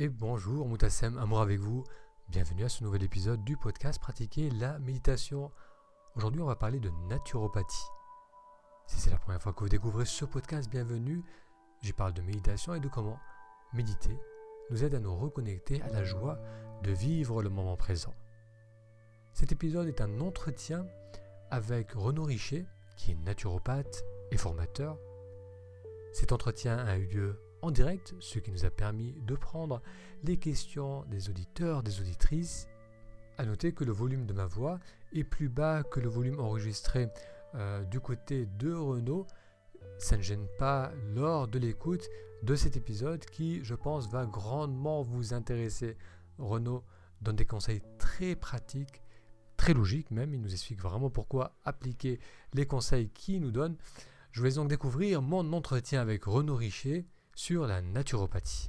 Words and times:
et 0.00 0.08
bonjour 0.08 0.68
Moutassem, 0.68 1.18
amour 1.18 1.40
avec 1.40 1.58
vous. 1.58 1.82
Bienvenue 2.28 2.62
à 2.62 2.68
ce 2.68 2.84
nouvel 2.84 3.02
épisode 3.02 3.42
du 3.42 3.56
podcast 3.56 4.00
Pratiquer 4.00 4.48
la 4.50 4.78
méditation. 4.78 5.50
Aujourd'hui, 6.14 6.40
on 6.40 6.46
va 6.46 6.54
parler 6.54 6.78
de 6.78 6.90
naturopathie. 7.08 7.86
Si 8.86 9.00
c'est 9.00 9.10
la 9.10 9.18
première 9.18 9.42
fois 9.42 9.52
que 9.52 9.58
vous 9.60 9.68
découvrez 9.68 10.04
ce 10.04 10.24
podcast, 10.24 10.70
bienvenue. 10.70 11.24
J'y 11.82 11.92
parle 11.92 12.12
de 12.12 12.22
méditation 12.22 12.74
et 12.74 12.80
de 12.80 12.86
comment 12.86 13.18
méditer 13.72 14.16
nous 14.70 14.84
aide 14.84 14.94
à 14.94 15.00
nous 15.00 15.16
reconnecter 15.16 15.82
à 15.82 15.88
la 15.88 16.04
joie 16.04 16.38
de 16.84 16.92
vivre 16.92 17.42
le 17.42 17.50
moment 17.50 17.76
présent. 17.76 18.14
Cet 19.32 19.50
épisode 19.50 19.88
est 19.88 20.00
un 20.00 20.20
entretien 20.20 20.86
avec 21.50 21.90
Renaud 21.92 22.24
Richer, 22.24 22.66
qui 22.96 23.12
est 23.12 23.16
naturopathe 23.24 24.04
et 24.30 24.36
formateur. 24.36 24.96
Cet 26.12 26.30
entretien 26.30 26.78
a 26.78 26.98
eu 26.98 27.06
lieu 27.06 27.47
en 27.62 27.70
direct, 27.70 28.14
ce 28.20 28.38
qui 28.38 28.50
nous 28.52 28.64
a 28.64 28.70
permis 28.70 29.14
de 29.26 29.34
prendre 29.34 29.82
les 30.24 30.36
questions 30.36 31.04
des 31.06 31.28
auditeurs, 31.28 31.82
des 31.82 32.00
auditrices. 32.00 32.68
À 33.36 33.44
noter 33.44 33.72
que 33.72 33.84
le 33.84 33.92
volume 33.92 34.26
de 34.26 34.32
ma 34.32 34.46
voix 34.46 34.78
est 35.12 35.24
plus 35.24 35.48
bas 35.48 35.82
que 35.82 36.00
le 36.00 36.08
volume 36.08 36.40
enregistré 36.40 37.08
euh, 37.54 37.84
du 37.84 38.00
côté 38.00 38.46
de 38.58 38.72
Renault. 38.72 39.26
Ça 39.98 40.16
ne 40.16 40.22
gêne 40.22 40.46
pas 40.58 40.92
lors 41.14 41.48
de 41.48 41.58
l'écoute 41.58 42.08
de 42.42 42.54
cet 42.54 42.76
épisode 42.76 43.24
qui, 43.24 43.64
je 43.64 43.74
pense, 43.74 44.08
va 44.08 44.26
grandement 44.26 45.02
vous 45.02 45.34
intéresser. 45.34 45.96
Renault 46.38 46.84
donne 47.20 47.36
des 47.36 47.46
conseils 47.46 47.82
très 47.98 48.36
pratiques, 48.36 49.02
très 49.56 49.74
logiques 49.74 50.10
même. 50.10 50.34
Il 50.34 50.40
nous 50.40 50.52
explique 50.52 50.80
vraiment 50.80 51.10
pourquoi 51.10 51.56
appliquer 51.64 52.20
les 52.54 52.66
conseils 52.66 53.10
qu'il 53.10 53.40
nous 53.40 53.50
donne. 53.50 53.76
Je 54.30 54.40
vous 54.40 54.44
laisse 54.44 54.54
donc 54.56 54.68
découvrir 54.68 55.22
mon 55.22 55.52
entretien 55.52 56.00
avec 56.00 56.24
Renaud 56.24 56.56
Richer 56.56 57.06
sur 57.38 57.68
la 57.68 57.80
naturopathie. 57.80 58.68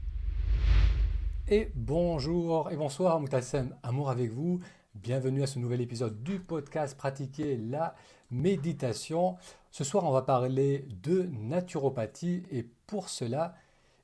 Et 1.48 1.72
bonjour 1.74 2.70
et 2.70 2.78
bonsoir 2.78 3.20
Moutassem, 3.20 3.76
amour 3.82 4.12
avec 4.12 4.32
vous. 4.32 4.60
Bienvenue 4.94 5.42
à 5.42 5.48
ce 5.48 5.58
nouvel 5.58 5.82
épisode 5.82 6.22
du 6.22 6.40
podcast 6.40 6.96
Pratiquer 6.96 7.58
la 7.58 7.96
méditation. 8.30 9.38
Ce 9.72 9.84
soir, 9.84 10.04
on 10.04 10.12
va 10.12 10.22
parler 10.22 10.86
de 11.02 11.24
naturopathie 11.32 12.44
et 12.52 12.64
pour 12.86 13.10
cela, 13.10 13.56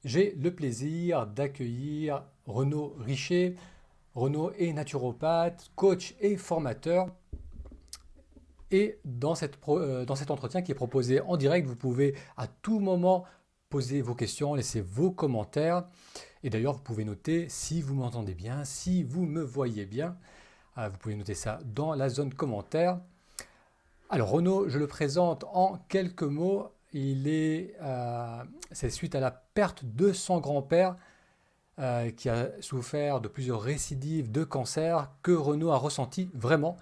j'ai 0.03 0.33
le 0.33 0.55
plaisir 0.55 1.27
d'accueillir 1.27 2.23
Renaud 2.47 2.95
Richer. 2.97 3.57
Renaud 4.15 4.51
est 4.53 4.73
naturopathe, 4.73 5.69
coach 5.75 6.15
et 6.19 6.37
formateur. 6.37 7.09
Et 8.71 8.97
dans, 9.05 9.35
cette, 9.35 9.59
euh, 9.69 10.05
dans 10.05 10.15
cet 10.15 10.31
entretien 10.31 10.63
qui 10.63 10.71
est 10.71 10.75
proposé 10.75 11.21
en 11.21 11.37
direct, 11.37 11.67
vous 11.67 11.75
pouvez 11.75 12.15
à 12.35 12.47
tout 12.47 12.79
moment 12.79 13.25
posez 13.75 14.01
vos 14.01 14.15
questions, 14.15 14.55
laissez 14.55 14.79
vos 14.79 15.11
commentaires. 15.11 15.83
Et 16.43 16.49
d'ailleurs, 16.49 16.71
vous 16.71 16.81
pouvez 16.81 17.03
noter 17.03 17.49
si 17.49 17.81
vous 17.81 17.93
m'entendez 17.93 18.33
bien, 18.33 18.63
si 18.63 19.03
vous 19.03 19.25
me 19.25 19.41
voyez 19.41 19.85
bien. 19.85 20.15
Euh, 20.77 20.87
vous 20.87 20.97
pouvez 20.97 21.13
noter 21.13 21.33
ça 21.33 21.59
dans 21.65 21.93
la 21.93 22.07
zone 22.07 22.33
commentaire. 22.33 23.01
Alors 24.09 24.29
Renaud, 24.29 24.69
je 24.69 24.79
le 24.79 24.87
présente 24.87 25.43
en 25.51 25.77
quelques 25.89 26.23
mots. 26.23 26.71
Il 26.93 27.27
est, 27.27 27.75
euh, 27.81 28.45
c'est 28.71 28.89
suite 28.89 29.13
à 29.13 29.19
la 29.19 29.31
perte 29.31 29.83
de 29.83 30.13
son 30.13 30.39
grand-père 30.39 30.95
euh, 31.77 32.11
qui 32.11 32.29
a 32.29 32.51
souffert 32.61 33.19
de 33.19 33.27
plusieurs 33.27 33.61
récidives 33.61 34.31
de 34.31 34.45
cancer 34.45 35.11
que 35.21 35.33
Renaud 35.33 35.71
a 35.71 35.77
ressenti 35.77 36.29
vraiment 36.33 36.77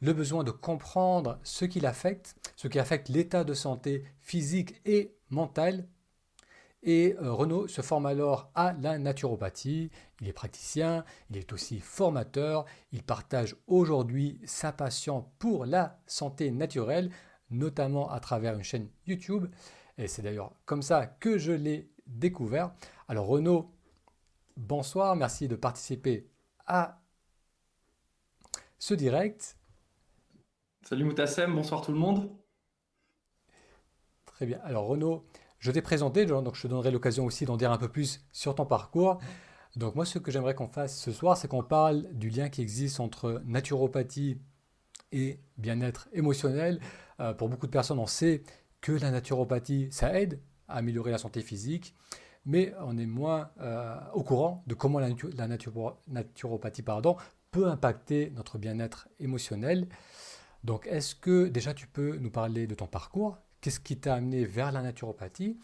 le 0.00 0.12
besoin 0.12 0.42
de 0.42 0.50
comprendre 0.50 1.38
ce 1.44 1.64
qui 1.66 1.78
l'affecte, 1.78 2.34
ce 2.56 2.66
qui 2.66 2.80
affecte 2.80 3.10
l'état 3.10 3.44
de 3.44 3.54
santé 3.54 4.04
physique 4.18 4.80
et 4.84 5.14
mental 5.30 5.86
et 6.82 7.16
euh, 7.20 7.32
Renaud 7.32 7.68
se 7.68 7.80
forme 7.80 8.06
alors 8.06 8.50
à 8.54 8.72
la 8.72 8.98
naturopathie. 8.98 9.90
Il 10.20 10.28
est 10.28 10.32
praticien, 10.32 11.04
il 11.30 11.36
est 11.36 11.52
aussi 11.52 11.78
formateur. 11.78 12.64
Il 12.90 13.02
partage 13.02 13.56
aujourd'hui 13.68 14.40
sa 14.44 14.72
passion 14.72 15.26
pour 15.38 15.64
la 15.64 16.00
santé 16.06 16.50
naturelle, 16.50 17.10
notamment 17.50 18.10
à 18.10 18.18
travers 18.18 18.54
une 18.54 18.64
chaîne 18.64 18.88
YouTube. 19.06 19.46
Et 19.96 20.08
c'est 20.08 20.22
d'ailleurs 20.22 20.52
comme 20.64 20.82
ça 20.82 21.06
que 21.06 21.38
je 21.38 21.52
l'ai 21.52 21.88
découvert. 22.06 22.72
Alors 23.06 23.26
Renaud, 23.26 23.70
bonsoir, 24.56 25.14
merci 25.14 25.46
de 25.46 25.54
participer 25.54 26.26
à 26.66 27.00
ce 28.78 28.94
direct. 28.94 29.56
Salut 30.82 31.04
Moutassem, 31.04 31.54
bonsoir 31.54 31.82
tout 31.82 31.92
le 31.92 31.98
monde. 31.98 32.28
Très 34.24 34.46
bien. 34.46 34.60
Alors 34.64 34.86
Renaud, 34.86 35.24
je 35.62 35.70
t'ai 35.70 35.80
présenté, 35.80 36.26
donc 36.26 36.56
je 36.56 36.62
te 36.62 36.66
donnerai 36.66 36.90
l'occasion 36.90 37.24
aussi 37.24 37.44
d'en 37.44 37.56
dire 37.56 37.70
un 37.70 37.78
peu 37.78 37.88
plus 37.88 38.26
sur 38.32 38.56
ton 38.56 38.66
parcours. 38.66 39.20
Donc 39.76 39.94
moi, 39.94 40.04
ce 40.04 40.18
que 40.18 40.32
j'aimerais 40.32 40.56
qu'on 40.56 40.66
fasse 40.66 40.98
ce 40.98 41.12
soir, 41.12 41.36
c'est 41.36 41.46
qu'on 41.46 41.62
parle 41.62 42.08
du 42.12 42.30
lien 42.30 42.48
qui 42.48 42.62
existe 42.62 42.98
entre 42.98 43.40
naturopathie 43.44 44.38
et 45.12 45.38
bien-être 45.58 46.08
émotionnel. 46.12 46.80
Euh, 47.20 47.32
pour 47.32 47.48
beaucoup 47.48 47.66
de 47.66 47.70
personnes, 47.70 48.00
on 48.00 48.08
sait 48.08 48.42
que 48.80 48.90
la 48.90 49.12
naturopathie, 49.12 49.86
ça 49.92 50.18
aide 50.18 50.40
à 50.66 50.78
améliorer 50.78 51.12
la 51.12 51.18
santé 51.18 51.42
physique, 51.42 51.94
mais 52.44 52.74
on 52.80 52.98
est 52.98 53.06
moins 53.06 53.52
euh, 53.60 53.96
au 54.14 54.24
courant 54.24 54.64
de 54.66 54.74
comment 54.74 54.98
la, 54.98 55.10
naturopathie 56.08 56.82
peut 57.52 57.68
impacter 57.68 58.32
notre 58.34 58.58
bien-être 58.58 59.08
émotionnel. 59.20 59.88
Donc, 60.64 60.88
est-ce 60.88 61.14
que 61.14 61.46
déjà 61.46 61.72
tu 61.72 61.86
peux 61.86 62.16
nous 62.16 62.32
parler 62.32 62.66
de 62.66 62.74
ton 62.74 62.88
parcours 62.88 63.38
qu'est-ce 63.62 63.80
qui 63.80 63.96
t'a 63.96 64.14
amené 64.14 64.44
vers 64.44 64.70
la 64.72 64.82
naturopathie 64.82 65.56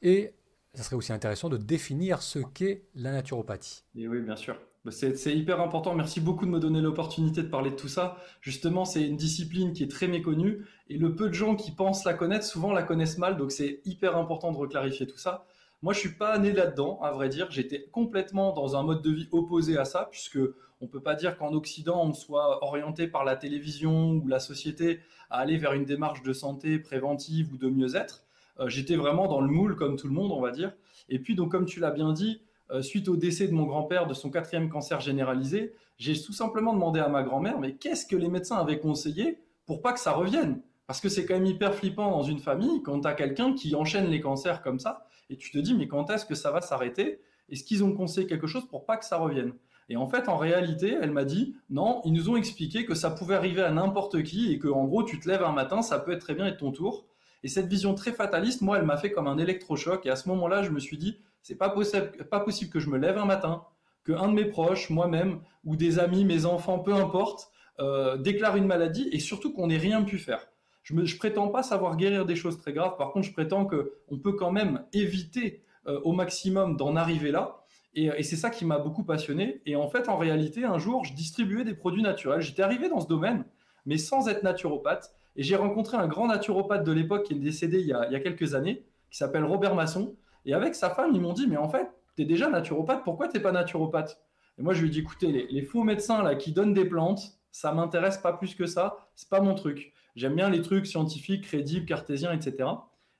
et 0.00 0.32
ça 0.72 0.82
serait 0.84 0.96
aussi 0.96 1.12
intéressant 1.12 1.48
de 1.48 1.56
définir 1.56 2.22
ce 2.22 2.38
qu'est 2.38 2.84
la 2.94 3.12
naturopathie. 3.12 3.84
Et 3.96 4.08
oui, 4.08 4.20
bien 4.22 4.36
sûr. 4.36 4.56
Bah, 4.84 4.92
c'est 4.92 5.36
hyper 5.36 5.60
important. 5.60 5.94
Merci 5.94 6.20
beaucoup 6.20 6.46
de 6.46 6.50
me 6.50 6.60
donner 6.60 6.80
l'opportunité 6.80 7.42
de 7.42 7.48
parler 7.48 7.70
de 7.70 7.76
tout 7.76 7.88
ça. 7.88 8.16
Justement, 8.40 8.84
c'est 8.84 9.06
une 9.06 9.16
discipline 9.16 9.72
qui 9.72 9.82
est 9.82 9.90
très 9.90 10.06
méconnue 10.06 10.64
et 10.88 10.96
le 10.96 11.14
peu 11.14 11.28
de 11.28 11.34
gens 11.34 11.54
qui 11.54 11.72
pensent 11.72 12.04
la 12.04 12.14
connaître, 12.14 12.46
souvent 12.46 12.72
la 12.72 12.82
connaissent 12.82 13.18
mal. 13.18 13.36
Donc, 13.36 13.52
c'est 13.52 13.80
hyper 13.84 14.16
important 14.16 14.52
de 14.52 14.56
reclarifier 14.56 15.06
tout 15.06 15.18
ça. 15.18 15.44
Moi, 15.82 15.94
je 15.94 16.00
suis 16.00 16.14
pas 16.14 16.36
né 16.38 16.52
là-dedans, 16.52 17.00
à 17.00 17.10
vrai 17.10 17.30
dire. 17.30 17.50
J'étais 17.50 17.88
complètement 17.90 18.52
dans 18.52 18.76
un 18.76 18.82
mode 18.82 19.00
de 19.00 19.10
vie 19.10 19.28
opposé 19.32 19.78
à 19.78 19.86
ça, 19.86 20.08
puisque 20.10 20.38
on 20.82 20.86
peut 20.86 21.00
pas 21.00 21.14
dire 21.14 21.38
qu'en 21.38 21.54
Occident, 21.54 22.04
on 22.04 22.12
soit 22.12 22.62
orienté 22.62 23.06
par 23.06 23.24
la 23.24 23.34
télévision 23.34 24.12
ou 24.12 24.28
la 24.28 24.40
société 24.40 25.00
à 25.30 25.38
aller 25.38 25.56
vers 25.56 25.72
une 25.72 25.86
démarche 25.86 26.22
de 26.22 26.34
santé 26.34 26.78
préventive 26.78 27.52
ou 27.54 27.56
de 27.56 27.68
mieux-être. 27.68 28.24
Euh, 28.58 28.68
j'étais 28.68 28.96
vraiment 28.96 29.26
dans 29.26 29.40
le 29.40 29.48
moule 29.48 29.74
comme 29.74 29.96
tout 29.96 30.06
le 30.06 30.12
monde, 30.12 30.32
on 30.32 30.40
va 30.40 30.50
dire. 30.50 30.74
Et 31.08 31.18
puis, 31.18 31.34
donc, 31.34 31.50
comme 31.50 31.64
tu 31.64 31.80
l'as 31.80 31.90
bien 31.90 32.12
dit, 32.12 32.42
euh, 32.70 32.82
suite 32.82 33.08
au 33.08 33.16
décès 33.16 33.48
de 33.48 33.52
mon 33.52 33.64
grand-père 33.64 34.06
de 34.06 34.12
son 34.12 34.30
quatrième 34.30 34.68
cancer 34.68 35.00
généralisé, 35.00 35.74
j'ai 35.96 36.20
tout 36.20 36.34
simplement 36.34 36.74
demandé 36.74 37.00
à 37.00 37.08
ma 37.08 37.22
grand-mère, 37.22 37.58
mais 37.58 37.74
qu'est-ce 37.76 38.06
que 38.06 38.16
les 38.16 38.28
médecins 38.28 38.58
avaient 38.58 38.78
conseillé 38.78 39.38
pour 39.64 39.80
pas 39.80 39.94
que 39.94 40.00
ça 40.00 40.12
revienne? 40.12 40.60
Parce 40.86 41.00
que 41.00 41.08
c'est 41.08 41.24
quand 41.24 41.34
même 41.34 41.46
hyper 41.46 41.74
flippant 41.74 42.10
dans 42.10 42.22
une 42.22 42.38
famille 42.38 42.82
quand 42.82 43.00
tu 43.00 43.08
as 43.08 43.14
quelqu'un 43.14 43.54
qui 43.54 43.74
enchaîne 43.74 44.08
les 44.08 44.20
cancers 44.20 44.62
comme 44.62 44.78
ça, 44.78 45.06
et 45.30 45.36
tu 45.36 45.50
te 45.50 45.58
dis, 45.58 45.74
mais 45.74 45.88
quand 45.88 46.10
est-ce 46.10 46.26
que 46.26 46.34
ça 46.34 46.50
va 46.50 46.60
s'arrêter? 46.60 47.22
Est-ce 47.48 47.64
qu'ils 47.64 47.82
ont 47.82 47.92
conseillé 47.92 48.26
quelque 48.26 48.46
chose 48.46 48.66
pour 48.68 48.84
pas 48.84 48.96
que 48.96 49.04
ça 49.04 49.16
revienne? 49.16 49.54
Et 49.88 49.96
en 49.96 50.06
fait, 50.06 50.28
en 50.28 50.36
réalité, 50.36 50.96
elle 51.00 51.10
m'a 51.10 51.24
dit 51.24 51.56
non, 51.68 52.00
ils 52.04 52.12
nous 52.12 52.30
ont 52.30 52.36
expliqué 52.36 52.84
que 52.84 52.94
ça 52.94 53.10
pouvait 53.10 53.34
arriver 53.34 53.62
à 53.62 53.70
n'importe 53.70 54.22
qui 54.22 54.52
et 54.52 54.58
que 54.58 54.68
en 54.68 54.84
gros, 54.84 55.02
tu 55.02 55.18
te 55.18 55.28
lèves 55.28 55.42
un 55.42 55.52
matin, 55.52 55.82
ça 55.82 55.98
peut 55.98 56.12
être 56.12 56.20
très 56.20 56.34
bien 56.34 56.46
être 56.46 56.58
ton 56.58 56.70
tour. 56.70 57.06
Et 57.42 57.48
cette 57.48 57.66
vision 57.66 57.94
très 57.94 58.12
fataliste, 58.12 58.60
moi, 58.60 58.78
elle 58.78 58.84
m'a 58.84 58.96
fait 58.96 59.10
comme 59.10 59.26
un 59.26 59.38
électrochoc. 59.38 60.06
Et 60.06 60.10
à 60.10 60.16
ce 60.16 60.28
moment-là, 60.28 60.62
je 60.62 60.70
me 60.70 60.78
suis 60.78 60.98
dit, 60.98 61.18
c'est 61.42 61.56
pas 61.56 61.70
possible, 61.70 62.12
pas 62.30 62.40
possible 62.40 62.70
que 62.70 62.80
je 62.80 62.88
me 62.88 62.98
lève 62.98 63.18
un 63.18 63.24
matin, 63.24 63.64
que 64.04 64.12
un 64.12 64.28
de 64.28 64.34
mes 64.34 64.44
proches, 64.44 64.90
moi-même, 64.90 65.40
ou 65.64 65.74
des 65.76 65.98
amis, 65.98 66.24
mes 66.24 66.44
enfants, 66.46 66.78
peu 66.78 66.94
importe, 66.94 67.50
euh, 67.80 68.16
déclare 68.16 68.56
une 68.56 68.66
maladie 68.66 69.08
et 69.10 69.18
surtout 69.18 69.52
qu'on 69.52 69.68
n'ait 69.68 69.78
rien 69.78 70.02
pu 70.02 70.18
faire. 70.18 70.49
Je 70.90 71.14
ne 71.14 71.18
prétends 71.18 71.48
pas 71.48 71.62
savoir 71.62 71.96
guérir 71.96 72.26
des 72.26 72.36
choses 72.36 72.58
très 72.58 72.72
graves. 72.72 72.96
Par 72.96 73.12
contre, 73.12 73.26
je 73.26 73.32
prétends 73.32 73.64
qu'on 73.66 74.18
peut 74.18 74.32
quand 74.32 74.50
même 74.50 74.84
éviter 74.92 75.62
euh, 75.86 76.00
au 76.04 76.12
maximum 76.12 76.76
d'en 76.76 76.96
arriver 76.96 77.30
là. 77.30 77.60
Et, 77.94 78.22
c'est 78.22 78.36
ça 78.36 78.50
qui 78.50 78.64
m'a 78.64 78.78
beaucoup 78.78 79.02
passionné. 79.02 79.62
Et 79.66 79.76
en 79.76 79.88
fait, 79.88 80.08
en 80.08 80.16
réalité, 80.16 80.64
un 80.64 80.78
jour, 80.78 81.04
je 81.04 81.12
distribuais 81.12 81.64
des 81.64 81.74
produits 81.74 82.02
naturels. 82.02 82.40
J'étais 82.40 82.62
arrivé 82.62 82.88
dans 82.88 83.00
ce 83.00 83.08
domaine, 83.08 83.44
mais 83.84 83.98
sans 83.98 84.28
être 84.28 84.42
naturopathe. 84.42 85.12
Et 85.36 85.42
j'ai 85.42 85.56
rencontré 85.56 85.96
un 85.96 86.06
grand 86.06 86.28
naturopathe 86.28 86.84
de 86.84 86.92
l'époque 86.92 87.24
qui 87.24 87.34
est 87.34 87.38
décédé 87.38 87.80
il 87.80 87.86
y, 87.86 87.92
a, 87.92 88.20
quelques 88.20 88.54
années, 88.54 88.84
qui 89.10 89.16
s'appelle 89.16 89.44
Robert 89.44 89.74
Masson. 89.74 90.14
Et 90.44 90.54
avec 90.54 90.74
sa 90.74 90.90
femme, 90.90 91.10
ils 91.14 91.20
m'ont 91.20 91.32
dit, 91.32 91.46
mais 91.48 91.56
en 91.56 91.68
fait, 91.68 91.88
tu 92.16 92.22
es 92.22 92.24
déjà 92.24 92.48
naturopathe, 92.48 93.02
pourquoi 93.04 93.28
tu 93.28 93.36
n'es 93.36 93.42
pas 93.42 93.52
naturopathe? 93.52 94.20
Et 94.58 94.62
moi, 94.62 94.72
je 94.72 94.82
lui 94.82 94.88
ai 94.88 94.90
dit, 94.90 95.00
écoutez, 95.00 95.48
les, 95.50 95.62
faux 95.62 95.82
médecins 95.82 96.22
là 96.22 96.34
qui 96.34 96.52
donnent 96.52 96.74
des 96.74 96.84
plantes, 96.84 97.38
ça 97.50 97.72
m'intéresse 97.72 98.18
pas 98.18 98.32
plus 98.32 98.54
que 98.54 98.66
ça, 98.66 99.08
c'est 99.14 99.28
pas 99.28 99.40
mon 99.40 99.54
truc. 99.54 99.92
J'aime 100.16 100.34
bien 100.34 100.50
les 100.50 100.62
trucs 100.62 100.86
scientifiques, 100.86 101.44
crédibles, 101.44 101.86
cartésiens, 101.86 102.32
etc. 102.32 102.68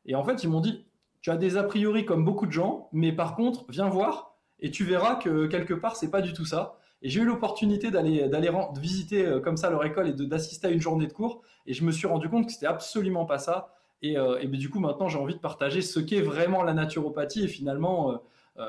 Et 0.06 0.14
en 0.14 0.25
fait, 0.25 0.42
ils 0.42 0.48
m'ont 0.48 0.60
dit, 0.60 0.87
tu 1.20 1.31
as 1.31 1.37
des 1.37 1.56
a 1.56 1.62
priori 1.62 2.04
comme 2.04 2.25
beaucoup 2.25 2.46
de 2.46 2.52
gens, 2.52 2.88
mais 2.92 3.12
par 3.12 3.34
contre, 3.34 3.64
viens 3.69 3.88
voir, 3.88 4.34
et 4.60 4.70
tu 4.70 4.84
verras 4.84 5.16
que 5.16 5.46
quelque 5.46 5.75
part 5.75 5.96
c'est 5.96 6.10
pas 6.10 6.22
du 6.22 6.32
tout 6.32 6.44
ça. 6.44 6.78
Et 7.02 7.08
j'ai 7.08 7.20
eu 7.20 7.25
l'opportunité 7.25 7.90
d'aller 7.90 8.50
visiter 8.78 9.26
euh, 9.26 9.40
comme 9.40 9.56
ça 9.56 9.70
leur 9.70 9.84
école 9.84 10.08
et 10.08 10.12
d'assister 10.12 10.66
à 10.66 10.70
une 10.70 10.81
journée 10.81 11.06
de 11.06 11.12
cours 11.12 11.42
et 11.66 11.72
je 11.72 11.82
me 11.82 11.92
suis 11.92 12.06
rendu 12.06 12.28
compte 12.28 12.46
que 12.46 12.52
c'était 12.52 12.66
absolument 12.66 13.25
pas 13.25 13.38
ça. 13.38 13.75
Et, 14.02 14.19
euh, 14.19 14.44
du 14.44 14.69
coup 14.69 14.81
maintenant 14.81 15.08
j'ai 15.08 15.19
envie 15.19 15.34
de 15.34 15.40
partager 15.40 15.81
ce 15.81 15.98
qu'est 16.00 16.20
vraiment 16.20 16.62
la 16.62 16.75
naturopathie 16.75 17.44
et 17.44 17.48
finalement 17.48 18.20
euh, 18.58 18.64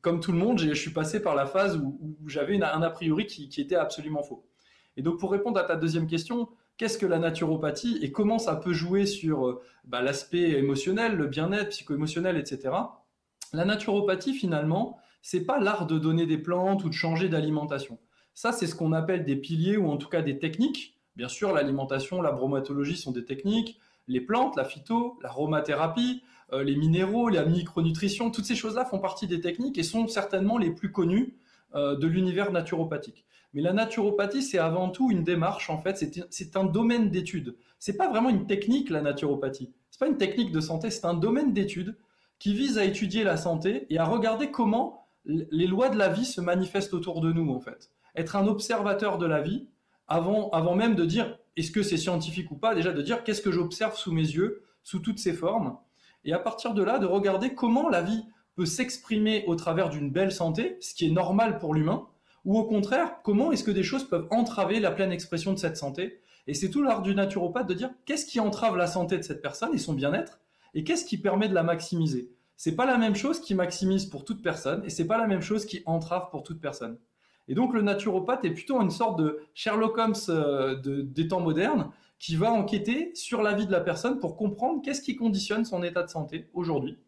comme 0.00 0.20
tout 0.20 0.32
le 0.32 0.38
monde, 0.38 0.58
je 0.58 0.72
suis 0.72 0.92
passé 0.92 1.22
par 1.22 1.34
la 1.34 1.46
phase 1.46 1.76
où, 1.76 2.16
j'avais 2.26 2.60
un 2.62 2.82
a 2.82 2.90
priori 2.90 3.26
qui, 3.26 3.60
était 3.60 3.76
absolument 3.76 4.22
faux. 4.22 4.46
Et 4.96 5.02
donc, 5.02 5.18
pour 5.18 5.30
répondre 5.30 5.58
à 5.58 5.64
ta 5.64 5.76
deuxième 5.76 6.06
question, 6.06 6.48
qu'est-ce 6.80 6.96
que 6.96 7.04
la 7.04 7.18
naturopathie 7.18 7.98
et 8.00 8.10
comment 8.10 8.38
ça 8.38 8.56
peut 8.56 8.72
jouer 8.72 9.04
sur 9.04 9.46
euh, 9.46 9.60
bah, 9.84 10.00
l'aspect 10.00 10.52
émotionnel, 10.52 11.14
le 11.14 11.26
bien-être 11.26 11.68
psycho-émotionnel, 11.68 12.38
etc. 12.38 12.74
La 13.52 13.66
naturopathie, 13.66 14.32
finalement, 14.32 14.96
c'est 15.20 15.44
pas 15.44 15.60
l'art 15.60 15.86
de 15.86 15.98
donner 15.98 16.24
des 16.24 16.38
plantes 16.38 16.82
ou 16.82 16.88
de 16.88 16.94
changer 16.94 17.28
d'alimentation. 17.28 17.98
Ça, 18.32 18.52
c'est 18.52 18.66
ce 18.66 18.74
qu'on 18.74 18.94
appelle 18.94 19.26
des 19.26 19.36
piliers 19.36 19.76
ou 19.76 19.90
en 19.90 19.98
tout 19.98 20.08
cas 20.08 20.22
des 20.22 20.38
techniques. 20.38 20.98
Bien 21.16 21.28
sûr, 21.28 21.52
l'alimentation, 21.52 22.22
la 22.22 22.32
bromatologie 22.32 22.96
sont 22.96 23.12
des 23.12 23.26
techniques. 23.26 23.78
Les 24.08 24.22
plantes, 24.22 24.56
la 24.56 24.64
phyto, 24.64 25.18
l'aromathérapie, 25.22 26.22
euh, 26.54 26.64
les 26.64 26.76
minéraux, 26.76 27.28
la 27.28 27.44
micronutrition, 27.44 28.30
toutes 28.30 28.46
ces 28.46 28.56
choses-là 28.56 28.86
font 28.86 29.00
partie 29.00 29.26
des 29.26 29.42
techniques 29.42 29.76
et 29.76 29.82
sont 29.82 30.08
certainement 30.08 30.56
les 30.56 30.70
plus 30.70 30.92
connues 30.92 31.36
euh, 31.74 31.94
de 31.94 32.06
l'univers 32.06 32.52
naturopathique. 32.52 33.26
Mais 33.52 33.62
la 33.62 33.72
naturopathie, 33.72 34.42
c'est 34.42 34.58
avant 34.58 34.90
tout 34.90 35.10
une 35.10 35.24
démarche, 35.24 35.70
en 35.70 35.80
fait, 35.80 36.04
c'est 36.30 36.56
un 36.56 36.64
domaine 36.64 37.10
d'étude. 37.10 37.56
C'est 37.78 37.96
pas 37.96 38.08
vraiment 38.08 38.28
une 38.28 38.46
technique, 38.46 38.90
la 38.90 39.02
naturopathie. 39.02 39.72
C'est 39.90 39.98
pas 39.98 40.06
une 40.06 40.18
technique 40.18 40.52
de 40.52 40.60
santé, 40.60 40.90
c'est 40.90 41.04
un 41.04 41.14
domaine 41.14 41.52
d'étude 41.52 41.96
qui 42.38 42.54
vise 42.54 42.78
à 42.78 42.84
étudier 42.84 43.24
la 43.24 43.36
santé 43.36 43.86
et 43.90 43.98
à 43.98 44.04
regarder 44.04 44.50
comment 44.50 45.06
les 45.24 45.66
lois 45.66 45.88
de 45.88 45.98
la 45.98 46.08
vie 46.08 46.24
se 46.24 46.40
manifestent 46.40 46.94
autour 46.94 47.20
de 47.20 47.32
nous, 47.32 47.50
en 47.50 47.60
fait. 47.60 47.90
Être 48.14 48.36
un 48.36 48.46
observateur 48.46 49.18
de 49.18 49.26
la 49.26 49.40
vie, 49.40 49.68
avant, 50.08 50.50
avant 50.50 50.74
même 50.74 50.94
de 50.94 51.04
dire 51.04 51.38
est-ce 51.56 51.70
que 51.70 51.82
c'est 51.82 51.96
scientifique 51.96 52.50
ou 52.50 52.56
pas, 52.56 52.74
déjà 52.74 52.92
de 52.92 53.02
dire 53.02 53.22
qu'est-ce 53.24 53.42
que 53.42 53.52
j'observe 53.52 53.96
sous 53.96 54.12
mes 54.12 54.22
yeux, 54.22 54.62
sous 54.82 55.00
toutes 55.00 55.18
ses 55.18 55.34
formes, 55.34 55.76
et 56.24 56.32
à 56.32 56.38
partir 56.38 56.74
de 56.74 56.82
là, 56.82 56.98
de 56.98 57.06
regarder 57.06 57.54
comment 57.54 57.88
la 57.88 58.02
vie 58.02 58.24
peut 58.54 58.66
s'exprimer 58.66 59.44
au 59.46 59.54
travers 59.56 59.90
d'une 59.90 60.10
belle 60.10 60.32
santé, 60.32 60.76
ce 60.80 60.94
qui 60.94 61.06
est 61.06 61.10
normal 61.10 61.58
pour 61.58 61.74
l'humain, 61.74 62.06
ou 62.44 62.58
au 62.58 62.64
contraire, 62.64 63.16
comment 63.22 63.52
est-ce 63.52 63.64
que 63.64 63.70
des 63.70 63.82
choses 63.82 64.04
peuvent 64.04 64.26
entraver 64.30 64.80
la 64.80 64.90
pleine 64.90 65.12
expression 65.12 65.52
de 65.52 65.58
cette 65.58 65.76
santé? 65.76 66.20
Et 66.46 66.54
c'est 66.54 66.70
tout 66.70 66.82
l'art 66.82 67.02
du 67.02 67.14
naturopathe 67.14 67.68
de 67.68 67.74
dire 67.74 67.90
qu'est-ce 68.06 68.26
qui 68.26 68.40
entrave 68.40 68.76
la 68.76 68.86
santé 68.86 69.18
de 69.18 69.22
cette 69.22 69.42
personne 69.42 69.74
et 69.74 69.78
son 69.78 69.92
bien-être, 69.92 70.40
et 70.74 70.84
qu'est-ce 70.84 71.04
qui 71.04 71.18
permet 71.18 71.48
de 71.48 71.54
la 71.54 71.62
maximiser? 71.62 72.30
C'est 72.56 72.76
pas 72.76 72.86
la 72.86 72.98
même 72.98 73.14
chose 73.14 73.40
qui 73.40 73.54
maximise 73.54 74.06
pour 74.06 74.24
toute 74.24 74.42
personne, 74.42 74.82
et 74.84 74.90
c'est 74.90 75.06
pas 75.06 75.18
la 75.18 75.26
même 75.26 75.42
chose 75.42 75.64
qui 75.64 75.82
entrave 75.86 76.30
pour 76.30 76.42
toute 76.42 76.60
personne. 76.60 76.98
Et 77.48 77.54
donc 77.54 77.74
le 77.74 77.82
naturopathe 77.82 78.44
est 78.44 78.50
plutôt 78.50 78.80
une 78.80 78.90
sorte 78.90 79.18
de 79.18 79.40
Sherlock 79.54 79.98
Holmes 79.98 80.14
euh, 80.28 80.76
des 80.82 81.28
temps 81.28 81.40
modernes, 81.40 81.90
qui 82.18 82.36
va 82.36 82.52
enquêter 82.52 83.12
sur 83.14 83.42
la 83.42 83.54
vie 83.54 83.66
de 83.66 83.72
la 83.72 83.80
personne 83.80 84.18
pour 84.18 84.36
comprendre 84.36 84.82
qu'est-ce 84.82 85.00
qui 85.00 85.16
conditionne 85.16 85.64
son 85.64 85.82
état 85.82 86.02
de 86.02 86.10
santé 86.10 86.50
aujourd'hui. 86.52 86.98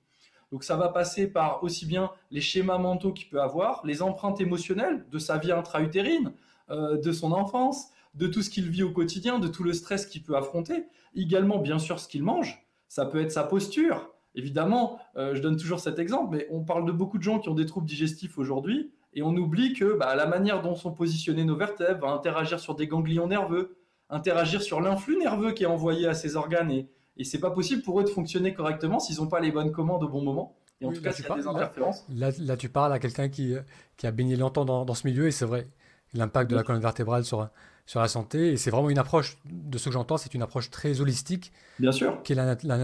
Donc 0.53 0.65
ça 0.65 0.77
va 0.77 0.91
passer 0.91 1.27
par 1.27 1.65
aussi 1.65 1.87
bien 1.87 2.11
les 2.31 2.43
schémas 2.43 2.77
mentaux 2.77 3.13
qu'il 3.13 3.29
peut 3.29 3.41
avoir, 3.41 3.81
les 3.85 4.03
empreintes 4.03 4.41
émotionnelles 4.41 5.07
de 5.11 5.19
sa 5.19 5.39
vie 5.39 5.51
intra-utérine, 5.51 6.33
euh, 6.71 6.99
de 6.99 7.11
son 7.11 7.33
enfance, 7.33 7.89
de 8.15 8.27
tout 8.27 8.43
ce 8.43 8.51
qu'il 8.51 8.69
vit 8.69 8.83
au 8.83 8.93
quotidien, 8.93 9.39
de 9.39 9.49
tout 9.49 9.65
le 9.65 9.73
stress 9.73 10.05
qu'il 10.05 10.23
peut 10.23 10.37
affronter, 10.37 10.85
également 11.17 11.59
bien 11.59 11.79
sûr 11.79 11.99
ce 11.99 12.07
qu'il 12.07 12.23
mange, 12.23 12.67
ça 12.87 13.07
peut 13.07 13.23
être 13.23 13.33
sa 13.33 13.45
posture. 13.45 14.11
Évidemment, 14.35 14.99
euh, 15.17 15.35
je 15.35 15.41
donne 15.41 15.57
toujours 15.57 15.81
cet 15.81 15.99
exemple, 15.99 16.37
mais 16.37 16.47
on 16.51 16.63
parle 16.63 16.85
de 16.85 16.93
beaucoup 16.93 17.17
de 17.17 17.23
gens 17.23 17.39
qui 17.39 17.49
ont 17.49 17.55
des 17.55 17.67
troubles 17.67 17.87
digestifs 17.87 18.37
aujourd'hui, 18.37 18.93
et 19.15 19.23
on 19.23 19.35
oublie 19.35 19.73
que 19.73 19.97
bah, 19.97 20.15
la 20.15 20.27
manière 20.27 20.61
dont 20.61 20.75
sont 20.75 20.93
positionnées 20.93 21.45
nos 21.45 21.57
vertèbres 21.57 22.07
va 22.07 22.13
interagir 22.13 22.61
sur 22.61 22.75
des 22.75 22.87
ganglions 22.87 23.27
nerveux, 23.27 23.79
interagir 24.11 24.61
sur 24.61 24.83
l'influx 24.83 25.17
nerveux 25.17 25.53
qui 25.53 25.63
est 25.63 25.67
envoyé 25.67 26.07
à 26.07 26.13
ces 26.13 26.37
organes 26.37 26.85
et 27.23 27.25
c'est 27.25 27.39
pas 27.39 27.53
possible 27.53 27.83
pour 27.83 28.01
eux 28.01 28.03
de 28.03 28.09
fonctionner 28.09 28.53
correctement 28.53 28.99
s'ils 28.99 29.19
n'ont 29.19 29.29
pas 29.29 29.39
les 29.39 29.53
bonnes 29.53 29.71
commandes 29.71 30.03
au 30.03 30.09
bon 30.09 30.23
moment. 30.23 30.57
Et 30.81 30.87
en 30.87 30.93
tout 30.93 31.01
cas, 31.01 31.13
il 31.17 31.25
y 31.25 31.31
a 31.31 31.37
des 31.37 31.47
interférences. 31.47 32.05
Là, 32.11 32.57
tu 32.57 32.69
parles 32.69 32.93
à 32.93 32.99
quelqu'un 32.99 33.29
qui, 33.29 33.55
qui, 33.97 34.09
a 34.09 34.11
baigné 34.11 34.35
longtemps 34.35 34.65
dans, 34.65 34.85
dans 34.85 34.95
ce 34.95 35.07
milieu 35.07 35.29
et 35.29 35.31
c'est 35.31 35.45
vrai, 35.45 35.69
l'impact 36.15 36.51
de 36.51 36.57
la 36.57 36.65
colonne 36.65 36.83
vertébrale 36.83 37.25
sur, 37.25 37.49
sur 37.87 38.01
la 38.01 38.09
santé. 38.09 38.53
Et 38.53 38.57
c'est 38.57 38.71
vraiment 38.71 38.91
une 38.91 38.99
approche, 38.99 39.39
de 39.45 39.77
ce 39.79 39.87
que 39.87 39.91
j'entends, 39.93 40.17
c'est 40.17 40.35
une 40.35 40.43
approche 40.43 40.71
très 40.71 41.01
holistique. 41.01 41.53
Bien 41.79 41.93
sûr. 41.93 42.23
Qui 42.23 42.33
est 42.33 42.37
la, 42.37 42.57
la, 42.63 42.79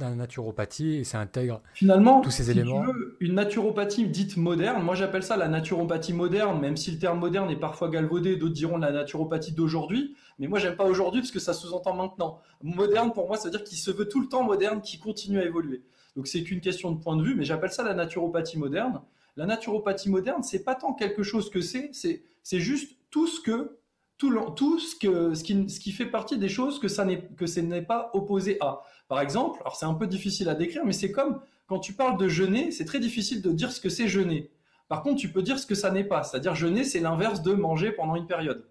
la 0.00 0.14
naturopathie 0.14 0.96
et 0.96 1.04
ça 1.04 1.20
intègre 1.20 1.60
Finalement, 1.74 2.20
tous 2.20 2.30
ces 2.30 2.50
éléments. 2.50 2.80
Tu 2.84 2.92
veux, 2.92 3.16
une 3.20 3.34
naturopathie 3.34 4.08
dite 4.08 4.36
moderne, 4.36 4.82
moi 4.82 4.94
j'appelle 4.94 5.22
ça 5.22 5.36
la 5.36 5.48
naturopathie 5.48 6.12
moderne, 6.12 6.60
même 6.60 6.76
si 6.76 6.90
le 6.90 6.98
terme 6.98 7.18
moderne 7.18 7.50
est 7.50 7.56
parfois 7.56 7.88
galvaudé, 7.88 8.36
d'autres 8.36 8.54
diront 8.54 8.78
la 8.78 8.92
naturopathie 8.92 9.52
d'aujourd'hui. 9.52 10.16
Mais 10.38 10.48
moi 10.48 10.58
j'aime 10.58 10.76
pas 10.76 10.84
aujourd'hui 10.84 11.20
parce 11.20 11.32
que 11.32 11.38
ça 11.38 11.52
sous-entend 11.52 11.94
maintenant. 11.94 12.40
Moderne 12.62 13.12
pour 13.12 13.28
moi, 13.28 13.36
ça 13.36 13.44
veut 13.44 13.50
dire 13.50 13.64
qu'il 13.64 13.78
se 13.78 13.90
veut 13.90 14.08
tout 14.08 14.20
le 14.20 14.28
temps 14.28 14.42
moderne, 14.42 14.80
qui 14.80 14.98
continue 14.98 15.38
à 15.38 15.44
évoluer. 15.44 15.82
Donc 16.16 16.26
c'est 16.26 16.42
qu'une 16.42 16.60
question 16.60 16.90
de 16.90 17.00
point 17.00 17.16
de 17.16 17.22
vue, 17.22 17.34
mais 17.34 17.44
j'appelle 17.44 17.70
ça 17.70 17.82
la 17.84 17.94
naturopathie 17.94 18.58
moderne. 18.58 19.00
La 19.36 19.46
naturopathie 19.46 20.10
moderne, 20.10 20.42
c'est 20.42 20.64
pas 20.64 20.74
tant 20.74 20.92
quelque 20.92 21.22
chose 21.22 21.50
que 21.50 21.60
c'est, 21.60 21.92
c'est 21.92 22.60
juste 22.60 22.96
tout 23.10 23.26
ce 23.26 23.40
que 23.40 23.78
tout, 24.20 24.78
ce, 24.78 24.96
que, 24.96 25.34
ce, 25.34 25.42
qui, 25.42 25.68
ce 25.68 25.80
qui 25.80 25.92
fait 25.92 26.06
partie 26.06 26.36
des 26.36 26.48
choses 26.48 26.78
que, 26.78 26.88
ça 26.88 27.06
que 27.36 27.46
ce 27.46 27.60
n'est 27.60 27.82
pas 27.82 28.10
opposé 28.12 28.58
à. 28.60 28.82
Par 29.08 29.20
exemple, 29.20 29.60
alors 29.60 29.76
c'est 29.76 29.86
un 29.86 29.94
peu 29.94 30.06
difficile 30.06 30.48
à 30.48 30.54
décrire, 30.54 30.84
mais 30.84 30.92
c'est 30.92 31.10
comme 31.10 31.40
quand 31.66 31.78
tu 31.78 31.94
parles 31.94 32.18
de 32.18 32.28
jeûner, 32.28 32.70
c'est 32.70 32.84
très 32.84 33.00
difficile 33.00 33.42
de 33.42 33.50
dire 33.50 33.72
ce 33.72 33.80
que 33.80 33.88
c'est 33.88 34.08
jeûner. 34.08 34.50
Par 34.88 35.02
contre, 35.02 35.20
tu 35.20 35.32
peux 35.32 35.42
dire 35.42 35.58
ce 35.58 35.66
que 35.66 35.74
ça 35.74 35.90
n'est 35.90 36.04
pas. 36.04 36.22
C'est-à-dire 36.22 36.54
jeûner, 36.54 36.84
c'est 36.84 37.00
l'inverse 37.00 37.42
de 37.42 37.52
manger 37.52 37.92
pendant 37.92 38.16
une 38.16 38.26
période, 38.26 38.66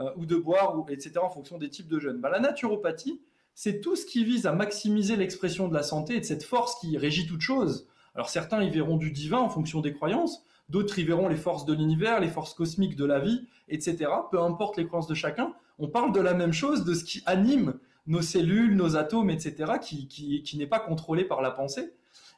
euh, 0.00 0.10
ou 0.16 0.26
de 0.26 0.36
boire, 0.36 0.78
ou, 0.78 0.86
etc., 0.88 1.12
en 1.22 1.30
fonction 1.30 1.56
des 1.56 1.70
types 1.70 1.88
de 1.88 1.98
jeûne. 1.98 2.20
Bah, 2.20 2.30
la 2.30 2.40
naturopathie, 2.40 3.20
c'est 3.54 3.80
tout 3.80 3.96
ce 3.96 4.04
qui 4.04 4.24
vise 4.24 4.46
à 4.46 4.52
maximiser 4.52 5.16
l'expression 5.16 5.68
de 5.68 5.74
la 5.74 5.82
santé 5.82 6.16
et 6.16 6.20
de 6.20 6.24
cette 6.24 6.42
force 6.42 6.78
qui 6.80 6.98
régit 6.98 7.26
toute 7.26 7.40
chose. 7.40 7.86
Alors 8.14 8.28
certains 8.28 8.62
y 8.62 8.70
verront 8.70 8.96
du 8.96 9.10
divin 9.10 9.38
en 9.38 9.48
fonction 9.48 9.80
des 9.80 9.92
croyances, 9.92 10.44
d'autres 10.72 10.98
y 10.98 11.04
verront 11.04 11.28
les 11.28 11.36
forces 11.36 11.66
de 11.66 11.74
l'univers, 11.74 12.18
les 12.18 12.28
forces 12.28 12.54
cosmiques 12.54 12.96
de 12.96 13.04
la 13.04 13.20
vie, 13.20 13.46
etc. 13.68 14.10
Peu 14.30 14.40
importe 14.40 14.78
les 14.78 14.86
croyances 14.86 15.06
de 15.06 15.14
chacun, 15.14 15.52
on 15.78 15.88
parle 15.88 16.12
de 16.12 16.20
la 16.20 16.32
même 16.32 16.52
chose, 16.52 16.84
de 16.84 16.94
ce 16.94 17.04
qui 17.04 17.22
anime 17.26 17.78
nos 18.06 18.22
cellules, 18.22 18.74
nos 18.74 18.96
atomes, 18.96 19.30
etc., 19.30 19.74
qui, 19.80 20.08
qui, 20.08 20.58
n'est 20.58 20.66
pas 20.66 20.80
contrôlé 20.80 21.24
par 21.24 21.42
la 21.42 21.50
pensée. 21.50 21.92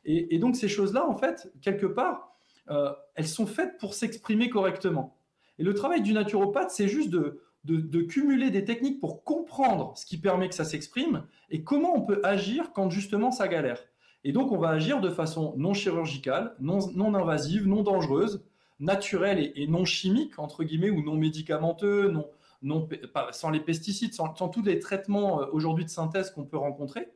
Et, 0.04 0.38
donc 0.38 0.56
ces 0.56 0.68
choses-là, 0.68 1.08
en 1.08 1.14
fait, 1.14 1.50
quelque 1.62 1.86
part, 1.86 2.36
euh, 2.70 2.92
elles 3.14 3.28
sont 3.28 3.46
faites 3.46 3.78
pour 3.78 3.94
s'exprimer 3.94 4.50
correctement. 4.50 5.16
Et 5.58 5.62
le 5.62 5.72
travail 5.72 6.02
du 6.02 6.12
naturopathe, 6.12 6.70
c'est 6.70 6.88
juste 6.88 7.10
de, 7.10 7.40
de, 7.64 8.02
cumuler 8.02 8.50
des 8.50 8.64
techniques 8.64 9.00
pour 9.00 9.22
comprendre 9.22 9.96
ce 9.96 10.04
qui 10.04 10.18
permet 10.18 10.48
que 10.48 10.54
ça 10.54 10.64
s'exprime 10.64 11.24
et 11.50 11.62
comment 11.62 11.94
on 11.94 12.02
peut 12.02 12.20
agir 12.24 12.72
quand 12.72 12.90
justement 12.90 13.30
ça 13.30 13.48
galère. 13.48 13.80
Et 14.24 14.32
donc, 14.32 14.52
on 14.52 14.58
va 14.58 14.70
agir 14.70 15.00
de 15.00 15.10
façon 15.10 15.54
non 15.56 15.74
chirurgicale, 15.74 16.56
non, 16.58 16.78
non 16.94 17.14
invasive, 17.14 17.68
non 17.68 17.82
dangereuse, 17.82 18.42
naturelle 18.80 19.52
et, 19.54 19.66
non 19.66 19.84
chimique, 19.84 20.38
entre 20.38 20.64
guillemets, 20.64 20.90
ou 20.90 21.02
non 21.02 21.14
médicamenteux, 21.14 22.08
non, 22.08 22.26
non, 22.62 22.88
sans 23.32 23.50
les 23.50 23.60
pesticides, 23.60 24.14
sans, 24.14 24.32
tous 24.48 24.62
les 24.62 24.78
traitements 24.78 25.42
euh, 25.42 25.46
aujourd'hui 25.52 25.84
de 25.84 25.90
synthèse 25.90 26.30
qu'on 26.30 26.44
peut 26.44 26.56
rencontrer. 26.56 27.12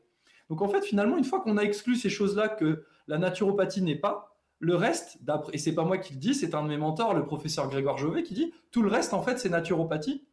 Donc, 0.50 0.62
en 0.62 0.68
fait, 0.68 0.82
finalement, 0.82 1.16
une 1.16 1.24
fois 1.24 1.40
qu'on 1.40 1.56
a 1.56 1.62
exclu 1.62 1.96
ces 1.96 2.10
choses-là 2.10 2.48
que 2.48 2.84
la 3.06 3.18
naturopathie 3.18 3.82
n'est 3.82 3.96
pas, 3.96 4.36
le 4.60 4.74
reste, 4.74 5.18
et 5.52 5.58
c'est 5.58 5.74
pas 5.74 5.84
moi 5.84 5.98
qui 5.98 6.14
le 6.14 6.18
dis, 6.18 6.34
c'est 6.34 6.54
un 6.54 6.62
de 6.62 6.68
mes 6.68 6.76
mentors, 6.76 7.14
le 7.14 7.24
professeur 7.24 7.68
Grégoire 7.68 7.96
Jovet, 7.96 8.22
qui 8.22 8.34
dit 8.34 8.52
tout 8.70 8.82
le 8.82 8.88
reste, 8.88 9.14
en 9.14 9.22
fait, 9.22 9.38
c'est 9.38 9.48
naturopathie. 9.48 10.26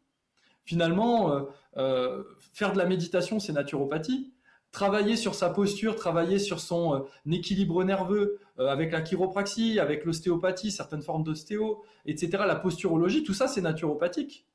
Finalement, 0.65 1.31
euh, 1.31 1.43
euh, 1.77 2.23
faire 2.53 2.73
de 2.73 2.77
la 2.77 2.85
méditation, 2.85 3.39
c'est 3.39 3.53
naturopathie 3.53 4.33
travailler 4.75 5.15
sur 5.15 5.35
sa 5.35 5.49
posture, 5.49 5.95
travailler 5.95 6.37
sur 6.37 6.59
son 6.59 6.95
euh, 6.95 7.31
équilibre 7.31 7.81
nerveux 7.85 8.39
euh, 8.59 8.67
avec 8.67 8.91
la 8.91 9.01
chiropraxie, 9.01 9.79
avec 9.79 10.03
l'ostéopathie, 10.03 10.69
certaines 10.69 11.01
formes 11.01 11.23
d'ostéo, 11.23 11.81
etc., 12.05 12.43
la 12.45 12.57
posturologie, 12.57 13.23
tout 13.23 13.33
ça 13.33 13.47
c'est 13.47 13.61
naturopathique. 13.61 14.45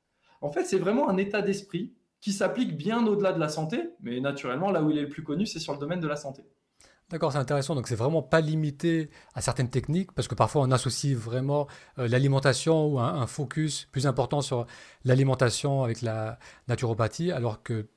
En 0.41 0.51
fait, 0.51 0.65
c'est 0.65 0.77
vraiment 0.77 1.09
un 1.09 1.17
état 1.17 1.41
d'esprit 1.41 1.93
qui 2.19 2.33
s'applique 2.33 2.77
bien 2.77 3.05
au-delà 3.07 3.33
de 3.33 3.39
la 3.39 3.49
santé, 3.49 3.89
mais 4.01 4.19
naturellement, 4.19 4.69
là 4.69 4.83
où 4.83 4.91
il 4.91 4.97
est 4.99 5.01
le 5.01 5.09
plus 5.09 5.23
connu, 5.23 5.47
c'est 5.47 5.59
sur 5.59 5.73
le 5.73 5.79
domaine 5.79 5.99
de 5.99 6.07
la 6.07 6.15
santé. 6.15 6.43
D'accord, 7.09 7.31
c'est 7.31 7.39
intéressant. 7.39 7.73
Donc, 7.73 7.87
c'est 7.87 7.95
vraiment 7.95 8.21
pas 8.21 8.41
limité 8.41 9.09
à 9.33 9.41
certaines 9.41 9.69
techniques, 9.71 10.11
parce 10.11 10.27
que 10.27 10.35
parfois 10.35 10.61
on 10.61 10.71
associe 10.71 11.17
vraiment 11.17 11.67
euh, 11.97 12.07
l'alimentation 12.07 12.85
ou 12.85 12.99
un, 12.99 13.25
focus 13.25 13.87
plus 13.91 14.05
important 14.05 14.41
sur 14.41 14.67
l'alimentation 15.03 15.83
avec 15.83 16.03
la 16.03 16.37
naturopathie, 16.67 17.31
alors 17.31 17.63
que 17.63 17.87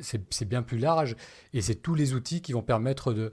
c'est 0.00 0.48
bien 0.48 0.62
plus 0.62 0.78
large 0.78 1.16
et 1.52 1.60
c'est 1.60 1.76
tous 1.76 1.94
les 1.94 2.14
outils 2.14 2.42
qui 2.42 2.52
vont 2.52 2.62
permettre 2.62 3.12
de, 3.12 3.32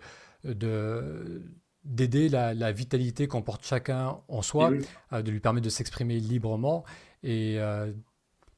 d'aider 1.85 2.29
la, 2.29 2.71
vitalité 2.71 3.27
qu'on 3.27 3.41
porte 3.41 3.65
chacun 3.65 4.17
en 4.27 4.41
soi, 4.41 4.71
euh, 5.13 5.21
de 5.21 5.31
lui 5.31 5.39
permettre 5.39 5.65
de 5.65 5.69
s'exprimer 5.69 6.19
librement 6.19 6.83
et 7.23 7.59
euh, 7.59 7.91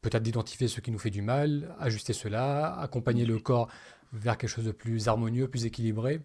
peut-être 0.01 0.23
d'identifier 0.23 0.67
ce 0.67 0.81
qui 0.81 0.91
nous 0.91 0.99
fait 0.99 1.09
du 1.09 1.21
mal, 1.21 1.75
ajuster 1.79 2.13
cela, 2.13 2.73
accompagner 2.79 3.25
le 3.25 3.39
corps 3.39 3.67
vers 4.13 4.37
quelque 4.37 4.49
chose 4.49 4.65
de 4.65 4.71
plus 4.71 5.07
harmonieux, 5.09 5.49
plus 5.49 5.65
équilibré. 5.65 6.21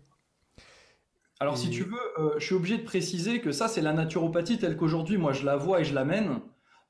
Alors 1.41 1.59
si 1.59 1.71
tu 1.71 1.83
veux, 1.83 1.99
euh, 2.19 2.35
je 2.39 2.47
suis 2.47 2.55
obligé 2.55 2.79
de 2.79 2.85
préciser 2.85 3.41
que 3.41 3.51
ça 3.51 3.67
c'est 3.67 3.81
la 3.81 3.93
naturopathie 3.93 4.59
telle 4.59 4.77
qu'aujourd'hui 4.77 5.17
moi 5.17 5.33
je 5.33 5.45
la 5.45 5.57
vois 5.57 5.81
et 5.81 5.85
je 5.85 5.93
l'amène. 5.93 6.41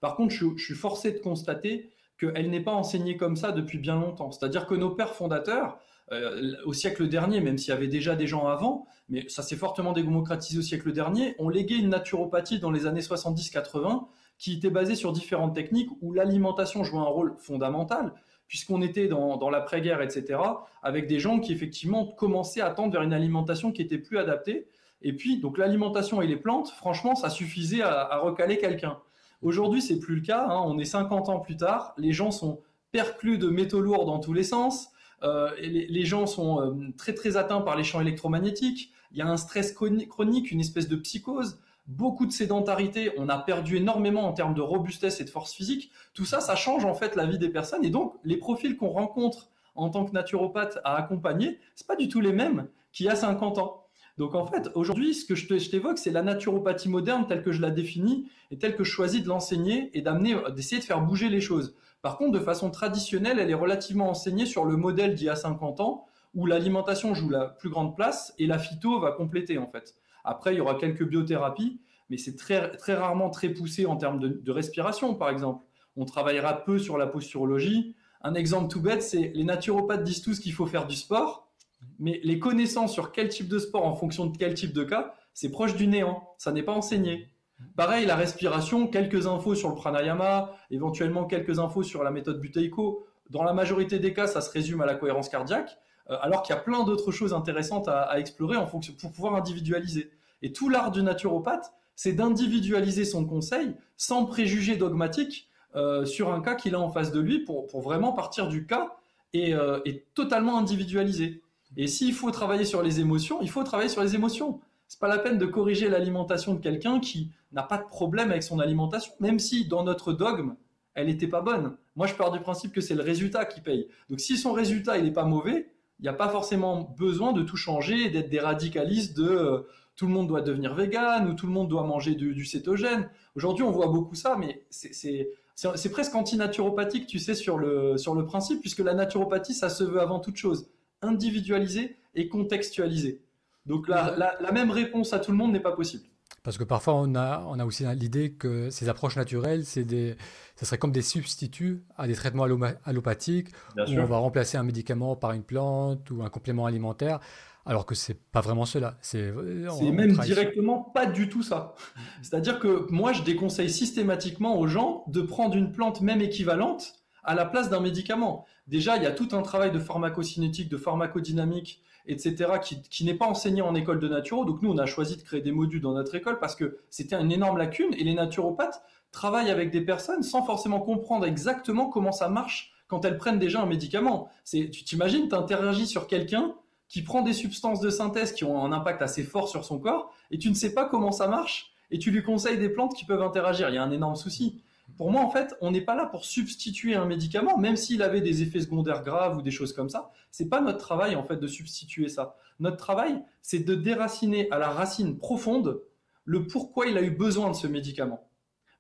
Par 0.01 0.17
contre, 0.17 0.35
je, 0.35 0.45
je 0.57 0.65
suis 0.65 0.75
forcé 0.75 1.13
de 1.13 1.19
constater 1.19 1.92
qu'elle 2.23 2.51
n'est 2.51 2.61
pas 2.63 2.73
enseignée 2.73 3.17
comme 3.17 3.37
ça 3.37 3.53
depuis 3.53 3.79
bien 3.79 3.97
longtemps. 3.97 4.31
C'est-à-dire 4.31 4.67
que 4.67 4.75
nos 4.75 4.91
pères 4.91 5.15
fondateurs, 5.15 5.79
euh, 6.13 6.55
au 6.67 6.73
siècle 6.73 7.09
dernier, 7.09 7.41
même 7.41 7.59
s'il 7.59 7.71
y 7.71 7.77
avait 7.77 7.89
déjà 7.89 8.15
des 8.15 8.27
gens 8.27 8.47
avant, 8.47 8.87
mais 9.09 9.29
ça 9.29 9.43
s'est 9.43 9.57
fortement 9.57 9.93
démocratisé 9.93 10.59
au 10.59 10.63
siècle 10.63 10.93
dernier, 10.93 11.35
on 11.39 11.49
léguait 11.49 11.79
une 11.79 11.89
naturopathie 11.89 12.59
dans 12.59 12.71
les 12.71 12.87
années 12.87 13.01
70-80 13.01 14.07
qui 14.39 14.55
était 14.55 14.71
basée 14.71 14.97
sur 14.97 15.13
différentes 15.13 15.55
techniques 15.55 15.89
où 16.01 16.13
l'alimentation 16.13 16.83
jouait 16.83 16.99
un 16.99 17.05
rôle 17.05 17.37
fondamental, 17.39 18.13
puisqu'on 18.49 18.83
était 18.83 19.07
dans, 19.07 19.51
l'après-guerre, 19.51 20.03
etc., 20.03 20.41
avec 20.83 21.07
des 21.07 21.21
gens 21.21 21.39
qui 21.39 21.53
effectivement 21.53 22.07
commençaient 22.07 22.61
à 22.61 22.71
tendre 22.71 22.93
vers 22.93 23.03
une 23.03 23.13
alimentation 23.13 23.71
qui 23.71 23.83
était 23.83 23.99
plus 23.99 24.19
adaptée. 24.19 24.67
Et 25.01 25.13
puis, 25.15 25.39
donc 25.39 25.59
l'alimentation 25.59 26.21
et 26.23 26.27
les 26.27 26.37
plantes, 26.37 26.71
franchement, 26.71 27.15
ça 27.15 27.31
suffisait 27.31 27.83
à, 27.83 28.19
recaler 28.19 28.59
quelqu'un. 28.59 28.99
Aujourd'hui, 29.43 29.83
c'est 29.83 29.99
plus 29.99 30.15
le 30.17 30.21
cas. 30.21 30.47
Hein. 30.49 30.63
on 30.65 30.79
est 30.79 30.85
50 30.85 31.29
ans 31.29 31.41
plus 31.41 31.57
tard. 31.57 31.95
Les 31.99 32.13
gens 32.13 32.31
sont 32.31 32.61
perclus 32.93 33.39
de 33.39 33.49
métaux 33.49 33.81
lourds 33.81 34.07
dans 34.07 34.21
tous 34.21 34.33
les 34.33 34.45
sens. 34.45 34.89
Euh, 35.25 35.51
les, 35.61 36.05
gens 36.05 36.27
sont 36.27 36.61
euh, 36.61 36.93
très 36.97 37.15
très 37.15 37.37
atteints 37.37 37.61
par 37.61 37.77
les 37.77 37.85
champs 37.85 38.01
électromagnétiques. 38.01 38.93
Il 39.13 39.19
y 39.19 39.23
a 39.23 39.27
un 39.27 39.37
stress 39.37 39.73
chronique, 39.73 40.51
une 40.51 40.61
espèce 40.61 40.89
de 40.89 40.97
psychose, 40.97 41.61
beaucoup 41.87 42.27
de 42.27 42.33
sédentarité. 42.33 43.13
On 43.19 43.29
a 43.29 43.39
perdu 43.39 43.77
énormément 43.77 44.27
en 44.27 44.33
termes 44.33 44.55
de 44.55 44.61
robustesse 44.61 45.21
et 45.21 45.25
de 45.25 45.31
force 45.31 45.53
physique. 45.53 45.91
Tout 46.15 46.25
ça, 46.25 46.41
ça 46.41 46.57
change 46.57 46.85
en 46.85 46.95
fait 46.95 47.15
la 47.15 47.27
vie 47.27 47.39
des 47.39 47.51
personnes. 47.51 47.85
Et 47.85 47.91
donc, 47.91 48.15
les 48.25 48.37
profils 48.37 48.77
qu'on 48.77 48.91
rencontre 48.91 49.51
en 49.75 49.91
tant 49.91 50.05
que 50.05 50.13
naturopathe 50.13 50.79
à 50.85 50.97
accompagner, 50.97 51.59
c'est 51.75 51.87
pas 51.87 51.97
du 51.97 52.09
tout 52.09 52.21
les 52.21 52.33
mêmes 52.33 52.69
qu'il 52.93 53.07
y 53.07 53.09
a 53.09 53.17
50 53.17 53.59
ans. 53.59 53.82
Donc 54.19 54.35
en 54.35 54.47
fait, 54.47 54.69
aujourd'hui, 54.75 55.15
ce 55.15 55.25
que 55.25 55.35
je 55.35 55.71
t'évoque, 55.71 55.99
c'est 55.99 56.11
la 56.11 56.23
naturopathie 56.23 56.89
moderne 56.89 57.27
telle 57.27 57.43
que 57.43 57.53
je 57.53 57.63
la 57.63 57.71
définis 57.71 58.29
et 58.51 58.59
telle 58.59 58.77
que 58.77 58.85
je 58.85 58.91
choisis 58.91 59.23
de 59.23 59.29
l'enseigner 59.29 59.91
et 59.95 60.03
d'amener, 60.03 60.37
d'essayer 60.55 60.81
de 60.81 60.87
faire 60.87 61.01
bouger 61.01 61.29
les 61.29 61.41
choses. 61.41 61.75
Par 62.03 62.19
contre, 62.19 62.33
de 62.33 62.45
façon 62.45 62.71
traditionnelle, 62.71 63.39
elle 63.39 63.51
est 63.51 63.55
relativement 63.55 64.11
enseignée 64.11 64.45
sur 64.45 64.65
le 64.65 64.77
modèle 64.77 65.15
d'il 65.15 65.27
y 65.27 65.31
a 65.31 65.37
50 65.37 65.81
ans, 65.81 66.07
où 66.35 66.47
l'alimentation 66.47 67.15
joue 67.15 67.31
la 67.31 67.47
plus 67.47 67.71
grande 67.71 67.95
place 67.95 68.35
et 68.39 68.47
la 68.47 68.59
phyto 68.59 69.01
va 69.01 69.13
compléter 69.13 69.59
en 69.59 69.67
fait. 69.67 69.95
Après, 70.25 70.55
il 70.55 70.59
y 70.59 70.61
aura 70.61 70.77
quelques 70.77 71.07
biothérapies, 71.07 71.81
mais 72.11 72.17
c'est 72.17 72.37
très, 72.37 72.77
très 72.77 72.95
rarement 72.95 73.31
très 73.31 73.49
poussé 73.51 73.87
en 73.87 73.97
termes 73.97 74.19
de, 74.19 74.51
respiration, 74.51 75.15
par 75.15 75.31
exemple. 75.31 75.65
On 75.97 76.05
travaillera 76.05 76.65
peu 76.65 76.79
sur 76.79 76.99
la 76.99 77.07
posturologie. 77.07 77.97
Un 78.23 78.35
exemple 78.35 78.69
tout 78.69 78.81
bête, 78.81 79.03
c'est 79.03 79.33
les 79.35 79.45
naturopathes 79.45 80.05
disent 80.05 80.23
tous 80.23 80.39
qu'il 80.39 80.53
faut 80.53 80.67
faire 80.67 80.87
du 80.87 80.97
sport, 80.97 81.49
mais 81.99 82.21
les 82.25 82.39
connaissances 82.39 82.93
sur 82.93 83.13
quel 83.13 83.29
type 83.29 83.49
de 83.49 83.59
sport 83.59 83.87
en 83.87 83.95
fonction 83.95 84.27
de 84.27 84.37
quel 84.37 84.55
type 84.55 84.73
de 84.73 84.85
cas, 84.85 85.15
c'est 85.35 85.51
proche 85.51 85.77
du 85.77 85.87
néant. 85.87 86.29
Ça 86.39 86.53
n'est 86.53 86.63
pas 86.63 86.73
enseigné. 86.73 87.29
Pareil, 87.77 88.07
la 88.07 88.17
respiration, 88.17 88.87
quelques 88.87 89.27
infos 89.27 89.55
sur 89.55 89.69
le 89.69 89.75
pranayama, 89.75 90.53
éventuellement 90.71 91.25
quelques 91.25 91.59
infos 91.59 91.83
sur 91.83 92.03
la 92.03 92.11
méthode 92.11 92.41
Buteiko. 92.41 93.07
Dans 93.31 93.45
la 93.45 93.53
majorité 93.53 93.99
des 93.99 94.13
cas, 94.13 94.27
ça 94.27 94.41
se 94.41 94.51
résume 94.51 94.81
à 94.81 94.87
la 94.87 94.95
cohérence 94.95 95.29
cardiaque, 95.29 95.79
euh, 96.11 96.17
alors 96.21 96.43
qu'il 96.43 96.55
y 96.55 96.59
a 96.59 96.61
plein 96.61 96.85
d'autres 96.85 97.13
choses 97.13 97.33
intéressantes 97.33 97.89
à, 97.89 98.19
explorer 98.19 98.57
en 98.57 98.67
fonction, 98.67 98.95
pour 99.01 99.13
pouvoir 99.13 99.35
individualiser. 99.37 100.11
Et 100.43 100.53
tout 100.53 100.69
l'art 100.69 100.91
du 100.91 101.03
naturopathe, 101.03 101.73
c'est 101.95 102.13
d'individualiser 102.13 103.05
son 103.05 103.25
conseil 103.25 103.75
sans 103.97 104.27
préjugés 104.27 104.77
dogmatiques 104.77 105.49
euh, 105.77 106.05
sur 106.05 106.33
un 106.33 106.41
cas 106.43 106.55
qu'il 106.55 106.75
a 106.75 106.81
en 106.81 106.91
face 106.91 107.13
de 107.13 107.21
lui 107.21 107.45
pour, 107.45 107.69
vraiment 107.81 108.13
partir 108.13 108.49
du 108.49 108.67
cas 108.67 108.97
et, 109.33 109.55
euh, 109.55 109.81
et 109.85 110.05
totalement 110.15 110.59
individualiser. 110.59 111.43
Et 111.77 111.87
s'il 111.87 112.13
faut 112.13 112.31
travailler 112.31 112.65
sur 112.65 112.83
les 112.83 113.01
émotions, 113.01 113.41
il 113.41 113.51
faut 113.51 113.63
travailler 113.63 113.89
sur 113.89 114.03
les 114.03 114.15
émotions. 114.15 114.61
C'est 114.89 115.01
pas 115.01 115.09
la 115.09 115.19
peine 115.19 115.39
de 115.39 115.47
corriger 115.47 115.89
l'alimentation 115.89 116.55
de 116.55 116.61
quelqu'un 116.61 117.01
qui 117.01 117.31
n'a 117.53 117.63
pas 117.63 117.79
de 117.79 117.87
problème 117.87 118.31
avec 118.31 118.43
son 118.43 118.61
alimentation, 118.61 119.13
même 119.21 119.39
si 119.39 119.67
dans 119.67 119.85
notre 119.85 120.13
dogme, 120.13 120.55
elle 120.95 121.07
n'était 121.07 121.29
pas 121.29 121.41
bonne. 121.41 121.77
Moi, 121.97 122.07
je 122.07 122.15
pars 122.15 122.31
du 122.31 122.41
principe 122.41 122.73
que 122.73 122.81
c'est 122.81 122.95
le 122.95 123.03
résultat 123.03 123.47
qui 123.47 123.61
paye. 123.61 123.89
Donc, 124.11 124.21
si 124.21 124.37
son 124.37 124.53
résultat 124.53 124.99
il 124.99 125.05
n'est 125.05 125.13
pas 125.13 125.25
mauvais, 125.25 125.71
il 125.99 126.03
n'y 126.03 126.09
a 126.09 126.15
pas 126.15 126.29
forcément 126.29 126.95
besoin 126.99 127.33
de 127.33 127.43
tout 127.43 127.57
changer, 127.57 128.11
d'être 128.11 128.29
des 128.29 128.41
radicalistes 128.41 129.17
de 129.17 129.29
euh, 129.29 129.61
tout 129.97 130.07
le 130.07 130.13
monde 130.13 130.29
doit 130.29 130.43
devenir 130.43 130.75
vegan 130.75 131.27
ou 131.29 131.35
tout 131.35 131.47
le 131.47 131.53
monde 131.53 131.69
doit 131.69 131.85
manger 131.85 132.15
du, 132.15 132.45
cétogène. 132.45 133.09
Aujourd'hui, 133.35 133.63
on 133.63 133.71
voit 133.71 133.89
beaucoup 133.89 134.15
ça, 134.15 134.37
mais 134.39 134.67
c'est 134.71 135.91
presque 135.91 136.15
anti-naturopathique, 136.15 137.07
tu 137.07 137.19
sais, 137.19 137.35
sur 137.35 137.57
le 137.59 138.23
principe, 138.25 138.61
puisque 138.61 138.81
la 138.81 138.95
naturopathie, 138.95 139.55
ça 139.55 139.69
se 139.69 139.85
veut 139.85 140.01
avant 140.01 140.19
toute 140.19 140.37
chose 140.37 140.67
individualiser 141.03 141.97
et 142.15 142.29
contextualiser. 142.29 143.23
Donc 143.67 143.89
la, 143.89 144.37
la, 144.41 144.53
même 144.53 144.71
réponse 144.71 145.13
à 145.13 145.19
tout 145.19 145.31
le 145.31 145.37
monde 145.37 145.53
n'est 145.53 145.61
pas 145.61 145.73
possible. 145.73 146.05
Parce 146.43 146.59
que 146.59 146.65
parfois, 146.65 146.95
on 146.95 147.15
a, 147.15 147.45
on 147.47 147.61
a 147.61 147.65
aussi 147.65 147.85
l'idée 147.95 148.33
que 148.33 148.71
ces 148.71 148.89
approches 148.89 149.17
naturelles, 149.17 149.65
c'est 149.65 149.85
des, 149.85 150.17
ça 150.57 150.67
serait 150.67 150.79
comme 150.79 150.91
des 150.91 151.03
substituts 151.03 151.85
à 151.97 152.09
des 152.09 152.15
traitements 152.15 152.47
allopathiques, 152.85 153.51
où 153.77 153.93
on 153.93 154.05
va 154.05 154.17
remplacer 154.17 154.59
un 154.59 154.65
médicament 154.65 155.15
par 155.15 155.33
une 155.33 155.45
plante 155.45 156.11
ou 156.11 156.23
un 156.25 156.31
complément 156.31 156.67
alimentaire, 156.67 157.21
alors 157.65 157.87
que 157.87 157.95
c'est 157.95 158.21
pas 158.21 158.41
vraiment 158.41 158.65
cela. 158.65 158.97
C'est 159.03 159.31
même 159.31 160.17
directement 160.17 160.81
pas 160.81 161.07
du 161.07 161.29
tout 161.29 161.45
ça. 161.45 161.75
C'est-à-dire 162.23 162.59
que 162.59 162.91
moi, 162.91 163.13
je 163.13 163.23
déconseille 163.23 163.71
systématiquement 163.71 164.59
aux 164.59 164.67
gens 164.67 165.05
de 165.07 165.23
prendre 165.23 165.57
une 165.57 165.71
plante 165.71 166.01
même 166.01 166.21
équivalente 166.21 167.02
à 167.25 167.35
la 167.35 167.45
place 167.45 167.71
d'un 167.71 167.81
médicament. 167.81 168.47
Déjà, 168.67 168.97
il 168.97 169.03
y 169.03 169.07
a 169.07 169.13
tout 169.13 169.29
un 169.33 169.43
travail 169.43 169.71
de 169.71 169.79
pharmacocinétique, 169.79 170.69
de 170.69 170.77
pharmacodynamique, 170.77 171.83
etc., 172.07 172.53
qui, 172.91 173.05
n'est 173.05 173.15
pas 173.15 173.27
enseigné 173.27 173.63
en 173.63 173.75
école 173.75 174.01
de 174.01 174.09
naturo. 174.09 174.45
Donc 174.45 174.63
nous, 174.63 174.71
on 174.71 174.79
a 174.79 174.87
choisi 174.87 175.17
de 175.17 175.23
créer 175.23 175.41
des 175.41 175.53
modules 175.53 175.81
dans 175.81 175.95
notre 175.95 176.15
école 176.15 176.39
parce 176.39 176.57
que 176.57 176.79
c'était 176.91 177.17
une 177.17 177.33
énorme 177.33 177.59
lacune 177.59 177.95
et 177.95 178.05
les 178.05 178.15
naturopathes 178.15 178.83
travaillent 179.13 179.51
avec 179.51 179.71
des 179.71 179.83
personnes 179.83 180.23
sans 180.23 180.43
forcément 180.43 180.81
comprendre 180.81 181.27
exactement 181.27 181.89
comment 181.89 182.13
ça 182.13 182.29
marche 182.29 182.73
quand 182.89 183.05
elles 183.05 183.19
prennent 183.19 183.39
déjà 183.39 183.61
un 183.63 183.67
médicament. 183.67 184.31
Tu 184.51 184.71
t'imagines, 184.71 185.29
tu 185.29 185.35
interagis 185.35 185.87
sur 185.87 186.07
quelqu'un 186.07 186.55
qui 186.89 187.03
prend 187.03 187.23
des 187.23 187.33
substances 187.33 187.81
de 187.81 187.89
synthèse 187.89 188.33
qui 188.33 188.45
ont 188.45 188.65
un 188.65 188.73
impact 188.73 189.01
assez 189.01 189.23
fort 189.23 189.49
sur 189.49 189.65
son 189.65 189.79
corps 189.79 190.13
et 190.31 190.39
tu 190.39 190.51
ne 190.51 190.55
sais 190.55 190.75
pas 190.75 190.87
comment 190.87 191.13
ça 191.13 191.27
marche 191.27 191.73
et 191.91 191.99
tu 191.99 192.11
lui 192.11 192.23
conseilles 192.23 192.59
des 192.59 192.69
plantes 192.69 192.95
qui 192.95 193.05
peuvent 193.05 193.23
interagir. 193.23 193.69
Il 193.69 193.75
y 193.75 193.79
a 193.79 193.83
un 193.83 193.91
énorme 193.91 194.17
souci. 194.17 194.63
Pour 194.97 195.11
moi, 195.11 195.23
en 195.23 195.31
fait, 195.31 195.55
on 195.61 195.71
n'est 195.71 195.81
pas 195.81 195.95
là 195.95 196.07
pour 196.07 196.25
substituer 196.25 196.95
un 196.95 197.05
médicament, 197.05 197.57
même 197.59 197.77
s'il 197.77 198.03
avait 198.03 198.21
des 198.21 198.43
effets 198.43 198.61
secondaires 198.61 199.03
graves 199.03 199.37
ou 199.37 199.43
des 199.43 199.51
choses 199.51 199.73
comme 199.73 199.89
ça. 199.89 200.11
C'est 200.31 200.49
pas 200.49 200.61
notre 200.61 200.79
travail, 200.79 201.17
en 201.17 201.25
fait, 201.25 201.37
de 201.37 201.47
substituer 201.47 202.09
ça. 202.09 202.37
Notre 202.61 202.77
travail, 202.77 203.23
c'est 203.41 203.61
de 203.61 203.75
déraciner 203.75 204.51
à 204.51 204.59
la 204.59 204.69
racine 204.71 205.19
profonde 205.19 205.83
le 206.25 206.47
pourquoi 206.47 206.87
il 206.87 206.97
a 206.99 207.03
eu 207.03 207.11
besoin 207.11 207.51
de 207.51 207.57
ce 207.57 207.67
médicament. 207.67 208.29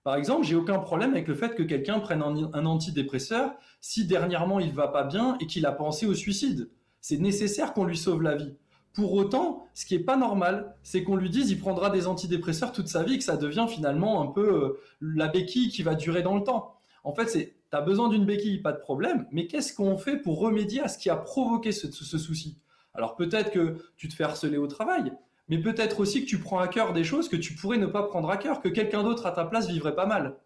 Par 0.04 0.16
exemple, 0.16 0.44
j'ai 0.44 0.56
aucun 0.56 0.78
problème 0.78 1.12
avec 1.12 1.28
le 1.28 1.34
fait 1.34 1.54
que 1.54 1.62
quelqu'un 1.62 2.00
prenne 2.00 2.22
un, 2.22 2.66
antidépresseur 2.66 3.52
si 3.80 4.04
dernièrement 4.04 4.58
il 4.58 4.72
va 4.72 4.88
pas 4.88 5.04
bien 5.04 5.36
et 5.40 5.46
qu'il 5.46 5.64
a 5.64 5.72
pensé 5.72 6.06
au 6.06 6.14
suicide. 6.14 6.70
C'est 7.00 7.18
nécessaire 7.18 7.72
qu'on 7.72 7.84
lui 7.84 7.96
sauve 7.96 8.22
la 8.22 8.36
vie. 8.36 8.54
Pour 8.94 9.14
autant, 9.14 9.66
ce 9.74 9.86
qui 9.86 9.94
est 9.94 10.00
pas 10.00 10.16
normal, 10.16 10.74
c'est 10.82 11.02
qu'on 11.02 11.16
lui 11.16 11.30
dise 11.30 11.50
il 11.50 11.58
prendra 11.58 11.88
des 11.88 12.06
antidépresseurs 12.06 12.72
toute 12.72 12.88
sa 12.88 13.02
vie, 13.02 13.18
que 13.18 13.24
ça 13.24 13.36
devient 13.36 13.66
finalement 13.68 14.22
un 14.22 14.26
peu 14.26 14.64
euh, 14.64 14.80
la 15.00 15.28
béquille 15.28 15.70
qui 15.70 15.82
va 15.82 15.94
durer 15.94 16.22
dans 16.22 16.36
le 16.36 16.44
temps. 16.44 16.74
En 17.04 17.14
fait, 17.14 17.28
c'est 17.28 17.54
tu 17.70 17.76
as 17.76 17.80
besoin 17.80 18.10
d'une 18.10 18.26
béquille, 18.26 18.58
pas 18.58 18.72
de 18.72 18.78
problème, 18.78 19.26
mais 19.32 19.46
qu'est-ce 19.46 19.72
qu'on 19.74 19.96
fait 19.96 20.18
pour 20.18 20.38
remédier 20.38 20.82
à 20.82 20.88
ce 20.88 20.98
qui 20.98 21.08
a 21.08 21.16
provoqué 21.16 21.72
ce, 21.72 21.90
souci? 21.90 22.58
Alors 22.92 23.16
peut-être 23.16 23.50
que 23.50 23.78
tu 23.96 24.08
te 24.08 24.14
fais 24.14 24.24
harceler 24.24 24.58
au 24.58 24.66
travail, 24.66 25.12
mais 25.48 25.56
peut-être 25.56 26.00
aussi 26.00 26.22
que 26.22 26.28
tu 26.28 26.38
prends 26.38 26.58
à 26.58 26.68
cœur 26.68 26.92
des 26.92 27.02
choses 27.02 27.30
que 27.30 27.36
tu 27.36 27.54
pourrais 27.54 27.78
ne 27.78 27.86
pas 27.86 28.02
prendre 28.02 28.28
à 28.28 28.36
cœur, 28.36 28.60
que 28.60 28.68
quelqu'un 28.68 29.02
d'autre 29.02 29.24
à 29.24 29.32
ta 29.32 29.46
place 29.46 29.68
vivrait 29.68 29.94
pas 29.94 30.04
mal. 30.04 30.36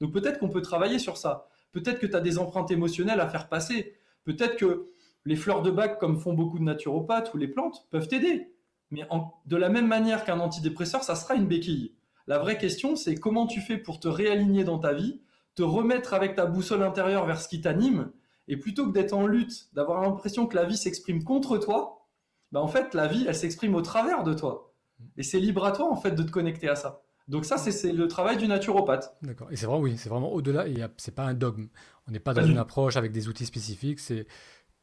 Donc 0.00 0.14
peut-être 0.14 0.38
qu'on 0.38 0.48
peut 0.48 0.62
travailler 0.62 0.98
sur 0.98 1.18
ça. 1.18 1.48
Peut-être 1.72 1.98
que 1.98 2.06
tu 2.06 2.16
as 2.16 2.20
des 2.20 2.38
empreintes 2.38 2.70
émotionnelles 2.70 3.20
à 3.20 3.28
faire 3.28 3.50
passer. 3.50 3.94
Peut-être 4.24 4.56
que 4.56 4.86
les 5.24 5.36
fleurs 5.36 5.62
de 5.62 5.70
bac, 5.70 5.98
comme 5.98 6.18
font 6.18 6.32
beaucoup 6.32 6.58
de 6.58 6.64
naturopathes 6.64 7.32
ou 7.34 7.36
les 7.36 7.48
plantes, 7.48 7.86
peuvent 7.90 8.08
t'aider. 8.08 8.54
Mais 8.90 9.06
de 9.46 9.56
la 9.56 9.68
même 9.68 9.86
manière 9.86 10.24
qu'un 10.24 10.40
antidépresseur, 10.40 11.04
ça 11.04 11.14
sera 11.14 11.34
une 11.34 11.46
béquille. 11.46 11.94
La 12.26 12.38
vraie 12.38 12.58
question, 12.58 12.96
c'est 12.96 13.14
comment 13.16 13.46
tu 13.46 13.60
fais 13.60 13.76
pour 13.76 14.00
te 14.00 14.08
réaligner 14.08 14.64
dans 14.64 14.78
ta 14.78 14.92
vie, 14.92 15.20
te 15.54 15.62
remettre 15.62 16.14
avec 16.14 16.34
ta 16.34 16.46
boussole 16.46 16.82
intérieure 16.82 17.26
vers 17.26 17.40
ce 17.40 17.48
qui 17.48 17.60
t'anime, 17.60 18.10
et 18.48 18.56
plutôt 18.56 18.86
que 18.86 18.92
d'être 18.92 19.12
en 19.12 19.26
lutte, 19.26 19.68
d'avoir 19.74 20.02
l'impression 20.02 20.46
que 20.46 20.56
la 20.56 20.64
vie 20.64 20.76
s'exprime 20.76 21.22
contre 21.22 21.58
toi, 21.58 22.08
bah 22.50 22.60
en 22.60 22.68
fait, 22.68 22.94
la 22.94 23.06
vie, 23.06 23.24
elle 23.28 23.34
s'exprime 23.34 23.74
au 23.76 23.82
travers 23.82 24.24
de 24.24 24.34
toi. 24.34 24.74
Et 25.16 25.22
c'est 25.22 25.38
libre 25.38 25.64
à 25.64 25.72
toi, 25.72 25.90
en 25.90 25.96
fait, 25.96 26.12
de 26.12 26.22
te 26.22 26.30
connecter 26.30 26.68
à 26.68 26.74
ça. 26.74 27.02
Donc 27.28 27.44
ça, 27.44 27.58
c'est 27.58 27.92
le 27.92 28.08
travail 28.08 28.38
du 28.38 28.48
naturopathe. 28.48 29.16
D'accord. 29.22 29.46
Et 29.52 29.56
c'est 29.56 29.66
vrai, 29.66 29.78
oui, 29.78 29.96
c'est 29.96 30.08
vraiment 30.08 30.32
au-delà. 30.32 30.64
C'est 30.96 31.14
pas 31.14 31.22
un 31.22 31.34
dogme. 31.34 31.68
On 32.08 32.10
n'est 32.10 32.18
pas 32.18 32.34
dans 32.34 32.44
une 32.44 32.58
approche 32.58 32.96
avec 32.96 33.12
des 33.12 33.28
outils 33.28 33.46
spécifiques. 33.46 34.00
C'est 34.00 34.26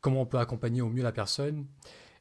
comment 0.01 0.21
on 0.21 0.25
peut 0.25 0.39
accompagner 0.39 0.81
au 0.81 0.89
mieux 0.89 1.03
la 1.03 1.11
personne. 1.11 1.65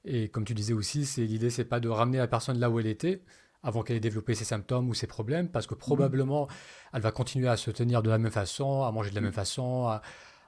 Et 0.05 0.29
comme 0.29 0.45
tu 0.45 0.55
disais 0.55 0.73
aussi, 0.73 1.05
c'est 1.05 1.25
l'idée, 1.25 1.51
c'est 1.51 1.65
pas 1.65 1.81
de 1.81 1.89
ramener 1.89 2.19
la 2.19 2.29
personne 2.29 2.59
là 2.59 2.71
où 2.71 2.79
elle 2.79 2.87
était 2.87 3.23
avant 3.67 3.83
qu'elle 3.83 3.97
ait 3.97 4.01
développé 4.01 4.35
ses 4.37 4.45
symptômes 4.45 4.89
ou 4.89 4.95
ses 4.95 5.09
problèmes, 5.09 5.49
parce 5.49 5.67
que 5.67 5.75
mhm. 5.75 5.81
probablement, 5.81 6.49
elle 6.93 7.03
va 7.03 7.11
continuer 7.11 7.49
à 7.49 7.57
se 7.57 7.71
tenir 7.73 8.03
de 8.03 8.09
la 8.09 8.19
même 8.19 8.31
façon, 8.31 8.85
à 8.85 8.93
manger 8.93 9.11
de 9.11 9.17
la 9.17 9.21
même 9.21 9.33
façon, 9.33 9.89
à, 9.89 10.03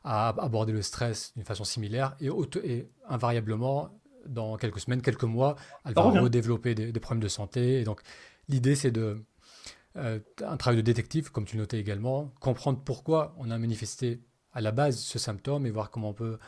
aborder 0.05 0.73
le 0.73 0.81
stress 0.81 1.33
d'une 1.35 1.45
façon 1.45 1.65
similaire, 1.65 2.17
et, 2.21 2.31
et, 2.65 2.89
invariablement, 3.09 3.91
dans 4.27 4.57
quelques 4.57 4.81
semaines, 4.81 5.03
quelques 5.03 5.25
mois, 5.25 5.57
elle 5.85 5.95
va 5.95 6.03
redévelopper 6.03 6.75
des, 6.75 7.01
problèmes 7.01 7.23
de 7.23 7.29
santé. 7.29 7.81
Et 7.81 7.85
donc, 7.85 8.01
l'idée, 8.49 8.77
c'est 8.77 8.93
de 8.93 9.25
euh, 9.97 10.21
un 10.45 10.57
travail 10.57 10.77
de 10.77 10.83
détective, 10.83 11.33
comme 11.33 11.45
tu 11.45 11.57
notais 11.57 11.79
également, 11.79 12.33
comprendre 12.41 12.81
pourquoi 12.85 13.35
on 13.39 13.51
a 13.51 13.59
manifesté 13.59 14.23
à 14.53 14.61
la 14.61 14.71
base 14.71 14.99
ce 14.99 15.19
symptôme 15.19 15.67
et 15.67 15.71
voir 15.71 15.91
comment 15.91 16.11
on 16.11 16.15
peut 16.15 16.39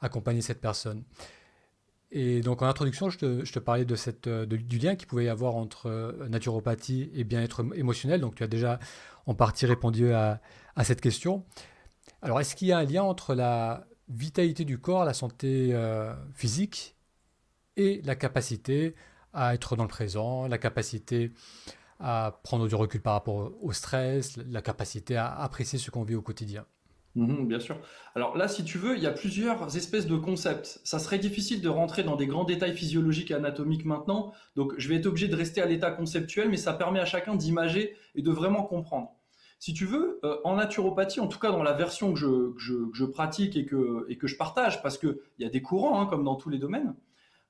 accompagner 0.00 0.42
cette 0.42 0.60
personne. 0.60 1.04
Et 2.12 2.40
donc 2.40 2.62
en 2.62 2.66
introduction, 2.66 3.08
je 3.08 3.18
te, 3.18 3.58
parlais 3.58 3.84
de 3.84 3.94
cette, 3.94 4.28
du 4.28 4.78
lien 4.78 4.96
qu'il 4.96 5.06
pouvait 5.06 5.26
y 5.26 5.28
avoir 5.28 5.54
entre 5.54 6.16
naturopathie 6.28 7.10
et 7.14 7.22
bien-être 7.22 7.64
émotionnel. 7.74 8.20
Donc 8.20 8.34
tu 8.34 8.42
as 8.42 8.48
déjà 8.48 8.80
en 9.26 9.34
partie 9.34 9.66
répondu 9.66 10.12
à, 10.12 10.40
à 10.74 10.84
cette 10.84 11.00
question. 11.00 11.44
Alors 12.20 12.40
est-ce 12.40 12.56
qu'il 12.56 12.68
y 12.68 12.72
a 12.72 12.78
un 12.78 12.84
lien 12.84 13.04
entre 13.04 13.34
la 13.34 13.86
vitalité 14.08 14.64
du 14.64 14.78
corps, 14.78 15.04
la 15.04 15.14
santé 15.14 15.72
physique 16.34 16.96
et 17.76 18.02
la 18.04 18.16
capacité 18.16 18.96
à 19.32 19.54
être 19.54 19.76
dans 19.76 19.84
le 19.84 19.88
présent, 19.88 20.48
la 20.48 20.58
capacité 20.58 21.32
à 22.00 22.40
prendre 22.42 22.66
du 22.66 22.74
recul 22.74 23.00
par 23.00 23.12
rapport 23.12 23.52
au 23.62 23.72
stress, 23.72 24.36
la 24.36 24.62
capacité 24.62 25.16
à 25.16 25.32
apprécier 25.32 25.78
ce 25.78 25.90
qu'on 25.90 26.02
vit 26.02 26.14
au 26.14 26.22
quotidien? 26.22 26.64
Mhm, 27.20 27.46
bien 27.46 27.60
sûr. 27.60 27.76
Alors 28.14 28.34
là, 28.38 28.48
si 28.48 28.64
tu 28.64 28.78
veux, 28.78 28.96
il 28.96 29.02
y 29.02 29.06
a 29.06 29.10
plusieurs 29.10 29.76
espèces 29.76 30.06
de 30.06 30.16
concepts. 30.16 30.80
Ça 30.84 30.98
serait 30.98 31.18
difficile 31.18 31.60
de 31.60 31.68
rentrer 31.68 32.02
dans 32.02 32.16
des 32.16 32.26
grands 32.26 32.44
détails 32.44 32.74
physiologiques 32.74 33.30
et 33.30 33.34
anatomiques 33.34 33.84
maintenant, 33.84 34.32
donc 34.56 34.72
je 34.78 34.88
vais 34.88 34.96
être 34.96 35.06
obligé 35.06 35.28
de 35.28 35.36
rester 35.36 35.60
à 35.60 35.66
l'état 35.66 35.90
conceptuel, 35.90 36.48
mais 36.48 36.56
ça 36.56 36.72
permet 36.72 36.98
à 36.98 37.04
chacun 37.04 37.36
d'imager 37.36 37.94
et 38.14 38.22
de 38.22 38.30
vraiment 38.30 38.62
comprendre. 38.62 39.10
Si 39.58 39.74
tu 39.74 39.84
veux, 39.84 40.18
euh, 40.24 40.38
en 40.44 40.56
naturopathie, 40.56 41.20
en 41.20 41.26
tout 41.26 41.38
cas 41.38 41.50
dans 41.50 41.62
la 41.62 41.74
version 41.74 42.14
que 42.14 42.18
je, 42.56 43.04
pratique 43.04 43.54
et 43.54 43.66
que, 43.66 44.06
je 44.08 44.36
partage, 44.36 44.80
parce 44.80 44.96
qu'il 44.96 45.18
y 45.38 45.44
a 45.44 45.50
des 45.50 45.60
courants, 45.60 46.00
hein, 46.00 46.06
comme 46.06 46.24
dans 46.24 46.36
tous 46.36 46.48
les 46.48 46.58
domaines, 46.58 46.94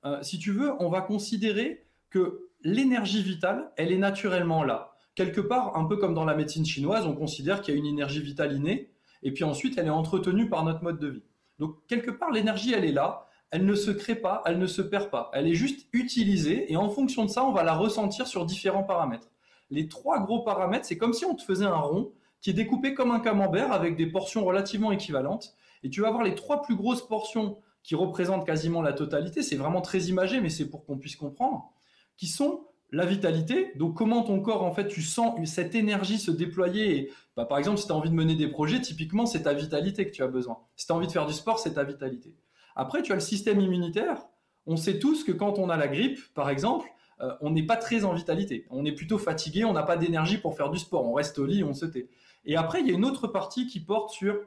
euh, 0.03 0.21
si 0.21 0.37
tu 0.37 0.51
veux, 0.51 0.73
on 0.79 0.89
va 0.89 0.99
considérer 0.99 1.85
que 2.09 2.49
l'énergie 2.61 3.23
vitale, 3.23 3.71
elle 3.77 3.93
est 3.93 3.97
naturellement 3.97 4.65
là. 4.65 4.97
Quelque 5.15 5.39
part, 5.39 5.77
un 5.77 5.85
peu 5.85 5.95
comme 5.95 6.13
dans 6.13 6.25
la 6.25 6.35
médecine 6.35 6.65
chinoise, 6.65 7.05
on 7.05 7.15
considère 7.15 7.61
qu'il 7.61 7.73
y 7.73 7.77
a 7.77 7.79
une 7.79 7.87
énergie 7.87 8.21
vitale 8.21 8.53
innée, 8.53 8.91
et 9.23 9.31
puis 9.31 9.43
ensuite, 9.43 9.77
elle 9.77 9.87
est 9.87 9.89
entretenue 9.89 10.49
par 10.49 10.63
notre 10.63 10.83
mode 10.83 10.99
de 10.99 11.07
vie. 11.07 11.23
Donc, 11.59 11.75
quelque 11.87 12.11
part, 12.11 12.31
l'énergie, 12.31 12.73
elle 12.73 12.85
est 12.85 12.91
là, 12.91 13.27
elle 13.51 13.65
ne 13.65 13.75
se 13.75 13.91
crée 13.91 14.15
pas, 14.15 14.41
elle 14.45 14.57
ne 14.57 14.65
se 14.65 14.81
perd 14.81 15.09
pas, 15.09 15.29
elle 15.33 15.47
est 15.47 15.53
juste 15.53 15.87
utilisée, 15.93 16.71
et 16.71 16.77
en 16.77 16.89
fonction 16.89 17.25
de 17.25 17.29
ça, 17.29 17.43
on 17.43 17.51
va 17.51 17.63
la 17.63 17.75
ressentir 17.75 18.25
sur 18.27 18.45
différents 18.45 18.83
paramètres. 18.83 19.29
Les 19.69 19.87
trois 19.87 20.19
gros 20.19 20.41
paramètres, 20.41 20.85
c'est 20.85 20.97
comme 20.97 21.13
si 21.13 21.25
on 21.25 21.35
te 21.35 21.43
faisait 21.43 21.65
un 21.65 21.75
rond 21.75 22.13
qui 22.39 22.49
est 22.49 22.53
découpé 22.53 22.93
comme 22.93 23.11
un 23.11 23.19
camembert 23.19 23.71
avec 23.71 23.95
des 23.95 24.07
portions 24.07 24.43
relativement 24.45 24.91
équivalentes, 24.91 25.53
et 25.83 25.89
tu 25.89 26.01
vas 26.01 26.07
avoir 26.07 26.23
les 26.23 26.35
trois 26.35 26.61
plus 26.61 26.75
grosses 26.75 27.05
portions 27.05 27.57
qui 27.83 27.95
représentent 27.95 28.45
quasiment 28.45 28.81
la 28.81 28.93
totalité, 28.93 29.41
c'est 29.41 29.55
vraiment 29.55 29.81
très 29.81 30.05
imagé, 30.05 30.39
mais 30.39 30.49
c'est 30.49 30.69
pour 30.69 30.85
qu'on 30.85 30.97
puisse 30.97 31.15
comprendre, 31.15 31.71
qui 32.17 32.27
sont 32.27 32.67
la 32.91 33.05
vitalité, 33.05 33.71
donc 33.75 33.95
comment 33.95 34.21
ton 34.23 34.41
corps, 34.41 34.63
en 34.63 34.73
fait, 34.73 34.87
tu 34.87 35.01
sens 35.01 35.39
cette 35.45 35.75
énergie 35.75 36.19
se 36.19 36.31
déployer. 36.31 37.11
Bah, 37.37 37.45
par 37.45 37.57
exemple, 37.57 37.77
si 37.77 37.85
tu 37.85 37.91
as 37.93 37.95
envie 37.95 38.09
de 38.09 38.15
mener 38.15 38.35
des 38.35 38.49
projets, 38.49 38.81
typiquement, 38.81 39.25
c'est 39.25 39.43
ta 39.43 39.53
vitalité 39.53 40.05
que 40.05 40.11
tu 40.11 40.23
as 40.23 40.27
besoin. 40.27 40.59
Si 40.75 40.85
tu 40.85 40.91
as 40.91 40.95
envie 40.95 41.07
de 41.07 41.11
faire 41.11 41.25
du 41.25 41.33
sport, 41.33 41.59
c'est 41.59 41.75
ta 41.75 41.85
vitalité. 41.85 42.35
Après, 42.75 43.01
tu 43.01 43.13
as 43.13 43.15
le 43.15 43.21
système 43.21 43.61
immunitaire. 43.61 44.21
On 44.65 44.75
sait 44.75 44.99
tous 44.99 45.23
que 45.23 45.31
quand 45.31 45.57
on 45.57 45.69
a 45.69 45.77
la 45.77 45.87
grippe, 45.87 46.19
par 46.33 46.49
exemple, 46.49 46.89
euh, 47.21 47.33
on 47.39 47.51
n'est 47.51 47.65
pas 47.65 47.77
très 47.77 48.03
en 48.03 48.13
vitalité. 48.13 48.67
On 48.69 48.85
est 48.85 48.91
plutôt 48.91 49.17
fatigué, 49.17 49.63
on 49.63 49.73
n'a 49.73 49.83
pas 49.83 49.95
d'énergie 49.95 50.37
pour 50.37 50.55
faire 50.55 50.69
du 50.69 50.77
sport. 50.77 51.05
On 51.07 51.13
reste 51.13 51.39
au 51.39 51.45
lit, 51.45 51.63
on 51.63 51.73
se 51.73 51.85
tait. 51.85 52.09
Et 52.43 52.57
après, 52.57 52.81
il 52.81 52.87
y 52.87 52.91
a 52.91 52.93
une 52.93 53.05
autre 53.05 53.27
partie 53.27 53.67
qui 53.67 53.79
porte 53.79 54.11
sur, 54.11 54.37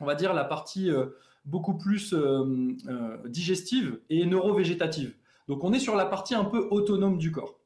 on 0.00 0.04
va 0.04 0.14
dire, 0.14 0.34
la 0.34 0.44
partie 0.44 0.90
euh, 0.90 1.06
beaucoup 1.46 1.78
plus 1.78 2.12
euh, 2.12 2.76
digestive 3.26 4.00
et 4.10 4.26
neurovégétative. 4.26 5.14
Donc 5.48 5.64
on 5.64 5.72
est 5.72 5.80
sur 5.80 5.96
la 5.96 6.06
partie 6.06 6.34
un 6.34 6.44
peu 6.44 6.68
autonome 6.70 7.18
du 7.18 7.32
corps. 7.32 7.59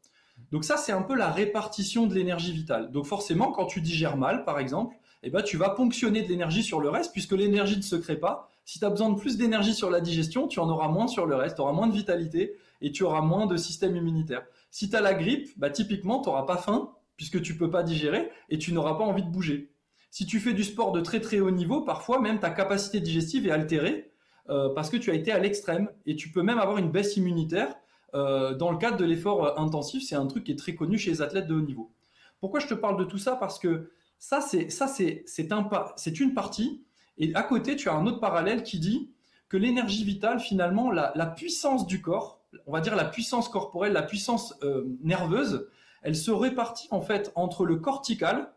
Donc 0.54 0.62
ça, 0.62 0.76
c'est 0.76 0.92
un 0.92 1.02
peu 1.02 1.16
la 1.16 1.32
répartition 1.32 2.06
de 2.06 2.14
l'énergie 2.14 2.52
vitale. 2.52 2.92
Donc 2.92 3.06
forcément, 3.06 3.50
quand 3.50 3.66
tu 3.66 3.80
digères 3.80 4.16
mal, 4.16 4.44
par 4.44 4.61
exemple, 4.61 4.94
eh 5.25 5.30
ben, 5.30 5.42
tu 5.42 5.56
vas 5.56 5.70
ponctionner 5.70 6.23
de 6.23 6.28
l'énergie 6.28 6.62
sur 6.62 6.78
le 6.78 6.88
reste, 6.90 7.11
puisque 7.11 7.32
l'énergie 7.32 7.76
ne 7.76 7.82
se 7.82 7.96
crée 7.96 8.20
pas. 8.20 8.49
Si 8.64 8.78
tu 8.78 8.84
as 8.84 8.90
besoin 8.90 9.11
de 9.11 9.18
plus 9.18 9.37
d'énergie 9.37 9.75
sur 9.75 9.90
la 9.90 10.00
digestion, 10.00 10.46
tu 10.46 10.61
en 10.61 10.70
auras 10.70 10.87
moins 10.87 11.08
sur 11.08 11.26
le 11.26 11.34
reste, 11.34 11.56
tu 11.56 11.62
auras 11.62 11.73
moins 11.73 11.88
de 11.88 11.92
vitalité 11.92 12.54
et 12.82 12.92
tu 12.92 13.02
auras 13.02 13.20
moins 13.20 13.46
de 13.46 13.56
système 13.56 13.96
immunitaire. 13.96 14.44
Si 14.70 14.88
tu 14.88 14.94
as 14.94 15.00
la 15.00 15.14
grippe, 15.14 15.49
bah, 15.56 15.70
typiquement, 15.70 16.20
tu 16.20 16.28
n'auras 16.28 16.44
pas 16.44 16.58
faim, 16.58 16.92
puisque 17.16 17.42
tu 17.42 17.54
ne 17.54 17.58
peux 17.58 17.70
pas 17.70 17.82
digérer, 17.82 18.30
et 18.49 18.56
tu 18.56 18.73
n'auras 18.73 18.94
pas 18.94 19.02
envie 19.02 19.25
de 19.25 19.30
bouger. 19.30 19.73
Si 20.12 20.25
tu 20.25 20.38
fais 20.38 20.52
du 20.52 20.62
sport 20.62 20.92
de 20.92 21.00
très 21.00 21.20
très 21.20 21.40
haut 21.40 21.50
niveau, 21.50 21.80
parfois 21.80 22.21
même 22.21 22.38
ta 22.38 22.50
capacité 22.50 23.00
digestive 23.00 23.49
est 23.49 23.50
altérée, 23.50 24.12
euh, 24.50 24.69
parce 24.73 24.88
que 24.88 24.99
tu 24.99 25.10
as 25.10 25.14
été 25.14 25.32
à 25.32 25.40
l'extrême 25.40 25.88
et 26.06 26.14
tu 26.14 26.30
peux 26.30 26.43
même 26.43 26.60
avoir 26.60 26.78
une 26.78 26.93
baisse 26.93 27.17
immunitaire 27.17 27.75
euh, 28.14 28.54
dans 28.54 28.70
le 28.70 28.78
cadre 28.78 28.96
de 28.96 29.04
l'effort 29.04 29.44
euh, 29.44 29.54
intensif. 29.56 30.02
C'est 30.02 30.14
un 30.14 30.26
truc 30.26 30.44
qui 30.44 30.52
est 30.52 30.58
très 30.58 30.74
connu 30.74 30.98
chez 30.98 31.10
les 31.10 31.22
athlètes 31.22 31.46
de 31.46 31.54
haut 31.54 31.60
niveau. 31.60 31.92
Pourquoi 32.40 32.60
je 32.60 32.66
te 32.66 32.74
parle 32.74 32.98
de 32.98 33.04
tout 33.04 33.18
ça? 33.18 33.36
Parce 33.36 33.58
que 33.58 33.90
ça, 34.18 34.40
c'est 34.40 34.70
ça, 34.70 34.86
c'est 34.86 35.24
c'est 35.26 36.20
une 36.20 36.34
partie. 36.34 36.84
Et 37.18 37.34
à 37.34 37.42
côté, 37.42 37.76
tu 37.76 37.88
as 37.88 37.94
un 37.94 38.06
autre 38.06 38.20
parallèle 38.20 38.62
qui 38.62 38.78
dit 38.78 39.10
que 39.48 39.56
l'énergie 39.56 40.04
vitale, 40.04 40.40
finalement, 40.40 40.90
la, 40.90 41.26
puissance 41.26 41.86
du 41.86 42.00
corps, 42.00 42.40
on 42.66 42.72
va 42.72 42.80
dire 42.80 42.96
la 42.96 43.04
puissance 43.04 43.48
corporelle, 43.48 43.92
la 43.92 44.02
puissance 44.02 44.54
nerveuse, 45.00 45.68
elle 46.02 46.16
se 46.16 46.30
répartit 46.30 46.88
en 46.90 47.00
fait 47.00 47.30
entre 47.34 47.64
le 47.64 47.76
cortical, 47.76 48.52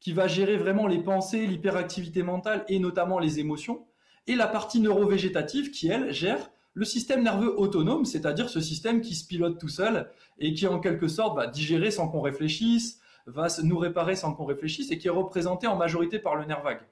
qui 0.00 0.12
va 0.12 0.28
gérer 0.28 0.56
vraiment 0.56 0.86
les 0.86 1.00
pensées, 1.00 1.46
l'hyperactivité 1.46 2.22
mentale 2.22 2.64
et 2.68 2.78
notamment 2.78 3.18
les 3.18 3.40
émotions, 3.40 3.86
et 4.26 4.36
la 4.36 4.46
partie 4.46 4.80
neurovégétative 4.80 5.70
qui, 5.70 5.88
elle, 5.88 6.12
gère 6.12 6.50
le 6.78 6.84
système 6.84 7.24
nerveux 7.24 7.58
autonome, 7.58 8.04
c'est-à-dire 8.04 8.48
ce 8.48 8.60
système 8.60 9.00
qui 9.00 9.16
se 9.16 9.26
pilote 9.26 9.58
tout 9.58 9.68
seul 9.68 10.08
et 10.38 10.54
qui, 10.54 10.64
en 10.68 10.78
quelque 10.78 11.08
sorte, 11.08 11.36
va 11.36 11.48
digérer 11.48 11.90
sans 11.90 12.06
qu'on 12.06 12.20
réfléchisse, 12.20 13.00
va 13.26 13.48
nous 13.64 13.78
réparer 13.78 14.14
sans 14.14 14.32
qu'on 14.32 14.44
réfléchisse 14.44 14.92
et 14.92 14.98
qui 14.98 15.08
est 15.08 15.10
représenté 15.10 15.66
en 15.66 15.74
majorité 15.74 16.20
par 16.20 16.36
le 16.36 16.44
nerf 16.44 16.62
vague. 16.62 16.82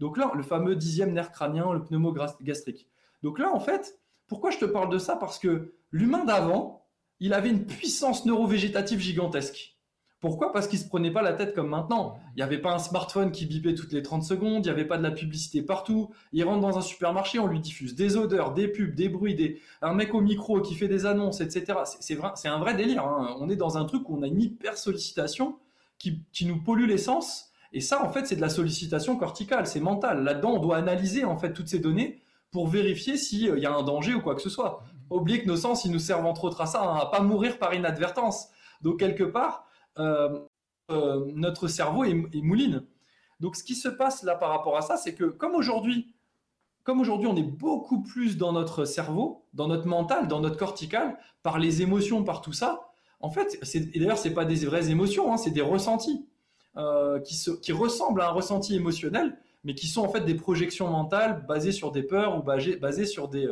Donc 0.00 0.16
là, 0.16 0.32
le 0.34 0.42
fameux 0.42 0.74
dixième 0.74 1.12
nerf 1.12 1.32
crânien, 1.32 1.70
le 1.74 1.84
pneumogastrique. 1.84 2.88
Donc 3.22 3.38
là, 3.38 3.52
en 3.52 3.60
fait, 3.60 4.00
pourquoi 4.26 4.50
je 4.50 4.56
te 4.56 4.64
parle 4.64 4.90
de 4.90 4.96
ça? 4.96 5.16
Parce 5.16 5.38
que 5.38 5.74
l'humain 5.90 6.24
d'avant, 6.24 6.86
il 7.20 7.34
avait 7.34 7.50
une 7.50 7.66
puissance 7.66 8.24
neurovégétative 8.24 9.00
gigantesque. 9.00 9.75
Pourquoi? 10.26 10.52
Parce 10.52 10.66
qu'il 10.66 10.80
se 10.80 10.88
prenait 10.88 11.12
pas 11.12 11.22
la 11.22 11.34
tête 11.34 11.54
comme 11.54 11.68
maintenant. 11.68 12.18
Il 12.34 12.38
n'y 12.38 12.42
avait 12.42 12.58
pas 12.58 12.74
un 12.74 12.80
smartphone 12.80 13.30
qui 13.30 13.46
bipait 13.46 13.74
toutes 13.74 13.92
les 13.92 14.02
30 14.02 14.24
secondes, 14.24 14.66
il 14.66 14.68
n'y 14.68 14.70
avait 14.70 14.84
pas 14.84 14.98
de 14.98 15.04
la 15.04 15.12
publicité 15.12 15.62
partout. 15.62 16.10
Il 16.32 16.42
rentre 16.42 16.62
dans 16.62 16.76
un 16.76 16.80
supermarché, 16.80 17.38
on 17.38 17.46
lui 17.46 17.60
diffuse 17.60 17.94
des 17.94 18.16
odeurs, 18.16 18.52
des 18.52 18.66
pubs, 18.66 18.92
des 18.92 19.08
bruits, 19.08 19.36
des... 19.36 19.60
un 19.82 19.94
mec 19.94 20.14
au 20.14 20.20
micro 20.20 20.60
qui 20.60 20.74
fait 20.74 20.88
des 20.88 21.06
annonces, 21.06 21.40
etc. 21.40 21.78
C'est 22.00 22.48
un 22.48 22.58
vrai 22.58 22.74
délire. 22.74 23.04
Hein. 23.04 23.36
On 23.38 23.48
est 23.48 23.54
dans 23.54 23.78
un 23.78 23.84
truc 23.84 24.10
où 24.10 24.16
on 24.18 24.22
a 24.22 24.26
une 24.26 24.42
hyper 24.42 24.76
sollicitation 24.76 25.58
qui, 25.98 26.24
nous 26.44 26.60
pollue 26.60 26.88
l'essence. 26.88 27.52
Et 27.72 27.80
ça, 27.80 28.04
en 28.04 28.10
fait, 28.10 28.26
c'est 28.26 28.36
de 28.36 28.40
la 28.40 28.48
sollicitation 28.48 29.16
corticale, 29.16 29.68
c'est 29.68 29.78
mental. 29.78 30.24
Là-dedans, 30.24 30.54
on 30.54 30.58
doit 30.58 30.76
analyser 30.76 31.24
en 31.24 31.36
fait 31.36 31.52
toutes 31.52 31.68
ces 31.68 31.78
données 31.78 32.20
pour 32.50 32.66
vérifier 32.66 33.16
s'il 33.16 33.48
euh, 33.48 33.58
y 33.60 33.66
a 33.66 33.72
un 33.72 33.84
danger 33.84 34.14
ou 34.14 34.20
quoi 34.20 34.34
que 34.34 34.42
ce 34.42 34.50
soit. 34.50 34.82
Oubliez 35.08 35.40
que 35.40 35.46
nos 35.46 35.56
sens, 35.56 35.84
ils 35.84 35.92
nous 35.92 36.00
servent 36.00 36.26
entre 36.26 36.42
autres 36.42 36.62
à 36.62 36.66
ça, 36.66 36.82
hein, 36.82 36.98
à 37.00 37.06
pas 37.06 37.20
mourir 37.20 37.58
par 37.58 37.74
inadvertance. 37.74 38.48
Donc 38.82 38.98
quelque 38.98 39.24
part, 39.24 39.65
notre 40.88 41.68
cerveau 41.68 42.04
est, 42.04 42.14
mouline. 42.42 42.84
Donc 43.40 43.56
ce 43.56 43.64
qui 43.64 43.74
se 43.74 43.88
passe 43.88 44.22
là 44.22 44.34
par 44.34 44.50
rapport 44.50 44.76
à 44.76 44.82
ça, 44.82 44.96
c'est 44.96 45.14
que 45.14 45.24
comme 45.24 45.54
aujourd'hui, 45.54 46.14
comme 46.84 47.00
aujourd'hui 47.00 47.26
on 47.26 47.36
est 47.36 47.42
beaucoup 47.42 48.02
plus 48.02 48.36
dans 48.36 48.52
notre 48.52 48.84
cerveau, 48.84 49.44
dans 49.52 49.68
notre 49.68 49.86
mental, 49.86 50.28
dans 50.28 50.40
notre 50.40 50.56
cortical, 50.56 51.18
par 51.42 51.58
les 51.58 51.82
émotions, 51.82 52.24
par 52.24 52.40
tout 52.40 52.52
ça, 52.52 52.92
en 53.20 53.30
fait, 53.30 53.58
et 53.74 53.98
d'ailleurs 53.98 54.18
c'est 54.18 54.34
pas 54.34 54.44
des 54.44 54.64
vraies 54.66 54.90
émotions, 54.90 55.32
hein, 55.32 55.36
c'est 55.36 55.50
des 55.50 55.62
ressentis 55.62 56.26
euh, 56.76 57.20
qui, 57.20 57.72
ressemblent 57.72 58.20
à 58.20 58.28
un 58.28 58.32
ressenti 58.32 58.74
émotionnel, 58.74 59.38
mais 59.64 59.74
qui 59.74 59.86
sont 59.86 60.02
en 60.02 60.08
fait 60.08 60.20
des 60.20 60.34
projections 60.34 60.88
mentales 60.88 61.44
basées 61.46 61.72
sur 61.72 61.90
des 61.90 62.02
peurs 62.02 62.38
ou 62.38 62.42
basées, 62.42 63.06
sur 63.06 63.28
des, 63.28 63.48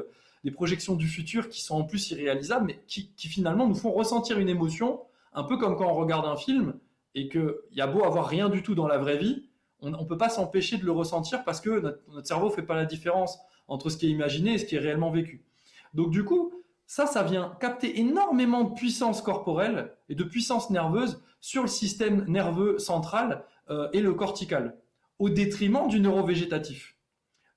projections 0.53 0.95
du 0.95 1.09
futur 1.09 1.49
qui 1.49 1.63
sont 1.63 1.77
en 1.77 1.85
plus 1.85 2.11
irréalisables, 2.11 2.67
mais 2.67 2.79
qui 2.87 3.29
finalement 3.29 3.67
nous 3.67 3.75
font 3.75 3.91
ressentir 3.91 4.39
une 4.39 4.51
émotion 4.51 5.01
un 5.35 5.45
peu 5.45 5.57
comme 5.57 5.77
quand 5.77 5.91
on 5.91 5.95
regarde 5.95 6.27
un 6.27 6.37
film 6.37 6.75
et 7.15 7.29
qu'il 7.29 7.55
y 7.73 7.81
a 7.81 7.87
beau 7.87 8.05
avoir 8.05 8.27
rien 8.27 8.49
du 8.49 8.63
tout 8.63 8.75
dans 8.75 8.87
la 8.87 8.99
vraie 8.99 9.19
vie, 9.19 9.49
on 9.81 9.91
ne 9.91 10.05
peut 10.05 10.17
pas 10.17 10.29
s'empêcher 10.29 10.79
de 10.79 10.85
le 10.85 10.93
ressentir 10.93 11.45
parce 11.45 11.61
que 11.61 11.81
notre, 11.81 12.27
cerveau 12.27 12.49
ne 12.49 12.55
fait 12.55 12.63
pas 12.63 12.75
la 12.75 12.87
différence 12.87 13.39
entre 13.69 13.91
ce 13.91 13.97
qui 13.97 14.07
est 14.07 14.11
imaginé 14.11 14.55
et 14.55 14.59
ce 14.59 14.65
qui 14.65 14.77
est 14.77 14.81
réellement 14.81 15.11
vécu. 15.11 15.45
Donc 15.93 16.11
du 16.11 16.25
coup, 16.25 16.53
ça, 16.87 17.07
ça 17.07 17.23
vient 17.23 17.57
capter 17.61 17.99
énormément 18.01 18.65
de 18.65 18.75
puissance 18.75 19.23
corporelle 19.23 19.93
et 20.09 20.15
de 20.15 20.25
puissance 20.25 20.71
nerveuse 20.71 21.23
sur 21.41 21.63
le 21.63 21.69
système 21.69 22.25
nerveux 22.27 22.79
central 22.79 23.45
euh, 23.71 23.89
et 23.93 24.01
le 24.01 24.15
cortical, 24.15 24.77
au 25.19 25.29
détriment 25.29 25.89
du 25.89 26.01
neurovégétatif. 26.01 26.97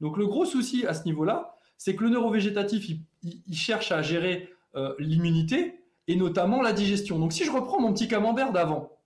Donc 0.02 0.18
le 0.18 0.28
gros 0.28 0.46
souci 0.46 0.86
à 0.86 0.94
ce 0.94 1.06
niveau-là, 1.06 1.56
c'est 1.78 1.96
que 1.96 2.04
le 2.04 2.10
neurovégétatif, 2.10 2.90
il, 3.24 3.56
cherche 3.56 3.92
à 3.92 4.02
gérer 4.02 4.50
euh, 4.76 4.94
l'immunité, 5.00 5.77
et 6.08 6.15
notamment 6.15 6.62
la 6.62 6.74
digestion. 6.74 7.20
Donc 7.20 7.34
si 7.34 7.43
je 7.43 7.52
reprends 7.52 7.80
mon 7.80 7.93
petit 7.93 8.08
camembert 8.08 8.52
d'avant, 8.52 8.98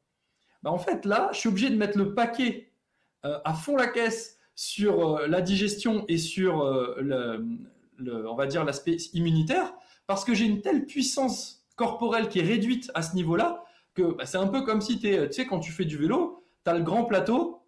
bah, 0.64 0.72
en 0.72 0.78
fait 0.78 1.06
là, 1.06 1.30
je 1.34 1.40
suis 1.40 1.50
obligé 1.50 1.70
de 1.70 1.76
mettre 1.76 1.98
le 1.98 2.14
paquet 2.14 2.72
euh, 3.26 3.40
à 3.46 3.54
fond 3.54 3.76
la 3.76 3.88
caisse 3.88 4.38
sur 4.56 5.18
euh, 5.18 5.28
la 5.28 5.42
digestion 5.42 6.06
et 6.08 6.18
sur 6.18 6.62
euh, 6.62 6.96
le, 7.00 8.28
on 8.28 8.36
va 8.36 8.48
dire 8.48 8.64
l'aspect 8.64 8.98
immunitaire, 9.14 9.74
parce 10.08 10.24
que 10.26 10.34
j'ai 10.34 10.46
une 10.46 10.62
telle 10.62 10.86
puissance 10.86 11.66
corporelle 11.76 12.30
qui 12.30 12.40
est 12.40 12.44
réduite 12.44 12.92
à 12.94 13.02
ce 13.02 13.16
niveau-là 13.16 13.64
que 13.94 14.14
bah, 14.14 14.26
c'est 14.26 14.38
un 14.38 14.48
peu 14.48 14.62
comme 14.64 14.82
si 14.82 15.00
tu 15.00 15.16
sais 15.32 15.46
quand 15.46 15.60
tu 15.60 15.72
fais 15.72 15.86
du 15.86 15.98
vélo, 15.98 16.44
tu 16.64 16.72
as 16.72 16.74
le 16.74 16.84
grand 16.84 17.06
plateau 17.06 17.60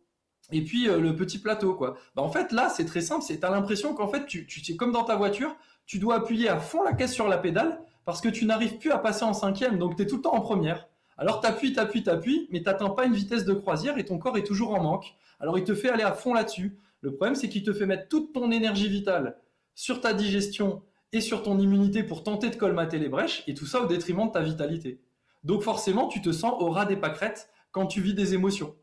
et 0.51 0.63
puis 0.63 0.85
le 0.85 1.15
petit 1.15 1.39
plateau 1.39 1.73
quoi. 1.73 1.97
Bah, 2.15 2.21
en 2.21 2.29
fait 2.29 2.51
là, 2.51 2.69
c'est 2.69 2.85
très 2.85 3.01
simple, 3.01 3.23
c'est 3.23 3.39
tu 3.39 3.45
as 3.45 3.51
l'impression 3.51 3.93
qu'en 3.93 4.07
fait 4.07 4.25
tu, 4.25 4.45
tu 4.45 4.75
comme 4.75 4.91
dans 4.91 5.03
ta 5.03 5.15
voiture, 5.15 5.55
tu 5.85 5.99
dois 5.99 6.15
appuyer 6.15 6.49
à 6.49 6.59
fond 6.59 6.83
la 6.83 6.93
caisse 6.93 7.13
sur 7.13 7.27
la 7.27 7.37
pédale 7.37 7.79
parce 8.05 8.21
que 8.21 8.29
tu 8.29 8.45
n'arrives 8.45 8.77
plus 8.77 8.91
à 8.91 8.97
passer 8.97 9.23
en 9.23 9.33
cinquième, 9.33 9.77
donc 9.77 9.95
tu 9.95 10.03
es 10.03 10.07
tout 10.07 10.17
le 10.17 10.21
temps 10.21 10.33
en 10.33 10.41
première. 10.41 10.87
Alors 11.17 11.41
t'appuies, 11.41 11.73
t'appuies, 11.73 12.03
t'appuies, 12.03 12.47
mais 12.51 12.63
t'atteins 12.63 12.89
pas 12.89 13.05
une 13.05 13.13
vitesse 13.13 13.45
de 13.45 13.53
croisière 13.53 13.97
et 13.97 14.05
ton 14.05 14.17
corps 14.17 14.37
est 14.37 14.43
toujours 14.43 14.73
en 14.73 14.81
manque. 14.81 15.15
Alors 15.39 15.57
il 15.57 15.63
te 15.63 15.75
fait 15.75 15.89
aller 15.89 16.03
à 16.03 16.13
fond 16.13 16.33
là-dessus. 16.33 16.77
Le 17.01 17.13
problème, 17.13 17.35
c'est 17.35 17.49
qu'il 17.49 17.63
te 17.63 17.73
fait 17.73 17.85
mettre 17.85 18.07
toute 18.07 18.33
ton 18.33 18.51
énergie 18.51 18.87
vitale 18.87 19.37
sur 19.75 20.01
ta 20.01 20.13
digestion 20.13 20.81
et 21.11 21.21
sur 21.21 21.43
ton 21.43 21.59
immunité 21.59 22.03
pour 22.03 22.23
tenter 22.23 22.49
de 22.49 22.55
colmater 22.55 22.97
les 22.97 23.09
brèches, 23.09 23.43
et 23.47 23.53
tout 23.53 23.65
ça 23.65 23.81
au 23.81 23.85
détriment 23.85 24.27
de 24.27 24.31
ta 24.31 24.41
vitalité. 24.41 24.99
Donc 25.43 25.61
forcément, 25.61 26.07
tu 26.07 26.21
te 26.21 26.31
sens 26.31 26.53
au 26.59 26.69
ras 26.69 26.85
des 26.85 26.95
pâquerettes 26.95 27.49
quand 27.71 27.85
tu 27.85 28.01
vis 28.01 28.13
des 28.13 28.33
émotions. 28.33 28.75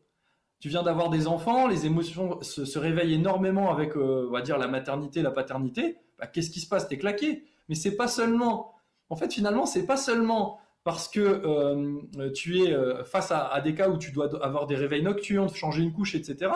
Tu 0.59 0.69
viens 0.69 0.83
d'avoir 0.83 1.09
des 1.09 1.27
enfants, 1.27 1.67
les 1.67 1.87
émotions 1.87 2.39
se, 2.41 2.77
réveillent 2.77 3.15
énormément 3.15 3.71
avec, 3.71 3.97
euh, 3.97 4.27
on 4.29 4.31
va 4.31 4.41
dire, 4.41 4.59
la 4.59 4.67
maternité, 4.67 5.23
la 5.23 5.31
paternité. 5.31 5.97
Bah, 6.19 6.27
qu'est-ce 6.27 6.51
qui 6.51 6.59
se 6.59 6.69
passe? 6.69 6.87
T'es 6.87 6.99
claqué. 6.99 7.43
Mais 7.67 7.75
c'est 7.75 7.95
pas 7.95 8.07
seulement. 8.07 8.75
En 9.11 9.17
fait, 9.17 9.33
finalement, 9.33 9.65
c'est 9.65 9.85
pas 9.85 9.97
seulement 9.97 10.59
parce 10.85 11.09
que 11.09 11.19
euh, 11.19 12.31
tu 12.31 12.63
es 12.63 12.71
euh, 12.71 13.03
face 13.03 13.29
à, 13.31 13.59
des 13.59 13.75
cas 13.75 13.89
où 13.89 13.97
tu 13.97 14.11
dois 14.13 14.43
avoir 14.43 14.67
des 14.67 14.75
réveils 14.77 15.03
nocturnes, 15.03 15.49
changer 15.53 15.83
une 15.83 15.91
couche, 15.91 16.15
etc. 16.15 16.49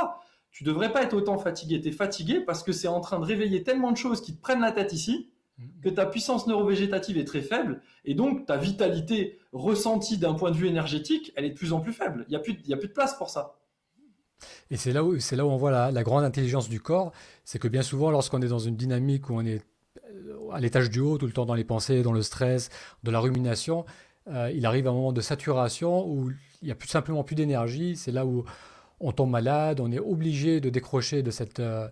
Tu 0.51 0.63
devrais 0.63 0.93
pas 0.93 1.03
être 1.03 1.13
autant 1.13 1.37
fatigué. 1.37 1.81
Tu 1.81 1.89
es 1.89 1.91
fatigué 1.91 2.39
parce 2.39 2.63
que 2.63 2.71
c'est 2.71 2.87
en 2.87 3.01
train 3.01 3.19
de 3.19 3.25
réveiller 3.25 3.61
tellement 3.61 3.91
de 3.91 3.97
choses 3.97 4.21
qui 4.21 4.33
te 4.33 4.41
prennent 4.41 4.61
la 4.61 4.71
tête 4.71 4.93
ici 4.93 5.29
que 5.81 5.89
ta 5.89 6.05
puissance 6.05 6.47
neurovégétative 6.47 7.17
est 7.17 7.25
très 7.25 7.41
faible 7.41 7.81
et 8.03 8.13
donc 8.13 8.45
ta 8.45 8.57
vitalité 8.57 9.37
ressentie 9.53 10.17
d'un 10.17 10.33
point 10.33 10.51
de 10.51 10.57
vue 10.57 10.67
énergétique, 10.67 11.31
elle 11.35 11.45
est 11.45 11.51
de 11.51 11.55
plus 11.55 11.73
en 11.73 11.81
plus 11.81 11.93
faible. 11.93 12.25
Il 12.27 12.31
n'y 12.31 12.35
a, 12.35 12.39
plus, 12.39 12.57
a 12.71 12.77
plus 12.77 12.89
de 12.89 12.93
place 12.93 13.17
pour 13.17 13.29
ça. 13.29 13.55
Et 14.69 14.77
c'est 14.77 14.91
là, 14.91 15.03
où, 15.03 15.13
là 15.13 15.45
où 15.45 15.49
on 15.49 15.57
voit 15.57 15.71
la, 15.71 15.91
la 15.91 16.03
grande 16.03 16.23
intelligence 16.23 16.69
du 16.69 16.79
corps, 16.79 17.11
c'est 17.43 17.59
que 17.59 17.67
bien 17.67 17.81
souvent 17.81 18.11
lorsqu'on 18.11 18.41
est 18.41 18.47
dans 18.47 18.59
une 18.59 18.75
dynamique 18.75 19.29
où 19.29 19.33
on 19.33 19.45
est 19.45 19.61
à 20.51 20.59
l'étage 20.59 20.89
du 20.89 20.99
haut, 20.99 21.17
tout 21.17 21.25
le 21.25 21.31
temps 21.31 21.45
dans 21.45 21.53
les 21.53 21.63
pensées, 21.63 22.03
dans 22.03 22.13
le 22.13 22.21
stress, 22.21 22.69
dans 23.03 23.11
la 23.11 23.19
rumination, 23.19 23.85
euh, 24.27 24.51
il 24.53 24.65
arrive 24.65 24.87
à 24.87 24.91
un 24.91 24.93
moment 24.93 25.13
de 25.13 25.21
saturation 25.21 26.07
où 26.07 26.31
il 26.61 26.65
n'y 26.65 26.71
a 26.71 26.75
plus 26.75 26.89
simplement 26.89 27.23
plus 27.23 27.35
d'énergie. 27.35 27.95
C'est 27.95 28.11
là 28.11 28.25
où 28.25 28.45
on 28.99 29.11
tombe 29.11 29.29
malade, 29.29 29.79
on 29.79 29.91
est 29.91 29.99
obligé 29.99 30.61
de 30.61 30.69
décrocher 30.69 31.21
de 31.21 31.31
cette, 31.31 31.59
euh, 31.59 31.87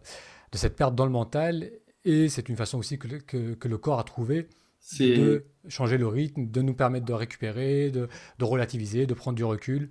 de 0.52 0.58
cette 0.58 0.76
perte 0.76 0.96
dans 0.96 1.06
le 1.06 1.12
mental. 1.12 1.70
Et 2.06 2.30
c'est 2.30 2.50
une 2.50 2.58
façon 2.58 2.80
aussi 2.80 2.98
que 2.98 3.08
le, 3.08 3.20
que, 3.20 3.68
le 3.68 3.78
corps 3.78 4.00
a 4.00 4.04
trouvé 4.04 4.48
de 5.00 5.46
changer 5.70 5.98
le 5.98 6.08
rythme, 6.08 6.50
de 6.50 6.62
nous 6.62 6.74
permettre 6.74 7.06
de 7.06 7.14
récupérer, 7.14 7.92
de, 7.92 8.10
de 8.40 8.46
relativiser, 8.46 9.06
de 9.06 9.14
prendre 9.14 9.38
du 9.38 9.44
recul. 9.44 9.90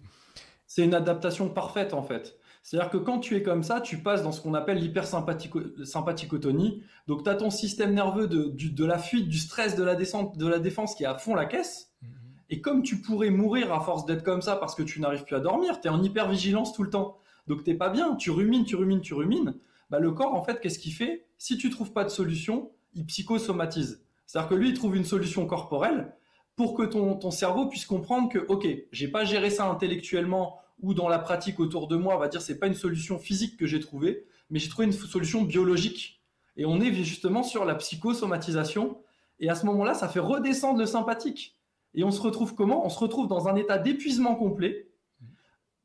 C'est 0.66 0.84
une 0.84 0.94
adaptation 0.94 1.48
parfaite 1.48 1.94
en 1.94 2.02
fait. 2.02 2.36
C'est-à-dire 2.62 2.90
que 2.90 2.96
quand 2.96 3.18
tu 3.18 3.37
es 3.37 3.42
comme 3.42 3.62
ça, 3.62 3.81
tu 3.81 3.98
passes 3.98 4.22
dans 4.22 4.31
ce 4.31 4.40
qu'on 4.40 4.55
appelle 4.55 4.79
l'hypersympathicotonie. 4.79 6.83
Donc 7.09 7.25
tu 7.25 7.31
as 7.31 7.35
ton 7.35 7.51
système 7.51 7.92
nerveux 7.92 8.29
de, 8.29 8.55
de, 8.55 8.85
la 8.85 8.98
fuite, 8.98 9.29
du 9.29 9.38
stress, 9.38 9.75
de 9.75 9.83
la, 9.83 9.96
descente, 9.96 10.38
de 10.38 10.46
la 10.46 10.61
défense 10.61 10.94
qui 10.94 11.03
est 11.03 11.07
à 11.07 11.18
fond 11.18 11.35
la 11.35 11.46
caisse. 11.46 11.90
Mm-hmm. 12.03 12.07
Et 12.51 12.61
comme 12.61 12.83
tu 12.83 13.01
pourrais 13.01 13.31
mourir 13.31 13.72
à 13.72 13.81
force 13.81 14.07
d'être 14.07 14.22
comme 14.22 14.42
ça 14.42 14.57
parce 14.57 14.77
que 14.77 14.85
tu 14.85 15.01
n'arrives 15.01 15.25
plus 15.25 15.35
à 15.35 15.40
dormir, 15.40 15.81
tu 15.81 15.88
es 15.88 15.90
en 15.90 16.03
hypervigilance 16.03 16.72
tout 16.72 16.85
le 16.85 16.90
temps. 16.90 17.18
Donc 17.48 17.64
t'es 17.64 17.75
pas 17.75 17.88
bien, 17.88 18.14
tu 18.14 18.31
rumines, 18.31 18.64
tu 18.64 18.77
rumines, 18.77 19.01
tu 19.01 19.14
rumines. 19.14 19.55
Bah, 19.90 19.98
le 19.98 20.12
corps, 20.12 20.35
en 20.35 20.42
fait, 20.42 20.61
qu'est-ce 20.61 20.79
qu'il 20.79 20.94
fait? 20.94 21.27
Si 21.38 21.59
tu 21.59 21.68
trouves 21.68 21.92
pas 21.92 22.05
de 22.05 22.09
solution, 22.09 22.70
il 22.94 23.05
psychosomatise. 23.07 24.03
C'est-à-dire 24.27 24.48
que 24.48 24.55
lui, 24.55 24.68
il 24.68 24.75
trouve 24.75 24.96
une 24.96 25.05
solution 25.05 25.46
corporelle 25.46 26.14
pour 26.57 26.75
que 26.75 26.83
ton, 26.83 27.16
ton 27.16 27.31
cerveau 27.31 27.66
puisse 27.66 27.87
comprendre 27.87 28.29
que, 28.29 28.38
ok, 28.38 28.66
j'ai 28.92 29.09
pas 29.09 29.25
géré 29.25 29.51
ça 29.51 29.68
intellectuellement 29.68 30.61
ou 30.83 30.95
dans 30.95 31.09
la 31.09 31.18
pratique 31.18 31.61
autour 31.61 31.87
de 31.88 31.97
moi, 31.97 32.16
on 32.16 32.18
va 32.18 32.29
dire, 32.29 32.42
c'est 32.42 32.59
pas 32.59 32.66
une 32.66 32.75
solution 32.75 33.18
physique 33.18 33.57
que 33.57 33.66
j'ai 33.66 33.81
trouvée, 33.81 34.27
mais 34.51 34.59
j'ai 34.59 34.68
trouvé 34.68 34.87
une 34.87 34.92
solution 34.92 35.42
biologique. 35.42 36.21
Et 36.57 36.66
on 36.66 36.81
est 36.81 36.92
justement 36.92 37.42
sur 37.42 37.64
la 37.64 37.77
psychosomatisation. 37.77 38.99
Et 39.40 39.49
à 39.49 39.55
ce 39.55 39.64
moment-là, 39.66 39.95
ça 39.95 40.09
fait 40.09 40.21
redescendre 40.21 40.79
le 40.79 40.87
sympathique. 40.87 41.57
Et 41.95 42.05
on 42.05 42.11
se 42.11 42.21
retrouve 42.21 42.55
comment? 42.55 42.85
On 42.85 42.88
se 42.88 42.99
retrouve 42.99 43.29
dans 43.29 43.49
un 43.49 43.57
état 43.57 43.79
d'épuisement 43.79 44.35
complet, 44.35 44.88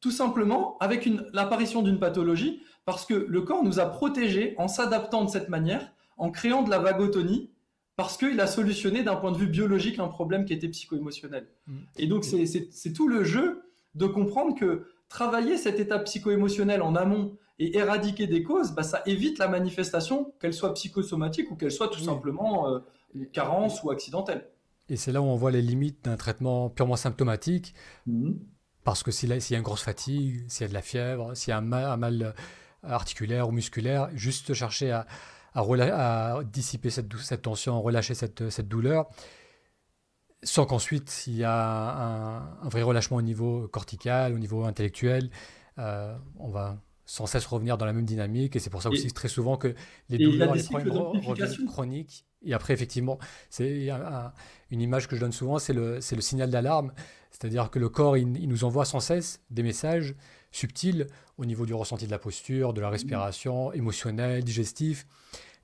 tout 0.01 0.11
simplement 0.11 0.77
avec 0.79 1.07
l'apparition 1.31 1.81
d'une 1.81 1.99
pathologie, 1.99 2.61
parce 2.85 3.05
que 3.05 3.13
le 3.13 3.41
corps 3.41 3.63
nous 3.63 3.79
a 3.79 3.85
protégés 3.85 4.55
en 4.57 4.67
s'adaptant 4.67 5.25
de 5.25 5.29
cette 5.29 5.49
manière, 5.49 5.93
en 6.17 6.31
créant 6.31 6.63
de 6.63 6.69
la 6.69 6.79
vagotonie, 6.79 7.51
parce 7.95 8.17
qu'il 8.17 8.39
a 8.39 8.47
solutionné 8.47 9.03
d'un 9.03 9.15
point 9.15 9.31
de 9.31 9.37
vue 9.37 9.47
biologique 9.47 9.99
un 9.99 10.07
problème 10.07 10.45
qui 10.45 10.53
était 10.53 10.69
psycho-émotionnel. 10.69 11.47
Mmh. 11.67 11.73
Et 11.97 12.07
donc 12.07 12.25
c'est 12.25 12.93
tout 12.93 13.07
le 13.07 13.23
jeu 13.23 13.66
de 13.95 14.05
comprendre 14.05 14.57
que 14.57 14.87
travailler 15.09 15.57
cet 15.57 15.79
état 15.79 15.99
psycho-émotionnel 15.99 16.81
en 16.81 16.95
amont 16.95 17.37
et 17.59 17.77
éradiquer 17.77 18.27
des 18.27 18.43
causes, 18.43 18.71
bah, 18.71 18.83
ça 18.83 19.01
évite 19.05 19.39
la 19.39 19.47
manifestation, 19.47 20.33
qu'elle 20.39 20.53
soit 20.53 20.73
psychosomatique 20.73 21.49
ou 21.51 21.55
qu'elle 21.55 21.71
soit 21.71 21.87
tout 21.87 21.99
simplement 21.99 22.69
euh, 22.69 22.79
carence 23.33 23.81
ou 23.83 23.89
accidentelle. 23.89 24.47
Et 24.89 24.95
c'est 24.95 25.11
là 25.11 25.21
où 25.21 25.25
on 25.25 25.35
voit 25.35 25.51
les 25.51 25.61
limites 25.61 26.05
d'un 26.05 26.17
traitement 26.17 26.69
purement 26.69 26.95
symptomatique. 26.95 27.73
Mhm. 28.05 28.39
Parce 28.83 29.03
que 29.03 29.11
s'il 29.11 29.29
y 29.29 29.33
a 29.33 29.57
une 29.57 29.63
grosse 29.63 29.83
fatigue, 29.83 30.45
s'il 30.47 30.61
y 30.61 30.65
a 30.65 30.69
de 30.69 30.73
la 30.73 30.81
fièvre, 30.81 31.35
s'il 31.35 31.49
y 31.49 31.53
a 31.53 31.57
un 31.57 31.61
mal, 31.61 32.23
euh, 32.23 32.31
articulaire 32.83 33.49
ou 33.49 33.51
musculaire, 33.51 34.09
juste 34.13 34.53
chercher 34.53 34.91
à, 34.91 35.05
à, 35.53 36.39
dissiper 36.45 36.89
cette, 36.89 37.13
cette, 37.17 37.41
tension, 37.41 37.81
relâcher 37.81 38.13
cette, 38.13 38.49
cette 38.49 38.69
douleur, 38.69 39.09
sans 40.43 40.65
qu'ensuite 40.65 41.23
il 41.27 41.35
y 41.35 41.43
a 41.43 42.57
un, 42.63 42.69
vrai 42.69 42.81
relâchement 42.81 43.17
au 43.17 43.21
niveau 43.21 43.67
cortical, 43.67 44.33
au 44.33 44.39
niveau 44.39 44.65
intellectuel. 44.65 45.29
Euh, 45.79 46.15
on 46.39 46.49
va 46.49 46.77
sans 47.05 47.25
cesse 47.25 47.45
revenir 47.45 47.77
dans 47.77 47.85
la 47.85 47.93
même 47.93 48.05
dynamique 48.05 48.55
et 48.55 48.59
c'est 48.59 48.69
pour 48.69 48.81
ça 48.81 48.89
aussi 48.89 49.11
très 49.13 49.29
souvent 49.29 49.55
que 49.55 49.73
les 50.09 50.17
douleurs, 50.17 50.55
les 50.55 50.63
problèmes 50.63 50.91
reviennent 50.91 51.65
chroniques 51.67 52.25
et 52.43 52.53
après, 52.53 52.73
effectivement, 52.73 53.17
c'est 53.49 53.89
une 54.71 54.81
image 54.81 55.07
que 55.07 55.15
je 55.15 55.21
donne 55.21 55.31
souvent, 55.31 55.59
c'est 55.59 55.73
le, 55.73 55.95
le, 55.95 56.21
signal 56.21 56.49
d'alarme. 56.49 56.93
C'est-à-dire 57.31 57.69
que 57.69 57.79
le 57.79 57.89
corps, 57.89 58.17
il, 58.17 58.47
nous 58.47 58.63
envoie 58.63 58.85
sans 58.85 58.99
cesse 58.99 59.41
des 59.49 59.63
messages 59.63 60.15
subtils 60.51 61.07
au 61.37 61.45
niveau 61.45 61.65
du 61.65 61.73
ressenti 61.73 62.05
de 62.05 62.11
la 62.11 62.19
posture, 62.19 62.73
de 62.73 62.81
la 62.81 62.89
respiration, 62.89 63.73
émotionnel, 63.73 64.43
digestif. 64.43 65.07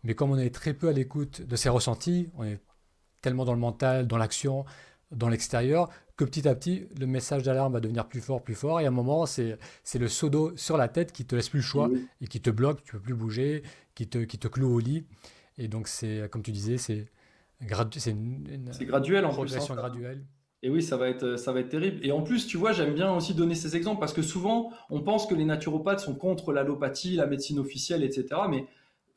Mais 0.04 0.16
comme 0.16 0.32
on 0.32 0.38
est 0.38 0.54
très 0.54 0.74
peu 0.74 0.90
à 0.90 0.92
l'écoute 0.92 1.42
de 1.42 1.56
ces 1.56 1.70
ressentis, 1.70 2.30
on 2.36 2.44
est 2.44 2.60
tellement 3.24 3.46
dans 3.46 3.54
le 3.54 3.60
mental, 3.60 4.08
dans 4.08 4.18
l'action, 4.18 4.66
dans 5.10 5.30
l'extérieur, 5.30 5.90
que 6.16 6.26
petit 6.26 6.48
à 6.48 6.54
petit, 6.54 6.86
le 7.00 7.08
message 7.08 7.42
d'alarme 7.42 7.74
va 7.74 7.80
devenir 7.80 8.08
plus 8.08 8.22
fort, 8.22 8.44
plus 8.44 8.54
fort. 8.54 8.80
Et 8.80 8.86
à 8.86 8.90
un 8.90 8.92
moment, 8.92 9.26
c'est 9.26 9.58
le 9.96 10.08
seau 10.08 10.30
d'eau 10.30 10.56
sur 10.56 10.78
la 10.78 10.88
tête 10.88 11.12
qui 11.12 11.26
te 11.26 11.36
laisse 11.36 11.50
plus 11.50 11.60
le 11.60 11.66
choix 11.66 11.90
et 12.22 12.28
qui 12.28 12.40
te 12.40 12.52
bloque, 12.52 12.84
tu 12.84 12.92
peux 12.92 13.00
plus 13.00 13.16
bouger, 13.16 13.64
qui 13.96 14.08
te, 14.08 14.20
qui 14.20 14.38
te 14.38 14.48
cloue 14.48 14.76
au 14.76 14.80
lit. 14.80 15.06
Et 15.58 15.68
donc, 15.68 15.88
c'est, 15.88 16.30
comme 16.32 16.44
tu 16.44 16.52
disais, 16.52 16.78
c'est, 16.78 17.08
une, 17.60 18.70
graduel 18.82 19.26
en 19.26 19.30
progression 19.30 19.74
hein. 19.74 19.78
graduelle. 19.78 20.24
Et 20.62 20.70
oui, 20.70 20.82
ça 20.82 20.96
va, 20.96 21.10
être, 21.10 21.36
ça 21.36 21.52
va 21.52 21.60
être 21.60 21.70
terrible. 21.70 22.00
Et 22.06 22.12
en 22.12 22.22
plus, 22.22 22.48
tu 22.48 22.58
vois, 22.58 22.72
j'aime 22.72 22.94
bien 22.94 23.14
aussi 23.14 23.34
donner 23.34 23.54
ces 23.54 23.76
exemples 23.76 24.00
parce 24.00 24.14
que 24.14 24.22
souvent, 24.22 24.72
on 24.90 25.02
pense 25.02 25.28
que 25.28 25.36
les 25.36 25.44
naturopathes 25.44 26.00
sont 26.00 26.16
contre 26.16 26.54
l'allopathie, 26.54 27.16
la 27.16 27.26
médecine 27.26 27.60
officielle, 27.60 28.02
etc. 28.02 28.42
Mais 28.50 28.66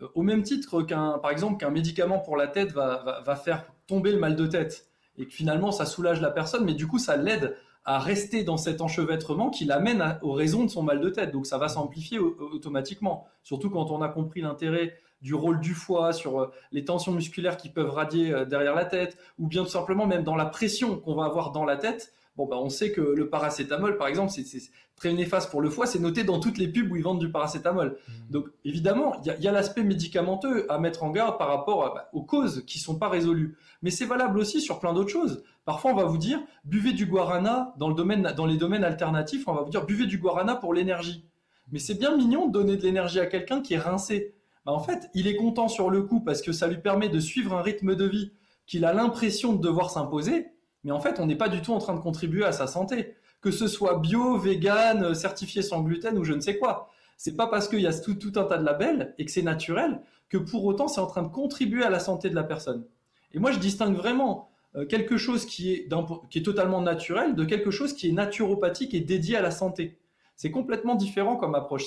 euh, 0.03 0.09
au 0.15 0.23
même 0.23 0.43
titre 0.43 0.83
qu'un, 0.83 1.19
par 1.19 1.31
exemple, 1.31 1.59
qu'un 1.59 1.71
médicament 1.71 2.19
pour 2.19 2.37
la 2.37 2.49
tête 2.49 2.73
va, 2.73 3.23
va, 3.25 3.37
faire 3.37 3.65
tomber 3.87 4.13
le 4.13 4.19
mal 4.19 4.37
de 4.37 4.47
tête 4.47 4.89
et 5.19 5.27
que 5.27 5.33
finalement, 5.33 5.73
ça 5.73 5.87
soulage 5.87 6.21
la 6.21 6.31
personne, 6.31 6.65
mais 6.65 6.75
du 6.75 6.87
coup, 6.87 6.99
ça 6.99 7.17
l'aide 7.17 7.57
à 7.85 7.99
rester 7.99 8.43
dans 8.43 8.57
cet 8.57 8.81
enchevêtrement 8.81 9.49
qui 9.49 9.65
l'amène 9.65 10.19
aux 10.23 10.33
raisons 10.33 10.65
de 10.65 10.71
son 10.71 10.83
mal 10.83 11.01
de 11.01 11.09
tête. 11.09 11.31
Donc, 11.31 11.47
ça 11.47 11.57
va 11.57 11.69
s'amplifier 11.69 12.19
automatiquement. 12.19 13.27
Surtout 13.43 13.71
quand 13.71 13.91
on 13.91 14.03
a 14.03 14.09
compris 14.09 14.41
l'intérêt 14.41 14.95
du 15.23 15.35
rôle 15.35 15.61
du 15.61 15.73
foie, 15.73 16.13
sur 16.13 16.41
euh, 16.41 16.51
les 16.73 16.85
tensions 16.85 17.13
musculaires 17.13 17.57
qui 17.57 17.71
peuvent 17.71 17.91
radier 17.91 18.33
euh, 18.33 18.45
derrière 18.45 18.75
la 18.75 18.85
tête, 18.85 19.17
ou 19.39 19.47
bien 19.47 19.63
tout 19.63 19.71
simplement 19.71 20.07
même 20.07 20.25
dans 20.25 20.37
la 20.37 20.45
pression 20.45 20.99
qu'on 20.99 21.15
va 21.15 21.25
avoir 21.25 21.53
dans 21.53 21.65
la 21.65 21.77
tête. 21.77 22.13
Bon, 22.37 22.47
bah, 22.47 22.57
on 22.61 22.69
sait 22.69 22.93
que 22.93 23.01
le 23.01 23.31
paracétamol, 23.31 23.97
par 23.97 24.09
exemple, 24.09 24.31
c'est 24.31 24.61
très 24.95 25.13
néfaste 25.13 25.51
pour 25.51 25.63
le 25.63 25.71
foie. 25.71 25.87
C'est 25.87 25.99
noté 25.99 26.23
dans 26.23 26.39
toutes 26.39 26.59
les 26.59 26.69
pubs 26.69 26.91
où 26.91 26.97
ils 26.97 27.03
vendent 27.03 27.19
du 27.19 27.31
paracétamol. 27.31 27.97
Mmh. 27.97 28.13
Donc, 28.31 28.49
évidemment, 28.65 29.15
il 29.25 29.43
y 29.43 29.49
a, 29.49 29.53
l'aspect 29.53 29.83
médicamenteux 29.83 30.71
à 30.71 30.79
mettre 30.79 31.03
en 31.03 31.11
garde 31.11 31.39
par 31.39 31.49
rapport 31.49 31.95
bah, 31.95 32.11
aux 32.13 32.23
causes 32.23 32.65
qui 32.67 32.79
ne 32.79 32.83
sont 32.83 32.99
pas 32.99 33.09
résolues. 33.09 33.57
Mais 33.83 33.91
c'est 33.91 34.05
valable 34.05 34.39
aussi 34.39 34.61
sur 34.61 34.81
plein 34.81 34.93
d'autres 34.93 35.11
choses. 35.11 35.45
Parfois, 35.65 35.93
on 35.93 35.97
va 35.97 36.05
vous 36.05 36.19
dire, 36.19 36.41
buvez 36.65 36.93
du 36.93 37.07
guarana 37.07 37.75
dans, 37.79 37.89
le 37.89 37.95
domaine, 37.95 38.33
dans 38.37 38.47
les 38.47 38.59
domaines 38.59 38.85
alternatifs. 38.85 39.49
On 39.49 39.55
va 39.55 39.63
vous 39.63 39.71
dire, 39.71 39.87
buvez 39.87 40.07
du 40.07 40.19
guarana 40.19 40.57
pour 40.57 40.75
l'énergie. 40.75 41.25
Mais 41.73 41.79
c'est 41.79 41.95
bien 41.95 42.17
mignon 42.17 42.47
de 42.47 42.53
donner 42.53 42.77
de 42.77 42.83
l'énergie 42.83 43.19
à 43.19 43.27
quelqu'un 43.27 43.63
qui 43.63 43.75
est 43.75 43.79
rincé. 43.79 44.35
Bah, 44.67 44.73
en 44.73 44.81
fait, 44.81 45.09
il 45.15 45.27
est 45.27 45.37
content 45.37 45.69
sur 45.69 45.89
le 45.89 46.03
coup 46.03 46.21
parce 46.21 46.43
que 46.43 46.53
ça 46.53 46.69
lui 46.69 46.79
permet 46.79 47.09
de 47.09 47.19
suivre 47.19 47.55
un 47.55 47.63
rythme 47.63 47.95
de 47.95 48.05
vie 48.05 48.33
qu'il 48.67 48.85
a 48.85 48.93
l'impression 48.93 49.53
de 49.53 49.63
devoir 49.63 49.91
s'imposer, 49.91 50.49
mais 50.87 50.93
en 50.93 51.01
fait, 51.01 51.19
on 51.19 51.27
n'est 51.27 51.37
pas 51.37 51.49
du 51.49 51.61
tout 51.63 51.73
en 51.73 51.81
train 51.81 51.95
de 51.95 52.01
contribuer 52.01 52.45
à 52.45 52.53
sa 52.53 52.69
santé. 52.69 53.17
Que 53.41 53.51
ce 53.51 53.67
soit 53.67 53.99
bio, 53.99 54.39
vegan, 54.39 55.15
certifié 55.17 55.61
sans 55.61 55.83
gluten 55.83 56.17
ou 56.17 56.23
je 56.23 56.33
ne 56.33 56.41
sais 56.41 56.59
quoi. 56.59 56.91
C'est 57.17 57.37
pas 57.37 57.49
parce 57.49 57.67
qu'il 57.67 57.81
y 57.81 57.89
a 57.89 57.93
tout, 57.93 58.33
un 58.37 58.45
tas 58.45 58.57
de 58.57 58.65
labels 58.65 59.13
et 59.19 59.25
que 59.25 59.33
c'est 59.33 59.43
naturel 59.43 60.01
que 60.29 60.37
pour 60.39 60.65
autant 60.65 60.87
c'est 60.87 61.01
en 61.01 61.07
train 61.07 61.23
de 61.23 61.29
contribuer 61.29 61.83
à 61.83 61.91
la 61.91 61.99
santé 61.99 62.31
de 62.31 62.37
la 62.37 62.45
personne. 62.45 62.87
Et 63.33 63.41
moi, 63.41 63.51
je 63.51 63.59
distingue 63.59 63.97
vraiment 63.97 64.49
euh, 64.77 64.87
quelque 64.87 65.17
chose 65.17 65.45
qui 65.45 65.73
est, 65.73 65.89
qui 66.31 66.39
est 66.39 66.43
totalement 66.43 66.81
naturel 66.81 67.35
de 67.35 67.45
quelque 67.45 67.73
chose 67.73 67.93
qui 67.93 68.09
est 68.09 68.13
naturopathique 68.13 68.95
et 68.95 69.01
dédié 69.01 69.37
à 69.37 69.43
la 69.43 69.51
santé. 69.51 69.99
C'est 70.37 70.53
complètement 70.53 70.95
différent 70.95 71.35
comme 71.35 71.57
approche. 71.57 71.87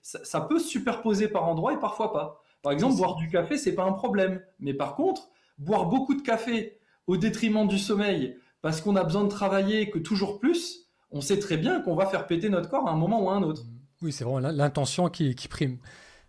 ça, 0.00 0.40
peut 0.40 0.58
se 0.58 0.68
superposer 0.68 1.28
par 1.28 1.46
endroits 1.46 1.74
et 1.74 1.78
parfois 1.78 2.14
pas. 2.14 2.42
Par 2.62 2.72
exemple, 2.72 2.96
boire 2.96 3.16
du 3.16 3.28
café, 3.28 3.58
c'est 3.58 3.74
pas 3.74 3.84
un 3.84 3.92
problème. 3.92 4.40
Mais 4.58 4.72
par 4.72 4.94
contre, 4.94 5.28
boire 5.58 5.84
beaucoup 5.84 6.14
de 6.14 6.22
café 6.22 6.78
au 7.06 7.16
détriment 7.16 7.66
du 7.66 7.78
sommeil, 7.78 8.36
parce 8.62 8.80
qu'on 8.80 8.96
a 8.96 9.04
besoin 9.04 9.24
de 9.24 9.28
travailler 9.28 9.90
que 9.90 9.98
toujours 9.98 10.38
plus, 10.38 10.90
on 11.10 11.20
sait 11.20 11.38
très 11.38 11.56
bien 11.56 11.80
qu'on 11.80 11.94
va 11.94 12.06
faire 12.06 12.26
péter 12.26 12.48
notre 12.48 12.68
corps 12.68 12.88
à 12.88 12.92
un 12.92 12.96
moment 12.96 13.22
ou 13.22 13.30
à 13.30 13.34
un 13.34 13.42
autre. 13.42 13.62
Oui, 14.02 14.12
c'est 14.12 14.24
vraiment 14.24 14.50
l'intention 14.50 15.08
qui, 15.08 15.34
prime. 15.48 15.78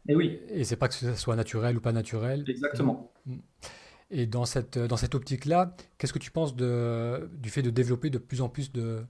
Et 0.08 0.16
oui. 0.16 0.40
Et 0.50 0.63
c'est 0.63 0.78
pas 0.78 0.88
que 0.88 0.94
ce 0.94 1.16
soit 1.16 1.36
naturel 1.36 1.78
ou 1.78 1.82
pas 1.82 1.92
naturel. 1.92 2.46
Exactement. 2.48 3.12
Mm. 3.26 3.38
Et 4.10 4.26
dans 4.26 4.46
cette, 4.46 4.78
dans 4.78 4.96
cette 4.96 5.16
optique-là, 5.16 5.76
qu'est-ce 5.98 6.13
que 6.13 6.20
tu 6.20 6.32
penses 6.32 6.56
de, 6.56 7.30
du 7.34 7.50
fait 7.50 7.62
de 7.62 7.70
développer 7.70 8.10
de 8.10 8.18
plus 8.18 8.42
en 8.42 8.48
plus 8.48 8.72
de, 8.72 9.04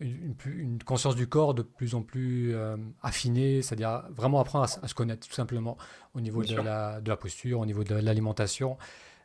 une, 0.00 0.82
conscience 0.84 1.14
du 1.14 1.28
corps 1.28 1.54
de 1.54 1.62
plus 1.62 1.94
en 1.94 2.02
plus 2.02 2.54
euh, 2.54 2.76
affinée, 3.02 3.62
c'est-à-dire 3.62 4.04
vraiment 4.10 4.40
apprendre 4.40 4.64
à, 4.64 4.88
se 4.88 4.94
connaître 4.94 5.28
tout 5.28 5.34
simplement 5.34 5.76
au 6.14 6.20
niveau 6.20 6.42
de 6.42 6.56
la, 6.56 7.00
de 7.00 7.08
la, 7.08 7.16
posture, 7.16 7.60
au 7.60 7.66
niveau 7.66 7.84
de 7.84 7.94
l'alimentation. 7.94 8.76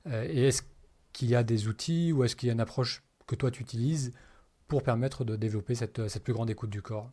Euh, 0.07 0.27
et 0.29 0.47
est-ce 0.47 0.61
qu'il 1.15 1.29
y 1.29 1.35
a 1.35 1.43
des 1.43 1.67
outils 1.67 2.11
ou 2.11 2.23
est-ce 2.25 2.35
qu'il 2.35 2.47
y 2.47 2.49
a 2.49 2.53
une 2.53 2.59
approche 2.59 3.03
que 3.25 3.35
toi 3.35 3.49
tu 3.49 3.63
utilises 3.63 4.11
pour 4.67 4.83
permettre 4.83 5.23
de 5.23 5.37
développer 5.37 5.73
cette, 5.73 6.19
plus 6.19 6.33
grande 6.33 6.49
écoute 6.49 6.69
du 6.69 6.81
corps? 6.81 7.09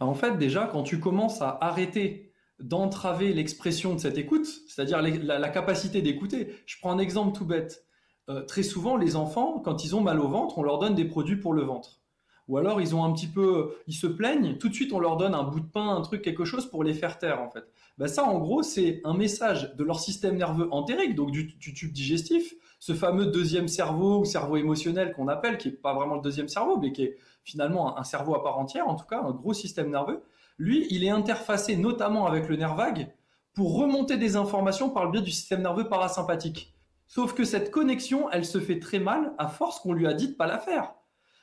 En 0.00 0.14
fait, 0.14 0.36
déjà, 0.36 0.66
quand 0.66 0.82
tu 0.82 0.98
commences 0.98 1.40
à 1.40 1.56
arrêter 1.60 2.32
d'entraver 2.58 3.32
l'expression 3.32 3.94
de 3.94 4.00
cette 4.00 4.18
écoute, 4.18 4.46
c'est-à-dire 4.66 5.00
la, 5.00 5.48
capacité 5.48 6.02
d'écouter, 6.02 6.56
je 6.66 6.76
prends 6.80 6.90
un 6.90 6.98
exemple 6.98 7.36
tout 7.36 7.44
bête. 7.44 7.84
Euh, 8.28 8.42
très 8.42 8.64
souvent, 8.64 8.96
les 8.96 9.14
enfants, 9.14 9.60
quand 9.60 9.84
ils 9.84 9.94
ont 9.94 10.00
mal 10.00 10.18
au 10.18 10.28
ventre, 10.28 10.58
on 10.58 10.62
leur 10.64 10.80
donne 10.80 10.96
des 10.96 11.04
produits 11.04 11.36
pour 11.36 11.52
le 11.52 11.62
ventre. 11.62 12.00
Ou 12.48 12.56
alors 12.56 12.80
ils 12.80 12.94
ont 12.94 13.04
un 13.04 13.12
petit 13.12 13.26
peu, 13.26 13.76
ils 13.86 13.94
se 13.94 14.06
plaignent, 14.06 14.56
tout 14.56 14.70
de 14.70 14.74
suite 14.74 14.92
on 14.92 14.98
leur 14.98 15.16
donne 15.18 15.34
un 15.34 15.44
bout 15.44 15.60
de 15.60 15.66
pain, 15.66 15.94
un 15.94 16.00
truc, 16.00 16.22
quelque 16.22 16.46
chose 16.46 16.68
pour 16.68 16.82
les 16.82 16.94
faire 16.94 17.18
taire 17.18 17.42
en 17.42 17.50
fait. 17.50 17.64
Ben 17.98 18.08
ça 18.08 18.24
en 18.24 18.38
gros 18.38 18.62
c'est 18.62 19.02
un 19.04 19.14
message 19.14 19.74
de 19.76 19.84
leur 19.84 20.00
système 20.00 20.36
nerveux 20.36 20.68
entérique, 20.72 21.14
donc 21.14 21.30
du, 21.30 21.58
tube 21.58 21.92
digestif, 21.92 22.54
ce 22.78 22.94
fameux 22.94 23.26
deuxième 23.26 23.68
cerveau 23.68 24.20
ou 24.20 24.24
cerveau 24.24 24.56
émotionnel 24.56 25.12
qu'on 25.12 25.28
appelle, 25.28 25.58
qui 25.58 25.68
est 25.68 25.72
pas 25.72 25.94
vraiment 25.94 26.14
le 26.16 26.20
deuxième 26.20 26.48
cerveau, 26.48 26.78
mais 26.78 26.92
qui 26.92 27.02
est 27.02 27.18
finalement 27.44 27.98
un 27.98 28.04
cerveau 28.04 28.34
à 28.34 28.42
part 28.42 28.58
entière, 28.58 28.88
en 28.88 28.94
tout 28.94 29.06
cas 29.06 29.20
un 29.20 29.32
gros 29.32 29.52
système 29.52 29.90
nerveux. 29.90 30.22
Lui, 30.58 30.86
il 30.90 31.04
est 31.04 31.10
interfacé 31.10 31.76
notamment 31.76 32.26
avec 32.26 32.48
le 32.48 32.56
nerf 32.56 32.74
vague 32.74 33.12
pour 33.54 33.76
remonter 33.76 34.16
des 34.16 34.36
informations 34.36 34.90
par 34.90 35.04
le 35.04 35.10
biais 35.10 35.22
du 35.22 35.30
système 35.30 35.62
nerveux 35.62 35.88
parasympathique. 35.88 36.74
Sauf 37.06 37.32
que 37.32 37.44
cette 37.44 37.70
connexion, 37.70 38.30
elle 38.30 38.44
se 38.44 38.60
fait 38.60 38.78
très 38.78 38.98
mal 38.98 39.32
à 39.38 39.48
force 39.48 39.80
qu'on 39.80 39.92
lui 39.92 40.06
a 40.06 40.14
dit 40.14 40.28
de 40.28 40.34
pas 40.34 40.46
la 40.46 40.58
faire. 40.58 40.94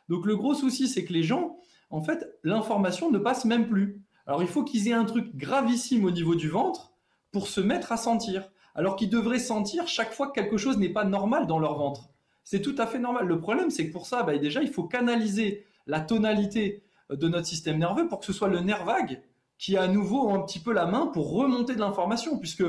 Donc 0.09 0.25
le 0.25 0.35
gros 0.35 0.53
souci, 0.53 0.87
c'est 0.87 1.03
que 1.03 1.13
les 1.13 1.23
gens, 1.23 1.57
en 1.89 2.01
fait, 2.01 2.37
l'information 2.43 3.09
ne 3.11 3.17
passe 3.17 3.45
même 3.45 3.67
plus. 3.67 4.03
Alors 4.27 4.41
il 4.41 4.47
faut 4.47 4.63
qu'ils 4.63 4.87
aient 4.87 4.93
un 4.93 5.05
truc 5.05 5.35
gravissime 5.35 6.05
au 6.05 6.11
niveau 6.11 6.35
du 6.35 6.49
ventre 6.49 6.93
pour 7.31 7.47
se 7.47 7.61
mettre 7.61 7.91
à 7.91 7.97
sentir, 7.97 8.49
alors 8.75 8.95
qu'ils 8.95 9.09
devraient 9.09 9.39
sentir 9.39 9.87
chaque 9.87 10.13
fois 10.13 10.27
que 10.27 10.33
quelque 10.33 10.57
chose 10.57 10.77
n'est 10.77 10.89
pas 10.89 11.05
normal 11.05 11.47
dans 11.47 11.59
leur 11.59 11.77
ventre. 11.77 12.09
C'est 12.43 12.61
tout 12.61 12.75
à 12.77 12.85
fait 12.85 12.99
normal. 12.99 13.25
Le 13.25 13.39
problème, 13.39 13.71
c'est 13.71 13.87
que 13.87 13.91
pour 13.91 14.05
ça, 14.05 14.23
bah, 14.23 14.37
déjà, 14.37 14.61
il 14.61 14.69
faut 14.69 14.83
canaliser 14.83 15.65
la 15.87 15.99
tonalité 16.01 16.83
de 17.09 17.27
notre 17.27 17.47
système 17.47 17.79
nerveux 17.79 18.07
pour 18.07 18.19
que 18.19 18.25
ce 18.25 18.33
soit 18.33 18.47
le 18.47 18.59
nerf 18.59 18.85
vague 18.85 19.21
qui 19.57 19.77
a 19.77 19.83
à 19.83 19.87
nouveau 19.87 20.29
un 20.29 20.41
petit 20.41 20.59
peu 20.59 20.73
la 20.73 20.85
main 20.85 21.07
pour 21.07 21.31
remonter 21.31 21.75
de 21.75 21.79
l'information, 21.79 22.37
puisque 22.37 22.63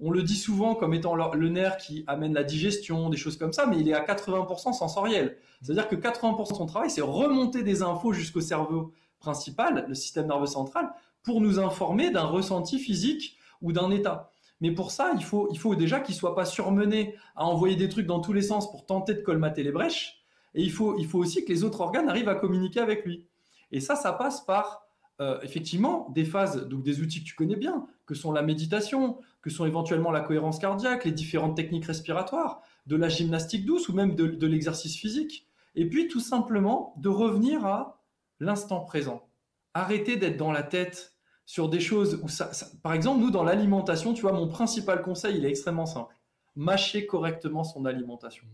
on 0.00 0.10
le 0.10 0.22
dit 0.22 0.36
souvent 0.36 0.74
comme 0.74 0.94
étant 0.94 1.14
le 1.14 1.48
nerf 1.48 1.76
qui 1.76 2.04
amène 2.06 2.32
la 2.32 2.44
digestion, 2.44 3.10
des 3.10 3.16
choses 3.16 3.36
comme 3.36 3.52
ça, 3.52 3.66
mais 3.66 3.78
il 3.78 3.88
est 3.88 3.94
à 3.94 4.04
80% 4.04 4.72
sensoriel. 4.72 5.36
C'est-à-dire 5.62 5.88
que 5.88 5.96
80% 5.96 6.52
de 6.52 6.56
son 6.56 6.66
travail, 6.66 6.90
c'est 6.90 7.00
remonter 7.00 7.64
des 7.64 7.82
infos 7.82 8.12
jusqu'au 8.12 8.40
cerveau 8.40 8.92
principal, 9.18 9.86
le 9.88 9.94
système 9.94 10.28
nerveux 10.28 10.46
central, 10.46 10.90
pour 11.24 11.40
nous 11.40 11.58
informer 11.58 12.10
d'un 12.10 12.24
ressenti 12.24 12.78
physique 12.78 13.36
ou 13.60 13.72
d'un 13.72 13.90
état. 13.90 14.30
Mais 14.60 14.72
pour 14.72 14.90
ça, 14.90 15.12
il 15.16 15.24
faut, 15.24 15.48
il 15.52 15.58
faut 15.58 15.74
déjà 15.74 16.00
qu'il 16.00 16.14
ne 16.14 16.18
soit 16.18 16.34
pas 16.34 16.44
surmené 16.44 17.14
à 17.36 17.44
envoyer 17.44 17.76
des 17.76 17.88
trucs 17.88 18.06
dans 18.06 18.20
tous 18.20 18.32
les 18.32 18.42
sens 18.42 18.70
pour 18.70 18.86
tenter 18.86 19.14
de 19.14 19.20
colmater 19.20 19.62
les 19.62 19.72
brèches. 19.72 20.18
Et 20.54 20.62
il 20.62 20.72
faut, 20.72 20.96
aussi 21.14 21.44
que 21.44 21.52
les 21.52 21.64
autres 21.64 21.80
organes 21.80 22.08
arrivent 22.08 22.28
à 22.28 22.34
communiquer 22.34 22.80
avec 22.80 23.04
lui. 23.04 23.26
Et 23.70 23.80
ça, 23.80 23.96
ça 23.96 24.12
passe 24.12 24.44
par 24.44 24.86
euh, 25.20 25.38
effectivement 25.42 26.10
des 26.14 26.24
phases, 26.24 26.68
donc 26.68 26.82
des 26.82 27.00
outils 27.00 27.20
que 27.20 27.28
tu 27.28 27.34
connais 27.34 27.56
bien, 27.56 27.86
que 28.06 28.14
sont 28.14 28.32
la 28.32 28.42
méditation, 28.42 29.18
que 29.42 29.50
sont 29.50 29.66
éventuellement 29.66 30.10
la 30.10 30.20
cohérence 30.20 30.58
cardiaque, 30.58 31.04
les 31.04 31.12
différentes 31.12 31.56
techniques 31.56 31.84
respiratoires, 31.84 32.62
de 32.86 32.96
la 32.96 33.08
gymnastique 33.08 33.66
douce 33.66 33.88
ou 33.88 33.92
même 33.92 34.14
de, 34.14 34.46
l'exercice 34.46 34.96
physique. 34.96 35.46
Et 35.74 35.88
puis 35.88 36.08
tout 36.08 36.20
simplement 36.20 36.94
de 36.96 37.08
revenir 37.08 37.64
à 37.64 38.00
l'instant 38.40 38.80
présent. 38.80 39.28
Arrêter 39.74 40.16
d'être 40.16 40.38
dans 40.38 40.50
la 40.50 40.62
tête 40.62 41.17
sur 41.48 41.70
des 41.70 41.80
choses 41.80 42.20
où 42.22 42.28
ça, 42.28 42.50
Par 42.82 42.92
exemple, 42.92 43.20
nous, 43.22 43.30
dans 43.30 43.42
l'alimentation, 43.42 44.12
tu 44.12 44.20
vois, 44.20 44.32
mon 44.32 44.48
principal 44.48 45.00
conseil, 45.00 45.38
il 45.38 45.46
est 45.46 45.48
extrêmement 45.48 45.86
simple. 45.86 46.14
Mâcher 46.56 47.06
correctement 47.06 47.64
son 47.64 47.86
alimentation. 47.86 48.44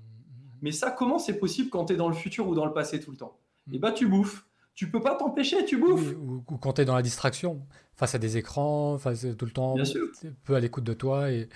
Mais 0.62 0.70
ça, 0.70 0.92
comment 0.92 1.18
c'est 1.18 1.40
possible 1.40 1.70
quand 1.70 1.87
tu 1.87 1.94
es 1.94 1.96
dans 1.96 2.07
le 2.09 2.14
futur 2.14 2.46
ou 2.46 2.54
dans 2.54 2.64
le 2.64 2.72
passé 2.72 3.00
tout 3.00 3.11
le 3.11 3.16
temps? 3.16 3.37
Eh 3.72 3.80
bien, 3.80 3.90
tu 3.90 4.07
bouffes 4.07 4.46
tu 4.76 4.90
peux 4.90 5.00
pas 5.00 5.14
t'empêcher, 5.14 5.64
tu 5.64 5.76
bouffes. 5.76 6.16
ou, 6.16 6.42
quand 6.59 6.72
tu 6.72 6.83
es 6.83 6.85
dans 6.85 6.96
la 6.96 7.02
distraction, 7.02 7.64
face 7.94 8.16
à 8.16 8.18
des 8.18 8.38
écrans, 8.38 8.98
face 8.98 9.24
tout 9.38 9.44
le 9.44 9.52
temps, 9.52 9.74
Bien 9.74 9.85
sûr. 9.85 10.09
peu 10.42 10.57
à 10.57 10.61
l'écoute 10.61 10.83
de 10.83 10.94
toi. 10.94 11.30
Et... 11.30 11.48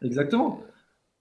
Exactement. 0.00 0.58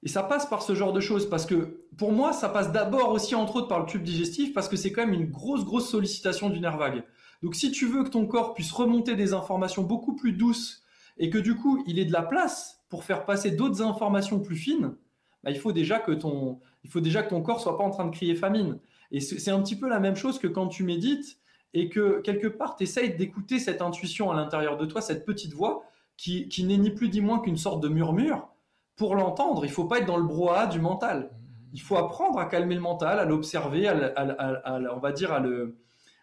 Et 0.01 0.07
ça 0.07 0.23
passe 0.23 0.45
par 0.45 0.61
ce 0.61 0.75
genre 0.75 0.93
de 0.93 1.01
choses 1.01 1.29
parce 1.29 1.45
que 1.45 1.85
pour 1.97 2.13
moi, 2.13 2.31
ça 2.31 2.47
passe 2.47 2.71
d'abord 2.71 3.11
aussi 3.11 3.35
entre 3.35 3.57
autres 3.57 3.67
par 3.67 3.81
le 3.81 3.85
tube 3.85 4.01
digestif 4.01 4.53
parce 4.53 4.69
que 4.69 4.77
c'est 4.77 4.93
quand 4.93 5.05
même 5.05 5.13
une 5.13 5.29
grosse, 5.29 5.65
grosse 5.65 5.89
sollicitation 5.89 6.49
du 6.49 6.61
nerf 6.61 6.77
vague. 6.77 7.03
Donc 7.41 7.55
si 7.55 7.71
tu 7.71 7.87
veux 7.87 8.03
que 8.03 8.09
ton 8.09 8.25
corps 8.25 8.53
puisse 8.53 8.71
remonter 8.71 9.15
des 9.15 9.33
informations 9.33 9.83
beaucoup 9.83 10.15
plus 10.15 10.33
douces 10.33 10.83
et 11.17 11.29
que 11.29 11.37
du 11.37 11.55
coup 11.55 11.83
il 11.87 11.99
ait 11.99 12.05
de 12.05 12.13
la 12.13 12.21
place 12.21 12.83
pour 12.89 13.03
faire 13.03 13.25
passer 13.25 13.51
d'autres 13.51 13.81
informations 13.81 14.39
plus 14.39 14.55
fines, 14.55 14.95
bah, 15.43 15.51
il, 15.51 15.57
faut 15.57 15.71
déjà 15.71 15.99
que 15.99 16.11
ton, 16.11 16.59
il 16.83 16.89
faut 16.89 16.99
déjà 16.99 17.23
que 17.23 17.29
ton 17.29 17.41
corps 17.41 17.61
soit 17.61 17.77
pas 17.77 17.83
en 17.83 17.89
train 17.89 18.05
de 18.05 18.11
crier 18.11 18.35
famine. 18.35 18.79
Et 19.11 19.19
c'est 19.19 19.51
un 19.51 19.61
petit 19.61 19.75
peu 19.75 19.89
la 19.89 19.99
même 19.99 20.15
chose 20.15 20.39
que 20.39 20.47
quand 20.47 20.67
tu 20.67 20.83
médites 20.83 21.37
et 21.73 21.89
que 21.89 22.21
quelque 22.21 22.47
part, 22.47 22.75
tu 22.75 22.83
essayes 22.83 23.15
d'écouter 23.15 23.59
cette 23.59 23.81
intuition 23.81 24.31
à 24.31 24.35
l'intérieur 24.35 24.77
de 24.77 24.85
toi, 24.85 25.01
cette 25.01 25.25
petite 25.25 25.53
voix 25.53 25.83
qui, 26.17 26.47
n'est 26.63 26.77
ni 26.77 26.91
plus 26.91 27.09
ni 27.09 27.21
moins 27.21 27.39
qu'une 27.39 27.57
sorte 27.57 27.81
de 27.81 27.89
murmure. 27.89 28.47
Pour 28.95 29.15
l'entendre, 29.15 29.65
il 29.65 29.71
faut 29.71 29.85
pas 29.85 29.99
être 29.99 30.05
dans 30.05 30.17
le 30.17 30.23
brouhaha 30.23 30.67
du 30.67 30.79
mental. 30.79 31.31
Il 31.73 31.81
faut 31.81 31.97
apprendre 31.97 32.37
à 32.39 32.45
calmer 32.45 32.75
le 32.75 32.81
mental, 32.81 33.19
à 33.19 33.25
l'observer, 33.25 33.87
à, 33.87 34.79
on 34.93 34.99
va 34.99 35.11
dire 35.11 35.31
à 35.31 35.39
le, 35.39 35.77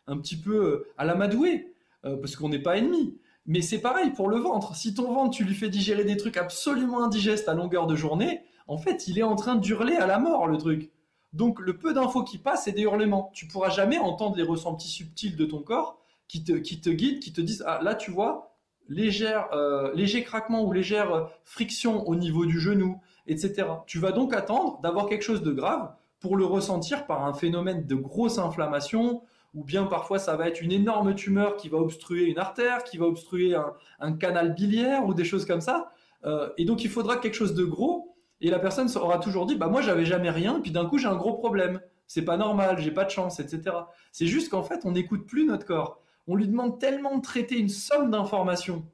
un 0.09 0.18
petit 0.18 0.37
peu 0.37 0.87
à 0.97 1.05
l'amadouer, 1.05 1.73
euh, 2.05 2.16
parce 2.16 2.35
qu'on 2.35 2.49
n'est 2.49 2.59
pas 2.59 2.77
ennemi. 2.77 3.18
Mais 3.47 3.61
c'est 3.62 3.81
pareil 3.81 4.11
pour 4.11 4.29
le 4.29 4.38
ventre. 4.38 4.75
Si 4.75 4.94
ton 4.94 5.12
ventre, 5.12 5.37
tu 5.37 5.44
lui 5.44 5.55
fais 5.55 5.68
digérer 5.68 6.05
des 6.05 6.16
trucs 6.16 6.37
absolument 6.37 7.03
indigestes 7.05 7.49
à 7.49 7.55
longueur 7.55 7.87
de 7.87 7.94
journée, 7.94 8.42
en 8.66 8.77
fait, 8.77 9.09
il 9.09 9.18
est 9.18 9.23
en 9.23 9.37
train 9.37 9.57
d'hurler 9.57 9.97
à 9.97 10.07
la 10.07 10.18
mort, 10.18 10.47
le 10.47 10.59
truc. 10.59 10.90
Donc 11.33 11.61
le 11.61 11.79
peu 11.79 11.94
d'infos 11.94 12.25
qui 12.25 12.38
passent, 12.38 12.64
c'est 12.64 12.73
des 12.73 12.83
hurlements. 12.83 13.31
Tu 13.35 13.47
pourras 13.47 13.71
jamais 13.71 13.99
entendre 13.99 14.37
les 14.37 14.42
ressentis 14.42 14.88
subtils 14.88 15.37
de 15.37 15.44
ton 15.44 15.62
corps 15.62 16.01
qui 16.27 16.44
te, 16.44 16.53
qui 16.53 16.81
te 16.81 16.90
guident, 16.90 17.21
qui 17.21 17.33
te 17.33 17.40
disent 17.40 17.64
ah 17.66 17.81
là 17.83 17.94
tu 17.94 18.11
vois 18.11 18.57
légère, 18.88 19.49
euh, 19.53 19.92
léger 19.94 20.25
craquement 20.25 20.64
ou 20.64 20.73
légère 20.73 21.29
friction 21.44 22.07
au 22.09 22.16
niveau 22.16 22.47
du 22.47 22.59
genou, 22.59 23.01
etc. 23.27 23.66
Tu 23.87 23.99
vas 23.99 24.12
donc 24.12 24.35
attendre 24.35 24.81
d'avoir 24.81 25.07
quelque 25.07 25.23
chose 25.23 25.42
de 25.42 25.53
grave 25.53 25.92
pour 26.21 26.37
le 26.37 26.44
ressentir 26.44 27.07
par 27.07 27.25
un 27.25 27.35
phénomène 27.35 27.87
de 27.87 27.94
grosse 27.94 28.38
inflammation, 28.38 29.23
ou 29.54 29.64
bien 29.64 29.84
parfois 29.84 30.18
ça 30.18 30.37
va 30.37 30.48
être 30.48 30.61
une 30.61 30.72
énorme 30.72 31.14
tumeur 31.14 31.56
qui 31.56 31.68
va 31.68 31.78
obstruer 31.78 32.24
une 32.24 32.38
artère, 32.38 32.84
qui 32.84 32.98
va 32.98 33.06
obstruer 33.06 33.54
un, 34.00 34.12
canal 34.12 34.54
biliaire 34.54 35.06
ou 35.06 35.14
des 35.14 35.24
choses 35.24 35.46
comme 35.46 35.61
ça. 35.61 35.90
Euh, 36.24 36.48
et 36.58 36.64
donc 36.64 36.84
il 36.84 36.90
faudra 36.90 37.16
quelque 37.16 37.34
chose 37.34 37.54
de 37.54 37.64
gros 37.64 38.16
et 38.40 38.50
la 38.50 38.58
personne 38.58 38.88
aura 38.96 39.18
toujours 39.18 39.46
dit, 39.46 39.56
bah 39.56 39.68
moi 39.68 39.82
j'avais 39.82 40.04
jamais 40.04 40.30
rien, 40.30 40.61
puis 40.61 40.70
d'un 40.70 40.87
coup 40.87 40.98
j'ai 40.98 41.08
un 41.08 41.16
gros 41.16 41.34
problème. 41.34 41.80
C'est 42.06 42.24
pas 42.24 42.37
normal, 42.37 42.78
j'ai 42.78 42.90
pas 42.90 43.04
de 43.04 43.11
chance, 43.11 43.40
etc. 43.40 43.76
C'est 44.12 44.26
juste 44.26 44.50
qu'en 44.50 44.62
fait 44.62 44.80
on 44.84 44.92
n'écoute 44.92 45.26
plus 45.26 45.44
notre 45.44 45.66
corps. 45.66 46.00
On 46.26 46.37
lui 46.37 46.46
demande 46.46 46.78
tellement 46.78 47.16
de 47.16 47.22
traiter 47.22 47.58
une 47.58 47.68
somme 47.68 48.11
d'informations 48.11 48.84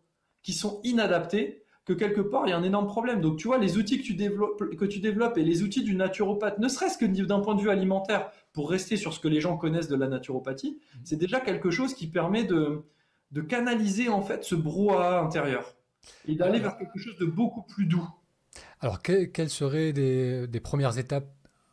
qui 0.42 0.52
sont 0.52 0.80
inadaptées 0.84 1.63
que 1.84 1.92
quelque 1.92 2.20
part 2.20 2.46
il 2.46 2.50
y 2.50 2.52
a 2.52 2.56
un 2.56 2.62
énorme 2.62 2.86
problème. 2.86 3.20
Donc 3.20 3.38
tu 3.38 3.48
vois, 3.48 3.58
les 3.58 3.76
outils 3.76 3.98
que 3.98 4.04
tu 4.04 4.14
développes, 4.14 4.76
que 4.76 4.84
tu 4.84 5.00
développes 5.00 5.36
et 5.38 5.44
les 5.44 5.62
outils 5.62 5.82
du 5.82 5.94
naturopathe, 5.94 6.58
ne 6.58 6.68
serait-ce 6.68 6.98
que 6.98 7.04
d'un 7.04 7.40
point 7.40 7.54
de 7.54 7.60
vue 7.60 7.70
alimentaire, 7.70 8.30
pour 8.52 8.70
rester 8.70 8.96
sur 8.96 9.12
ce 9.12 9.20
que 9.20 9.28
les 9.28 9.40
gens 9.40 9.56
connaissent 9.56 9.88
de 9.88 9.96
la 9.96 10.08
naturopathie, 10.08 10.78
mmh. 10.78 10.98
c'est 11.04 11.16
déjà 11.16 11.40
quelque 11.40 11.70
chose 11.70 11.94
qui 11.94 12.06
permet 12.06 12.44
de, 12.44 12.82
de 13.32 13.40
canaliser 13.40 14.08
en 14.08 14.22
fait 14.22 14.44
ce 14.44 14.54
brouhaha 14.54 15.20
intérieur 15.20 15.74
et 16.26 16.34
d'aller 16.34 16.60
vers 16.60 16.76
quelque 16.76 16.98
chose 16.98 17.16
de 17.18 17.26
beaucoup 17.26 17.62
plus 17.62 17.86
doux. 17.86 18.08
Alors, 18.80 19.00
quelles 19.02 19.50
seraient 19.50 19.92
des, 19.92 20.60
premières 20.62 20.98
étapes 20.98 21.28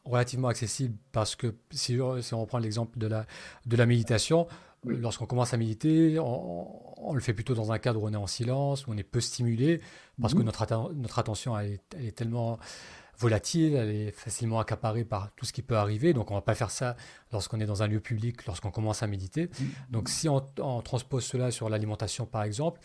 relativement 0.05 0.47
accessibles? 0.47 0.95
Parce 1.11 1.35
que 1.35 1.53
si, 1.69 1.99
on 2.01 2.41
reprend 2.41 2.57
l'exemple 2.57 2.97
de 2.97 3.07
la, 3.07 3.25
de 3.65 3.75
la 3.75 3.85
méditation, 3.85 4.47
lorsqu'on 4.85 5.25
commence 5.25 5.53
à 5.53 5.57
méditer, 5.57 6.17
on, 6.19 7.13
le 7.13 7.19
fait 7.19 7.33
plutôt 7.33 7.53
dans 7.53 7.71
un 7.71 7.79
cadre 7.79 8.01
où 8.01 8.07
on 8.07 8.13
est 8.13 8.17
en 8.17 8.27
silence, 8.27 8.87
où 8.87 8.91
on 8.91 8.97
est 8.97 9.03
peu 9.03 9.19
stimulé, 9.19 9.81
parce 10.19 10.33
que 10.33 10.39
mhm. 10.39 10.45
notre, 10.45 10.93
notre 10.93 11.19
attention 11.19 11.57
elle 11.57 11.79
est, 11.99 12.11
tellement 12.15 12.59
volatile, 13.17 13.75
elle 13.75 13.89
est 13.89 14.11
facilement 14.11 14.59
accaparée 14.59 15.03
par 15.03 15.31
tout 15.35 15.45
ce 15.45 15.53
qui 15.53 15.61
peut 15.61 15.77
arriver. 15.77 16.13
Donc, 16.13 16.31
on 16.31 16.33
ne 16.33 16.39
va 16.39 16.43
pas 16.43 16.55
faire 16.55 16.71
ça 16.71 16.95
lorsqu'on 17.31 17.59
est 17.59 17.65
dans 17.65 17.83
un 17.83 17.87
lieu 17.87 17.99
public, 17.99 18.45
lorsqu'on 18.47 18.71
commence 18.71 19.03
à 19.03 19.07
méditer. 19.07 19.49
Mhm. 19.59 19.67
Donc, 19.91 20.09
si 20.09 20.27
on, 20.27 20.43
on 20.59 20.81
transpose 20.81 21.23
cela 21.23 21.51
sur 21.51 21.69
l'alimentation, 21.69 22.25
par 22.25 22.43
exemple, 22.43 22.79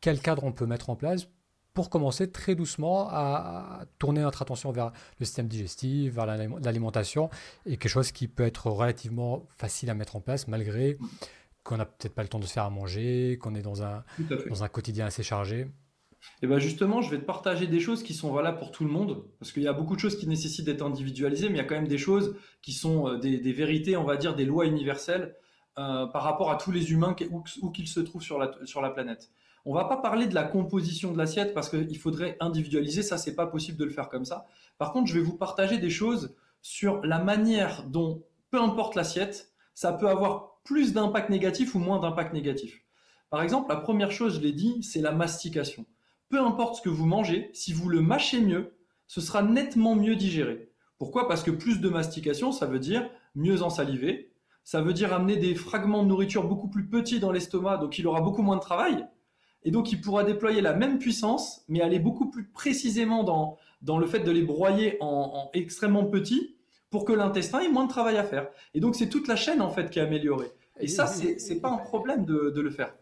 quel 0.00 0.20
cadre 0.20 0.44
on 0.44 0.52
peut 0.52 0.66
mettre 0.66 0.90
en 0.90 0.96
place 0.96 1.28
pour 1.76 1.90
commencer 1.90 2.32
très 2.32 2.54
doucement 2.54 3.08
à, 3.10 3.84
tourner 3.98 4.22
notre 4.22 4.40
attention 4.40 4.72
vers 4.72 4.92
le 5.20 5.26
système 5.26 5.46
digestif, 5.46 6.14
vers 6.14 6.24
l'alimentation, 6.24 7.28
et 7.66 7.76
quelque 7.76 7.90
chose 7.90 8.12
qui 8.12 8.28
peut 8.28 8.44
être 8.44 8.68
relativement 8.70 9.46
facile 9.58 9.90
à 9.90 9.94
mettre 9.94 10.16
en 10.16 10.20
place 10.20 10.48
malgré 10.48 10.96
qu'on 11.62 11.76
n'a 11.76 11.84
peut-être 11.84 12.14
pas 12.14 12.22
le 12.22 12.28
temps 12.28 12.38
de 12.38 12.46
se 12.46 12.52
faire 12.54 12.64
à 12.64 12.70
manger, 12.70 13.38
qu'on 13.40 13.54
est 13.54 13.62
dans 13.62 13.82
un, 13.82 14.04
dans 14.48 14.64
un 14.64 14.68
quotidien 14.68 15.04
assez 15.04 15.22
chargé. 15.22 15.60
Et 15.60 15.68
eh 16.42 16.46
bien 16.46 16.58
justement, 16.58 17.02
je 17.02 17.10
vais 17.10 17.18
te 17.18 17.26
partager 17.26 17.66
des 17.66 17.78
choses 17.78 18.02
qui 18.02 18.14
sont 18.14 18.32
valables 18.32 18.58
pour 18.58 18.70
tout 18.72 18.84
le 18.84 18.90
monde, 18.90 19.24
parce 19.38 19.52
qu'il 19.52 19.62
y 19.62 19.68
a 19.68 19.74
beaucoup 19.74 19.96
de 19.96 20.00
choses 20.00 20.16
qui 20.16 20.26
nécessitent 20.26 20.64
d'être 20.64 20.82
individualisées, 20.82 21.50
mais 21.50 21.56
il 21.56 21.58
y 21.58 21.60
a 21.60 21.64
quand 21.64 21.74
même 21.74 21.88
des 21.88 21.98
choses 21.98 22.36
qui 22.62 22.72
sont 22.72 23.06
euh, 23.06 23.18
des, 23.18 23.52
vérités, 23.52 23.98
on 23.98 24.04
va 24.04 24.16
dire, 24.16 24.34
des 24.34 24.46
lois 24.46 24.64
universelles 24.64 25.36
euh, 25.78 26.06
par 26.06 26.22
rapport 26.22 26.50
à 26.50 26.56
tous 26.56 26.72
les 26.72 26.90
humains 26.90 27.14
où, 27.30 27.70
qu'ils 27.70 27.88
se 27.88 28.00
trouvent 28.00 28.22
sur 28.22 28.38
la, 28.38 28.50
sur 28.64 28.80
la 28.80 28.88
planète. 28.88 29.30
On 29.68 29.74
va 29.74 29.84
pas 29.84 29.96
parler 29.96 30.28
de 30.28 30.34
la 30.34 30.44
composition 30.44 31.12
de 31.12 31.18
l'assiette 31.18 31.52
parce 31.52 31.68
qu'il 31.68 31.98
faudrait 31.98 32.36
individualiser, 32.38 33.02
ça 33.02 33.18
c'est 33.18 33.34
pas 33.34 33.48
possible 33.48 33.76
de 33.76 33.84
le 33.84 33.90
faire 33.90 34.08
comme 34.08 34.24
ça. 34.24 34.46
Par 34.78 34.92
contre, 34.92 35.08
je 35.08 35.14
vais 35.14 35.24
vous 35.24 35.36
partager 35.36 35.78
des 35.78 35.90
choses 35.90 36.36
sur 36.62 37.04
la 37.04 37.18
manière 37.18 37.82
dont, 37.82 38.22
peu 38.50 38.62
importe 38.62 38.94
l'assiette, 38.94 39.52
ça 39.74 39.92
peut 39.92 40.08
avoir 40.08 40.60
plus 40.62 40.92
d'impact 40.92 41.30
négatif 41.30 41.74
ou 41.74 41.80
moins 41.80 41.98
d'impact 41.98 42.32
négatif. 42.32 42.80
Par 43.28 43.42
exemple, 43.42 43.68
la 43.68 43.80
première 43.80 44.12
chose, 44.12 44.36
je 44.36 44.40
l'ai 44.40 44.52
dit, 44.52 44.84
c'est 44.84 45.00
la 45.00 45.10
mastication. 45.10 45.84
Peu 46.28 46.40
importe 46.40 46.76
ce 46.76 46.82
que 46.82 46.88
vous 46.88 47.06
mangez, 47.06 47.50
si 47.52 47.72
vous 47.72 47.88
le 47.88 48.00
mâchez 48.00 48.40
mieux, 48.40 48.78
ce 49.08 49.20
sera 49.20 49.42
nettement 49.42 49.96
mieux 49.96 50.14
digéré. 50.14 50.70
Pourquoi? 50.96 51.26
Parce 51.26 51.42
que 51.42 51.50
plus 51.50 51.80
de 51.80 51.88
mastication, 51.88 52.52
ça 52.52 52.66
veut 52.66 52.78
dire 52.78 53.10
mieux 53.34 53.62
ensaliver, 53.64 54.32
ça 54.62 54.80
veut 54.80 54.92
dire 54.92 55.12
amener 55.12 55.36
des 55.36 55.56
fragments 55.56 56.04
de 56.04 56.08
nourriture 56.08 56.44
beaucoup 56.46 56.68
plus 56.68 56.88
petits 56.88 57.18
dans 57.18 57.32
l'estomac, 57.32 57.78
donc 57.78 57.98
il 57.98 58.06
aura 58.06 58.20
beaucoup 58.20 58.42
moins 58.42 58.56
de 58.56 58.60
travail, 58.60 59.06
et 59.62 59.70
donc, 59.70 59.90
il 59.92 60.00
pourra 60.00 60.22
déployer 60.24 60.60
la 60.60 60.74
même 60.74 60.98
puissance, 60.98 61.64
mais 61.68 61.80
aller 61.80 61.98
beaucoup 61.98 62.30
plus 62.30 62.48
précisément 62.48 63.24
dans, 63.24 63.58
dans 63.82 63.98
le 63.98 64.06
fait 64.06 64.20
de 64.20 64.30
les 64.30 64.42
broyer 64.42 64.96
en, 65.00 65.50
extrêmement 65.54 66.04
petits 66.04 66.56
pour 66.90 67.04
que 67.04 67.12
l'intestin 67.12 67.60
ait 67.60 67.68
moins 67.68 67.84
de 67.84 67.90
travail 67.90 68.16
à 68.16 68.22
faire. 68.22 68.48
Et 68.74 68.80
donc, 68.80 68.94
c'est 68.94 69.08
toute 69.08 69.26
la 69.26 69.36
chaîne, 69.36 69.60
en 69.60 69.70
fait, 69.70 69.90
qui 69.90 69.98
est 69.98 70.02
améliorée. 70.02 70.52
Et 70.78 70.88
ça, 70.88 71.06
c'est 71.06 71.36
n'est 71.48 71.60
pas 71.60 71.70
un 71.70 71.78
problème 71.78 72.24
de, 72.24 72.50
de 72.50 72.60
le 72.60 72.70
faire. 72.70 72.94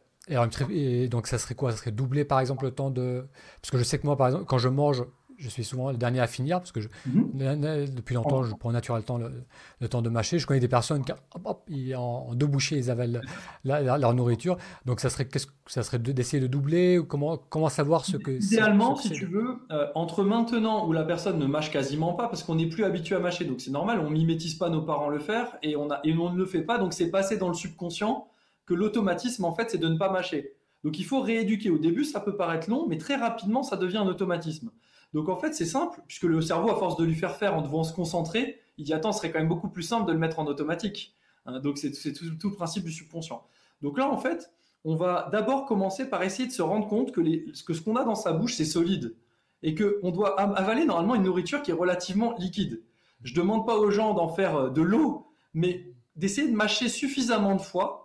Et, 0.71 1.09
donc, 1.09 1.27
ça 1.27 1.39
serait 1.39 1.55
quoi? 1.55 1.71
Ça 1.71 1.77
serait 1.77 1.91
doubler, 1.91 2.25
par 2.25 2.41
exemple, 2.41 2.65
le 2.65 2.71
temps 2.71 2.91
de... 2.91 3.27
Parce 3.61 3.71
que 3.71 3.79
je 3.79 3.85
sais 3.85 3.99
que 3.99 4.07
moi, 4.07 4.17
par 4.17 4.29
exemple, 4.29 4.47
quand 4.47 4.59
je 4.59 4.69
mange 4.69 5.05
je 5.39 5.49
suis 5.49 5.65
souvent 5.65 5.91
le 5.91 5.97
dernier 5.97 6.21
à 6.21 6.27
finir 6.27 6.59
parce 6.59 6.73
que 6.73 6.81
je, 6.81 6.89
mhm. 7.07 7.87
depuis 7.95 8.15
longtemps, 8.15 8.43
je 8.43 8.55
prends 8.55 8.73
naturellement 8.73 9.19
le 9.19 9.29
temps, 9.29 9.37
le, 9.81 9.89
temps 9.89 10.03
de 10.03 10.09
mâcher. 10.09 10.39
Je 10.39 10.47
connais 10.47 10.61
des 10.61 10.69
personnes 10.69 11.05
qui, 11.05 11.13
hop, 11.13 11.69
en, 11.97 12.35
deux 12.35 12.47
bouchées, 12.47 12.77
ils 12.77 12.91
avalent 12.91 13.21
leur 13.65 14.15
nourriture. 14.15 14.57
Donc, 14.85 15.01
ça 15.01 15.11
serait, 15.11 15.27
qu'est-ce, 15.27 15.47
ça 15.67 15.83
serait 15.83 15.99
d'essayer 15.99 16.41
de 16.41 16.47
doubler 16.47 16.99
ou 16.99 17.05
comment, 17.05 17.37
comment 17.37 17.69
savoir 17.69 18.05
ce 18.05 18.17
que 18.17 18.31
Idéalement, 18.31 18.97
si 18.97 19.11
tu 19.11 19.27
veux, 19.27 19.59
euh, 19.71 19.87
entre 19.95 20.25
maintenant 20.25 20.87
où 20.87 20.93
la 20.93 21.05
personne 21.05 21.39
ne 21.39 21.47
mâche 21.47 21.71
quasiment 21.71 22.15
pas 22.15 22.29
parce 22.29 22.43
qu'on 22.43 22.55
n'est 22.55 22.69
plus 22.69 22.85
habitué 22.85 23.15
à 23.17 23.21
mâcher, 23.21 23.45
donc 23.45 23.61
c'est 23.61 23.71
normal, 23.71 24.01
on 24.01 24.11
mimétise 24.11 24.55
pas 24.55 24.71
nos 24.71 24.83
parents 24.83 25.09
le 25.09 25.19
faire 25.19 25.57
et 25.63 25.77
on, 25.77 25.91
a, 25.91 26.01
et 26.05 26.15
on 26.15 26.33
ne 26.33 26.39
le 26.39 26.47
fait 26.47 26.63
pas, 26.63 26.79
donc 26.79 26.93
c'est 26.93 27.11
passé 27.11 27.37
dans 27.37 27.49
le 27.49 27.55
subconscient 27.55 28.29
que 28.67 28.75
l'automatisme, 28.75 29.45
en 29.45 29.53
fait, 29.53 29.71
c'est 29.71 29.79
de 29.79 29.89
ne 29.89 29.99
pas 29.99 30.11
mâcher. 30.11 30.55
Donc 30.85 30.99
il 30.99 31.05
faut 31.05 31.21
rééduquer. 31.21 31.71
Au 31.71 31.79
début, 31.79 32.05
ça 32.05 32.21
peut 32.21 32.37
paraître 32.37 32.69
long, 32.69 32.87
mais 32.87 32.99
très 32.99 33.17
rapidement, 33.17 33.63
ça 33.63 33.77
devient 33.77 33.99
un 33.99 34.07
automatisme. 34.07 34.71
Donc 35.15 35.29
en 35.29 35.37
fait, 35.37 35.55
c'est 35.55 35.65
simple, 35.65 36.03
puisque 36.09 36.25
le 36.25 36.43
cerveau, 36.43 36.71
à 36.71 36.77
force 36.77 36.97
de 36.97 37.05
lui 37.05 37.15
faire 37.15 37.37
faire 37.37 37.57
en 37.57 37.63
devant 37.63 37.85
se 37.85 37.95
concentrer, 37.95 38.61
il 38.77 38.85
dit 38.85 38.93
attends, 38.93 39.13
ce 39.13 39.19
serait 39.19 39.31
quand 39.31 39.39
même 39.39 39.49
beaucoup 39.49 39.69
plus 39.69 39.85
simple 39.85 40.07
de 40.07 40.13
le 40.13 40.19
mettre 40.19 40.41
en 40.41 40.47
automatique. 40.47 41.15
Hein, 41.47 41.61
donc 41.61 41.79
c'est 41.79 41.93
tout, 42.13 42.25
le 42.49 42.55
principe 42.55 42.85
du 42.85 42.91
subconscient. 42.91 43.47
Donc 43.81 43.97
là, 43.97 44.11
en 44.11 44.19
fait, 44.19 44.51
on 44.85 44.97
va 44.97 45.29
d'abord 45.31 45.67
commencer 45.67 46.11
par 46.11 46.25
essayer 46.25 46.49
de 46.49 46.53
se 46.53 46.63
rendre 46.63 46.89
compte 46.89 47.13
que, 47.13 47.23
ce 47.55 47.81
qu'on 47.81 47.95
a 47.95 48.05
dans 48.05 48.17
sa 48.17 48.33
bouche, 48.33 48.57
c'est 48.57 48.65
solide. 48.65 49.15
Et 49.63 49.75
qu'on 49.75 50.11
doit 50.11 50.39
avaler 50.39 50.85
normalement 50.85 51.15
une 51.15 51.23
nourriture 51.23 51.63
qui 51.63 51.71
est 51.71 51.75
relativement 51.75 52.35
liquide. 52.37 52.83
Je 53.23 53.33
ne 53.33 53.37
demande 53.39 53.65
pas 53.65 53.77
aux 53.79 53.91
gens 53.91 54.13
d'en 54.13 54.29
faire 54.29 54.57
euh, 54.57 54.71
de 54.71 54.83
l'eau, 54.83 55.33
mais 55.55 55.95
d'essayer 56.17 56.49
de 56.49 56.55
mâcher 56.55 56.89
suffisamment 56.89 57.55
de 57.55 57.63
fois 57.63 58.04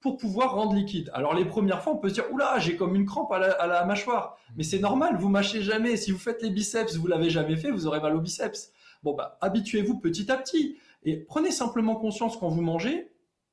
pour 0.00 0.16
pouvoir 0.16 0.54
rendre 0.54 0.74
liquide. 0.74 1.10
Alors 1.12 1.34
les 1.34 1.44
premières 1.44 1.82
fois, 1.82 1.94
on 1.94 1.96
peut 1.96 2.08
se 2.08 2.14
dire, 2.14 2.24
oula, 2.32 2.58
j'ai 2.58 2.76
comme 2.76 2.94
une 2.94 3.06
crampe 3.06 3.32
à 3.32 3.38
la, 3.38 3.84
mâchoire. 3.84 4.38
Mais 4.56 4.62
c'est 4.62 4.78
normal, 4.78 5.16
vous 5.18 5.28
mâchez 5.28 5.62
jamais. 5.62 5.96
Si 5.96 6.12
vous 6.12 6.18
faites 6.18 6.42
les 6.42 6.50
biceps, 6.50 6.96
vous 6.96 7.06
l'avez 7.06 7.30
jamais 7.30 7.56
fait, 7.56 7.70
vous 7.70 7.86
aurez 7.86 8.00
mal 8.00 8.14
aux 8.14 8.20
biceps. 8.20 8.72
Bon, 9.02 9.14
bah, 9.14 9.38
habituez-vous 9.40 9.98
petit 9.98 10.30
à 10.30 10.36
petit. 10.36 10.78
Et 11.02 11.16
prenez 11.16 11.50
simplement 11.50 11.96
conscience 11.96 12.36
quand 12.36 12.48
vous 12.48 12.62
mangez, 12.62 13.12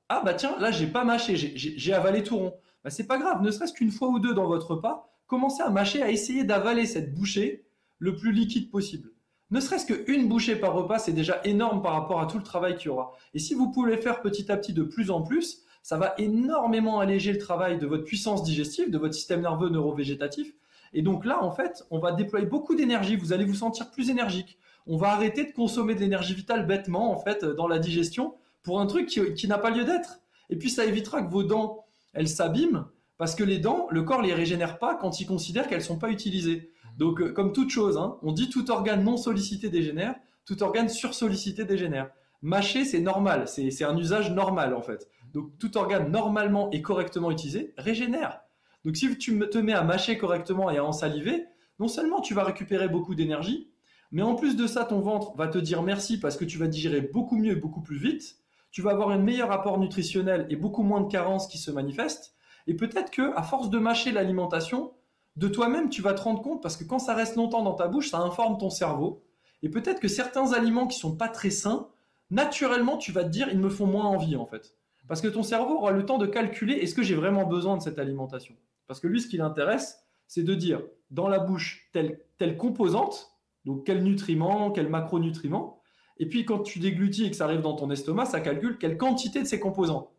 ah 0.10 0.22
bah 0.24 0.34
tiens, 0.34 0.56
là, 0.60 0.72
j'ai 0.72 0.88
pas 0.88 1.04
mâché, 1.04 1.36
j'ai 1.36 1.94
avalé 1.94 2.24
tout 2.24 2.38
rond. 2.38 2.54
Bah, 2.84 2.90
c'est 2.92 3.08
pas 3.08 3.18
grave, 3.18 3.42
ne 3.42 3.50
serait-ce 3.50 3.74
qu'une 3.74 3.92
fois 3.92 4.10
ou 4.10 4.20
deux 4.20 4.34
dans 4.34 4.48
votre 4.48 4.72
repas, 4.72 5.10
commencez 5.26 5.64
à 5.64 5.70
mâcher, 5.70 6.04
à 6.04 6.12
essayer 6.12 6.44
d'avaler 6.44 6.86
cette 6.86 7.14
bouchée 7.14 7.66
le 7.98 8.16
plus 8.16 8.32
liquide 8.32 8.70
possible. 8.70 9.12
Ne 9.52 9.60
serait-ce 9.60 9.86
qu'une 9.86 10.28
bouchée 10.28 10.56
par 10.56 10.74
repas, 10.74 11.00
c'est 11.00 11.12
déjà 11.12 11.40
énorme 11.44 11.82
par 11.82 11.94
rapport 11.94 12.20
à 12.20 12.26
tout 12.26 12.38
le 12.38 12.44
travail 12.44 12.76
qu'il 12.76 12.88
y 12.88 12.90
aura. 12.90 13.12
Et 13.34 13.40
si 13.40 13.54
vous 13.54 13.72
pouvez 13.72 13.96
le 13.96 14.02
faire 14.02 14.22
petit 14.22 14.52
à 14.52 14.58
petit 14.58 14.74
de 14.74 14.84
plus 14.84 15.12
en 15.12 15.22
plus, 15.22 15.65
ça 15.86 16.00
va 16.00 16.16
énormément 16.18 17.00
alléger 17.00 17.32
le 17.32 17.38
travail 17.38 17.78
de 17.78 17.86
votre 17.86 18.06
puissance 18.06 18.42
digestive, 18.42 18.90
de 18.90 18.98
votre 18.98 19.14
système 19.14 19.42
nerveux 19.42 19.70
neurovégétatif. 19.70 20.52
Et 20.94 21.04
donc 21.04 21.26
là, 21.26 21.44
en 21.44 21.52
fait, 21.52 21.86
on 21.92 22.00
va 22.00 22.12
déployer 22.12 22.48
beaucoup 22.48 22.74
d'énergie. 22.74 23.16
Vous 23.16 23.34
allez 23.34 23.46
vous 23.46 23.54
sentir 23.54 23.92
plus 23.92 24.10
énergique. 24.10 24.58
On 24.88 24.98
va 24.98 25.10
arrêter 25.10 25.46
de 25.46 25.52
consommer 25.52 25.94
de 25.94 26.00
l'énergie 26.00 26.34
vitale 26.34 26.66
bêtement, 26.66 27.12
en 27.12 27.20
fait, 27.20 27.46
dans 27.46 27.68
la 27.68 27.78
digestion 27.78 28.34
pour 28.64 28.82
un 28.82 28.88
truc 28.88 29.06
qui, 29.08 29.48
n'a 29.48 29.60
pas 29.60 29.70
lieu 29.70 29.84
d'être. 29.84 30.22
Et 30.50 30.56
puis, 30.56 30.72
ça 30.72 30.86
évitera 30.86 31.22
que 31.22 31.30
vos 31.30 31.44
dents, 31.44 31.86
elles 32.14 32.30
s'abîment 32.30 32.88
parce 33.20 33.36
que 33.36 33.44
les 33.44 33.60
dents, 33.60 33.86
le 33.92 34.02
corps 34.02 34.24
les 34.24 34.34
régénère 34.34 34.80
pas 34.80 34.96
quand 34.96 35.20
il 35.20 35.28
considère 35.28 35.68
qu'elles 35.68 35.84
sont 35.84 36.00
pas 36.00 36.10
utilisées. 36.10 36.72
Donc, 36.98 37.22
euh, 37.22 37.32
comme 37.32 37.54
toute 37.54 37.70
chose, 37.70 37.98
hein, 37.98 38.18
on 38.24 38.32
dit 38.32 38.50
tout 38.50 38.72
organe 38.72 39.04
non 39.04 39.18
sollicité 39.18 39.70
dégénère, 39.70 40.16
tout 40.48 40.64
organe 40.64 40.90
sursollicité 40.90 41.64
dégénère. 41.64 42.10
Mâcher, 42.42 42.86
c'est 42.86 43.00
normal, 43.00 43.48
c'est 43.48 43.84
un 43.84 43.98
usage 43.98 44.32
normal 44.32 44.76
en 44.76 44.82
fait. 44.82 45.10
Donc 45.36 45.58
tout 45.60 45.78
organe 45.78 46.10
normalement 46.10 46.72
et 46.72 46.82
correctement 46.82 47.30
utilisé 47.30 47.74
régénère. 47.78 48.40
Donc 48.86 48.96
si 48.96 49.18
tu 49.18 49.38
te 49.50 49.58
mets 49.58 49.74
à 49.74 49.84
mâcher 49.84 50.18
correctement 50.18 50.72
et 50.72 50.78
à 50.78 50.86
ensaliver, 50.86 51.44
non 51.78 51.90
seulement 51.90 52.22
tu 52.22 52.34
vas 52.34 52.46
récupérer 52.46 52.88
beaucoup 52.88 53.16
d'énergie, 53.16 53.70
mais 54.12 54.22
en 54.22 54.36
plus 54.36 54.56
de 54.56 54.66
ça, 54.66 54.86
ton 54.86 55.02
ventre 55.02 55.36
va 55.36 55.50
te 55.50 55.58
dire 55.58 55.82
merci 55.82 56.22
parce 56.22 56.38
que 56.38 56.46
tu 56.46 56.58
vas 56.58 56.68
digérer 56.68 57.02
beaucoup 57.02 57.36
mieux 57.36 57.52
et 57.52 57.56
beaucoup 57.58 57.82
plus 57.82 57.98
vite. 57.98 58.38
Tu 58.72 58.82
vas 58.82 58.92
avoir 58.92 59.10
un 59.10 59.18
meilleur 59.18 59.52
apport 59.52 59.78
nutritionnel 59.78 60.48
et 60.50 60.56
beaucoup 60.56 60.84
moins 60.84 61.02
de 61.02 61.12
carences 61.12 61.48
qui 61.48 61.58
se 61.58 61.70
manifestent. 61.70 62.34
Et 62.68 62.74
peut-être 62.76 63.12
que 63.12 63.36
à 63.36 63.44
force 63.44 63.70
de 63.70 63.78
mâcher 63.78 64.14
l'alimentation, 64.14 64.94
de 65.36 65.50
toi-même, 65.50 65.90
tu 65.90 66.02
vas 66.02 66.14
te 66.14 66.22
rendre 66.22 66.42
compte 66.42 66.64
parce 66.64 66.78
que 66.78 66.86
quand 66.86 67.00
ça 67.00 67.14
reste 67.14 67.36
longtemps 67.36 67.62
dans 67.62 67.74
ta 67.74 67.90
bouche, 67.90 68.10
ça 68.10 68.20
informe 68.20 68.58
ton 68.58 68.70
cerveau. 68.70 69.22
Et 69.64 69.70
peut-être 69.70 70.00
que 70.00 70.08
certains 70.08 70.54
aliments 70.54 70.88
qui 70.88 70.98
sont 70.98 71.18
pas 71.18 71.28
très 71.28 71.50
sains, 71.50 71.90
naturellement, 72.32 72.96
tu 72.96 73.12
vas 73.12 73.26
te 73.26 73.30
dire, 73.30 73.50
ils 73.52 73.60
me 73.60 73.70
font 73.70 73.86
moins 73.86 74.06
envie 74.06 74.38
en 74.38 74.46
fait. 74.46 74.78
Parce 75.08 75.22
que 75.22 75.28
ton 75.28 75.44
cerveau 75.44 75.76
aura 75.76 75.92
le 75.92 76.06
temps 76.06 76.18
de 76.18 76.26
calculer 76.26 76.74
est-ce 76.74 76.96
que 76.96 77.04
j'ai 77.04 77.16
vraiment 77.16 77.46
besoin 77.46 77.78
de 77.78 77.82
cette 77.82 78.00
alimentation? 78.00 78.56
Parce 78.88 79.00
que 79.00 79.08
lui, 79.08 79.22
ce 79.22 79.28
qui 79.28 79.38
l'intéresse, 79.38 80.00
c'est 80.28 80.44
de 80.44 80.56
dire 80.56 80.82
dans 81.12 81.28
la 81.28 81.40
bouche 81.40 81.90
telle, 81.94 82.22
telle 82.38 82.58
composante, 82.58 83.32
donc 83.66 83.86
quel 83.86 84.04
nutriment, 84.04 84.72
quel 84.72 84.90
macronutriment, 84.90 85.80
et 86.18 86.28
puis 86.28 86.46
quand 86.46 86.60
tu 86.60 86.80
déglutis 86.80 87.26
et 87.26 87.30
que 87.30 87.36
ça 87.36 87.46
arrive 87.46 87.62
dans 87.62 87.76
ton 87.76 87.90
estomac, 87.92 88.26
ça 88.26 88.40
calcule 88.40 88.78
quelle 88.78 88.98
quantité 88.98 89.42
de 89.42 89.48
ces 89.48 89.60
composants. 89.60 90.12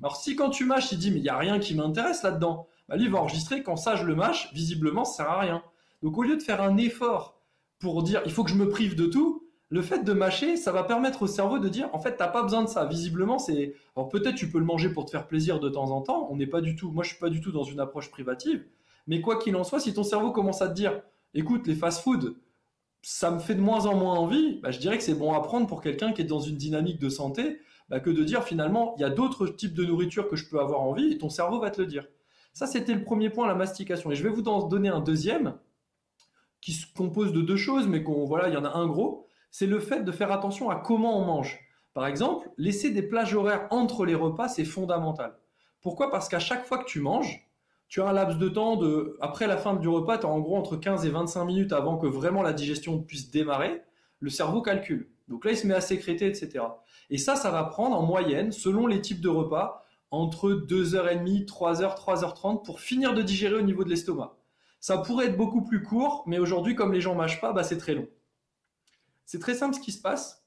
Alors 0.00 0.16
si 0.16 0.34
quand 0.36 0.50
tu 0.50 0.64
mâches, 0.64 0.92
il 0.92 0.98
dit 0.98 1.10
mais 1.10 1.18
il 1.18 1.22
n'y 1.22 1.28
a 1.28 1.38
rien 1.38 1.58
qui 1.58 1.74
m'intéresse 1.74 2.22
là-dedans, 2.22 2.66
bah, 2.88 2.96
lui 2.96 3.04
il 3.04 3.10
va 3.10 3.18
enregistrer 3.18 3.62
quand 3.62 3.76
ça 3.76 3.96
je 3.96 4.04
le 4.04 4.14
mâche, 4.14 4.52
visiblement 4.52 5.04
ça 5.04 5.24
sert 5.24 5.30
à 5.30 5.40
rien. 5.40 5.62
Donc 6.02 6.18
au 6.18 6.22
lieu 6.22 6.36
de 6.36 6.42
faire 6.42 6.60
un 6.60 6.76
effort 6.76 7.40
pour 7.78 8.02
dire 8.02 8.22
il 8.24 8.32
faut 8.32 8.44
que 8.44 8.50
je 8.50 8.56
me 8.56 8.68
prive 8.68 8.96
de 8.96 9.06
tout, 9.06 9.47
le 9.70 9.82
fait 9.82 10.02
de 10.02 10.12
mâcher, 10.12 10.56
ça 10.56 10.72
va 10.72 10.82
permettre 10.82 11.22
au 11.22 11.26
cerveau 11.26 11.58
de 11.58 11.68
dire 11.68 11.90
en 11.92 11.98
fait, 11.98 12.16
t'as 12.16 12.28
pas 12.28 12.42
besoin 12.42 12.62
de 12.62 12.68
ça. 12.68 12.86
Visiblement, 12.86 13.38
c'est. 13.38 13.74
Alors 13.96 14.08
peut-être 14.08 14.34
tu 14.34 14.50
peux 14.50 14.58
le 14.58 14.64
manger 14.64 14.88
pour 14.88 15.04
te 15.04 15.10
faire 15.10 15.26
plaisir 15.26 15.60
de 15.60 15.68
temps 15.68 15.90
en 15.90 16.00
temps. 16.00 16.28
On 16.30 16.36
n'est 16.36 16.46
pas 16.46 16.60
du 16.60 16.74
tout. 16.74 16.90
Moi, 16.90 17.04
je 17.04 17.10
suis 17.10 17.18
pas 17.18 17.28
du 17.28 17.40
tout 17.40 17.52
dans 17.52 17.64
une 17.64 17.80
approche 17.80 18.10
privative. 18.10 18.64
Mais 19.06 19.20
quoi 19.20 19.38
qu'il 19.38 19.56
en 19.56 19.64
soit, 19.64 19.80
si 19.80 19.92
ton 19.92 20.04
cerveau 20.04 20.32
commence 20.32 20.62
à 20.62 20.68
te 20.68 20.74
dire 20.74 21.00
écoute, 21.34 21.66
les 21.66 21.74
fast-food, 21.74 22.36
ça 23.02 23.30
me 23.30 23.38
fait 23.38 23.54
de 23.54 23.60
moins 23.60 23.86
en 23.86 23.94
moins 23.94 24.14
envie, 24.14 24.58
bah, 24.60 24.70
je 24.70 24.78
dirais 24.78 24.96
que 24.96 25.04
c'est 25.04 25.14
bon 25.14 25.32
à 25.34 25.40
prendre 25.40 25.66
pour 25.66 25.82
quelqu'un 25.82 26.12
qui 26.12 26.22
est 26.22 26.26
dans 26.26 26.40
une 26.40 26.56
dynamique 26.56 26.98
de 26.98 27.08
santé 27.08 27.60
bah, 27.88 28.00
que 28.00 28.10
de 28.10 28.24
dire 28.24 28.44
finalement, 28.44 28.94
il 28.96 29.02
y 29.02 29.04
a 29.04 29.10
d'autres 29.10 29.46
types 29.46 29.74
de 29.74 29.84
nourriture 29.84 30.28
que 30.28 30.36
je 30.36 30.48
peux 30.48 30.60
avoir 30.60 30.80
envie 30.80 31.12
et 31.12 31.18
ton 31.18 31.28
cerveau 31.30 31.60
va 31.60 31.70
te 31.70 31.80
le 31.80 31.86
dire. 31.86 32.06
Ça, 32.54 32.66
c'était 32.66 32.94
le 32.94 33.04
premier 33.04 33.30
point, 33.30 33.46
la 33.46 33.54
mastication. 33.54 34.10
Et 34.10 34.14
je 34.14 34.22
vais 34.22 34.30
vous 34.30 34.42
en 34.44 34.66
donner 34.66 34.88
un 34.88 35.00
deuxième 35.00 35.54
qui 36.60 36.72
se 36.72 36.86
compose 36.92 37.32
de 37.32 37.40
deux 37.40 37.56
choses, 37.56 37.86
mais 37.86 38.02
qu'on 38.02 38.24
voilà, 38.24 38.48
il 38.48 38.54
y 38.54 38.56
en 38.56 38.64
a 38.64 38.70
un 38.70 38.86
gros 38.86 39.27
c'est 39.50 39.66
le 39.66 39.80
fait 39.80 40.02
de 40.04 40.12
faire 40.12 40.32
attention 40.32 40.70
à 40.70 40.76
comment 40.76 41.18
on 41.18 41.24
mange. 41.24 41.58
Par 41.94 42.06
exemple, 42.06 42.50
laisser 42.58 42.90
des 42.90 43.02
plages 43.02 43.34
horaires 43.34 43.66
entre 43.70 44.04
les 44.04 44.14
repas, 44.14 44.48
c'est 44.48 44.64
fondamental. 44.64 45.36
Pourquoi? 45.80 46.10
Parce 46.10 46.28
qu'à 46.28 46.38
chaque 46.38 46.64
fois 46.64 46.78
que 46.78 46.88
tu 46.88 47.00
manges, 47.00 47.48
tu 47.88 48.02
as 48.02 48.08
un 48.08 48.12
laps 48.12 48.38
de 48.38 48.48
temps 48.48 48.76
de, 48.76 49.16
après 49.20 49.46
la 49.46 49.56
fin 49.56 49.74
du 49.74 49.88
repas, 49.88 50.18
tu 50.18 50.26
as 50.26 50.28
en 50.28 50.40
gros 50.40 50.56
entre 50.56 50.76
15 50.76 51.06
et 51.06 51.10
25 51.10 51.44
minutes 51.44 51.72
avant 51.72 51.96
que 51.96 52.06
vraiment 52.06 52.42
la 52.42 52.52
digestion 52.52 53.00
puisse 53.00 53.30
démarrer, 53.30 53.82
le 54.20 54.30
cerveau 54.30 54.62
calcule. 54.62 55.08
Donc 55.28 55.44
là, 55.44 55.52
il 55.52 55.56
se 55.56 55.66
met 55.66 55.74
à 55.74 55.80
sécréter, 55.80 56.26
etc. 56.26 56.64
Et 57.10 57.18
ça, 57.18 57.36
ça 57.36 57.50
va 57.50 57.64
prendre 57.64 57.96
en 57.96 58.02
moyenne, 58.02 58.52
selon 58.52 58.86
les 58.86 59.00
types 59.00 59.20
de 59.20 59.28
repas, 59.28 59.84
entre 60.10 60.50
2h30, 60.50 61.46
3h, 61.46 61.96
3h30 61.98 62.64
pour 62.64 62.80
finir 62.80 63.14
de 63.14 63.22
digérer 63.22 63.56
au 63.56 63.62
niveau 63.62 63.84
de 63.84 63.90
l'estomac. 63.90 64.36
Ça 64.80 64.98
pourrait 64.98 65.26
être 65.26 65.36
beaucoup 65.36 65.62
plus 65.62 65.82
court, 65.82 66.22
mais 66.26 66.38
aujourd'hui, 66.38 66.74
comme 66.74 66.92
les 66.92 67.00
gens 67.00 67.14
mâchent 67.14 67.40
pas, 67.40 67.52
bah, 67.52 67.62
c'est 67.62 67.78
très 67.78 67.94
long. 67.94 68.06
C'est 69.28 69.40
très 69.40 69.54
simple 69.54 69.74
ce 69.74 69.80
qui 69.80 69.92
se 69.92 70.00
passe. 70.00 70.42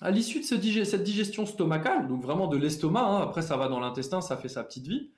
À 0.00 0.10
l'issue 0.10 0.40
de 0.40 0.44
cette 0.44 1.04
digestion 1.04 1.46
stomacale, 1.46 2.08
donc 2.08 2.20
vraiment 2.20 2.48
de 2.48 2.56
l'estomac, 2.56 3.04
hein, 3.04 3.22
après 3.22 3.42
ça 3.42 3.56
va 3.56 3.68
dans 3.68 3.78
l'intestin, 3.78 4.20
ça 4.20 4.36
fait 4.36 4.48
sa 4.48 4.64
petite 4.64 4.88
vie. 4.88 5.12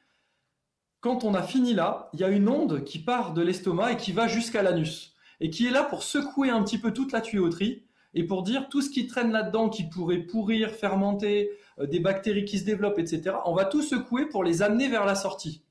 Quand 1.00 1.24
on 1.24 1.32
a 1.32 1.42
fini 1.42 1.72
là, 1.72 2.10
il 2.12 2.20
y 2.20 2.24
a 2.24 2.28
une 2.28 2.46
onde 2.46 2.84
qui 2.84 2.98
part 2.98 3.32
de 3.32 3.40
l'estomac 3.40 3.92
et 3.92 3.96
qui 3.96 4.12
va 4.12 4.28
jusqu'à 4.28 4.62
l'anus, 4.62 5.14
et 5.40 5.48
qui 5.48 5.66
est 5.66 5.70
là 5.70 5.82
pour 5.82 6.02
secouer 6.02 6.50
un 6.50 6.62
petit 6.62 6.76
peu 6.76 6.92
toute 6.92 7.12
la 7.12 7.22
tuyauterie, 7.22 7.86
et 8.12 8.24
pour 8.24 8.42
dire 8.42 8.68
tout 8.68 8.82
ce 8.82 8.90
qui 8.90 9.06
traîne 9.06 9.32
là-dedans, 9.32 9.70
qui 9.70 9.84
pourrait 9.88 10.18
pourrir, 10.18 10.70
fermenter, 10.70 11.52
euh, 11.78 11.86
des 11.86 12.00
bactéries 12.00 12.44
qui 12.44 12.58
se 12.58 12.66
développent, 12.66 12.98
etc., 12.98 13.34
on 13.46 13.54
va 13.54 13.64
tout 13.64 13.80
secouer 13.80 14.26
pour 14.26 14.44
les 14.44 14.60
amener 14.60 14.88
vers 14.88 15.06
la 15.06 15.14
sortie. 15.14 15.64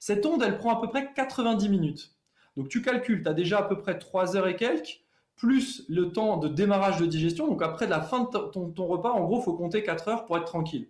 Cette 0.00 0.26
onde, 0.26 0.42
elle 0.42 0.58
prend 0.58 0.76
à 0.76 0.80
peu 0.80 0.88
près 0.88 1.12
90 1.14 1.68
minutes. 1.68 2.16
Donc 2.56 2.68
tu 2.68 2.82
calcules, 2.82 3.22
tu 3.22 3.28
as 3.28 3.34
déjà 3.34 3.60
à 3.60 3.62
peu 3.62 3.78
près 3.78 3.96
3 3.96 4.36
heures 4.36 4.48
et 4.48 4.56
quelques, 4.56 5.04
plus 5.38 5.84
le 5.88 6.12
temps 6.12 6.36
de 6.36 6.48
démarrage 6.48 6.98
de 6.98 7.06
digestion. 7.06 7.46
Donc 7.46 7.62
après 7.62 7.86
la 7.86 8.02
fin 8.02 8.24
de 8.24 8.26
ton, 8.26 8.86
repas, 8.86 9.12
en 9.12 9.24
gros, 9.24 9.40
faut 9.40 9.54
compter 9.54 9.82
4 9.82 10.08
heures 10.08 10.24
pour 10.26 10.36
être 10.36 10.44
tranquille. 10.44 10.88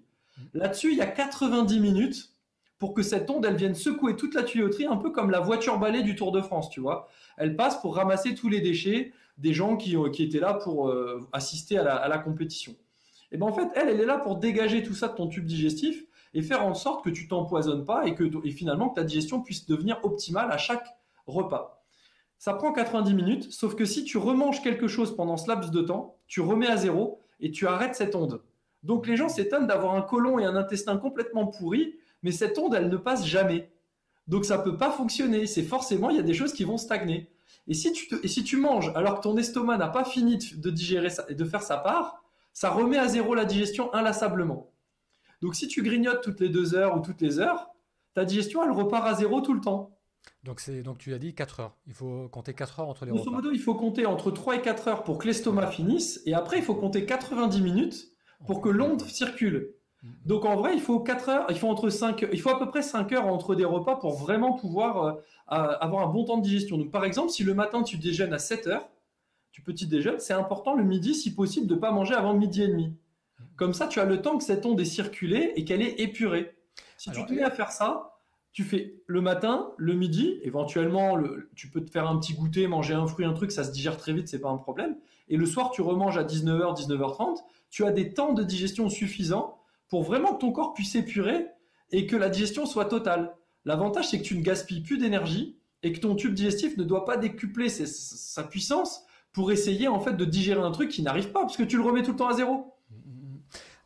Là-dessus, 0.54 0.92
il 0.92 0.98
y 0.98 1.02
a 1.02 1.06
90 1.06 1.78
minutes 1.78 2.32
pour 2.78 2.94
que 2.94 3.02
cette 3.02 3.28
onde, 3.28 3.44
elle 3.44 3.56
vienne 3.56 3.74
secouer 3.74 4.16
toute 4.16 4.34
la 4.34 4.42
tuyauterie, 4.42 4.86
un 4.86 4.96
peu 4.96 5.10
comme 5.10 5.30
la 5.30 5.40
voiture 5.40 5.78
balai 5.78 6.02
du 6.02 6.14
Tour 6.16 6.32
de 6.32 6.40
France, 6.40 6.70
tu 6.70 6.80
vois. 6.80 7.08
Elle 7.36 7.56
passe 7.56 7.80
pour 7.80 7.96
ramasser 7.96 8.34
tous 8.34 8.48
les 8.48 8.60
déchets 8.60 9.12
des 9.36 9.52
gens 9.52 9.76
qui, 9.76 9.96
euh, 9.96 10.10
étaient 10.12 10.40
là 10.40 10.54
pour 10.54 10.88
euh, 10.88 11.20
assister 11.32 11.76
à 11.76 12.08
la, 12.08 12.18
compétition. 12.18 12.74
Et 13.32 13.36
bien 13.36 13.46
en 13.46 13.52
fait, 13.52 13.68
elle, 13.74 13.88
elle 13.88 14.00
est 14.00 14.06
là 14.06 14.18
pour 14.18 14.36
dégager 14.36 14.82
tout 14.82 14.94
ça 14.94 15.08
de 15.08 15.14
ton 15.14 15.28
tube 15.28 15.44
digestif 15.44 16.04
et 16.34 16.42
faire 16.42 16.64
en 16.64 16.74
sorte 16.74 17.04
que 17.04 17.10
tu 17.10 17.28
t'empoisonnes 17.28 17.84
pas 17.84 18.06
et 18.06 18.14
que 18.14 18.24
et 18.44 18.50
finalement 18.50 18.88
que 18.88 18.96
ta 18.96 19.04
digestion 19.04 19.42
puisse 19.42 19.66
devenir 19.66 19.98
optimale 20.04 20.50
à 20.50 20.56
chaque 20.58 20.86
repas. 21.26 21.77
Ça 22.38 22.54
prend 22.54 22.72
90 22.72 23.14
minutes, 23.14 23.52
sauf 23.52 23.74
que 23.74 23.84
si 23.84 24.04
tu 24.04 24.16
remanges 24.16 24.62
quelque 24.62 24.86
chose 24.86 25.16
pendant 25.16 25.36
ce 25.36 25.48
laps 25.48 25.70
de 25.70 25.80
temps, 25.80 26.16
tu 26.28 26.40
remets 26.40 26.68
à 26.68 26.76
zéro 26.76 27.20
et 27.40 27.50
tu 27.50 27.66
arrêtes 27.66 27.96
cette 27.96 28.14
onde. 28.14 28.42
Donc 28.84 29.06
les 29.06 29.16
gens 29.16 29.28
s'étonnent 29.28 29.66
d'avoir 29.66 29.94
un 29.94 30.02
côlon 30.02 30.38
et 30.38 30.44
un 30.44 30.54
intestin 30.54 30.96
complètement 30.98 31.48
pourris, 31.48 31.96
mais 32.22 32.30
cette 32.30 32.56
onde, 32.58 32.74
elle 32.74 32.88
ne 32.88 32.96
passe 32.96 33.26
jamais. 33.26 33.72
Donc 34.28 34.44
ça 34.44 34.58
ne 34.58 34.62
peut 34.62 34.76
pas 34.76 34.90
fonctionner. 34.90 35.46
C'est 35.46 35.62
forcément, 35.62 36.10
il 36.10 36.16
y 36.16 36.20
a 36.20 36.22
des 36.22 36.34
choses 36.34 36.52
qui 36.52 36.64
vont 36.64 36.76
stagner. 36.76 37.28
Et 37.66 37.74
si 37.74 37.92
tu, 37.92 38.56
manges 38.56 38.92
alors 38.94 39.16
que 39.16 39.22
ton 39.22 39.36
estomac 39.36 39.76
n'a 39.76 39.88
pas 39.88 40.04
fini 40.04 40.38
de 40.56 40.70
digérer 40.70 41.08
et 41.28 41.34
de 41.34 41.44
faire 41.44 41.62
sa 41.62 41.76
part, 41.76 42.22
ça 42.52 42.70
remet 42.70 42.98
à 42.98 43.08
zéro 43.08 43.34
la 43.34 43.44
digestion 43.44 43.92
inlassablement. 43.94 44.70
Donc 45.42 45.54
si 45.54 45.68
tu 45.68 45.82
grignotes 45.82 46.22
toutes 46.22 46.40
les 46.40 46.48
deux 46.48 46.74
heures 46.74 46.96
ou 46.96 47.00
toutes 47.00 47.20
les 47.20 47.40
heures, 47.40 47.68
ta 48.14 48.24
digestion, 48.24 48.64
elle 48.64 48.70
repart 48.70 49.06
à 49.06 49.14
zéro 49.14 49.40
tout 49.40 49.52
le 49.52 49.60
temps. 49.60 49.97
Donc, 50.44 50.62
donc 50.82 50.98
tu 50.98 51.14
as 51.14 51.18
dit 51.18 51.34
4 51.34 51.60
heures. 51.60 51.76
Il 51.86 51.94
faut 51.94 52.28
compter 52.28 52.54
4 52.54 52.80
heures 52.80 52.88
entre 52.88 53.04
les 53.04 53.10
Grosso 53.10 53.30
modo, 53.30 53.50
il 53.50 53.60
faut 53.60 53.74
compter 53.74 54.06
entre 54.06 54.30
3 54.30 54.56
et 54.56 54.62
4 54.62 54.88
heures 54.88 55.04
pour 55.04 55.18
que 55.18 55.26
l'estomac 55.26 55.68
finisse. 55.68 56.22
Et 56.26 56.34
après, 56.34 56.58
il 56.58 56.62
faut 56.62 56.74
compter 56.74 57.04
90 57.04 57.60
minutes 57.60 58.12
pour 58.46 58.60
que 58.60 58.68
l'onde 58.68 59.02
circule. 59.02 59.74
Mm-hmm. 60.02 60.08
Donc 60.26 60.44
en 60.44 60.56
vrai, 60.56 60.74
il 60.74 60.80
faut 60.80 61.00
4 61.00 61.28
heures, 61.28 61.46
il 61.50 61.58
faut 61.58 61.68
entre 61.68 61.90
5 61.90 62.26
il 62.32 62.40
faut 62.40 62.50
à 62.50 62.58
peu 62.58 62.68
près 62.68 62.82
5 62.82 63.12
heures 63.12 63.26
entre 63.26 63.54
des 63.54 63.64
repas 63.64 63.96
pour 63.96 64.16
vraiment 64.16 64.52
pouvoir 64.52 65.04
euh, 65.04 65.12
avoir 65.48 66.08
un 66.08 66.12
bon 66.12 66.24
temps 66.24 66.38
de 66.38 66.42
digestion. 66.42 66.78
Donc 66.78 66.90
par 66.90 67.04
exemple, 67.04 67.30
si 67.30 67.42
le 67.42 67.54
matin 67.54 67.82
tu 67.82 67.96
déjeunes 67.96 68.32
à 68.32 68.38
7 68.38 68.68
heures, 68.68 68.88
tu 69.50 69.62
petit 69.62 69.86
déjeuner, 69.86 70.20
c'est 70.20 70.34
important 70.34 70.74
le 70.74 70.84
midi 70.84 71.14
si 71.14 71.34
possible 71.34 71.66
de 71.66 71.74
ne 71.74 71.80
pas 71.80 71.90
manger 71.90 72.14
avant 72.14 72.34
midi 72.34 72.62
et 72.62 72.68
demi. 72.68 72.86
Mm-hmm. 72.86 73.44
Comme 73.56 73.74
ça, 73.74 73.88
tu 73.88 73.98
as 73.98 74.04
le 74.04 74.22
temps 74.22 74.38
que 74.38 74.44
cette 74.44 74.64
onde 74.64 74.80
est 74.80 74.84
circulée 74.84 75.52
et 75.56 75.64
qu'elle 75.64 75.82
est 75.82 76.00
épurée. 76.00 76.54
Si 76.96 77.10
tu 77.10 77.24
te 77.26 77.32
mets 77.32 77.42
à 77.42 77.50
faire 77.50 77.70
ça, 77.70 78.17
tu 78.52 78.64
fais 78.64 78.96
le 79.06 79.20
matin, 79.20 79.70
le 79.76 79.94
midi, 79.94 80.38
éventuellement, 80.42 81.18
tu 81.54 81.68
peux 81.68 81.84
te 81.84 81.90
faire 81.90 82.08
un 82.08 82.18
petit 82.18 82.34
goûter, 82.34 82.66
manger 82.66 82.94
un 82.94 83.06
fruit, 83.06 83.24
un 83.24 83.32
truc, 83.32 83.52
ça 83.52 83.64
se 83.64 83.70
digère 83.70 83.96
très 83.96 84.12
vite, 84.12 84.28
c'est 84.28 84.40
pas 84.40 84.50
un 84.50 84.56
problème. 84.56 84.96
Et 85.28 85.36
le 85.36 85.46
soir, 85.46 85.70
tu 85.70 85.82
remanges 85.82 86.18
à 86.18 86.24
19h, 86.24 86.76
19h30. 86.76 87.38
Tu 87.70 87.84
as 87.84 87.92
des 87.92 88.14
temps 88.14 88.32
de 88.32 88.42
digestion 88.42 88.88
suffisants 88.88 89.58
pour 89.88 90.02
vraiment 90.02 90.34
que 90.34 90.40
ton 90.40 90.52
corps 90.52 90.74
puisse 90.74 90.94
épurer 90.94 91.46
et 91.92 92.06
que 92.06 92.16
la 92.16 92.28
digestion 92.28 92.66
soit 92.66 92.86
totale. 92.86 93.34
L'avantage, 93.64 94.08
c'est 94.08 94.18
que 94.18 94.24
tu 94.24 94.36
ne 94.36 94.42
gaspilles 94.42 94.80
plus 94.80 94.98
d'énergie 94.98 95.56
et 95.82 95.92
que 95.92 96.00
ton 96.00 96.14
tube 96.14 96.34
digestif 96.34 96.76
ne 96.76 96.84
doit 96.84 97.04
pas 97.04 97.16
décupler 97.16 97.68
sa 97.68 98.42
puissance 98.44 99.04
pour 99.32 99.52
essayer 99.52 99.88
en 99.88 100.00
fait 100.00 100.14
de 100.14 100.24
digérer 100.24 100.60
un 100.60 100.70
truc 100.70 100.90
qui 100.90 101.02
n'arrive 101.02 101.30
pas 101.30 101.42
parce 101.42 101.56
que 101.56 101.62
tu 101.62 101.76
le 101.76 101.82
remets 101.82 102.02
tout 102.02 102.12
le 102.12 102.16
temps 102.16 102.28
à 102.28 102.34
zéro. 102.34 102.74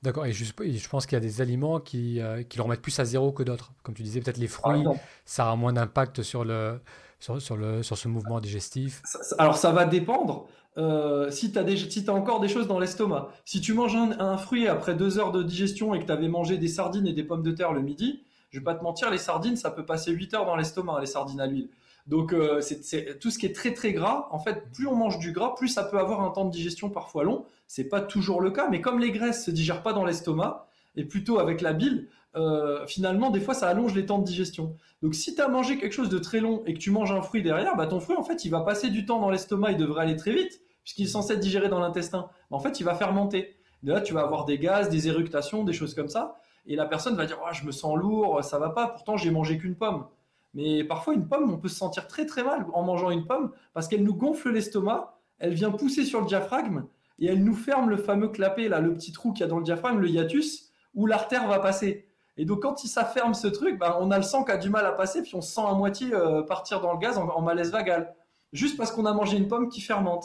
D'accord, 0.03 0.27
et 0.27 0.33
je, 0.33 0.45
je 0.45 0.89
pense 0.89 1.07
qu'il 1.07 1.15
y 1.15 1.21
a 1.21 1.21
des 1.21 1.41
aliments 1.41 1.79
qui, 1.79 2.21
euh, 2.21 2.43
qui 2.43 2.57
le 2.57 2.65
remettent 2.65 2.83
plus 2.83 2.99
à 2.99 3.05
zéro 3.05 3.31
que 3.31 3.45
d'autres. 3.45 3.73
Comme 3.85 3.95
tu 3.95 4.03
disais, 4.03 4.21
peut-être 4.21 4.39
les 4.39 4.49
fruits, 4.49 4.85
ça 5.25 5.45
aura 5.45 5.57
moins 5.57 5.73
d'impact 5.73 6.23
sur, 6.23 6.45
le, 6.45 6.81
sur, 7.21 7.41
sur, 7.41 7.57
le, 7.57 7.85
sur 7.85 7.97
ce 7.97 8.09
mouvement 8.09 8.41
digestif. 8.41 9.03
alors 9.39 9.57
ça 9.57 9.71
va 9.71 9.85
dépendre. 9.85 10.49
Euh, 10.79 11.31
si 11.31 11.53
tu 11.53 11.59
as, 11.59 11.77
si 11.77 12.05
as, 12.09 12.13
encore 12.13 12.41
des 12.41 12.49
choses 12.49 12.67
dans 12.67 12.79
l'estomac, 12.79 13.29
si 13.45 13.61
tu 13.61 13.75
manges 13.75 13.95
un, 13.95 14.37
fruit 14.39 14.67
après 14.67 14.95
deux 14.95 15.19
heures 15.19 15.31
de 15.31 15.43
digestion 15.43 15.95
et 15.95 16.01
que 16.01 16.07
tu 16.07 16.13
avais 16.13 16.29
mangé 16.29 16.57
des 16.57 16.69
sardines 16.69 17.07
et 17.07 17.13
des 17.13 17.25
pommes 17.25 17.43
de 17.43 17.53
terre 17.53 17.73
le 17.73 17.83
midi, 17.83 18.25
je 18.51 18.59
vais 18.59 18.65
pas 18.65 18.75
te 18.75 18.83
mentir, 18.83 19.11
les 19.11 19.19
sardines, 19.19 19.57
ça 19.57 19.71
peut 19.71 19.85
passer 19.85 20.11
8 20.11 20.35
heures 20.35 20.47
dans 20.47 20.57
l'estomac, 20.57 21.01
les 21.01 21.07
sardines 21.07 21.41
à 21.41 21.47
l'huile. 21.47 21.69
Donc 22.07 22.33
euh, 22.33 22.61
c'est 22.61 23.19
tout 23.19 23.31
ce 23.31 23.39
qui 23.39 23.47
est 23.47 23.55
très 23.55 23.73
très 23.73 23.93
gras. 23.93 24.29
En 24.31 24.39
fait, 24.39 24.71
plus 24.73 24.87
on 24.87 24.95
mange 24.95 25.19
du 25.19 25.33
gras, 25.33 25.55
plus 25.55 25.69
ça 25.69 25.85
peut 25.85 25.99
avoir 25.99 26.21
un 26.23 26.31
temps 26.31 26.45
de 26.45 26.51
digestion 26.51 26.91
parfois 26.91 27.25
long. 27.25 27.45
C'est 27.67 27.89
pas 27.89 28.01
toujours 28.01 28.41
le 28.41 28.51
cas, 28.51 28.69
mais 28.69 28.81
comme 28.81 28.99
les 28.99 29.13
graisses 29.13 29.45
se 29.45 29.51
digèrent 29.51 29.83
pas 29.83 29.93
dans 29.93 30.05
l'estomac 30.05 30.67
et 30.97 31.05
plutôt 31.05 31.39
avec 31.39 31.61
la 31.61 31.73
bile, 31.73 32.09
euh, 32.35 32.87
finalement 32.87 33.31
des 33.31 33.41
fois 33.41 33.55
ça 33.55 33.69
allonge 33.69 33.95
les 33.95 34.07
temps 34.07 34.19
de 34.19 34.25
digestion. 34.25 34.77
Donc 35.03 35.15
si 35.15 35.35
tu 35.35 35.41
as 35.41 35.49
mangé 35.49 35.79
quelque 35.79 35.93
chose 35.93 36.09
de 36.09 36.19
très 36.19 36.41
long 36.41 36.63
et 36.67 36.75
que 36.75 36.79
tu 36.79 36.91
manges 36.91 37.13
un 37.13 37.23
fruit 37.23 37.43
derrière, 37.43 37.77
bah 37.77 37.87
ton 37.87 38.01
fruit 38.01 38.17
en 38.17 38.25
fait 38.25 38.45
il 38.45 38.51
va 38.51 38.61
passer 38.61 38.91
du 38.91 39.07
temps 39.07 39.21
dans 39.21 39.31
l'estomac, 39.31 39.73
il 39.73 39.77
devrait 39.77 40.03
aller 40.03 40.17
très 40.17 40.33
vite 40.33 40.61
puisqu'il 40.83 41.05
est 41.05 41.11
censé 41.11 41.35
être 41.35 41.41
digéré 41.41 41.69
dans 41.69 41.81
l'intestin. 41.81 42.29
En 42.51 42.59
fait, 42.59 42.81
il 42.81 42.85
va 42.85 42.95
fermenter. 42.95 43.57
De 43.83 43.93
là, 43.93 44.01
tu 44.01 44.15
vas 44.15 44.23
avoir 44.23 44.45
des 44.45 44.59
gaz, 44.59 44.89
des 44.91 45.09
éructations, 45.09 45.65
des 45.65 45.73
choses 45.73 45.95
comme 45.95 46.09
ça. 46.09 46.37
Et 46.67 46.77
la 46.77 46.87
personne 46.87 47.17
va 47.17 47.27
dire 47.27 47.39
oh, 47.43 47.49
Je 47.53 47.65
me 47.65 47.73
sens 47.73 47.97
lourd, 47.97 48.43
ça 48.45 48.59
va 48.59 48.71
pas, 48.71 48.89
pourtant 48.89 49.17
j'ai 49.17 49.31
mangé 49.31 49.59
qu'une 49.59 49.75
pomme. 49.75 50.07
Mais 50.55 50.85
parfois, 50.85 51.15
une 51.15 51.27
pomme, 51.29 51.53
on 51.53 51.59
peut 51.59 51.69
se 51.69 51.77
sentir 51.77 52.07
très 52.09 52.27
très 52.27 52.45
mal 52.45 52.67
en 52.73 52.83
mangeant 52.83 53.11
une 53.11 53.27
pomme 53.27 53.53
parce 53.73 53.89
qu'elle 53.89 54.05
nous 54.05 54.15
gonfle 54.15 54.51
l'estomac, 54.51 55.19
elle 55.39 55.55
vient 55.55 55.71
pousser 55.71 56.05
sur 56.05 56.21
le 56.21 56.27
diaphragme 56.27 56.85
et 57.19 57.27
elle 57.27 57.43
nous 57.43 57.55
ferme 57.55 57.89
le 57.89 57.97
fameux 57.97 58.29
clapet, 58.29 58.69
là, 58.69 58.81
le 58.81 58.93
petit 58.95 59.13
trou 59.13 59.33
qu'il 59.33 59.41
y 59.41 59.45
a 59.45 59.49
dans 59.49 59.59
le 59.59 59.65
diaphragme, 59.65 59.99
le 59.99 60.09
hiatus, 60.09 60.73
où 60.95 61.07
l'artère 61.07 61.47
va 61.49 61.59
passer. 61.59 62.07
Et 62.37 62.45
donc, 62.45 62.63
quand 62.63 62.77
ça 62.79 63.05
ferme 63.05 63.35
ce 63.35 63.47
truc, 63.47 63.79
ben, 63.79 63.97
on 64.01 64.11
a 64.11 64.17
le 64.17 64.23
sang 64.23 64.45
qui 64.45 64.53
a 64.53 64.57
du 64.57 64.71
mal 64.71 64.87
à 64.87 64.93
passer, 64.93 65.23
puis 65.23 65.35
on 65.35 65.41
se 65.41 65.53
sent 65.53 65.61
à 65.65 65.75
moitié 65.75 66.15
euh, 66.15 66.43
partir 66.43 66.81
dans 66.81 66.93
le 66.93 66.99
gaz 66.99 67.19
en, 67.19 67.43
malaise 67.43 67.71
vagal, 67.71 68.15
juste 68.53 68.77
parce 68.77 68.91
qu'on 68.91 69.05
a 69.05 69.13
mangé 69.13 69.37
une 69.37 69.49
pomme 69.49 69.69
qui 69.69 69.81
fermente. 69.81 70.25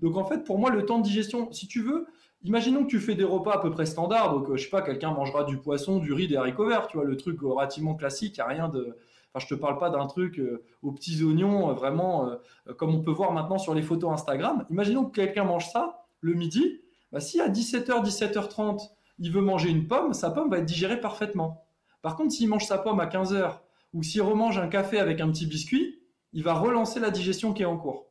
Donc, 0.00 0.16
en 0.16 0.24
fait, 0.24 0.44
pour 0.44 0.58
moi, 0.58 0.70
le 0.70 0.84
temps 0.84 0.98
de 0.98 1.04
digestion, 1.04 1.50
si 1.52 1.66
tu 1.66 1.82
veux, 1.82 2.06
imaginons 2.44 2.84
que 2.84 2.90
tu 2.90 3.00
fais 3.00 3.14
des 3.14 3.24
repas 3.24 3.54
à 3.54 3.58
peu 3.58 3.70
près 3.70 3.86
standards, 3.86 4.32
donc, 4.32 4.48
euh, 4.48 4.56
je 4.56 4.64
sais 4.64 4.70
pas, 4.70 4.82
quelqu'un 4.82 5.10
mangera 5.12 5.44
du 5.44 5.58
poisson, 5.58 5.98
du 5.98 6.12
riz, 6.12 6.28
des 6.28 6.36
haricots 6.36 6.68
verts, 6.68 6.86
tu 6.86 6.96
vois, 6.96 7.06
le 7.06 7.16
truc 7.16 7.40
relativement 7.40 7.94
classique, 7.94 8.36
il 8.36 8.40
n'y 8.40 8.44
a 8.44 8.46
rien 8.46 8.68
de 8.68 8.96
Enfin, 9.34 9.46
je 9.48 9.54
te 9.54 9.58
parle 9.58 9.78
pas 9.78 9.88
d'un 9.88 10.06
truc 10.06 10.38
euh, 10.38 10.62
aux 10.82 10.92
petits 10.92 11.22
oignons, 11.24 11.70
euh, 11.70 11.72
vraiment 11.72 12.28
euh, 12.28 12.74
comme 12.74 12.94
on 12.94 13.00
peut 13.00 13.10
voir 13.10 13.32
maintenant 13.32 13.58
sur 13.58 13.74
les 13.74 13.82
photos 13.82 14.12
Instagram. 14.12 14.66
Imaginons 14.68 15.06
que 15.06 15.12
quelqu'un 15.12 15.44
mange 15.44 15.70
ça 15.70 16.06
le 16.20 16.34
midi. 16.34 16.80
Bah, 17.12 17.20
si 17.20 17.40
à 17.40 17.48
17h, 17.48 18.04
17h30, 18.04 18.90
il 19.18 19.32
veut 19.32 19.40
manger 19.40 19.70
une 19.70 19.86
pomme, 19.86 20.12
sa 20.12 20.30
pomme 20.30 20.50
va 20.50 20.58
être 20.58 20.66
digérée 20.66 21.00
parfaitement. 21.00 21.64
Par 22.02 22.16
contre, 22.16 22.32
s'il 22.32 22.48
mange 22.48 22.64
sa 22.64 22.78
pomme 22.78 23.00
à 23.00 23.06
15h 23.06 23.60
ou 23.94 24.02
s'il 24.02 24.22
remange 24.22 24.58
un 24.58 24.68
café 24.68 24.98
avec 24.98 25.20
un 25.20 25.30
petit 25.30 25.46
biscuit, 25.46 26.00
il 26.32 26.42
va 26.42 26.54
relancer 26.54 27.00
la 27.00 27.10
digestion 27.10 27.52
qui 27.52 27.62
est 27.62 27.66
en 27.66 27.76
cours. 27.76 28.06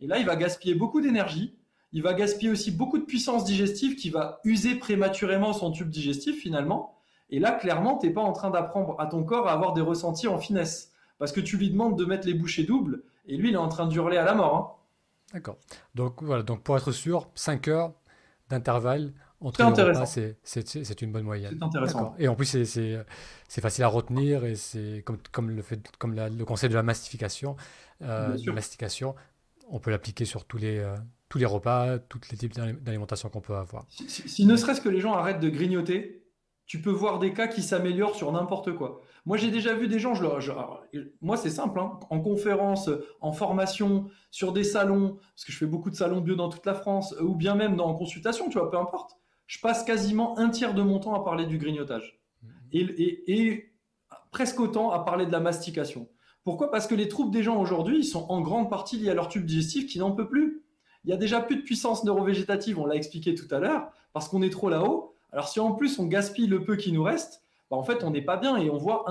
Et 0.00 0.06
là, 0.06 0.18
il 0.18 0.26
va 0.26 0.36
gaspiller 0.36 0.74
beaucoup 0.74 1.00
d'énergie. 1.00 1.58
Il 1.92 2.02
va 2.02 2.14
gaspiller 2.14 2.50
aussi 2.50 2.70
beaucoup 2.70 2.98
de 2.98 3.04
puissance 3.04 3.44
digestive 3.44 3.96
qui 3.96 4.10
va 4.10 4.40
user 4.44 4.74
prématurément 4.76 5.52
son 5.52 5.70
tube 5.70 5.88
digestif 5.88 6.40
finalement. 6.40 6.95
Et 7.30 7.38
là, 7.38 7.52
clairement, 7.52 7.98
tu 7.98 8.06
n'es 8.06 8.12
pas 8.12 8.20
en 8.20 8.32
train 8.32 8.50
d'apprendre 8.50 8.96
à 8.98 9.06
ton 9.06 9.24
corps 9.24 9.48
à 9.48 9.52
avoir 9.52 9.72
des 9.72 9.80
ressentis 9.80 10.28
en 10.28 10.38
finesse. 10.38 10.92
Parce 11.18 11.32
que 11.32 11.40
tu 11.40 11.56
lui 11.56 11.70
demandes 11.70 11.98
de 11.98 12.04
mettre 12.04 12.26
les 12.26 12.34
bouchées 12.34 12.64
doubles, 12.64 13.02
et 13.26 13.36
lui, 13.36 13.48
il 13.48 13.54
est 13.54 13.58
en 13.58 13.68
train 13.68 13.86
d'hurler 13.86 14.16
à 14.16 14.24
la 14.24 14.34
mort. 14.34 14.56
Hein. 14.56 15.32
D'accord. 15.32 15.56
Donc 15.94 16.22
voilà, 16.22 16.42
donc 16.42 16.62
pour 16.62 16.76
être 16.76 16.92
sûr, 16.92 17.28
5 17.34 17.68
heures 17.68 17.92
d'intervalle 18.48 19.12
entre 19.40 19.62
les 19.62 19.68
repas, 19.68 20.06
c'est 20.06 21.02
une 21.02 21.12
bonne 21.12 21.24
moyenne. 21.24 21.54
C'est 21.58 21.64
intéressant. 21.64 22.14
Et 22.18 22.26
en 22.28 22.34
plus, 22.34 22.64
c'est 22.64 23.60
facile 23.60 23.84
à 23.84 23.88
retenir, 23.88 24.44
et 24.44 24.54
c'est 24.54 25.02
comme, 25.04 25.18
comme, 25.30 25.50
le, 25.50 25.62
fait, 25.62 25.80
comme 25.98 26.14
le 26.14 26.44
conseil 26.44 26.70
de 26.70 26.74
la 26.74 26.82
mastification. 26.82 27.56
Euh, 28.02 28.36
mastication, 28.52 29.14
on 29.68 29.78
peut 29.78 29.90
l'appliquer 29.90 30.24
sur 30.24 30.44
tous 30.44 30.58
les, 30.58 30.78
euh, 30.78 30.96
tous 31.28 31.38
les 31.38 31.44
repas, 31.44 31.98
tous 31.98 32.20
les 32.30 32.38
types 32.38 32.54
d'alimentation 32.54 33.28
qu'on 33.28 33.40
peut 33.40 33.56
avoir. 33.56 33.84
si 33.90 34.46
ne 34.46 34.56
serait-ce 34.56 34.80
que 34.80 34.88
les 34.88 35.00
gens 35.00 35.12
arrêtent 35.12 35.40
de 35.40 35.50
grignoter, 35.50 36.25
tu 36.66 36.82
peux 36.82 36.90
voir 36.90 37.18
des 37.18 37.32
cas 37.32 37.46
qui 37.46 37.62
s'améliorent 37.62 38.16
sur 38.16 38.32
n'importe 38.32 38.72
quoi. 38.74 39.00
Moi, 39.24 39.36
j'ai 39.36 39.50
déjà 39.50 39.74
vu 39.74 39.88
des 39.88 39.98
gens, 39.98 40.14
je, 40.14 40.52
moi, 41.20 41.36
c'est 41.36 41.50
simple, 41.50 41.78
hein, 41.78 41.98
en 42.10 42.20
conférence, 42.20 42.90
en 43.20 43.32
formation, 43.32 44.06
sur 44.30 44.52
des 44.52 44.64
salons, 44.64 45.18
parce 45.34 45.44
que 45.44 45.52
je 45.52 45.58
fais 45.58 45.66
beaucoup 45.66 45.90
de 45.90 45.96
salons 45.96 46.20
bio 46.20 46.34
dans 46.34 46.48
toute 46.48 46.66
la 46.66 46.74
France, 46.74 47.14
ou 47.20 47.34
bien 47.34 47.54
même 47.54 47.76
dans, 47.76 47.86
en 47.86 47.94
consultation, 47.94 48.48
tu 48.48 48.58
vois, 48.58 48.70
peu 48.70 48.78
importe. 48.78 49.16
Je 49.46 49.60
passe 49.60 49.84
quasiment 49.84 50.38
un 50.38 50.50
tiers 50.50 50.74
de 50.74 50.82
mon 50.82 50.98
temps 50.98 51.14
à 51.14 51.24
parler 51.24 51.46
du 51.46 51.58
grignotage. 51.58 52.20
Mmh. 52.42 52.48
Et, 52.72 53.40
et, 53.50 53.72
presque 54.32 54.60
autant 54.60 54.90
à 54.90 54.98
parler 54.98 55.24
de 55.24 55.32
la 55.32 55.40
mastication. 55.40 56.08
Pourquoi? 56.44 56.70
Parce 56.70 56.86
que 56.86 56.94
les 56.94 57.08
troubles 57.08 57.30
des 57.30 57.42
gens 57.42 57.58
aujourd'hui, 57.58 57.98
ils 57.98 58.04
sont 58.04 58.26
en 58.28 58.40
grande 58.40 58.68
partie 58.68 58.98
liés 58.98 59.10
à 59.10 59.14
leur 59.14 59.28
tube 59.28 59.46
digestif 59.46 59.86
qui 59.86 59.98
n'en 59.98 60.12
peut 60.12 60.28
plus. 60.28 60.62
Il 61.04 61.10
y 61.10 61.12
a 61.12 61.16
déjà 61.16 61.40
plus 61.40 61.56
de 61.56 61.62
puissance 61.62 62.04
neurovégétative, 62.04 62.78
on 62.78 62.86
l'a 62.86 62.96
expliqué 62.96 63.34
tout 63.34 63.52
à 63.54 63.60
l'heure, 63.60 63.88
parce 64.12 64.28
qu'on 64.28 64.42
est 64.42 64.50
trop 64.50 64.68
là-haut. 64.68 65.15
Alors 65.36 65.48
si 65.48 65.60
en 65.60 65.72
plus 65.72 65.98
on 65.98 66.06
gaspille 66.06 66.46
le 66.46 66.64
peu 66.64 66.76
qui 66.76 66.92
nous 66.92 67.02
reste, 67.02 67.42
bah, 67.70 67.76
en 67.76 67.82
fait 67.82 68.02
on 68.02 68.10
n'est 68.10 68.22
pas 68.22 68.38
bien 68.38 68.56
et 68.56 68.70
on 68.70 68.78
voit 68.78 69.04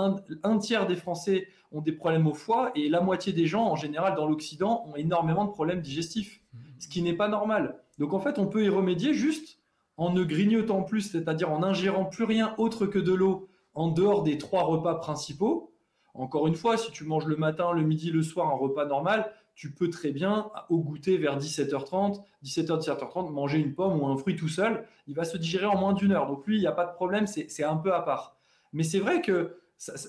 un, 0.44 0.58
tiers 0.58 0.88
des 0.88 0.96
Français 0.96 1.48
ont 1.72 1.82
des 1.82 1.92
problèmes 1.92 2.26
au 2.26 2.34
foie 2.34 2.72
et 2.74 2.90
la 2.90 3.00
moitié 3.00 3.32
des 3.32 3.46
gens 3.46 3.64
en 3.66 3.76
général 3.76 4.16
dans 4.16 4.26
l'Occident 4.26 4.84
ont 4.88 4.96
énormément 4.96 5.46
de 5.46 5.52
problèmes 5.52 5.82
digestifs, 5.82 6.42
mmh. 6.52 6.58
ce 6.80 6.88
qui 6.88 7.04
n'est 7.04 7.14
pas 7.14 7.28
normal. 7.28 7.80
Donc 8.00 8.14
en 8.14 8.20
fait 8.20 8.40
on 8.40 8.48
peut 8.48 8.66
y 8.66 8.70
remédier 8.70 9.14
juste 9.14 9.60
en 9.98 10.10
ne 10.10 10.24
grignotant 10.24 10.82
plus, 10.82 11.12
c'est-à-dire 11.12 11.52
en 11.52 11.62
ingérant 11.62 12.06
plus 12.06 12.24
rien 12.24 12.56
autre 12.58 12.88
que 12.88 12.98
de 12.98 13.14
l'eau 13.14 13.48
en 13.76 13.90
dehors 13.90 14.24
des 14.24 14.40
trois 14.40 14.64
repas 14.64 14.96
principaux. 14.96 15.74
Encore 16.16 16.48
une 16.48 16.56
fois, 16.56 16.76
si 16.76 16.92
tu 16.92 17.04
manges 17.04 17.28
le 17.28 17.36
matin, 17.36 17.72
le 17.72 17.84
midi, 17.84 18.10
le 18.10 18.24
soir, 18.24 18.50
un 18.50 18.56
repas 18.56 18.86
normal, 18.86 19.32
tu 19.56 19.72
peux 19.72 19.90
très 19.90 20.12
bien, 20.12 20.52
au 20.70 20.80
goûter 20.80 21.18
vers 21.18 21.40
17h30, 21.40 22.22
17h, 22.44 22.86
17h30, 22.86 23.32
manger 23.32 23.58
une 23.58 23.74
pomme 23.74 24.02
ou 24.02 24.08
un 24.08 24.18
fruit 24.18 24.36
tout 24.36 24.50
seul. 24.50 24.86
Il 25.08 25.16
va 25.16 25.24
se 25.24 25.38
digérer 25.38 25.66
en 25.66 25.78
moins 25.78 25.94
d'une 25.94 26.12
heure. 26.12 26.28
Donc 26.28 26.46
lui, 26.46 26.58
il 26.58 26.60
n'y 26.60 26.68
a 26.68 26.74
pas 26.74 26.86
de 26.86 26.94
problème, 26.94 27.26
c'est 27.26 27.64
un 27.64 27.78
peu 27.78 27.94
à 27.94 28.02
part. 28.02 28.38
Mais 28.74 28.84
c'est 28.84 29.00
vrai 29.00 29.22
que, 29.22 29.58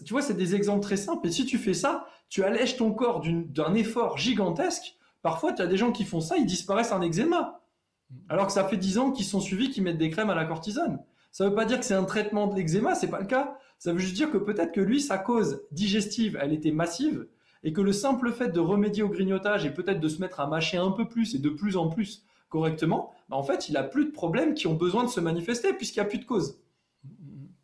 tu 0.04 0.12
vois, 0.12 0.22
c'est 0.22 0.34
des 0.34 0.54
exemples 0.54 0.82
très 0.82 0.96
simples. 0.96 1.28
Et 1.28 1.30
si 1.30 1.46
tu 1.46 1.58
fais 1.58 1.74
ça, 1.74 2.06
tu 2.28 2.42
allèges 2.42 2.76
ton 2.76 2.92
corps 2.92 3.22
d'un 3.22 3.74
effort 3.74 4.18
gigantesque. 4.18 4.96
Parfois, 5.22 5.52
tu 5.52 5.62
as 5.62 5.66
des 5.66 5.76
gens 5.76 5.92
qui 5.92 6.04
font 6.04 6.20
ça, 6.20 6.36
ils 6.36 6.46
disparaissent 6.46 6.92
un 6.92 7.02
eczéma. 7.02 7.60
Alors 8.28 8.46
que 8.46 8.52
ça 8.52 8.64
fait 8.64 8.76
10 8.76 8.98
ans 8.98 9.10
qu'ils 9.12 9.24
sont 9.24 9.40
suivis, 9.40 9.70
qu'ils 9.70 9.82
mettent 9.82 9.98
des 9.98 10.10
crèmes 10.10 10.30
à 10.30 10.34
la 10.34 10.44
cortisone. 10.44 11.00
Ça 11.30 11.44
ne 11.44 11.50
veut 11.50 11.54
pas 11.54 11.64
dire 11.64 11.78
que 11.78 11.84
c'est 11.84 11.94
un 11.94 12.04
traitement 12.04 12.46
de 12.46 12.56
l'eczéma, 12.56 12.94
c'est 12.94 13.10
pas 13.10 13.20
le 13.20 13.26
cas. 13.26 13.58
Ça 13.78 13.92
veut 13.92 13.98
juste 13.98 14.14
dire 14.14 14.30
que 14.30 14.38
peut-être 14.38 14.72
que 14.72 14.80
lui, 14.80 15.00
sa 15.00 15.18
cause 15.18 15.62
digestive, 15.70 16.38
elle 16.40 16.52
était 16.52 16.70
massive, 16.70 17.26
et 17.64 17.72
que 17.72 17.80
le 17.80 17.92
simple 17.92 18.32
fait 18.32 18.48
de 18.48 18.60
remédier 18.60 19.02
au 19.02 19.08
grignotage 19.08 19.64
et 19.64 19.70
peut-être 19.70 20.00
de 20.00 20.08
se 20.08 20.20
mettre 20.20 20.40
à 20.40 20.46
mâcher 20.46 20.76
un 20.76 20.90
peu 20.90 21.08
plus 21.08 21.34
et 21.34 21.38
de 21.38 21.50
plus 21.50 21.76
en 21.76 21.88
plus 21.88 22.24
correctement, 22.48 23.12
bah, 23.28 23.36
en 23.36 23.42
fait, 23.42 23.68
il 23.68 23.76
a 23.76 23.82
plus 23.82 24.06
de 24.06 24.10
problèmes 24.12 24.54
qui 24.54 24.66
ont 24.66 24.74
besoin 24.74 25.04
de 25.04 25.08
se 25.08 25.20
manifester 25.20 25.72
puisqu'il 25.72 26.00
n'y 26.00 26.06
a 26.06 26.08
plus 26.08 26.18
de 26.18 26.24
cause. 26.24 26.58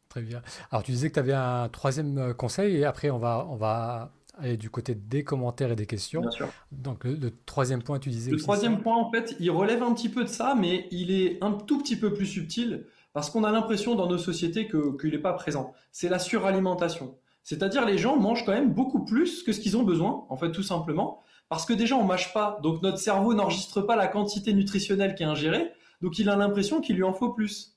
Très 0.09 0.23
bien. 0.23 0.43
Alors, 0.71 0.83
tu 0.83 0.93
disais 0.93 1.09
que 1.09 1.15
tu 1.15 1.21
avais 1.21 1.33
un 1.33 1.69
troisième 1.69 2.19
euh, 2.19 2.35
conseil 2.35 2.77
et 2.77 2.85
après, 2.85 3.11
on 3.11 3.19
va, 3.19 3.47
on 3.49 3.57
va 3.57 4.13
aller 4.39 4.57
du 4.57 4.71
côté 4.71 4.95
des 4.95 5.25
commentaires 5.25 5.73
et 5.73 5.77
des 5.77 5.87
questions. 5.87 6.21
Bien 6.21 6.31
sûr. 6.31 6.49
Donc, 6.71 7.05
le, 7.05 7.31
troisième 7.47 7.83
point, 7.83 7.99
tu 7.99 8.11
disais. 8.11 8.31
Le 8.31 8.39
troisième 8.39 8.83
point, 8.83 8.97
en 8.97 9.11
fait, 9.11 9.35
il 9.41 9.51
relève 9.51 9.83
un 9.83 9.95
petit 9.95 10.09
peu 10.09 10.25
de 10.25 10.29
ça, 10.29 10.55
mais 10.59 10.87
il 10.91 11.11
est 11.11 11.43
un 11.43 11.53
tout 11.53 11.79
petit 11.79 11.97
peu 11.97 12.13
plus 12.13 12.27
subtil 12.27 12.87
parce 13.13 13.31
qu'on 13.31 13.45
a 13.45 13.53
l'impression 13.53 13.95
dans 13.95 14.07
nos 14.07 14.19
sociétés 14.19 14.69
qu'il 14.69 15.11
n'est 15.11 15.19
pas 15.19 15.35
présent. 15.35 15.73
C'est 15.93 16.09
la 16.09 16.19
suralimentation. 16.19 17.17
C'est-à-dire 17.43 17.85
les 17.85 17.99
gens 17.99 18.17
mangent 18.17 18.45
quand 18.45 18.53
même 18.53 18.73
beaucoup 18.73 19.05
plus 19.05 19.43
que 19.43 19.53
ce 19.53 19.61
qu'ils 19.61 19.77
ont 19.77 19.83
besoin, 19.83 20.27
en 20.29 20.37
fait 20.37 20.53
tout 20.53 20.63
simplement, 20.63 21.23
parce 21.49 21.67
que 21.67 21.73
déjà 21.73 21.97
on 21.97 22.05
mâche 22.05 22.33
pas, 22.33 22.59
donc 22.63 22.83
notre 22.83 22.99
cerveau 22.99 23.35
n'enregistre 23.35 23.83
pas 23.83 23.97
la 23.97 24.07
quantité 24.07 24.53
nutritionnelle 24.53 25.15
qui 25.15 25.23
est 25.23 25.27
ingérée, 25.27 25.73
donc 26.01 26.19
il 26.19 26.29
a 26.29 26.37
l'impression 26.37 26.81
qu'il 26.81 26.97
lui 26.97 27.03
en 27.03 27.13
faut 27.13 27.31
plus. 27.31 27.77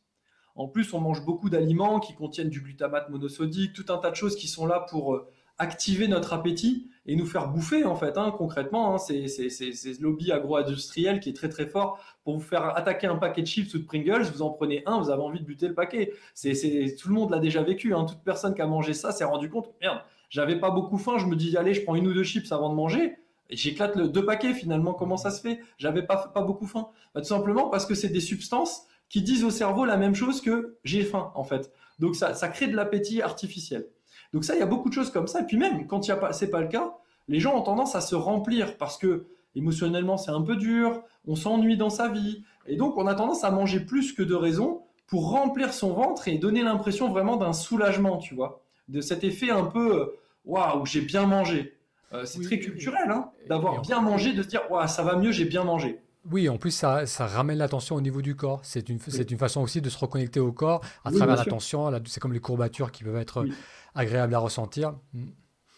En 0.55 0.67
plus, 0.69 0.93
on 0.93 1.01
mange 1.01 1.25
beaucoup 1.25 1.49
d'aliments 1.49 1.99
qui 1.99 2.15
contiennent 2.15 2.49
du 2.49 2.61
glutamate 2.61 3.09
monosodique, 3.09 3.73
tout 3.73 3.85
un 3.89 3.97
tas 3.97 4.09
de 4.09 4.15
choses 4.15 4.37
qui 4.37 4.47
sont 4.47 4.65
là 4.65 4.85
pour 4.89 5.13
euh, 5.13 5.27
activer 5.57 6.07
notre 6.07 6.31
appétit 6.31 6.89
et 7.05 7.15
nous 7.15 7.25
faire 7.25 7.49
bouffer 7.49 7.83
en 7.85 7.95
fait 7.95 8.17
hein, 8.17 8.33
concrètement 8.35 8.95
hein, 8.95 8.97
c'est 8.97 9.27
ce 9.27 10.01
lobby 10.01 10.31
agro-industriel 10.31 11.19
qui 11.19 11.29
est 11.29 11.33
très 11.33 11.49
très 11.49 11.67
fort. 11.67 11.99
Pour 12.23 12.37
vous 12.37 12.43
faire 12.43 12.75
attaquer 12.75 13.07
un 13.07 13.17
paquet 13.17 13.41
de 13.41 13.47
chips 13.47 13.73
ou 13.73 13.79
de 13.79 13.83
Pringles 13.83 14.23
vous 14.33 14.41
en 14.41 14.49
prenez 14.49 14.83
un 14.85 14.99
vous 14.99 15.09
avez 15.09 15.21
envie 15.21 15.39
de 15.39 15.45
buter 15.45 15.67
le 15.67 15.75
paquet. 15.75 16.13
C'est 16.33 16.95
tout 16.99 17.09
le 17.09 17.15
monde 17.15 17.31
l'a 17.31 17.39
déjà 17.39 17.61
vécu 17.63 17.93
hein. 17.93 18.05
toute 18.05 18.23
personne 18.23 18.55
qui 18.55 18.61
a 18.61 18.67
mangé 18.67 18.93
ça 18.93 19.11
s'est 19.11 19.25
rendu 19.25 19.49
compte 19.49 19.69
merde 19.81 19.99
j'avais 20.29 20.59
pas 20.59 20.71
beaucoup 20.71 20.97
faim 20.97 21.17
je 21.17 21.25
me 21.25 21.35
dis 21.35 21.55
allez 21.57 21.73
je 21.73 21.83
prends 21.83 21.95
une 21.95 22.07
ou 22.07 22.13
deux 22.13 22.23
chips 22.23 22.51
avant 22.51 22.69
de 22.69 22.75
manger 22.75 23.17
j'éclate 23.49 23.95
le 23.95 24.07
deux 24.07 24.25
paquets 24.25 24.53
finalement 24.53 24.93
comment 24.93 25.17
ça 25.17 25.31
se 25.31 25.41
fait? 25.41 25.59
J'avais 25.77 26.03
pas 26.03 26.17
pas 26.33 26.41
beaucoup 26.41 26.65
faim. 26.65 26.89
Bah, 27.13 27.21
tout 27.21 27.27
simplement 27.27 27.69
parce 27.69 27.85
que 27.85 27.95
c'est 27.95 28.09
des 28.09 28.21
substances 28.21 28.87
qui 29.09 29.21
disent 29.21 29.43
au 29.43 29.51
cerveau 29.51 29.85
la 29.85 29.97
même 29.97 30.15
chose 30.15 30.41
que 30.41 30.77
j'ai 30.83 31.03
faim 31.03 31.31
en 31.35 31.43
fait. 31.43 31.71
Donc 31.99 32.15
ça, 32.15 32.33
ça 32.33 32.47
crée 32.47 32.67
de 32.67 32.75
l'appétit 32.75 33.21
artificiel 33.21 33.87
donc 34.35 34.43
ça, 34.43 34.53
il 34.53 34.59
y 34.59 34.63
a 34.63 34.65
beaucoup 34.65 34.89
de 34.89 34.93
choses 34.93 35.11
comme 35.11 35.27
ça. 35.27 35.39
Et 35.39 35.45
puis 35.45 35.55
même 35.55 35.87
quand 35.87 36.03
ce 36.03 36.11
n'est 36.11 36.19
c'est 36.33 36.49
pas 36.49 36.59
le 36.59 36.67
cas, 36.67 36.93
les 37.29 37.39
gens 37.39 37.55
ont 37.55 37.61
tendance 37.61 37.95
à 37.95 38.01
se 38.01 38.15
remplir 38.15 38.75
parce 38.75 38.97
que 38.97 39.27
émotionnellement 39.55 40.17
c'est 40.17 40.31
un 40.31 40.41
peu 40.41 40.57
dur, 40.57 41.01
on 41.25 41.37
s'ennuie 41.37 41.77
dans 41.77 41.89
sa 41.89 42.09
vie, 42.09 42.43
et 42.67 42.75
donc 42.75 42.97
on 42.97 43.07
a 43.07 43.15
tendance 43.15 43.45
à 43.45 43.51
manger 43.51 43.79
plus 43.79 44.11
que 44.11 44.21
de 44.21 44.35
raison 44.35 44.81
pour 45.07 45.31
remplir 45.31 45.73
son 45.73 45.93
ventre 45.93 46.27
et 46.27 46.37
donner 46.37 46.63
l'impression 46.63 47.07
vraiment 47.07 47.37
d'un 47.37 47.53
soulagement, 47.53 48.17
tu 48.17 48.35
vois, 48.35 48.61
de 48.89 48.99
cet 48.99 49.23
effet 49.23 49.51
un 49.51 49.63
peu 49.63 50.01
euh, 50.01 50.05
waouh, 50.43 50.85
j'ai 50.85 50.99
bien 50.99 51.25
mangé. 51.25 51.77
Euh, 52.11 52.25
c'est 52.25 52.41
très 52.41 52.59
culturel 52.59 53.09
hein, 53.09 53.29
d'avoir 53.47 53.79
bien 53.79 54.01
mangé, 54.01 54.33
de 54.33 54.43
se 54.43 54.49
dire 54.49 54.69
waouh, 54.69 54.85
ça 54.89 55.03
va 55.03 55.15
mieux, 55.15 55.31
j'ai 55.31 55.45
bien 55.45 55.63
mangé. 55.63 56.01
Oui, 56.31 56.49
en 56.49 56.57
plus, 56.57 56.71
ça, 56.71 57.05
ramène 57.19 57.59
l'attention 57.59 57.95
au 57.95 58.01
niveau 58.01 58.21
du 58.21 58.35
corps. 58.35 58.59
C'est 58.63 58.89
une, 58.89 58.99
une 59.29 59.37
façon 59.37 59.61
aussi 59.61 59.81
de 59.81 59.89
se 59.89 59.97
reconnecter 59.97 60.39
au 60.39 60.51
corps 60.51 60.81
à 61.03 61.11
travers 61.11 61.35
l'attention. 61.35 61.91
C'est 62.05 62.19
comme 62.19 62.33
les 62.33 62.39
courbatures 62.39 62.91
qui 62.91 63.03
peuvent 63.03 63.15
être 63.17 63.45
agréable 63.93 64.33
à 64.35 64.39
ressentir. 64.39 64.95
Mm. 65.13 65.25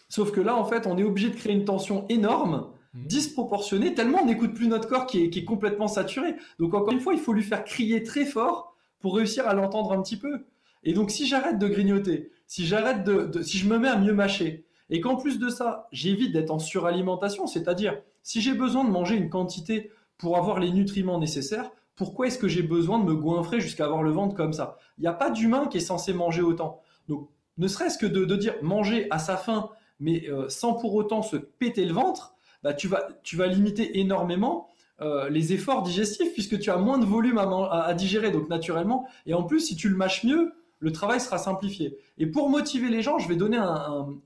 Sauf 0.09 0.31
que 0.31 0.39
là, 0.39 0.55
en 0.55 0.63
fait, 0.63 0.87
on 0.87 0.97
est 0.97 1.03
obligé 1.03 1.29
de 1.29 1.35
créer 1.35 1.53
une 1.53 1.65
tension 1.65 2.05
énorme, 2.07 2.67
mm. 2.93 3.07
disproportionnée, 3.07 3.93
tellement 3.93 4.19
on 4.21 4.25
n'écoute 4.25 4.53
plus 4.53 4.67
notre 4.67 4.87
corps 4.87 5.05
qui 5.05 5.23
est, 5.23 5.43
complètement 5.43 5.87
saturé. 5.87 6.35
Donc, 6.59 6.73
encore 6.73 6.93
une 6.93 7.01
fois, 7.01 7.13
il 7.13 7.19
faut 7.19 7.33
lui 7.33 7.43
faire 7.43 7.63
crier 7.63 8.03
très 8.03 8.25
fort 8.25 8.75
pour 8.99 9.15
réussir 9.15 9.47
à 9.47 9.53
l'entendre 9.53 9.91
un 9.91 10.01
petit 10.01 10.17
peu. 10.17 10.45
Et 10.83 10.93
donc, 10.93 11.11
si 11.11 11.27
j'arrête 11.27 11.59
de 11.59 11.67
grignoter, 11.67 12.31
si 12.47 12.65
j'arrête 12.65 13.03
de, 13.03 13.41
si 13.41 13.57
je 13.57 13.67
me 13.67 13.77
mets 13.77 13.89
à 13.89 13.97
mieux 13.97 14.13
mâcher, 14.13 14.65
et 14.89 15.01
qu'en 15.01 15.17
plus 15.17 15.37
de 15.37 15.49
ça, 15.49 15.89
j'évite 15.91 16.31
d'être 16.31 16.51
en 16.51 16.59
suralimentation, 16.59 17.45
c'est-à-dire, 17.45 17.97
si 18.23 18.39
j'ai 18.39 18.53
besoin 18.53 18.85
de 18.85 18.89
manger 18.89 19.15
une 19.15 19.29
quantité 19.29 19.91
pour 20.17 20.37
avoir 20.37 20.59
les 20.59 20.71
nutriments 20.71 21.19
nécessaires, 21.19 21.71
pourquoi 21.95 22.27
est-ce 22.27 22.37
que 22.37 22.47
j'ai 22.47 22.63
besoin 22.63 22.99
de 22.99 23.05
me 23.05 23.15
goinfrer 23.15 23.59
jusqu'à 23.59 23.85
avoir 23.85 24.03
le 24.03 24.11
ventre 24.11 24.35
comme 24.35 24.53
ça? 24.53 24.77
Il 24.97 25.01
n'y 25.01 25.07
a 25.07 25.13
pas 25.13 25.31
d'humain 25.31 25.67
qui 25.67 25.77
est 25.77 25.81
censé 25.81 26.13
manger 26.13 26.41
autant. 26.41 26.81
Donc, 27.07 27.29
ne 27.57 27.67
serait-ce 27.67 27.97
que 27.97 28.05
de, 28.05 28.35
dire 28.35 28.55
manger 28.61 29.07
à 29.09 29.17
sa 29.17 29.35
faim, 29.35 29.69
mais 29.99 30.29
euh, 30.29 30.47
sans 30.47 30.73
pour 30.75 30.93
autant 30.93 31.23
se 31.23 31.35
péter 31.35 31.85
le 31.85 31.93
ventre, 31.93 32.35
bah, 32.63 32.73
tu, 32.73 32.87
vas, 32.87 33.47
limiter 33.47 33.99
énormément 33.99 34.69
euh, 35.01 35.29
les 35.29 35.53
efforts 35.53 35.83
digestifs 35.83 36.33
puisque 36.33 36.59
tu 36.59 36.69
as 36.69 36.77
moins 36.77 36.97
de 36.97 37.05
volume 37.05 37.37
à, 37.39 37.93
digérer, 37.95 38.31
donc 38.31 38.49
naturellement. 38.49 39.07
Et 39.25 39.33
en 39.33 39.43
plus, 39.43 39.61
si 39.61 39.75
tu 39.75 39.89
le 39.89 39.95
mâches 39.95 40.23
mieux, 40.23 40.53
le 40.79 40.91
travail 40.91 41.19
sera 41.19 41.39
simplifié. 41.39 41.97
Et 42.19 42.27
pour 42.27 42.49
motiver 42.49 42.89
les 42.89 43.01
gens, 43.01 43.17
je 43.17 43.27
vais 43.27 43.35
donner 43.35 43.59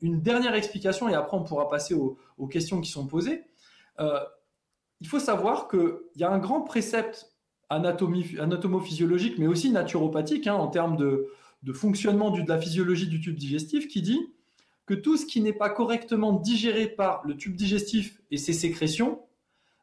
une 0.01 0.21
dernière 0.21 0.55
explication 0.55 1.07
et 1.07 1.13
après 1.13 1.37
on 1.37 1.43
pourra 1.43 1.69
passer 1.69 1.93
aux, 1.93 2.17
questions 2.47 2.81
qui 2.81 2.91
sont 2.91 3.07
posées. 3.07 3.43
Euh, 3.99 4.19
il 5.01 5.07
faut 5.07 5.19
savoir 5.19 5.67
qu'il 5.67 5.91
y 6.15 6.23
a 6.23 6.31
un 6.31 6.39
grand 6.39 6.61
précepte 6.61 7.31
anatomo-physiologique, 7.69 9.37
mais 9.37 9.47
aussi 9.47 9.71
naturopathique 9.71 10.47
hein, 10.47 10.55
en 10.55 10.67
termes 10.67 10.95
de, 10.97 11.27
de 11.63 11.73
fonctionnement 11.73 12.31
de 12.31 12.47
la 12.47 12.59
physiologie 12.59 13.07
du 13.07 13.19
tube 13.19 13.37
digestif 13.37 13.87
qui 13.87 14.01
dit 14.01 14.19
que 14.85 14.93
tout 14.93 15.17
ce 15.17 15.25
qui 15.25 15.41
n'est 15.41 15.53
pas 15.53 15.69
correctement 15.69 16.33
digéré 16.33 16.87
par 16.87 17.21
le 17.25 17.37
tube 17.37 17.55
digestif 17.55 18.21
et 18.31 18.37
ses 18.37 18.53
sécrétions 18.53 19.21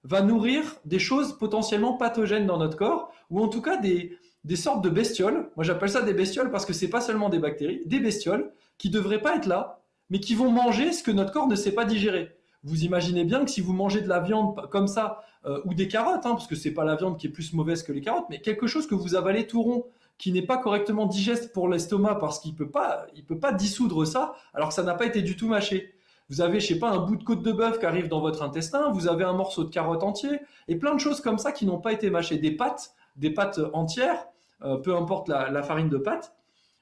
va 0.04 0.22
nourrir 0.22 0.76
des 0.84 0.98
choses 0.98 1.36
potentiellement 1.38 1.94
pathogènes 1.94 2.46
dans 2.46 2.58
notre 2.58 2.76
corps, 2.76 3.12
ou 3.30 3.40
en 3.40 3.48
tout 3.48 3.62
cas 3.62 3.76
des, 3.76 4.18
sortes 4.54 4.82
de 4.82 4.90
bestioles. 4.90 5.50
Moi 5.56 5.64
j'appelle 5.64 5.90
ça 5.90 6.02
des 6.02 6.14
bestioles 6.14 6.50
parce 6.50 6.64
que 6.64 6.72
ce 6.72 6.84
n'est 6.84 6.90
pas 6.90 7.00
seulement 7.00 7.28
des 7.28 7.38
bactéries, 7.38 7.82
des 7.86 8.00
bestioles 8.00 8.52
qui 8.76 8.88
ne 8.88 8.94
devraient 8.94 9.22
pas 9.22 9.36
être 9.36 9.46
là, 9.46 9.82
mais 10.10 10.20
qui 10.20 10.34
vont 10.34 10.50
manger 10.50 10.92
ce 10.92 11.02
que 11.02 11.10
notre 11.10 11.32
corps 11.32 11.48
ne 11.48 11.56
sait 11.56 11.72
pas 11.72 11.84
digérer. 11.84 12.37
Vous 12.64 12.84
imaginez 12.84 13.24
bien 13.24 13.44
que 13.44 13.50
si 13.50 13.60
vous 13.60 13.72
mangez 13.72 14.00
de 14.00 14.08
la 14.08 14.20
viande 14.20 14.68
comme 14.70 14.88
ça, 14.88 15.22
euh, 15.46 15.60
ou 15.64 15.74
des 15.74 15.88
carottes, 15.88 16.26
hein, 16.26 16.32
parce 16.32 16.46
que 16.46 16.56
ce 16.56 16.68
n'est 16.68 16.74
pas 16.74 16.84
la 16.84 16.96
viande 16.96 17.18
qui 17.18 17.28
est 17.28 17.30
plus 17.30 17.52
mauvaise 17.52 17.82
que 17.82 17.92
les 17.92 18.00
carottes, 18.00 18.26
mais 18.28 18.40
quelque 18.40 18.66
chose 18.66 18.86
que 18.86 18.94
vous 18.94 19.14
avalez 19.14 19.46
tout 19.46 19.62
rond, 19.62 19.86
qui 20.18 20.32
n'est 20.32 20.42
pas 20.42 20.58
correctement 20.58 21.06
digeste 21.06 21.52
pour 21.52 21.68
l'estomac 21.68 22.16
parce 22.16 22.40
qu'il 22.40 22.54
peut 22.54 22.70
pas, 22.70 23.06
il 23.14 23.24
peut 23.24 23.38
pas 23.38 23.52
dissoudre 23.52 24.04
ça, 24.04 24.34
alors 24.52 24.68
que 24.68 24.74
ça 24.74 24.82
n'a 24.82 24.94
pas 24.94 25.06
été 25.06 25.22
du 25.22 25.36
tout 25.36 25.46
mâché. 25.46 25.94
Vous 26.28 26.40
avez, 26.40 26.60
je 26.60 26.66
sais 26.66 26.78
pas, 26.78 26.90
un 26.90 26.98
bout 26.98 27.16
de 27.16 27.24
côte 27.24 27.42
de 27.42 27.52
bœuf 27.52 27.78
qui 27.78 27.86
arrive 27.86 28.08
dans 28.08 28.20
votre 28.20 28.42
intestin, 28.42 28.90
vous 28.90 29.08
avez 29.08 29.24
un 29.24 29.32
morceau 29.32 29.64
de 29.64 29.70
carotte 29.70 30.02
entier, 30.02 30.40
et 30.66 30.76
plein 30.76 30.94
de 30.94 31.00
choses 31.00 31.20
comme 31.20 31.38
ça 31.38 31.52
qui 31.52 31.64
n'ont 31.64 31.78
pas 31.78 31.92
été 31.92 32.10
mâchées. 32.10 32.36
Des 32.36 32.50
pâtes, 32.50 32.92
des 33.16 33.30
pâtes 33.30 33.60
entières, 33.72 34.26
euh, 34.62 34.76
peu 34.76 34.94
importe 34.94 35.28
la, 35.28 35.62
farine 35.62 35.88
de 35.88 35.98
pâte, 35.98 36.34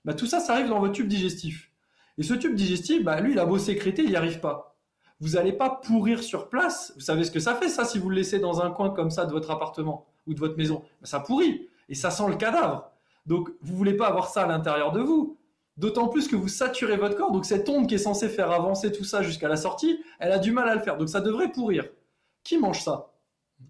bah, 0.05 0.15
tout 0.15 0.27
ça, 0.27 0.41
ça 0.41 0.55
arrive 0.55 0.69
dans 0.69 0.81
votre 0.81 0.95
tube 0.95 1.07
digestif. 1.07 1.71
Et 2.19 2.23
ce 2.23 2.35
tube 2.35 2.55
digestif, 2.55 3.05
bah, 3.05 3.21
lui, 3.21 3.33
il 3.33 3.39
a 3.39 3.45
beau 3.45 3.59
sécréter, 3.59 4.03
il 4.03 4.11
n'y 4.11 4.17
arrive 4.17 4.41
pas. 4.41 4.76
Vous 5.21 5.31
n'allez 5.31 5.53
pas 5.53 5.71
pourrir 5.71 6.23
sur 6.23 6.49
place. 6.49 6.93
Vous 6.95 7.01
savez 7.01 7.25
ce 7.25 7.31
que 7.31 7.41
ça 7.41 7.55
fait, 7.55 7.69
ça, 7.69 7.85
si 7.85 7.99
vous 7.99 8.11
le 8.11 8.17
laissez 8.17 8.39
dans 8.39 8.61
un 8.61 8.71
coin 8.71 8.91
comme 8.91 9.11
ça 9.11 9.25
de 9.25 9.33
votre 9.33 9.51
appartement 9.51 10.07
ou 10.27 10.35
de 10.35 10.41
votre 10.41 10.57
maison 10.57 10.83
bah, 11.01 11.07
Ça 11.07 11.21
pourrit. 11.21 11.69
Et 11.89 11.95
ça 11.95 12.11
sent 12.11 12.29
le 12.29 12.37
cadavre. 12.37 12.91
Donc, 13.25 13.51
vous 13.63 13.77
voulez 13.77 13.95
pas 13.95 14.09
avoir 14.09 14.29
ça 14.29 14.43
à 14.43 14.47
l'intérieur 14.47 14.93
de 14.93 15.01
vous. 15.01 15.39
D'autant 15.77 16.09
plus 16.09 16.29
que 16.29 16.37
vous 16.37 16.49
saturez 16.49 16.97
votre 16.97 17.17
corps. 17.17 17.33
Donc, 17.33 17.45
cette 17.45 17.69
onde 17.69 17.87
qui 17.87 17.95
est 17.95 17.99
censée 17.99 18.29
faire 18.29 18.51
avancer 18.51 18.93
tout 18.93 19.05
ça 19.05 19.23
jusqu'à 19.23 19.49
la 19.49 19.57
sortie, 19.57 20.01
elle 20.19 20.33
a 20.33 20.39
du 20.39 20.53
mal 20.53 20.69
à 20.69 20.75
le 20.75 20.81
faire. 20.81 20.97
Donc, 20.97 21.09
ça 21.09 21.21
devrait 21.21 21.53
pourrir. 21.53 21.85
Qui 22.45 22.59
mange 22.59 22.83
ça? 22.83 23.13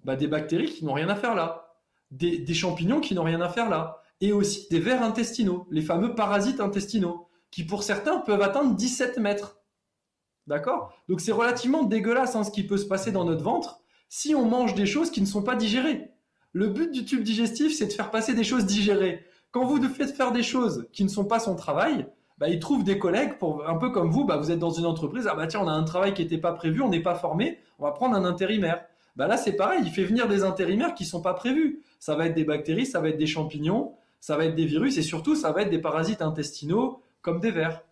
Bah, 0.04 0.16
Des 0.16 0.26
bactéries 0.26 0.70
qui 0.70 0.84
n'ont 0.84 0.94
rien 0.94 1.08
à 1.08 1.16
faire 1.16 1.34
là. 1.34 1.74
Des 2.10 2.54
champignons 2.54 3.00
qui 3.00 3.14
n'ont 3.14 3.24
rien 3.24 3.40
à 3.40 3.48
faire 3.48 3.68
là. 3.68 4.02
Et 4.20 4.32
aussi 4.32 4.66
des 4.70 4.80
vers 4.80 5.02
intestinaux, 5.02 5.66
les 5.70 5.82
fameux 5.82 6.14
parasites 6.14 6.60
intestinaux, 6.60 7.28
qui 7.50 7.64
pour 7.64 7.82
certains 7.82 8.18
peuvent 8.18 8.42
atteindre 8.42 8.74
17 8.74 9.18
mètres. 9.18 9.58
D'accord? 10.46 10.92
Donc 11.08 11.20
c'est 11.20 11.32
relativement 11.32 11.82
dégueulasse 11.82 12.36
hein, 12.36 12.44
ce 12.44 12.50
qui 12.50 12.66
peut 12.66 12.76
se 12.76 12.86
passer 12.86 13.10
dans 13.12 13.24
notre 13.24 13.42
ventre 13.42 13.80
si 14.08 14.34
on 14.34 14.44
mange 14.44 14.74
des 14.74 14.86
choses 14.86 15.10
qui 15.10 15.20
ne 15.20 15.26
sont 15.26 15.42
pas 15.42 15.56
digérées. 15.56 16.10
Le 16.52 16.68
but 16.68 16.92
du 16.92 17.04
tube 17.04 17.22
digestif, 17.22 17.76
c'est 17.76 17.86
de 17.86 17.92
faire 17.92 18.10
passer 18.10 18.34
des 18.34 18.44
choses 18.44 18.64
digérées. 18.64 19.24
Quand 19.50 19.64
vous 19.64 19.82
faites 19.88 20.14
faire 20.14 20.32
des 20.32 20.42
choses 20.42 20.86
qui 20.92 21.04
ne 21.04 21.08
sont 21.08 21.24
pas 21.24 21.40
son 21.40 21.56
travail, 21.56 22.06
bah, 22.38 22.48
il 22.48 22.60
trouve 22.60 22.84
des 22.84 22.98
collègues 22.98 23.38
pour 23.38 23.68
un 23.68 23.76
peu 23.76 23.90
comme 23.90 24.10
vous, 24.10 24.24
bah, 24.24 24.36
vous 24.36 24.50
êtes 24.50 24.58
dans 24.58 24.70
une 24.70 24.86
entreprise, 24.86 25.26
ah 25.30 25.34
bah 25.34 25.46
tiens, 25.46 25.60
on 25.62 25.68
a 25.68 25.72
un 25.72 25.84
travail 25.84 26.14
qui 26.14 26.22
n'était 26.22 26.38
pas 26.38 26.52
prévu, 26.52 26.82
on 26.82 26.88
n'est 26.88 27.02
pas 27.02 27.14
formé, 27.14 27.58
on 27.78 27.84
va 27.84 27.92
prendre 27.92 28.14
un 28.14 28.24
intérimaire. 28.24 28.84
Bah 29.16 29.26
là, 29.26 29.36
c'est 29.36 29.52
pareil, 29.52 29.80
il 29.82 29.90
fait 29.90 30.04
venir 30.04 30.28
des 30.28 30.44
intérimaires 30.44 30.94
qui 30.94 31.06
sont 31.06 31.22
pas 31.22 31.32
prévus. 31.32 31.82
Ça 31.98 32.14
va 32.14 32.26
être 32.26 32.34
des 32.34 32.44
bactéries, 32.44 32.84
ça 32.84 33.00
va 33.00 33.08
être 33.08 33.16
des 33.16 33.26
champignons, 33.26 33.94
ça 34.20 34.36
va 34.36 34.44
être 34.44 34.54
des 34.54 34.66
virus 34.66 34.98
et 34.98 35.02
surtout, 35.02 35.34
ça 35.34 35.52
va 35.52 35.62
être 35.62 35.70
des 35.70 35.80
parasites 35.80 36.20
intestinaux 36.20 37.00
comme 37.22 37.40
des 37.40 37.50
vers. 37.50 37.82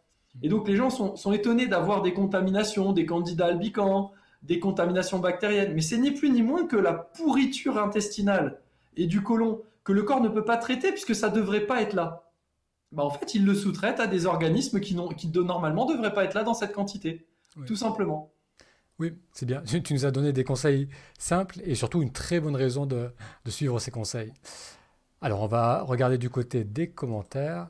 Et 0.42 0.48
donc, 0.48 0.68
les 0.68 0.76
gens 0.76 0.90
sont, 0.90 1.16
sont 1.16 1.32
étonnés 1.32 1.66
d'avoir 1.66 2.02
des 2.02 2.12
contaminations, 2.12 2.92
des 2.92 3.06
candidats 3.06 3.46
albicans, 3.46 4.12
des 4.42 4.60
contaminations 4.60 5.18
bactériennes. 5.18 5.74
Mais 5.74 5.80
c'est 5.80 5.98
ni 5.98 6.10
plus 6.10 6.30
ni 6.30 6.42
moins 6.42 6.66
que 6.66 6.76
la 6.76 6.92
pourriture 6.92 7.78
intestinale 7.78 8.60
et 8.96 9.06
du 9.06 9.22
côlon 9.22 9.62
que 9.84 9.92
le 9.92 10.02
corps 10.02 10.20
ne 10.20 10.28
peut 10.28 10.44
pas 10.44 10.56
traiter 10.56 10.90
puisque 10.90 11.14
ça 11.14 11.30
ne 11.30 11.34
devrait 11.34 11.66
pas 11.66 11.82
être 11.82 11.94
là. 11.94 12.30
Bah, 12.92 13.04
en 13.04 13.10
fait, 13.10 13.34
il 13.34 13.44
le 13.44 13.54
sous-traite 13.54 14.00
à 14.00 14.06
des 14.06 14.26
organismes 14.26 14.80
qui, 14.80 14.96
qui 15.16 15.28
normalement 15.28 15.86
ne 15.86 15.94
devraient 15.94 16.14
pas 16.14 16.24
être 16.24 16.34
là 16.34 16.44
dans 16.44 16.54
cette 16.54 16.72
quantité. 16.72 17.26
Tout 17.66 17.76
simplement. 17.76 18.32
Oui, 18.98 19.12
c'est 19.32 19.46
bien. 19.46 19.62
Tu 19.62 19.92
nous 19.92 20.06
as 20.06 20.10
donné 20.10 20.32
des 20.32 20.44
conseils 20.44 20.88
simples 21.18 21.60
et 21.64 21.74
surtout 21.74 22.02
une 22.02 22.12
très 22.12 22.40
bonne 22.40 22.56
raison 22.56 22.86
de, 22.86 23.10
suivre 23.46 23.78
ces 23.78 23.90
conseils. 23.90 24.32
Alors, 25.20 25.42
on 25.42 25.46
va 25.46 25.82
regarder 25.82 26.18
du 26.18 26.30
côté 26.30 26.64
des 26.64 26.90
commentaires. 26.90 27.68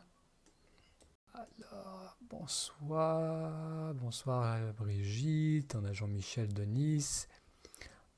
Bonsoir. 2.40 3.94
Bonsoir 3.94 4.58
Brigitte. 4.74 5.76
On 5.76 5.84
a 5.84 5.92
Jean-Michel 5.92 6.52
de 6.52 6.64
Nice. 6.64 7.28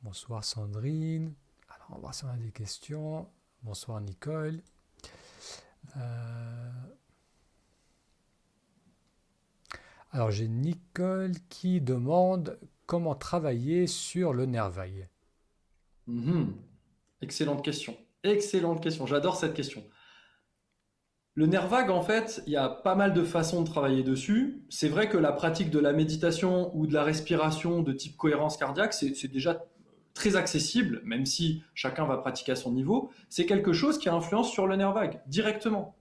Bonsoir 0.03 0.43
Sandrine. 0.43 1.35
Alors, 1.69 1.87
on 1.91 1.95
va 1.97 2.01
voir 2.01 2.15
si 2.15 2.25
on 2.25 2.29
a 2.29 2.37
des 2.37 2.51
questions. 2.51 3.29
Bonsoir 3.63 4.01
Nicole. 4.01 4.63
Euh, 5.99 6.71
alors 10.13 10.31
j'ai 10.31 10.49
Nicole 10.49 11.33
qui 11.51 11.81
demande 11.83 12.59
comment 12.87 13.15
travailler 13.15 13.87
sur 13.87 14.33
le 14.33 14.47
vague. 14.69 15.09
Mhm. 16.07 16.55
Excellente 17.21 17.63
question. 17.63 17.97
Excellente 18.23 18.83
question. 18.83 19.07
J'adore 19.07 19.37
cette 19.37 19.55
question. 19.55 19.85
Le 21.37 21.45
nerf 21.45 21.69
vague, 21.69 21.91
en 21.91 22.01
fait, 22.01 22.43
il 22.47 22.55
y 22.55 22.57
a 22.57 22.71
pas 22.71 22.95
mal 22.95 23.13
de 23.13 23.23
façons 23.23 23.61
de 23.61 23.69
travailler 23.69 24.03
dessus. 24.03 24.63
C'est 24.71 24.89
vrai 24.89 25.11
que 25.11 25.19
la 25.19 25.33
pratique 25.33 25.69
de 25.69 25.79
la 25.79 25.93
méditation 25.93 26.75
ou 26.75 26.87
de 26.87 26.95
la 26.95 27.05
respiration 27.05 27.83
de 27.83 27.93
type 27.93 28.17
cohérence 28.17 28.57
cardiaque, 28.57 28.95
c'est 28.95 29.29
déjà 29.29 29.63
très 30.15 30.35
accessible, 30.35 31.03
même 31.05 31.27
si 31.27 31.63
chacun 31.75 32.07
va 32.07 32.17
pratiquer 32.17 32.53
à 32.53 32.57
son 32.57 32.73
niveau, 32.73 33.11
c'est 33.29 33.45
quelque 33.45 33.75
chose 33.75 33.99
qui 33.99 34.09
a 34.09 34.15
influence 34.15 34.51
sur 34.51 34.67
le 34.67 34.77
nerf 34.77 34.95
vague, 34.95 35.21
directement. 35.27 35.95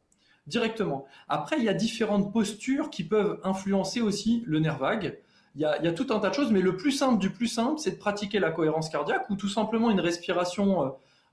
Directement. 0.47 1.05
Après, 1.27 1.57
il 1.57 1.65
y 1.65 1.69
a 1.69 1.73
différentes 1.73 2.31
postures 2.31 2.89
qui 2.89 3.03
peuvent 3.03 3.41
influencer 3.43 3.99
aussi 3.99 4.41
le 4.45 4.59
nerf 4.59 4.79
vague. 4.79 5.19
Il 5.55 5.61
y, 5.61 5.65
a, 5.65 5.91
tout 5.91 6.07
un 6.11 6.19
tas 6.19 6.29
de 6.29 6.35
choses, 6.35 6.51
mais 6.51 6.61
le 6.61 6.77
plus 6.77 6.91
simple 6.91 7.19
du 7.19 7.29
plus 7.29 7.47
simple, 7.47 7.77
c'est 7.77 7.91
de 7.91 7.97
pratiquer 7.97 8.39
la 8.39 8.51
cohérence 8.51 8.87
cardiaque 8.87 9.29
ou 9.29 9.35
tout 9.35 9.49
simplement 9.49 9.91
une 9.91 9.99
respiration 9.99 10.85
euh, 10.85 10.89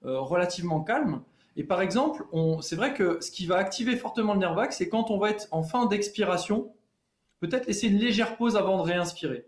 euh, 0.07 0.18
relativement 0.18 0.80
calme. 0.82 1.22
Et 1.57 1.64
par 1.64 1.82
exemple, 1.82 2.24
c'est 2.61 2.76
vrai 2.76 2.94
que 2.94 3.20
ce 3.20 3.30
qui 3.30 3.46
va 3.46 3.57
activer 3.57 3.96
fortement 3.96 4.32
le 4.32 4.40
nerf 4.40 4.55
vague, 4.55 4.72
c'est 4.72 4.88
quand 4.88 5.11
on 5.11 5.18
va 5.18 5.30
être 5.30 5.48
en 5.50 5.62
fin 5.62 5.86
d'expiration, 5.86 6.72
peut-être 7.40 7.66
laisser 7.66 7.88
une 7.88 7.98
légère 7.98 8.36
pause 8.36 8.57
avant 8.57 8.78
de 8.78 8.82
réinspirer. 8.82 9.46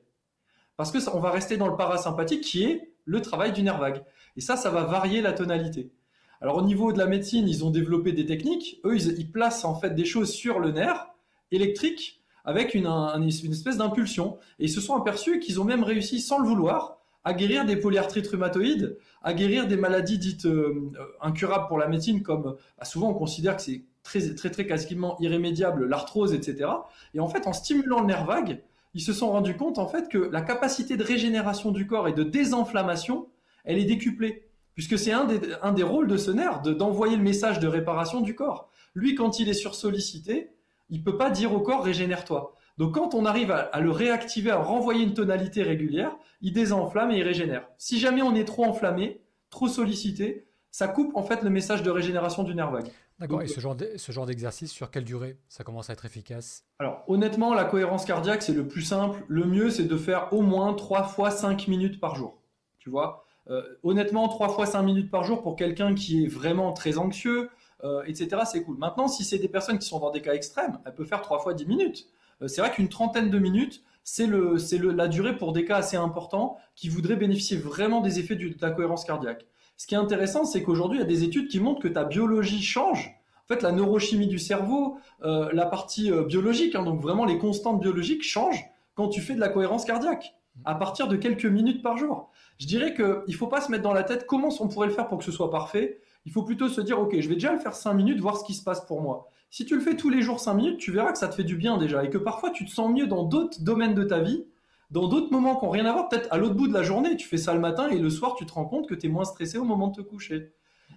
Parce 0.76 0.90
que 0.90 1.00
ça, 1.00 1.16
on 1.16 1.20
va 1.20 1.30
rester 1.30 1.56
dans 1.56 1.68
le 1.68 1.76
parasympathique 1.76 2.42
qui 2.42 2.64
est 2.64 2.92
le 3.04 3.22
travail 3.22 3.52
du 3.52 3.62
nerf 3.62 3.78
vague. 3.78 4.04
Et 4.36 4.40
ça, 4.40 4.56
ça 4.56 4.70
va 4.70 4.84
varier 4.84 5.22
la 5.22 5.32
tonalité. 5.32 5.92
Alors 6.40 6.58
au 6.58 6.62
niveau 6.62 6.92
de 6.92 6.98
la 6.98 7.06
médecine, 7.06 7.48
ils 7.48 7.64
ont 7.64 7.70
développé 7.70 8.12
des 8.12 8.26
techniques. 8.26 8.80
Eux, 8.84 8.96
ils, 8.96 9.30
placent 9.30 9.64
en 9.64 9.74
fait 9.74 9.94
des 9.94 10.04
choses 10.04 10.30
sur 10.30 10.58
le 10.58 10.72
nerf 10.72 11.08
électrique 11.50 12.22
avec 12.44 12.74
une, 12.74 12.86
espèce 13.26 13.78
d'impulsion. 13.78 14.38
Et 14.58 14.64
ils 14.64 14.70
se 14.70 14.80
sont 14.80 14.94
aperçus 14.94 15.38
qu'ils 15.38 15.60
ont 15.60 15.64
même 15.64 15.84
réussi, 15.84 16.20
sans 16.20 16.38
le 16.38 16.46
vouloir, 16.46 16.93
à 17.24 17.32
guérir 17.32 17.64
des 17.64 17.76
polyarthrites 17.76 18.26
rhumatoïdes, 18.28 18.98
à 19.22 19.32
guérir 19.32 19.66
des 19.66 19.76
maladies 19.76 20.18
dites 20.18 20.46
euh, 20.46 20.92
incurables 21.20 21.66
pour 21.68 21.78
la 21.78 21.88
médecine, 21.88 22.22
comme 22.22 22.56
bah, 22.78 22.84
souvent 22.84 23.10
on 23.10 23.14
considère 23.14 23.56
que 23.56 23.62
c'est 23.62 23.82
très, 24.02 24.34
très, 24.34 24.50
très 24.50 24.66
quasiment 24.66 25.16
irrémédiable, 25.20 25.86
l'arthrose, 25.86 26.34
etc. 26.34 26.70
Et 27.14 27.20
en 27.20 27.28
fait, 27.28 27.46
en 27.46 27.52
stimulant 27.52 28.00
le 28.00 28.06
nerf 28.06 28.26
vague, 28.26 28.62
ils 28.92 29.00
se 29.00 29.12
sont 29.12 29.32
rendus 29.32 29.56
compte 29.56 29.78
en 29.78 29.88
fait 29.88 30.08
que 30.08 30.18
la 30.18 30.42
capacité 30.42 30.96
de 30.96 31.02
régénération 31.02 31.72
du 31.72 31.86
corps 31.86 32.06
et 32.06 32.12
de 32.12 32.22
désinflammation, 32.22 33.26
elle 33.64 33.78
est 33.78 33.84
décuplée. 33.84 34.46
Puisque 34.74 34.98
c'est 34.98 35.12
un 35.12 35.24
des, 35.24 35.40
un 35.62 35.72
des 35.72 35.84
rôles 35.84 36.08
de 36.08 36.16
ce 36.16 36.30
nerf, 36.30 36.60
d'envoyer 36.60 37.16
le 37.16 37.22
message 37.22 37.60
de 37.60 37.68
réparation 37.68 38.20
du 38.20 38.34
corps. 38.34 38.70
Lui, 38.94 39.14
quand 39.14 39.38
il 39.38 39.48
est 39.48 39.54
sursollicité, 39.54 40.50
il 40.90 41.02
peut 41.02 41.16
pas 41.16 41.30
dire 41.30 41.54
au 41.54 41.60
corps 41.60 41.82
régénère-toi. 41.82 42.53
Donc 42.78 42.94
quand 42.94 43.14
on 43.14 43.24
arrive 43.24 43.50
à, 43.50 43.80
le 43.80 43.90
réactiver, 43.90 44.50
à 44.50 44.58
renvoyer 44.58 45.04
une 45.04 45.14
tonalité 45.14 45.62
régulière, 45.62 46.16
il 46.40 46.52
désenflamme 46.52 47.12
et 47.12 47.18
il 47.18 47.22
régénère. 47.22 47.68
Si 47.78 48.00
jamais 48.00 48.22
on 48.22 48.34
est 48.34 48.44
trop 48.44 48.64
enflammé, 48.64 49.20
trop 49.50 49.68
sollicité, 49.68 50.46
ça 50.70 50.88
coupe 50.88 51.14
en 51.16 51.22
fait 51.22 51.42
le 51.42 51.50
message 51.50 51.82
de 51.82 51.90
régénération 51.90 52.42
du 52.42 52.54
nerf 52.54 52.72
vague. 52.72 52.90
D'accord. 53.20 53.42
Et 53.42 53.46
ce 53.46 53.60
genre, 53.60 53.76
ce 53.96 54.12
genre 54.12 54.26
d'exercice, 54.26 54.72
sur 54.72 54.90
quelle 54.90 55.04
durée 55.04 55.38
ça 55.48 55.62
commence 55.62 55.88
à 55.88 55.92
être 55.92 56.04
efficace? 56.04 56.64
Alors, 56.80 57.04
honnêtement, 57.06 57.54
la 57.54 57.64
cohérence 57.64 58.04
cardiaque, 58.04 58.42
c'est 58.42 58.52
le 58.52 58.66
plus 58.66 58.82
simple. 58.82 59.24
Le 59.28 59.44
mieux, 59.44 59.70
c'est 59.70 59.84
de 59.84 59.96
faire 59.96 60.32
au 60.32 60.42
moins 60.42 60.74
3 60.74 61.04
fois 61.04 61.30
5 61.30 61.68
minutes 61.68 62.00
par 62.00 62.16
jour. 62.16 62.42
Tu 62.80 62.90
vois? 62.90 63.24
Euh, 63.50 63.62
Honnêtement, 63.84 64.26
3 64.26 64.48
fois 64.48 64.66
5 64.66 64.82
minutes 64.82 65.12
par 65.12 65.22
jour 65.22 65.42
pour 65.42 65.54
quelqu'un 65.54 65.94
qui 65.94 66.24
est 66.24 66.26
vraiment 66.26 66.72
très 66.72 66.98
anxieux, 66.98 67.50
euh, 67.84 68.02
etc., 68.04 68.42
c'est 68.50 68.64
cool. 68.64 68.78
Maintenant, 68.78 69.06
si 69.06 69.22
c'est 69.22 69.38
des 69.38 69.48
personnes 69.48 69.78
qui 69.78 69.86
sont 69.86 70.00
dans 70.00 70.10
des 70.10 70.20
cas 70.20 70.34
extrêmes, 70.34 70.80
elle 70.84 70.94
peut 70.94 71.04
faire 71.04 71.22
3 71.22 71.38
fois 71.38 71.54
10 71.54 71.66
minutes. 71.66 72.08
Euh, 72.42 72.48
c'est 72.48 72.60
vrai 72.60 72.70
qu'une 72.70 72.88
trentaine 72.88 73.30
de 73.30 73.38
minutes, 73.38 73.82
c'est 74.04 74.26
le, 74.26 74.56
le, 74.56 74.92
la 74.92 75.08
durée 75.08 75.36
pour 75.36 75.52
des 75.52 75.64
cas 75.64 75.76
assez 75.76 75.96
importants 75.96 76.58
qui 76.74 76.88
voudraient 76.88 77.16
bénéficier 77.16 77.56
vraiment 77.56 78.00
des 78.00 78.18
effets 78.20 78.36
de 78.36 78.54
la 78.60 78.70
cohérence 78.70 79.04
cardiaque. 79.04 79.46
Ce 79.76 79.86
qui 79.86 79.94
est 79.94 79.98
intéressant, 79.98 80.44
c'est 80.44 80.62
qu'aujourd'hui, 80.62 80.98
il 80.98 81.00
y 81.00 81.04
a 81.04 81.08
des 81.08 81.24
études 81.24 81.48
qui 81.48 81.58
montrent 81.58 81.80
que 81.80 81.88
ta 81.88 82.04
biologie 82.04 82.62
change. 82.62 83.14
En 83.44 83.46
fait, 83.54 83.62
la 83.62 83.72
neurochimie 83.72 84.26
du 84.26 84.38
cerveau, 84.38 84.98
euh, 85.22 85.50
la 85.52 85.66
partie 85.66 86.10
euh, 86.10 86.22
biologique, 86.22 86.74
hein, 86.74 86.82
donc 86.82 87.00
vraiment 87.00 87.24
les 87.24 87.38
constantes 87.38 87.80
biologiques 87.80 88.22
changent 88.22 88.64
quand 88.94 89.08
tu 89.08 89.20
fais 89.20 89.34
de 89.34 89.40
la 89.40 89.48
cohérence 89.48 89.84
cardiaque, 89.84 90.34
à 90.64 90.74
partir 90.76 91.08
de 91.08 91.16
quelques 91.16 91.44
minutes 91.44 91.82
par 91.82 91.98
jour. 91.98 92.30
Je 92.58 92.66
dirais 92.66 92.94
qu'il 92.94 93.22
ne 93.26 93.34
faut 93.34 93.48
pas 93.48 93.60
se 93.60 93.70
mettre 93.70 93.82
dans 93.82 93.92
la 93.92 94.04
tête 94.04 94.26
comment 94.26 94.50
on 94.60 94.68
pourrait 94.68 94.86
le 94.86 94.92
faire 94.92 95.08
pour 95.08 95.18
que 95.18 95.24
ce 95.24 95.32
soit 95.32 95.50
parfait. 95.50 95.98
Il 96.24 96.32
faut 96.32 96.42
plutôt 96.42 96.68
se 96.68 96.80
dire, 96.80 97.00
OK, 97.00 97.18
je 97.18 97.28
vais 97.28 97.34
déjà 97.34 97.52
le 97.52 97.58
faire 97.58 97.74
5 97.74 97.92
minutes, 97.94 98.20
voir 98.20 98.36
ce 98.36 98.44
qui 98.44 98.54
se 98.54 98.62
passe 98.62 98.86
pour 98.86 99.02
moi. 99.02 99.28
Si 99.56 99.64
tu 99.64 99.76
le 99.76 99.80
fais 99.80 99.94
tous 99.94 100.10
les 100.10 100.20
jours 100.20 100.40
5 100.40 100.54
minutes, 100.54 100.78
tu 100.78 100.90
verras 100.90 101.12
que 101.12 101.18
ça 101.18 101.28
te 101.28 101.34
fait 101.36 101.44
du 101.44 101.54
bien 101.54 101.78
déjà 101.78 102.02
et 102.02 102.10
que 102.10 102.18
parfois 102.18 102.50
tu 102.50 102.64
te 102.64 102.72
sens 102.72 102.92
mieux 102.92 103.06
dans 103.06 103.22
d'autres 103.22 103.62
domaines 103.62 103.94
de 103.94 104.02
ta 104.02 104.18
vie 104.18 104.46
dans 104.90 105.06
d'autres 105.06 105.30
moments 105.30 105.54
qui 105.54 105.64
n'ont 105.64 105.70
rien 105.70 105.86
à 105.86 105.92
voir, 105.92 106.08
peut-être 106.08 106.26
à 106.32 106.38
l'autre 106.38 106.56
bout 106.56 106.66
de 106.66 106.72
la 106.72 106.82
journée, 106.82 107.16
tu 107.16 107.28
fais 107.28 107.36
ça 107.36 107.54
le 107.54 107.60
matin 107.60 107.88
et 107.88 108.00
le 108.00 108.10
soir, 108.10 108.34
tu 108.34 108.46
te 108.46 108.52
rends 108.52 108.64
compte 108.64 108.88
que 108.88 108.96
tu 108.96 109.06
es 109.06 109.08
moins 109.08 109.22
stressé 109.22 109.56
au 109.56 109.62
moment 109.62 109.86
de 109.86 109.94
te 109.94 110.00
coucher. 110.00 110.50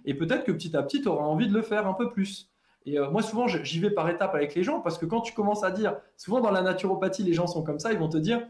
Et 0.06 0.14
peut-être 0.14 0.42
que 0.42 0.50
petit 0.50 0.76
à 0.76 0.82
petit, 0.82 1.00
tu 1.00 1.06
auras 1.06 1.22
envie 1.22 1.46
de 1.46 1.54
le 1.54 1.62
faire 1.62 1.86
un 1.86 1.94
peu 1.94 2.10
plus. 2.10 2.50
Et 2.84 2.98
euh, 2.98 3.08
moi, 3.10 3.22
souvent, 3.22 3.46
j'y 3.46 3.78
vais 3.78 3.90
par 3.90 4.10
étapes 4.10 4.34
avec 4.34 4.56
les 4.56 4.64
gens 4.64 4.80
parce 4.80 4.98
que 4.98 5.06
quand 5.06 5.20
tu 5.20 5.34
commences 5.34 5.62
à 5.62 5.70
dire, 5.70 5.96
souvent 6.16 6.40
dans 6.40 6.50
la 6.50 6.62
naturopathie, 6.62 7.22
les 7.22 7.34
gens 7.34 7.46
sont 7.46 7.62
comme 7.62 7.78
ça, 7.78 7.92
ils 7.92 7.98
vont 7.98 8.08
te 8.08 8.18
dire, 8.18 8.44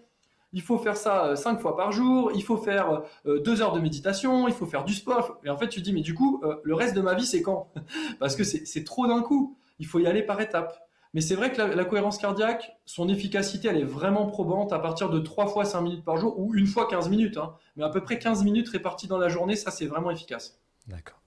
il 0.54 0.62
faut 0.62 0.78
faire 0.78 0.96
ça 0.96 1.26
euh, 1.26 1.36
cinq 1.36 1.60
fois 1.60 1.76
par 1.76 1.92
jour, 1.92 2.32
il 2.34 2.42
faut 2.42 2.56
faire 2.56 3.02
euh, 3.26 3.40
deux 3.40 3.60
heures 3.60 3.74
de 3.74 3.80
méditation, 3.80 4.48
il 4.48 4.54
faut 4.54 4.64
faire 4.64 4.84
du 4.84 4.94
sport. 4.94 5.38
Et 5.44 5.50
en 5.50 5.58
fait, 5.58 5.68
tu 5.68 5.82
dis, 5.82 5.92
mais 5.92 6.00
du 6.00 6.14
coup, 6.14 6.42
le 6.62 6.74
reste 6.74 6.96
de 6.96 7.02
ma 7.02 7.12
vie, 7.12 7.26
c'est 7.26 7.42
quand? 7.42 7.68
Parce 8.18 8.36
que 8.36 8.42
c'est 8.42 8.84
trop 8.84 9.06
d'un 9.06 9.20
coup. 9.20 9.57
Il 9.78 9.86
faut 9.86 9.98
y 9.98 10.06
aller 10.06 10.22
par 10.22 10.40
étapes. 10.40 10.78
Mais 11.14 11.20
c'est 11.22 11.34
vrai 11.34 11.52
que 11.52 11.60
la, 11.60 11.84
cohérence 11.84 12.18
cardiaque, 12.18 12.76
son 12.84 13.08
efficacité, 13.08 13.68
elle 13.68 13.78
est 13.78 13.84
vraiment 13.84 14.26
probante 14.26 14.72
à 14.72 14.78
partir 14.78 15.08
de 15.08 15.18
3 15.18 15.46
fois 15.46 15.64
5 15.64 15.80
minutes 15.80 16.04
par 16.04 16.18
jour 16.18 16.38
ou 16.38 16.54
une 16.54 16.66
fois 16.66 16.86
15 16.86 17.08
minutes. 17.08 17.38
Hein. 17.38 17.54
Mais 17.76 17.84
à 17.84 17.88
peu 17.88 18.02
près 18.02 18.18
15 18.18 18.44
minutes 18.44 18.68
réparties 18.68 19.08
dans 19.08 19.18
la 19.18 19.28
journée, 19.28 19.56
ça 19.56 19.70
c'est 19.70 19.86
vraiment 19.86 20.10
efficace. 20.10 20.60
D'accord. 20.86 21.20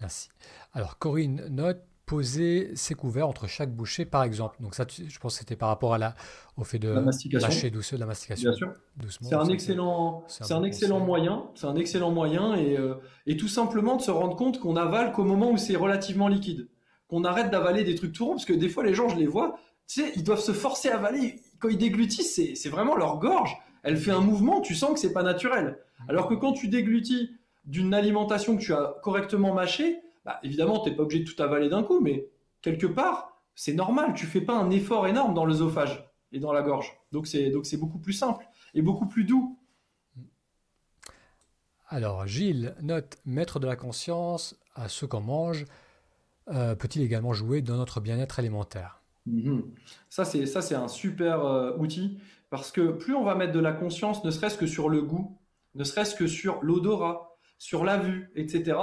Merci. 0.00 0.28
Alors 0.72 0.98
Corinne 0.98 1.46
note 1.50 1.82
poser 2.06 2.74
ses 2.74 2.94
couverts 2.94 3.28
entre 3.28 3.46
chaque 3.46 3.70
bouchée, 3.74 4.06
par 4.06 4.22
exemple. 4.22 4.56
Donc 4.60 4.74
ça, 4.74 4.86
je 4.88 5.18
pense 5.18 5.34
que 5.34 5.40
c'était 5.40 5.56
par 5.56 5.68
rapport 5.68 5.92
à 5.92 5.98
la, 5.98 6.14
au 6.56 6.64
fait 6.64 6.78
de 6.78 6.88
lâcher 7.38 7.70
doucement 7.70 7.98
de 7.98 8.00
la 8.00 8.06
mastication. 8.06 8.50
Bien 8.50 8.56
sûr. 8.56 8.72
C'est 9.20 9.34
un 9.34 9.48
excellent, 9.48 10.24
c'est 10.26 10.54
un, 10.54 10.62
excellent 10.62 11.00
moyen. 11.00 11.50
C'est 11.54 11.66
un 11.66 11.76
excellent 11.76 12.10
moyen 12.10 12.54
et, 12.54 12.78
euh, 12.78 12.94
et 13.26 13.36
tout 13.36 13.46
simplement 13.46 13.96
de 13.96 14.02
se 14.02 14.10
rendre 14.10 14.36
compte 14.36 14.58
qu'on 14.58 14.76
avale 14.76 15.12
qu'au 15.12 15.24
moment 15.24 15.50
où 15.50 15.58
c'est 15.58 15.76
relativement 15.76 16.28
liquide 16.28 16.68
qu'on 17.08 17.24
arrête 17.24 17.50
d'avaler 17.50 17.84
des 17.84 17.94
trucs 17.94 18.12
tout 18.12 18.26
ronds, 18.26 18.32
parce 18.32 18.44
que 18.44 18.52
des 18.52 18.68
fois, 18.68 18.84
les 18.84 18.94
gens, 18.94 19.08
je 19.08 19.16
les 19.16 19.26
vois, 19.26 19.58
tu 19.86 20.02
sais, 20.02 20.12
ils 20.16 20.22
doivent 20.22 20.40
se 20.40 20.52
forcer 20.52 20.90
à 20.90 20.96
avaler. 20.96 21.40
Quand 21.58 21.68
ils 21.68 21.78
déglutissent, 21.78 22.40
c'est 22.54 22.68
vraiment 22.68 22.94
leur 22.96 23.18
gorge. 23.18 23.56
Elle 23.82 23.96
fait 23.96 24.10
un 24.10 24.20
mouvement, 24.20 24.60
tu 24.60 24.74
sens 24.74 24.92
que 24.92 25.00
c'est 25.00 25.12
pas 25.12 25.22
naturel. 25.22 25.78
Alors 26.08 26.28
que 26.28 26.34
quand 26.34 26.52
tu 26.52 26.68
déglutis 26.68 27.30
d'une 27.64 27.94
alimentation 27.94 28.56
que 28.56 28.62
tu 28.62 28.72
as 28.74 28.94
correctement 29.02 29.54
mâchée, 29.54 30.00
bah, 30.24 30.38
évidemment, 30.42 30.80
tu 30.80 30.90
n'es 30.90 30.96
pas 30.96 31.02
obligé 31.02 31.24
de 31.24 31.30
tout 31.30 31.42
avaler 31.42 31.68
d'un 31.68 31.82
coup, 31.82 32.00
mais 32.00 32.28
quelque 32.60 32.86
part, 32.86 33.40
c'est 33.54 33.72
normal. 33.72 34.12
Tu 34.14 34.26
fais 34.26 34.40
pas 34.40 34.54
un 34.54 34.70
effort 34.70 35.06
énorme 35.06 35.34
dans 35.34 35.44
l'œsophage. 35.44 36.04
et 36.32 36.38
dans 36.40 36.52
la 36.52 36.62
gorge. 36.62 36.92
Donc 37.12 37.26
c'est 37.26 37.50
donc 37.50 37.66
c'est 37.66 37.76
beaucoup 37.76 37.98
plus 37.98 38.12
simple 38.12 38.46
et 38.74 38.82
beaucoup 38.82 39.06
plus 39.06 39.24
doux. 39.24 39.58
Alors 41.88 42.26
Gilles 42.26 42.74
note 42.82 43.16
maître 43.24 43.60
de 43.60 43.66
la 43.66 43.76
conscience 43.76 44.56
à 44.74 44.88
ce 44.88 45.06
qu'on 45.06 45.20
mange 45.20 45.64
euh, 46.52 46.74
peut-il 46.74 47.02
également 47.02 47.32
jouer 47.32 47.62
dans 47.62 47.76
notre 47.76 48.00
bien-être 48.00 48.38
alimentaire? 48.38 49.02
Mhm. 49.26 49.62
Ça 50.08 50.24
c'est 50.24 50.74
un 50.74 50.88
super 50.88 51.44
euh, 51.44 51.76
outil 51.76 52.18
parce 52.50 52.70
que 52.72 52.92
plus 52.92 53.14
on 53.14 53.24
va 53.24 53.34
mettre 53.34 53.52
de 53.52 53.60
la 53.60 53.72
conscience, 53.72 54.24
ne 54.24 54.30
serait-ce 54.30 54.56
que 54.56 54.66
sur 54.66 54.88
le 54.88 55.02
goût, 55.02 55.38
ne 55.74 55.84
serait-ce 55.84 56.14
que 56.14 56.26
sur 56.26 56.62
l'odorat, 56.62 57.36
sur 57.58 57.84
la 57.84 57.98
vue, 57.98 58.30
etc. 58.36 58.78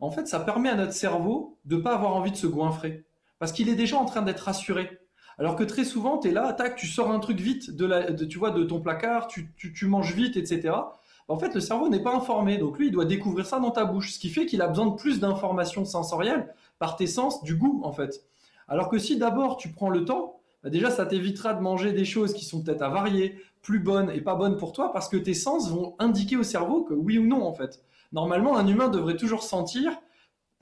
En 0.00 0.10
fait, 0.10 0.28
ça 0.28 0.38
permet 0.40 0.68
à 0.68 0.76
notre 0.76 0.92
cerveau 0.92 1.58
de 1.64 1.76
ne 1.76 1.80
pas 1.80 1.94
avoir 1.94 2.14
envie 2.14 2.30
de 2.30 2.36
se 2.36 2.46
goinfrer 2.46 3.04
parce 3.38 3.52
qu'il 3.52 3.68
est 3.68 3.74
déjà 3.74 3.96
en 3.96 4.04
train 4.04 4.22
d'être 4.22 4.40
rassuré. 4.40 4.98
Alors 5.38 5.54
que 5.54 5.62
très 5.62 5.84
souvent, 5.84 6.18
tu 6.18 6.28
es 6.28 6.30
là, 6.32 6.52
tac, 6.52 6.74
tu 6.74 6.86
sors 6.86 7.10
un 7.10 7.20
truc 7.20 7.38
vite 7.38 7.70
de, 7.70 7.86
la, 7.86 8.12
tu 8.12 8.38
vois, 8.38 8.50
de 8.50 8.64
ton 8.64 8.80
placard, 8.80 9.28
tu, 9.28 9.86
manges 9.86 10.12
vite, 10.14 10.36
etc. 10.36 10.74
En 11.28 11.38
fait, 11.38 11.54
le 11.54 11.60
cerveau 11.60 11.90
n'est 11.90 12.02
pas 12.02 12.14
informé, 12.14 12.56
donc 12.56 12.78
lui, 12.78 12.86
il 12.86 12.92
doit 12.92 13.04
découvrir 13.04 13.46
ça 13.46 13.60
dans 13.60 13.70
ta 13.70 13.84
bouche, 13.84 14.14
ce 14.14 14.18
qui 14.18 14.30
fait 14.30 14.46
qu'il 14.46 14.62
a 14.62 14.66
besoin 14.66 14.86
de 14.86 14.94
plus 14.94 15.20
d'informations 15.20 15.84
sensorielles 15.84 16.54
par 16.78 16.96
tes 16.96 17.06
sens 17.06 17.42
du 17.42 17.54
goût, 17.54 17.82
en 17.84 17.92
fait. 17.92 18.24
Alors 18.66 18.88
que 18.88 18.98
si 18.98 19.18
d'abord 19.18 19.58
tu 19.58 19.70
prends 19.70 19.90
le 19.90 20.06
temps, 20.06 20.40
bah 20.62 20.70
déjà, 20.70 20.90
ça 20.90 21.04
t'évitera 21.04 21.52
de 21.52 21.60
manger 21.60 21.92
des 21.92 22.06
choses 22.06 22.32
qui 22.32 22.46
sont 22.46 22.62
peut-être 22.62 22.82
avariées, 22.82 23.36
plus 23.60 23.78
bonnes 23.78 24.10
et 24.10 24.22
pas 24.22 24.34
bonnes 24.34 24.56
pour 24.56 24.72
toi, 24.72 24.90
parce 24.90 25.08
que 25.08 25.18
tes 25.18 25.34
sens 25.34 25.70
vont 25.70 25.94
indiquer 25.98 26.36
au 26.36 26.42
cerveau 26.42 26.82
que 26.82 26.94
oui 26.94 27.18
ou 27.18 27.26
non, 27.26 27.46
en 27.46 27.52
fait. 27.52 27.84
Normalement, 28.12 28.56
un 28.56 28.66
humain 28.66 28.88
devrait 28.88 29.16
toujours 29.16 29.42
sentir, 29.42 29.92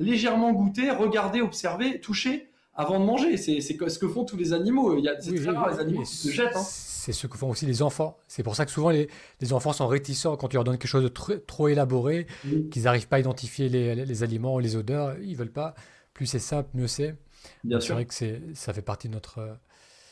légèrement 0.01 0.53
goûter, 0.53 0.91
regarder, 0.91 1.41
observer, 1.43 2.01
toucher 2.01 2.51
avant 2.77 3.01
de 3.01 3.05
manger. 3.05 3.37
C'est 3.37 3.61
ce 3.61 3.99
que 3.99 4.09
font 4.09 4.24
tous 4.24 4.37
les 4.37 4.53
animaux. 4.53 4.97
Il 4.97 5.05
y 5.05 5.09
a, 5.09 5.20
c'est 5.20 5.35
très 5.35 5.51
rare, 5.51 5.70
les 5.70 5.81
animaux 5.81 6.03
qui 6.03 6.14
se 6.14 6.29
jettent. 6.31 6.57
Hein. 6.57 6.62
C'est 6.62 7.12
ce 7.12 7.27
que 7.27 7.39
font 7.39 7.51
aussi 7.51 7.66
les 7.66 7.83
enfants. 7.83 8.18
C'est 8.27 8.43
pour 8.43 8.57
ça 8.57 8.64
que 8.64 8.70
souvent 8.70 8.91
les, 8.91 9.09
enfants 9.53 9.72
sont 9.72 9.87
réticents 9.87 10.37
quand 10.37 10.49
tu 10.49 10.57
leur 10.57 10.64
donnes 10.64 10.77
quelque 10.77 10.91
chose 10.91 11.05
de 11.05 11.37
trop 11.39 11.68
élaboré, 11.68 12.27
qu'ils 12.70 12.83
n'arrivent 12.83 13.09
pas 13.09 13.16
à 13.16 13.20
identifier 13.20 13.68
les, 13.68 13.95
les, 13.95 14.22
aliments 14.22 14.55
ou 14.55 14.59
les 14.59 14.77
odeurs. 14.77 15.16
Ils 15.22 15.37
veulent 15.37 15.53
pas. 15.53 15.74
Plus 16.14 16.27
c'est 16.27 16.39
simple, 16.39 16.68
mieux 16.74 16.89
c'est. 16.89 17.16
Bien 17.62 17.79
sûr. 17.79 17.89
C'est 17.89 17.93
vrai 17.93 18.41
que 18.41 18.55
ça 18.55 18.72
fait 18.72 18.83
partie 18.83 19.09
de 19.09 19.14
notre. 19.14 19.39
Euh, 19.39 19.55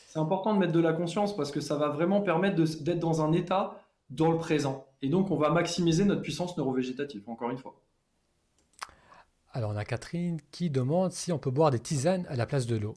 c'est 0.07 0.19
important 0.19 0.53
de 0.53 0.59
mettre 0.59 0.71
de 0.71 0.79
la 0.79 0.93
conscience 0.93 1.35
parce 1.35 1.51
que 1.51 1.59
ça 1.59 1.75
va 1.75 1.89
vraiment 1.89 2.21
permettre 2.21 2.55
d'être 2.55 2.99
dans 2.99 3.21
un 3.21 3.33
état 3.33 3.81
dans 4.09 4.31
le 4.31 4.37
présent. 4.37 4.87
Et 5.01 5.09
donc, 5.09 5.29
on 5.29 5.35
va 5.35 5.49
maximiser 5.49 6.05
notre 6.05 6.21
puissance 6.21 6.55
neurovégétative, 6.57 7.23
encore 7.27 7.49
une 7.49 7.57
fois. 7.57 7.75
Alors 9.55 9.71
on 9.73 9.77
a 9.77 9.85
Catherine 9.85 10.41
qui 10.51 10.69
demande 10.69 11.13
si 11.13 11.31
on 11.31 11.39
peut 11.39 11.49
boire 11.49 11.71
des 11.71 11.79
tisanes 11.79 12.25
à 12.27 12.35
la 12.35 12.45
place 12.45 12.67
de 12.67 12.75
l'eau. 12.75 12.93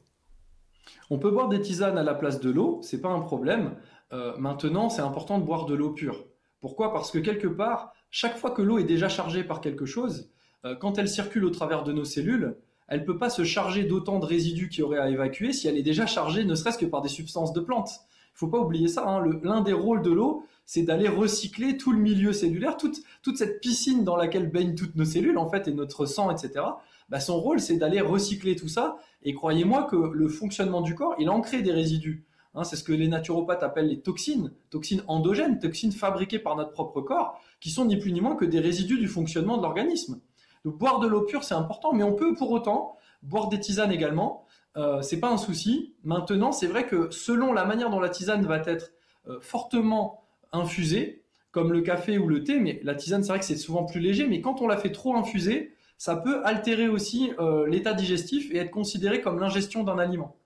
On 1.09 1.17
peut 1.17 1.31
boire 1.31 1.47
des 1.47 1.61
tisanes 1.61 1.97
à 1.97 2.03
la 2.03 2.13
place 2.13 2.41
de 2.41 2.49
l'eau, 2.49 2.81
c'est 2.83 2.99
pas 2.99 3.07
un 3.07 3.21
problème. 3.21 3.77
Euh, 4.11 4.35
maintenant, 4.37 4.89
c'est 4.89 5.01
important 5.01 5.39
de 5.39 5.45
boire 5.45 5.65
de 5.65 5.73
l'eau 5.73 5.91
pure. 5.91 6.25
Pourquoi? 6.59 6.91
Parce 6.91 7.11
que 7.11 7.19
quelque 7.19 7.47
part, 7.47 7.93
chaque 8.11 8.37
fois 8.37 8.51
que 8.51 8.61
l'eau 8.61 8.77
est 8.77 8.83
déjà 8.83 9.07
chargée 9.07 9.45
par 9.45 9.61
quelque 9.61 9.85
chose, 9.85 10.33
euh, 10.65 10.75
quand 10.75 10.97
elle 10.97 11.07
circule 11.07 11.45
au 11.45 11.49
travers 11.49 11.83
de 11.83 11.93
nos 11.93 12.03
cellules, 12.03 12.57
elle 12.89 13.01
ne 13.01 13.05
peut 13.05 13.17
pas 13.17 13.29
se 13.29 13.45
charger 13.45 13.85
d'autant 13.85 14.19
de 14.19 14.25
résidus 14.25 14.67
qu'il 14.67 14.79
y 14.79 14.83
aurait 14.83 14.99
à 14.99 15.09
évacuer 15.09 15.53
si 15.53 15.69
elle 15.69 15.77
est 15.77 15.81
déjà 15.81 16.07
chargée, 16.07 16.43
ne 16.43 16.55
serait-ce 16.55 16.77
que 16.77 16.85
par 16.85 17.01
des 17.01 17.07
substances 17.07 17.53
de 17.53 17.61
plantes. 17.61 18.01
Il 18.33 18.37
faut 18.37 18.47
pas 18.49 18.59
oublier 18.59 18.89
ça. 18.89 19.07
Hein. 19.07 19.23
L'un 19.43 19.61
des 19.61 19.71
rôles 19.73 20.01
de 20.01 20.11
l'eau, 20.11 20.43
c'est 20.69 20.83
d'aller 20.83 21.09
recycler 21.09 21.77
tout 21.77 21.91
le 21.91 21.97
milieu 21.97 22.31
cellulaire, 22.31 22.77
toute, 22.77 23.01
toute 23.23 23.37
cette 23.39 23.59
piscine 23.59 24.03
dans 24.03 24.15
laquelle 24.15 24.51
baignent 24.51 24.75
toutes 24.75 24.95
nos 24.95 25.03
cellules, 25.03 25.39
en 25.39 25.49
fait, 25.49 25.67
et 25.67 25.71
notre 25.71 26.05
sang, 26.05 26.29
etc. 26.29 26.63
Bah, 27.09 27.19
son 27.19 27.41
rôle, 27.41 27.59
c'est 27.59 27.77
d'aller 27.77 28.01
recycler 28.01 28.55
tout 28.55 28.67
ça. 28.67 28.97
Et 29.23 29.33
croyez-moi 29.33 29.85
que 29.85 29.95
le 29.95 30.27
fonctionnement 30.27 30.81
du 30.81 30.93
corps, 30.93 31.15
il 31.17 31.31
en 31.31 31.41
crée 31.41 31.63
des 31.63 31.71
résidus. 31.71 32.23
Hein, 32.53 32.63
c'est 32.63 32.75
ce 32.75 32.83
que 32.83 32.93
les 32.93 33.07
naturopathes 33.07 33.63
appellent 33.63 33.87
les 33.87 33.99
toxines, 33.99 34.53
toxines 34.69 35.01
endogènes, 35.07 35.57
toxines 35.57 35.91
fabriquées 35.91 36.37
par 36.37 36.55
notre 36.55 36.71
propre 36.71 37.01
corps, 37.01 37.41
qui 37.59 37.71
sont 37.71 37.85
ni 37.85 37.97
plus 37.97 38.11
ni 38.11 38.21
moins 38.21 38.35
que 38.35 38.45
des 38.45 38.59
résidus 38.59 38.99
du 38.99 39.07
fonctionnement 39.07 39.57
de 39.57 39.63
l'organisme. 39.63 40.21
Donc 40.65 40.77
boire 40.77 40.99
de 40.99 41.07
l'eau 41.07 41.21
pure, 41.21 41.43
c'est 41.43 41.55
important, 41.55 41.93
mais 41.93 42.03
on 42.03 42.13
peut 42.13 42.35
pour 42.35 42.51
autant 42.51 42.95
boire 43.23 43.49
des 43.49 43.59
tisanes 43.59 43.91
également. 43.91 44.45
Euh, 44.77 45.01
c'est 45.01 45.19
pas 45.19 45.31
un 45.31 45.37
souci. 45.37 45.95
Maintenant, 46.03 46.51
c'est 46.51 46.67
vrai 46.67 46.85
que 46.85 47.09
selon 47.09 47.53
la 47.53 47.65
manière 47.65 47.89
dont 47.89 47.99
la 47.99 48.09
tisane 48.09 48.45
va 48.45 48.57
être 48.57 48.91
euh, 49.27 49.39
fortement 49.41 50.18
infusée, 50.51 51.23
comme 51.51 51.73
le 51.73 51.81
café 51.81 52.17
ou 52.17 52.27
le 52.27 52.43
thé, 52.43 52.59
mais 52.59 52.79
la 52.83 52.95
tisane, 52.95 53.23
c'est 53.23 53.29
vrai 53.29 53.39
que 53.39 53.45
c'est 53.45 53.57
souvent 53.57 53.85
plus 53.85 53.99
léger, 53.99 54.27
mais 54.27 54.41
quand 54.41 54.61
on 54.61 54.67
la 54.67 54.77
fait 54.77 54.91
trop 54.91 55.15
infuser, 55.15 55.73
ça 55.97 56.15
peut 56.15 56.45
altérer 56.45 56.87
aussi 56.87 57.31
euh, 57.39 57.67
l'état 57.67 57.93
digestif 57.93 58.51
et 58.51 58.57
être 58.57 58.71
considéré 58.71 59.21
comme 59.21 59.39
l'ingestion 59.39 59.83
d'un 59.83 59.97
aliment. 59.97 60.37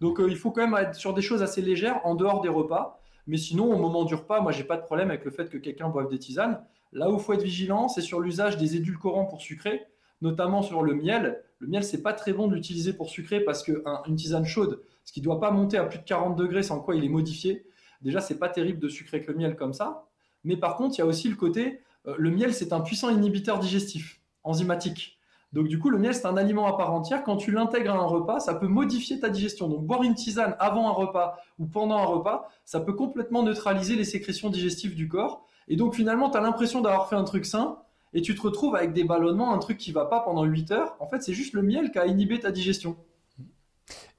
Donc 0.00 0.18
euh, 0.18 0.28
il 0.28 0.36
faut 0.36 0.50
quand 0.50 0.66
même 0.66 0.76
être 0.82 0.96
sur 0.96 1.14
des 1.14 1.22
choses 1.22 1.42
assez 1.42 1.62
légères 1.62 2.00
en 2.04 2.14
dehors 2.14 2.40
des 2.40 2.48
repas. 2.48 3.00
Mais 3.28 3.36
sinon, 3.36 3.72
au 3.72 3.78
moment 3.78 4.04
du 4.04 4.16
repas, 4.16 4.40
moi, 4.40 4.50
j'ai 4.50 4.64
pas 4.64 4.76
de 4.76 4.82
problème 4.82 5.10
avec 5.10 5.24
le 5.24 5.30
fait 5.30 5.48
que 5.48 5.56
quelqu'un 5.56 5.88
boive 5.88 6.08
des 6.08 6.18
tisanes. 6.18 6.60
Là 6.92 7.08
où 7.08 7.14
il 7.14 7.20
faut 7.20 7.32
être 7.32 7.42
vigilant, 7.42 7.86
c'est 7.86 8.00
sur 8.00 8.20
l'usage 8.20 8.56
des 8.56 8.74
édulcorants 8.74 9.26
pour 9.26 9.40
sucrer, 9.40 9.86
notamment 10.20 10.62
sur 10.62 10.82
le 10.82 10.94
miel. 10.94 11.40
Le 11.60 11.68
miel, 11.68 11.84
c'est 11.84 12.02
pas 12.02 12.12
très 12.12 12.32
bon 12.32 12.48
de 12.48 12.54
l'utiliser 12.56 12.92
pour 12.92 13.08
sucrer 13.08 13.40
parce 13.40 13.62
qu'une 13.62 14.16
tisane 14.16 14.44
chaude, 14.44 14.82
ce 15.04 15.12
qui 15.12 15.20
ne 15.20 15.24
doit 15.24 15.38
pas 15.38 15.52
monter 15.52 15.78
à 15.78 15.84
plus 15.84 16.00
de 16.00 16.04
40 16.04 16.34
degrés 16.36 16.64
sans 16.64 16.80
quoi 16.80 16.96
il 16.96 17.04
est 17.04 17.08
modifié, 17.08 17.64
Déjà, 18.02 18.20
c'est 18.20 18.38
pas 18.38 18.48
terrible 18.48 18.78
de 18.78 18.88
sucrer 18.88 19.20
que 19.20 19.30
le 19.30 19.38
miel 19.38 19.56
comme 19.56 19.72
ça. 19.72 20.06
Mais 20.44 20.56
par 20.56 20.76
contre, 20.76 20.96
il 20.96 20.98
y 20.98 21.02
a 21.02 21.06
aussi 21.06 21.28
le 21.28 21.36
côté, 21.36 21.80
euh, 22.06 22.14
le 22.18 22.30
miel, 22.30 22.52
c'est 22.52 22.72
un 22.72 22.80
puissant 22.80 23.10
inhibiteur 23.10 23.58
digestif, 23.58 24.20
enzymatique. 24.42 25.18
Donc 25.52 25.68
du 25.68 25.78
coup, 25.78 25.90
le 25.90 25.98
miel, 25.98 26.14
c'est 26.14 26.26
un 26.26 26.36
aliment 26.36 26.66
à 26.66 26.76
part 26.76 26.92
entière. 26.92 27.22
Quand 27.22 27.36
tu 27.36 27.52
l'intègres 27.52 27.92
à 27.92 27.98
un 27.98 28.06
repas, 28.06 28.40
ça 28.40 28.54
peut 28.54 28.68
modifier 28.68 29.20
ta 29.20 29.28
digestion. 29.28 29.68
Donc 29.68 29.84
boire 29.84 30.02
une 30.02 30.14
tisane 30.14 30.56
avant 30.58 30.88
un 30.88 30.92
repas 30.92 31.36
ou 31.58 31.66
pendant 31.66 31.98
un 31.98 32.04
repas, 32.04 32.48
ça 32.64 32.80
peut 32.80 32.94
complètement 32.94 33.42
neutraliser 33.42 33.94
les 33.94 34.04
sécrétions 34.04 34.48
digestives 34.48 34.94
du 34.94 35.08
corps. 35.08 35.46
Et 35.68 35.76
donc 35.76 35.94
finalement, 35.94 36.30
tu 36.30 36.38
as 36.38 36.40
l'impression 36.40 36.80
d'avoir 36.80 37.08
fait 37.08 37.16
un 37.16 37.24
truc 37.24 37.44
sain 37.44 37.78
et 38.14 38.22
tu 38.22 38.34
te 38.34 38.40
retrouves 38.40 38.74
avec 38.74 38.94
des 38.94 39.04
ballonnements, 39.04 39.52
un 39.52 39.58
truc 39.58 39.76
qui 39.76 39.92
va 39.92 40.06
pas 40.06 40.20
pendant 40.20 40.44
8 40.44 40.70
heures. 40.70 40.96
En 41.00 41.06
fait, 41.06 41.22
c'est 41.22 41.34
juste 41.34 41.52
le 41.52 41.62
miel 41.62 41.92
qui 41.92 41.98
a 41.98 42.06
inhibé 42.06 42.40
ta 42.40 42.50
digestion. 42.50 42.96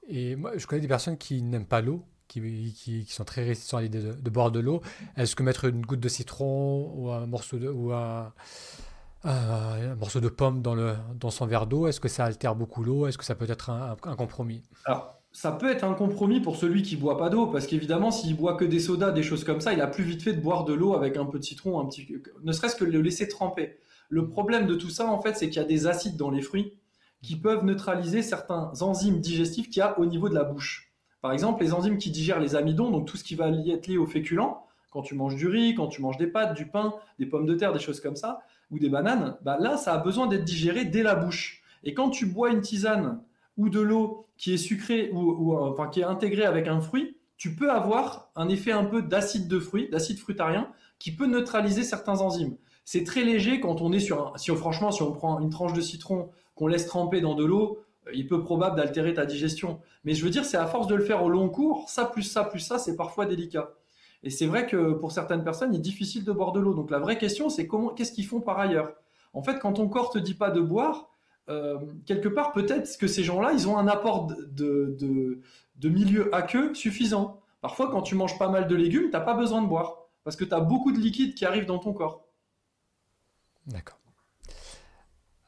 Et 0.06 0.36
moi, 0.36 0.52
je 0.56 0.66
connais 0.66 0.82
des 0.82 0.88
personnes 0.88 1.18
qui 1.18 1.42
n'aiment 1.42 1.66
pas 1.66 1.80
l'eau 1.80 2.02
qui, 2.40 3.06
sont 3.08 3.24
très 3.24 3.44
réticents 3.44 3.78
à 3.78 3.82
l'idée 3.82 4.00
de, 4.00 4.30
boire 4.30 4.50
de 4.50 4.60
l'eau. 4.60 4.80
Est-ce 5.16 5.36
que 5.36 5.42
mettre 5.42 5.64
une 5.66 5.84
goutte 5.84 6.00
de 6.00 6.08
citron 6.08 6.92
ou 6.94 7.10
un 7.10 7.26
morceau 7.26 7.58
de, 7.58 7.68
pomme 10.28 10.62
dans, 10.62 11.30
son 11.30 11.46
verre 11.46 11.66
d'eau, 11.66 11.86
est-ce 11.86 12.00
que 12.00 12.08
ça 12.08 12.24
altère 12.24 12.54
beaucoup 12.54 12.82
l'eau? 12.82 13.06
Est-ce 13.06 13.18
que 13.18 13.24
ça 13.24 13.34
peut 13.34 13.48
être 13.48 13.70
un, 13.70 13.96
compromis? 14.16 14.62
Alors, 14.84 15.20
ça 15.32 15.52
peut 15.52 15.70
être 15.70 15.84
un 15.84 15.94
compromis 15.94 16.40
pour 16.40 16.56
celui 16.56 16.82
qui 16.82 16.96
boit 16.96 17.18
pas 17.18 17.30
d'eau, 17.30 17.46
parce 17.46 17.66
qu'évidemment, 17.66 18.10
s'il 18.10 18.36
boit 18.36 18.54
que 18.54 18.64
des 18.64 18.80
sodas, 18.80 19.12
des 19.12 19.22
choses 19.22 19.44
comme 19.44 19.60
ça, 19.60 19.72
il 19.72 19.80
a 19.80 19.86
plus 19.86 20.04
vite 20.04 20.22
fait 20.22 20.32
de 20.32 20.40
boire 20.40 20.64
de 20.64 20.72
l'eau 20.72 20.94
avec 20.94 21.16
un 21.16 21.26
peu 21.26 21.38
de 21.38 21.44
citron, 21.44 21.80
un 21.80 21.86
petit, 21.86 22.06
ne 22.42 22.52
serait-ce 22.52 22.76
que 22.76 22.84
le 22.84 23.00
laisser 23.00 23.28
tremper. 23.28 23.78
Le 24.08 24.28
problème 24.28 24.66
de 24.66 24.74
tout 24.74 24.90
ça, 24.90 25.06
en 25.06 25.20
fait, 25.20 25.36
c'est 25.36 25.48
qu'il 25.48 25.60
y 25.60 25.64
a 25.64 25.68
des 25.68 25.86
acides 25.86 26.16
dans 26.16 26.30
les 26.30 26.42
fruits 26.42 26.74
qui 27.22 27.36
peuvent 27.36 27.64
neutraliser 27.64 28.22
certains 28.22 28.70
enzymes 28.80 29.20
digestifs 29.20 29.70
qu'il 29.70 29.78
y 29.78 29.82
a 29.82 29.98
au 29.98 30.04
niveau 30.04 30.28
de 30.28 30.34
la 30.34 30.44
bouche. 30.44 30.93
Par 31.24 31.32
exemple, 31.32 31.64
les 31.64 31.72
enzymes 31.72 31.96
qui 31.96 32.10
digèrent 32.10 32.38
les 32.38 32.54
amidons, 32.54 32.90
donc 32.90 33.06
tout 33.06 33.16
ce 33.16 33.24
qui 33.24 33.34
va 33.34 33.48
être 33.48 33.86
lié 33.86 33.96
aux 33.96 34.04
féculents, 34.04 34.66
quand 34.90 35.00
tu 35.00 35.14
manges 35.14 35.36
du 35.36 35.48
riz, 35.48 35.74
quand 35.74 35.86
tu 35.86 36.02
manges 36.02 36.18
des 36.18 36.26
pâtes, 36.26 36.54
du 36.54 36.66
pain, 36.66 36.92
des 37.18 37.24
pommes 37.24 37.46
de 37.46 37.54
terre, 37.54 37.72
des 37.72 37.78
choses 37.78 37.98
comme 37.98 38.14
ça, 38.14 38.42
ou 38.70 38.78
des 38.78 38.90
bananes, 38.90 39.38
bah 39.40 39.56
là, 39.58 39.78
ça 39.78 39.94
a 39.94 39.96
besoin 39.96 40.26
d'être 40.26 40.44
digéré 40.44 40.84
dès 40.84 41.02
la 41.02 41.14
bouche. 41.14 41.62
Et 41.82 41.94
quand 41.94 42.10
tu 42.10 42.26
bois 42.26 42.50
une 42.50 42.60
tisane 42.60 43.22
ou 43.56 43.70
de 43.70 43.80
l'eau 43.80 44.26
qui 44.36 44.52
est 44.52 44.58
sucrée 44.58 45.10
ou, 45.14 45.56
enfin 45.56 45.88
qui 45.88 46.00
est 46.00 46.04
intégrée 46.04 46.44
avec 46.44 46.68
un 46.68 46.82
fruit, 46.82 47.16
tu 47.38 47.56
peux 47.56 47.70
avoir 47.70 48.30
un 48.36 48.50
effet 48.50 48.72
un 48.72 48.84
peu 48.84 49.00
d'acide 49.00 49.48
de 49.48 49.58
fruit, 49.58 49.88
d'acide 49.88 50.18
fruitarien, 50.18 50.68
qui 50.98 51.16
peut 51.16 51.26
neutraliser 51.26 51.84
certains 51.84 52.20
enzymes. 52.20 52.58
C'est 52.84 53.04
très 53.04 53.24
léger 53.24 53.60
quand 53.60 53.80
on 53.80 53.94
est 53.94 53.98
sur 53.98 54.34
un, 54.34 54.36
si 54.36 54.54
franchement, 54.54 54.90
si 54.90 55.00
on 55.00 55.12
prend 55.12 55.40
une 55.40 55.48
tranche 55.48 55.72
de 55.72 55.80
citron 55.80 56.28
qu'on 56.54 56.66
laisse 56.66 56.86
tremper 56.86 57.22
dans 57.22 57.34
de 57.34 57.46
l'eau, 57.46 57.78
il 58.12 58.26
peut 58.26 58.42
probable 58.42 58.76
d'altérer 58.76 59.14
ta 59.14 59.24
digestion. 59.24 59.80
Mais 60.04 60.14
je 60.14 60.24
veux 60.24 60.30
dire, 60.30 60.44
c'est 60.44 60.56
à 60.56 60.66
force 60.66 60.86
de 60.86 60.94
le 60.94 61.04
faire 61.04 61.22
au 61.22 61.28
long 61.28 61.48
cours, 61.48 61.88
ça 61.88 62.04
plus 62.04 62.22
ça 62.22 62.44
plus 62.44 62.60
ça, 62.60 62.78
c'est 62.78 62.96
parfois 62.96 63.26
délicat. 63.26 63.72
Et 64.22 64.30
c'est 64.30 64.46
vrai 64.46 64.66
que 64.66 64.92
pour 64.92 65.12
certaines 65.12 65.44
personnes, 65.44 65.74
il 65.74 65.78
est 65.78 65.82
difficile 65.82 66.24
de 66.24 66.32
boire 66.32 66.52
de 66.52 66.60
l'eau. 66.60 66.74
Donc 66.74 66.90
la 66.90 66.98
vraie 66.98 67.18
question, 67.18 67.50
c'est 67.50 67.66
comment, 67.66 67.90
qu'est-ce 67.90 68.12
qu'ils 68.12 68.26
font 68.26 68.40
par 68.40 68.58
ailleurs? 68.58 68.94
En 69.32 69.42
fait, 69.42 69.58
quand 69.58 69.74
ton 69.74 69.88
corps 69.88 70.10
te 70.10 70.18
dit 70.18 70.34
pas 70.34 70.50
de 70.50 70.60
boire, 70.60 71.10
euh, 71.50 71.78
quelque 72.06 72.28
part, 72.28 72.52
peut-être 72.52 72.96
que 72.96 73.06
ces 73.06 73.22
gens-là, 73.22 73.52
ils 73.52 73.68
ont 73.68 73.76
un 73.76 73.86
apport 73.86 74.26
de, 74.26 74.96
de, 74.98 75.40
de 75.76 75.88
milieu 75.88 76.34
aqueux 76.34 76.74
suffisant. 76.74 77.40
Parfois, 77.60 77.90
quand 77.90 78.02
tu 78.02 78.14
manges 78.14 78.38
pas 78.38 78.48
mal 78.48 78.66
de 78.66 78.74
légumes, 78.74 79.04
tu 79.04 79.10
n'as 79.10 79.20
pas 79.20 79.34
besoin 79.34 79.60
de 79.60 79.66
boire 79.66 79.98
parce 80.22 80.36
que 80.36 80.44
tu 80.44 80.54
as 80.54 80.60
beaucoup 80.60 80.92
de 80.92 80.98
liquide 80.98 81.34
qui 81.34 81.44
arrive 81.44 81.66
dans 81.66 81.78
ton 81.78 81.92
corps. 81.92 82.24
D'accord. 83.66 83.98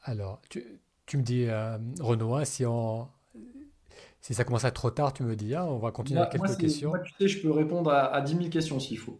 Alors, 0.03 0.39
tu, 0.49 0.79
tu 1.07 1.17
me 1.17 1.23
dis, 1.23 1.45
euh, 1.47 1.77
Renaud, 1.99 2.43
si, 2.43 2.65
on, 2.65 3.07
si 4.21 4.33
ça 4.33 4.43
commence 4.43 4.65
à 4.65 4.67
être 4.67 4.75
trop 4.75 4.91
tard, 4.91 5.13
tu 5.13 5.23
me 5.23 5.35
dis, 5.35 5.55
hein, 5.55 5.63
on 5.63 5.77
va 5.77 5.91
continuer 5.91 6.19
avec 6.19 6.33
quelques 6.33 6.57
questions. 6.57 6.89
Moi, 6.89 6.99
tu 6.99 7.13
sais, 7.19 7.27
je 7.27 7.41
peux 7.41 7.49
répondre 7.49 7.89
à, 7.89 8.13
à 8.13 8.21
10 8.21 8.37
000 8.37 8.49
questions 8.49 8.79
s'il 8.79 8.99
faut. 8.99 9.19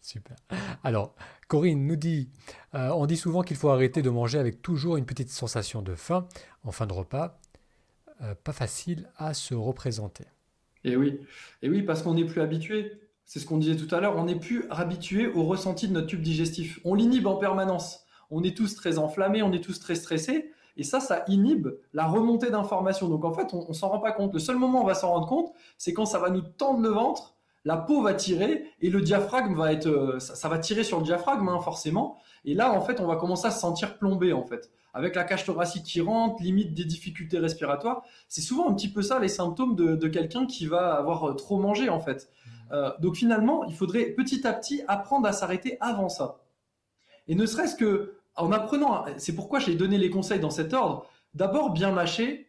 Super. 0.00 0.36
Alors, 0.82 1.14
Corinne 1.48 1.86
nous 1.86 1.96
dit, 1.96 2.30
euh, 2.74 2.90
on 2.90 3.06
dit 3.06 3.16
souvent 3.16 3.42
qu'il 3.42 3.56
faut 3.56 3.68
arrêter 3.68 4.02
de 4.02 4.10
manger 4.10 4.38
avec 4.38 4.62
toujours 4.62 4.96
une 4.96 5.04
petite 5.04 5.30
sensation 5.30 5.82
de 5.82 5.94
faim 5.94 6.26
en 6.64 6.72
fin 6.72 6.86
de 6.86 6.92
repas. 6.92 7.38
Euh, 8.22 8.34
pas 8.34 8.52
facile 8.52 9.10
à 9.16 9.34
se 9.34 9.54
représenter. 9.54 10.24
Et 10.84 10.96
oui, 10.96 11.20
et 11.60 11.68
oui, 11.68 11.82
parce 11.82 12.02
qu'on 12.02 12.14
n'est 12.14 12.24
plus 12.24 12.40
habitué. 12.40 12.92
C'est 13.24 13.40
ce 13.40 13.46
qu'on 13.46 13.58
disait 13.58 13.76
tout 13.76 13.92
à 13.94 14.00
l'heure, 14.00 14.16
on 14.16 14.24
n'est 14.24 14.38
plus 14.38 14.64
habitué 14.70 15.26
au 15.26 15.44
ressenti 15.44 15.88
de 15.88 15.92
notre 15.92 16.06
tube 16.06 16.22
digestif. 16.22 16.78
On 16.84 16.94
l'inhibe 16.94 17.26
en 17.26 17.36
permanence. 17.36 18.04
On 18.30 18.42
est 18.42 18.56
tous 18.56 18.76
très 18.76 18.98
enflammés, 18.98 19.42
on 19.42 19.52
est 19.52 19.62
tous 19.62 19.80
très 19.80 19.96
stressés. 19.96 20.52
Et 20.76 20.84
ça, 20.84 21.00
ça 21.00 21.24
inhibe 21.28 21.68
la 21.92 22.06
remontée 22.06 22.50
d'informations. 22.50 23.08
Donc 23.08 23.24
en 23.24 23.32
fait, 23.32 23.54
on, 23.54 23.68
ne 23.68 23.72
s'en 23.72 23.88
rend 23.88 23.98
pas 23.98 24.12
compte. 24.12 24.34
Le 24.34 24.38
seul 24.38 24.56
moment 24.56 24.80
où 24.80 24.82
on 24.84 24.86
va 24.86 24.94
s'en 24.94 25.10
rendre 25.10 25.26
compte, 25.26 25.52
c'est 25.78 25.92
quand 25.92 26.06
ça 26.06 26.18
va 26.18 26.30
nous 26.30 26.42
tendre 26.42 26.80
le 26.80 26.90
ventre, 26.90 27.36
la 27.66 27.76
peau 27.76 28.00
va 28.00 28.14
tirer 28.14 28.64
et 28.80 28.90
le 28.90 29.02
diaphragme 29.02 29.54
va 29.54 29.72
être, 29.72 29.88
euh, 29.88 30.20
ça, 30.20 30.48
va 30.48 30.58
tirer 30.58 30.84
sur 30.84 30.98
le 30.98 31.04
diaphragme 31.04 31.48
hein, 31.48 31.58
forcément. 31.58 32.16
Et 32.44 32.54
là, 32.54 32.72
en 32.72 32.80
fait, 32.80 33.00
on 33.00 33.06
va 33.06 33.16
commencer 33.16 33.48
à 33.48 33.50
se 33.50 33.58
sentir 33.58 33.98
plombé 33.98 34.32
en 34.32 34.44
fait, 34.44 34.70
avec 34.94 35.16
la 35.16 35.24
cage 35.24 35.44
thoracique 35.44 35.82
qui 35.82 36.00
rentre, 36.00 36.40
limite 36.42 36.74
des 36.74 36.84
difficultés 36.84 37.40
respiratoires. 37.40 38.04
C'est 38.28 38.40
souvent 38.40 38.70
un 38.70 38.74
petit 38.74 38.88
peu 38.88 39.02
ça 39.02 39.18
les 39.18 39.28
symptômes 39.28 39.74
de, 39.74 40.06
quelqu'un 40.06 40.46
qui 40.46 40.66
va 40.66 40.94
avoir 40.94 41.24
euh, 41.24 41.34
trop 41.34 41.58
mangé 41.58 41.88
en 41.88 41.98
fait. 41.98 42.30
Euh, 42.70 42.92
donc 43.00 43.16
finalement, 43.16 43.64
il 43.64 43.74
faudrait 43.74 44.06
petit 44.06 44.46
à 44.46 44.52
petit 44.52 44.82
apprendre 44.86 45.26
à 45.26 45.32
s'arrêter 45.32 45.76
avant 45.80 46.08
ça. 46.08 46.38
Et 47.26 47.34
ne 47.34 47.46
serait-ce 47.46 47.74
que 47.74 48.15
en 48.36 48.52
apprenant, 48.52 49.04
c'est 49.16 49.34
pourquoi 49.34 49.58
j'ai 49.58 49.74
donné 49.74 49.98
les 49.98 50.10
conseils 50.10 50.40
dans 50.40 50.50
cet 50.50 50.74
ordre. 50.74 51.06
D'abord, 51.34 51.70
bien 51.70 51.92
mâcher, 51.92 52.48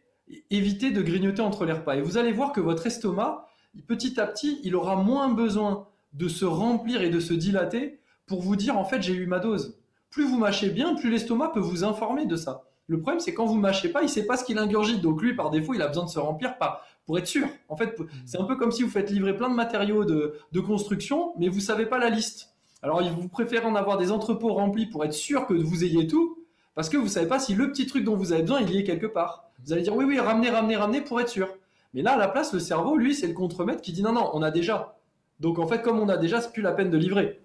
éviter 0.50 0.90
de 0.90 1.02
grignoter 1.02 1.42
entre 1.42 1.64
les 1.64 1.72
repas. 1.72 1.96
Et 1.96 2.02
vous 2.02 2.18
allez 2.18 2.32
voir 2.32 2.52
que 2.52 2.60
votre 2.60 2.86
estomac, 2.86 3.46
petit 3.86 4.20
à 4.20 4.26
petit, 4.26 4.60
il 4.64 4.76
aura 4.76 4.96
moins 4.96 5.28
besoin 5.28 5.88
de 6.12 6.28
se 6.28 6.44
remplir 6.44 7.02
et 7.02 7.10
de 7.10 7.20
se 7.20 7.34
dilater 7.34 8.00
pour 8.26 8.42
vous 8.42 8.56
dire 8.56 8.76
en 8.78 8.84
fait 8.84 9.02
j'ai 9.02 9.14
eu 9.14 9.26
ma 9.26 9.38
dose. 9.38 9.78
Plus 10.10 10.24
vous 10.24 10.38
mâchez 10.38 10.70
bien, 10.70 10.94
plus 10.94 11.10
l'estomac 11.10 11.48
peut 11.48 11.60
vous 11.60 11.84
informer 11.84 12.26
de 12.26 12.36
ça. 12.36 12.64
Le 12.86 13.00
problème 13.00 13.20
c'est 13.20 13.34
quand 13.34 13.44
vous 13.46 13.58
mâchez 13.58 13.90
pas, 13.90 14.02
il 14.02 14.08
sait 14.08 14.26
pas 14.26 14.36
ce 14.36 14.44
qu'il 14.44 14.58
ingurgite. 14.58 15.00
Donc 15.00 15.22
lui 15.22 15.34
par 15.34 15.50
défaut, 15.50 15.74
il 15.74 15.82
a 15.82 15.88
besoin 15.88 16.04
de 16.04 16.10
se 16.10 16.18
remplir 16.18 16.56
pas 16.58 16.82
pour 17.06 17.18
être 17.18 17.26
sûr. 17.26 17.46
En 17.68 17.76
fait, 17.76 17.96
c'est 18.26 18.38
un 18.38 18.44
peu 18.44 18.56
comme 18.56 18.70
si 18.70 18.82
vous 18.82 18.90
faites 18.90 19.10
livrer 19.10 19.36
plein 19.36 19.48
de 19.48 19.54
matériaux 19.54 20.04
de, 20.04 20.34
de 20.52 20.60
construction, 20.60 21.32
mais 21.38 21.48
vous 21.48 21.60
savez 21.60 21.86
pas 21.86 21.98
la 21.98 22.10
liste. 22.10 22.54
Alors, 22.82 23.02
vous 23.02 23.28
préférez 23.28 23.66
en 23.66 23.74
avoir 23.74 23.98
des 23.98 24.12
entrepôts 24.12 24.52
remplis 24.54 24.86
pour 24.86 25.04
être 25.04 25.12
sûr 25.12 25.46
que 25.46 25.54
vous 25.54 25.84
ayez 25.84 26.06
tout, 26.06 26.44
parce 26.74 26.88
que 26.88 26.96
vous 26.96 27.04
ne 27.04 27.08
savez 27.08 27.26
pas 27.26 27.40
si 27.40 27.54
le 27.54 27.70
petit 27.70 27.86
truc 27.86 28.04
dont 28.04 28.16
vous 28.16 28.32
avez 28.32 28.42
besoin, 28.42 28.60
il 28.60 28.70
y 28.70 28.78
est 28.78 28.84
quelque 28.84 29.06
part. 29.06 29.50
Vous 29.64 29.72
allez 29.72 29.82
dire 29.82 29.96
oui, 29.96 30.04
oui, 30.04 30.20
ramenez, 30.20 30.50
ramenez, 30.50 30.76
ramenez 30.76 31.00
pour 31.00 31.20
être 31.20 31.28
sûr. 31.28 31.48
Mais 31.94 32.02
là, 32.02 32.12
à 32.12 32.16
la 32.16 32.28
place, 32.28 32.52
le 32.52 32.60
cerveau, 32.60 32.96
lui, 32.96 33.14
c'est 33.14 33.26
le 33.26 33.32
contremaître 33.32 33.82
qui 33.82 33.92
dit 33.92 34.02
non, 34.02 34.12
non, 34.12 34.30
on 34.32 34.42
a 34.42 34.50
déjà. 34.50 34.96
Donc, 35.40 35.58
en 35.58 35.66
fait, 35.66 35.82
comme 35.82 35.98
on 35.98 36.08
a 36.08 36.16
déjà, 36.16 36.40
c'est 36.40 36.52
plus 36.52 36.62
la 36.62 36.72
peine 36.72 36.90
de 36.90 36.96
livrer. 36.96 37.40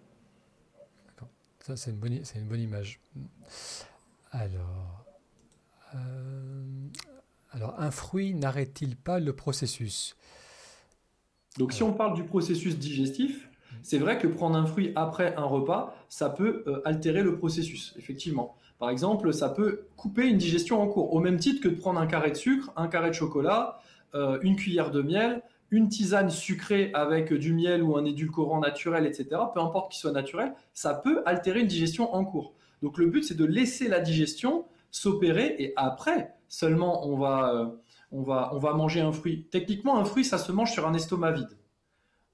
D'accord. 1.07 1.29
Ça, 1.59 1.75
c'est 1.77 1.91
une, 1.91 1.97
bonne, 1.97 2.13
une 2.13 2.47
bonne 2.47 2.61
image. 2.61 2.99
Alors, 4.31 5.05
euh, 5.95 6.87
alors 7.51 7.75
un 7.79 7.91
fruit 7.91 8.33
n'arrête-t-il 8.33 8.95
pas 8.95 9.19
le 9.19 9.33
processus? 9.33 10.15
Donc, 11.57 11.71
si 11.71 11.83
on 11.83 11.93
parle 11.93 12.15
du 12.15 12.23
processus 12.23 12.77
digestif, 12.77 13.49
c'est 13.83 13.99
vrai 13.99 14.17
que 14.17 14.27
prendre 14.27 14.55
un 14.55 14.65
fruit 14.65 14.91
après 14.95 15.35
un 15.35 15.43
repas, 15.43 15.95
ça 16.09 16.29
peut 16.29 16.63
euh, 16.67 16.81
altérer 16.85 17.21
le 17.21 17.37
processus, 17.37 17.93
effectivement. 17.97 18.55
Par 18.79 18.89
exemple, 18.89 19.33
ça 19.33 19.49
peut 19.49 19.87
couper 19.95 20.27
une 20.27 20.37
digestion 20.37 20.81
en 20.81 20.87
cours, 20.87 21.13
au 21.13 21.19
même 21.19 21.37
titre 21.37 21.61
que 21.61 21.69
de 21.69 21.75
prendre 21.75 21.99
un 21.99 22.07
carré 22.07 22.31
de 22.31 22.35
sucre, 22.35 22.71
un 22.75 22.87
carré 22.87 23.09
de 23.09 23.15
chocolat, 23.15 23.79
euh, 24.15 24.39
une 24.41 24.55
cuillère 24.55 24.89
de 24.89 25.01
miel, 25.01 25.41
une 25.69 25.89
tisane 25.89 26.29
sucrée 26.29 26.91
avec 26.93 27.33
du 27.33 27.53
miel 27.53 27.83
ou 27.83 27.97
un 27.97 28.05
édulcorant 28.05 28.59
naturel, 28.59 29.05
etc., 29.05 29.29
peu 29.53 29.59
importe 29.59 29.91
qu'il 29.91 29.99
soit 29.99 30.11
naturel, 30.11 30.53
ça 30.73 30.93
peut 30.93 31.21
altérer 31.25 31.61
une 31.61 31.67
digestion 31.67 32.13
en 32.13 32.25
cours. 32.25 32.53
Donc 32.81 32.97
le 32.97 33.07
but, 33.07 33.23
c'est 33.23 33.37
de 33.37 33.45
laisser 33.45 33.87
la 33.87 33.99
digestion 33.99 34.65
s'opérer 34.91 35.55
et 35.57 35.73
après 35.75 36.35
seulement 36.47 37.07
on 37.07 37.17
va, 37.17 37.53
euh, 37.55 37.65
on, 38.11 38.21
va, 38.21 38.51
on 38.53 38.59
va 38.59 38.73
manger 38.73 39.01
un 39.01 39.11
fruit. 39.11 39.47
Techniquement, 39.49 39.97
un 39.97 40.05
fruit, 40.05 40.23
ça 40.23 40.37
se 40.37 40.51
mange 40.51 40.71
sur 40.71 40.87
un 40.87 40.93
estomac 40.93 41.31
vide. 41.31 41.57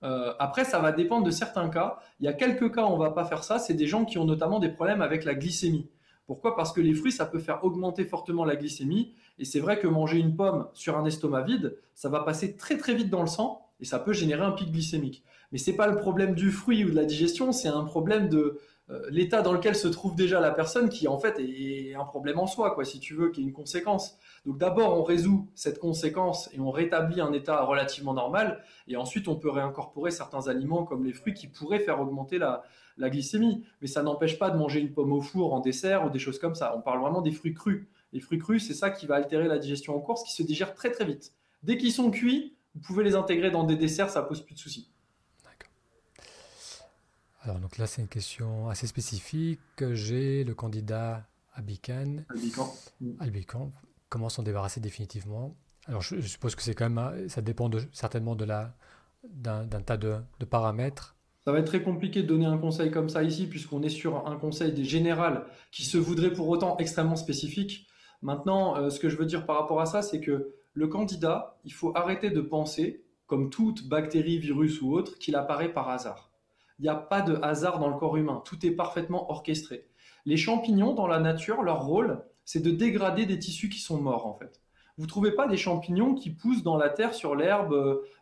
Euh, 0.04 0.34
après, 0.39 0.64
ça 0.64 0.80
va 0.80 0.91
dépendre 0.91 1.26
de 1.26 1.32
certains 1.32 1.70
cas. 1.70 2.00
Il 2.20 2.26
y 2.26 2.30
a 2.30 2.34
quelques 2.34 2.74
cas 2.74 2.84
où 2.84 2.88
on 2.88 2.97
va 2.97 3.12
pas 3.12 3.26
faire 3.26 3.43
ça. 3.43 3.60
C'est 3.60 3.74
des 3.74 3.88
gens 3.88 4.06
qui 4.06 4.18
ont 4.18 4.26
notamment 4.26 4.60
des 4.60 4.70
problèmes 4.70 5.02
avec 5.02 5.26
la 5.26 5.36
glycémie. 5.36 5.89
Pourquoi? 6.26 6.56
Parce 6.56 6.72
que 6.72 6.82
les 6.82 6.93
fruits, 6.93 7.12
ça 7.12 7.26
peut 7.26 7.39
faire 7.39 7.64
augmenter 7.64 8.06
fortement 8.06 8.45
la 8.45 8.56
glycémie. 8.56 9.14
Et 9.39 9.45
c'est 9.45 9.60
vrai 9.60 9.80
que 9.80 9.88
manger 9.88 10.20
une 10.20 10.36
pomme 10.36 10.68
sur 10.74 10.97
un 10.97 11.06
estomac 11.06 11.41
vide, 11.41 11.78
ça 11.95 12.10
va 12.10 12.22
passer 12.22 12.56
très 12.56 12.78
très 12.78 12.93
vite 12.93 13.10
dans 13.10 13.22
le 13.22 13.28
sang 13.28 13.66
et 13.80 13.86
ça 13.86 14.00
peut 14.00 14.14
générer 14.14 14.43
un 14.43 14.52
pic 14.52 14.72
glycémique. 14.72 15.24
Mais 15.52 15.58
c'est 15.58 15.74
pas 15.74 15.88
le 15.88 15.95
problème 15.95 16.36
du 16.36 16.52
fruit 16.52 16.84
ou 16.86 16.91
de 16.91 16.95
la 16.95 17.06
digestion, 17.06 17.52
c'est 17.52 17.70
un 17.70 17.84
problème 17.84 18.30
de, 18.30 18.60
l'état 19.10 19.42
dans 19.42 19.54
lequel 19.54 19.76
se 19.76 19.88
trouve 19.88 20.16
déjà 20.16 20.40
la 20.40 20.52
personne 20.52 20.90
qui 20.90 21.08
en 21.08 21.20
fait 21.20 21.40
est 21.40 21.94
un 21.96 22.06
problème 22.06 22.40
en 22.40 22.48
soi, 22.48 22.72
quoi, 22.72 22.86
si 22.86 23.00
tu 23.00 23.14
veux, 23.14 23.30
qui 23.30 23.42
est 23.42 23.44
une 23.44 23.54
conséquence. 23.54 24.18
Donc 24.46 24.58
d'abord 24.58 24.98
on 24.98 25.04
résout 25.04 25.48
cette 25.54 25.80
conséquence 25.80 26.50
et 26.54 26.60
on 26.60 26.72
rétablit 26.72 27.22
un 27.22 27.32
état 27.32 27.64
relativement 27.64 28.14
normal, 28.14 28.64
et 28.88 28.98
ensuite 28.98 29.28
on 29.28 29.36
peut 29.36 29.50
réincorporer 29.50 30.12
certains 30.12 30.48
aliments 30.48 30.86
comme 30.86 31.06
les 31.06 31.14
fruits 31.14 31.34
qui 31.34 31.48
pourraient 31.48 31.80
faire 31.80 32.02
augmenter 32.02 32.40
la, 32.40 32.64
glycémie. 32.98 33.64
Mais 33.82 33.88
ça 33.88 34.04
n'empêche 34.04 34.38
pas 34.38 34.50
de 34.50 34.58
manger 34.58 34.80
une 34.82 34.92
pomme 34.92 35.14
au 35.14 35.22
four 35.22 35.54
en 35.54 35.60
dessert 35.60 36.06
ou 36.06 36.10
des 36.10 36.20
choses 36.20 36.40
comme 36.40 36.56
ça. 36.56 36.76
On 36.76 36.82
parle 36.82 37.00
vraiment 37.00 37.22
des 37.22 37.32
fruits 37.32 37.54
crus. 37.54 37.88
Les 38.12 38.20
fruits 38.20 38.40
crus, 38.40 38.68
c'est 38.68 38.74
ça 38.74 38.90
qui 38.90 39.06
va 39.06 39.16
altérer 39.16 39.48
la 39.48 39.58
digestion 39.58 39.96
en 39.96 40.02
course, 40.02 40.24
qui 40.24 40.34
se 40.34 40.44
digère 40.44 40.74
très 40.74 40.92
très 40.92 41.06
vite. 41.06 41.32
Dès 41.64 41.78
qu'ils 41.78 41.94
sont 41.94 42.12
cuits, 42.12 42.58
vous 42.76 42.82
pouvez 42.82 43.04
les 43.04 43.16
intégrer 43.16 43.52
dans 43.52 43.64
des 43.64 43.78
desserts, 43.78 44.10
ça 44.10 44.22
pose 44.22 44.42
plus 44.42 44.56
de 44.56 44.60
soucis. 44.60 44.90
Alors, 47.42 47.60
donc 47.60 47.78
là, 47.78 47.88
c'est 47.88 48.02
une 48.02 48.08
question 48.08 48.70
assez 48.70 48.88
spécifique. 48.88 49.60
J'ai 49.94 50.44
le 50.44 50.54
candidat 50.54 51.26
Abican. 51.54 52.18
Albican. 53.20 53.72
Comment 54.10 54.30
s'en 54.30 54.44
débarrasser 54.44 54.80
définitivement? 54.80 55.56
Alors, 55.88 56.02
je, 56.02 56.20
suppose 56.22 56.56
que 56.56 56.62
c'est 56.62 56.74
quand 56.74 56.90
même, 56.90 57.30
ça 57.30 57.42
dépend 57.42 57.70
certainement 57.94 58.36
de 58.36 58.46
la, 58.46 58.76
d'un, 59.24 59.66
tas 59.68 59.98
de, 59.98 60.22
paramètres. 60.50 61.16
Ça 61.46 61.52
va 61.52 61.60
être 61.60 61.68
très 61.68 61.82
compliqué 61.82 62.22
de 62.22 62.28
donner 62.28 62.46
un 62.46 62.58
conseil 62.58 62.92
comme 62.92 63.10
ça 63.10 63.24
ici, 63.24 63.48
puisqu'on 63.48 63.82
est 63.82 63.90
sur 63.90 64.28
un 64.28 64.36
conseil 64.36 64.84
général 64.84 65.46
qui 65.72 65.84
se 65.84 65.98
voudrait 65.98 66.34
pour 66.34 66.48
autant 66.50 66.78
extrêmement 66.78 67.16
spécifique. 67.16 67.88
Maintenant, 68.22 68.76
euh, 68.76 68.90
ce 68.90 69.00
que 69.00 69.10
je 69.10 69.16
veux 69.16 69.26
dire 69.26 69.46
par 69.46 69.58
rapport 69.58 69.80
à 69.80 69.86
ça, 69.86 70.02
c'est 70.02 70.20
que 70.20 70.54
le 70.74 70.88
candidat, 70.88 71.58
il 71.64 71.74
faut 71.74 71.96
arrêter 71.96 72.30
de 72.30 72.42
penser, 72.42 73.06
comme 73.26 73.50
toute 73.50 73.88
bactérie, 73.88 74.40
virus 74.40 74.82
ou 74.82 74.94
autre, 74.94 75.18
qu'il 75.18 75.36
apparaît 75.36 75.72
par 75.72 75.90
hasard. 75.90 76.29
Il 76.80 76.84
n'y 76.84 76.90
a 76.90 76.96
pas 76.96 77.22
de 77.22 77.38
hasard 77.42 77.80
dans 77.80 77.90
le 77.90 77.98
corps 77.98 78.18
humain. 78.18 78.42
Tout 78.46 78.66
est 78.66 78.72
parfaitement 78.72 79.30
orchestré. 79.32 79.86
Les 80.26 80.38
champignons, 80.38 80.94
dans 80.94 81.08
la 81.08 81.20
nature, 81.20 81.62
leur 81.62 81.86
rôle, 81.86 82.24
c'est 82.46 82.62
de 82.64 82.72
dégrader 82.72 83.26
des 83.26 83.38
tissus 83.38 83.70
qui 83.70 83.80
sont 83.80 84.02
morts, 84.02 84.26
en 84.26 84.34
fait. 84.34 84.62
Vous 85.00 85.06
ne 85.06 85.10
trouvez 85.10 85.32
pas 85.32 85.48
des 85.48 85.56
champignons 85.56 86.14
qui 86.14 86.30
poussent 86.30 86.62
dans 86.62 86.76
la 86.76 86.90
terre 86.90 87.14
sur 87.14 87.34
l'herbe 87.34 87.74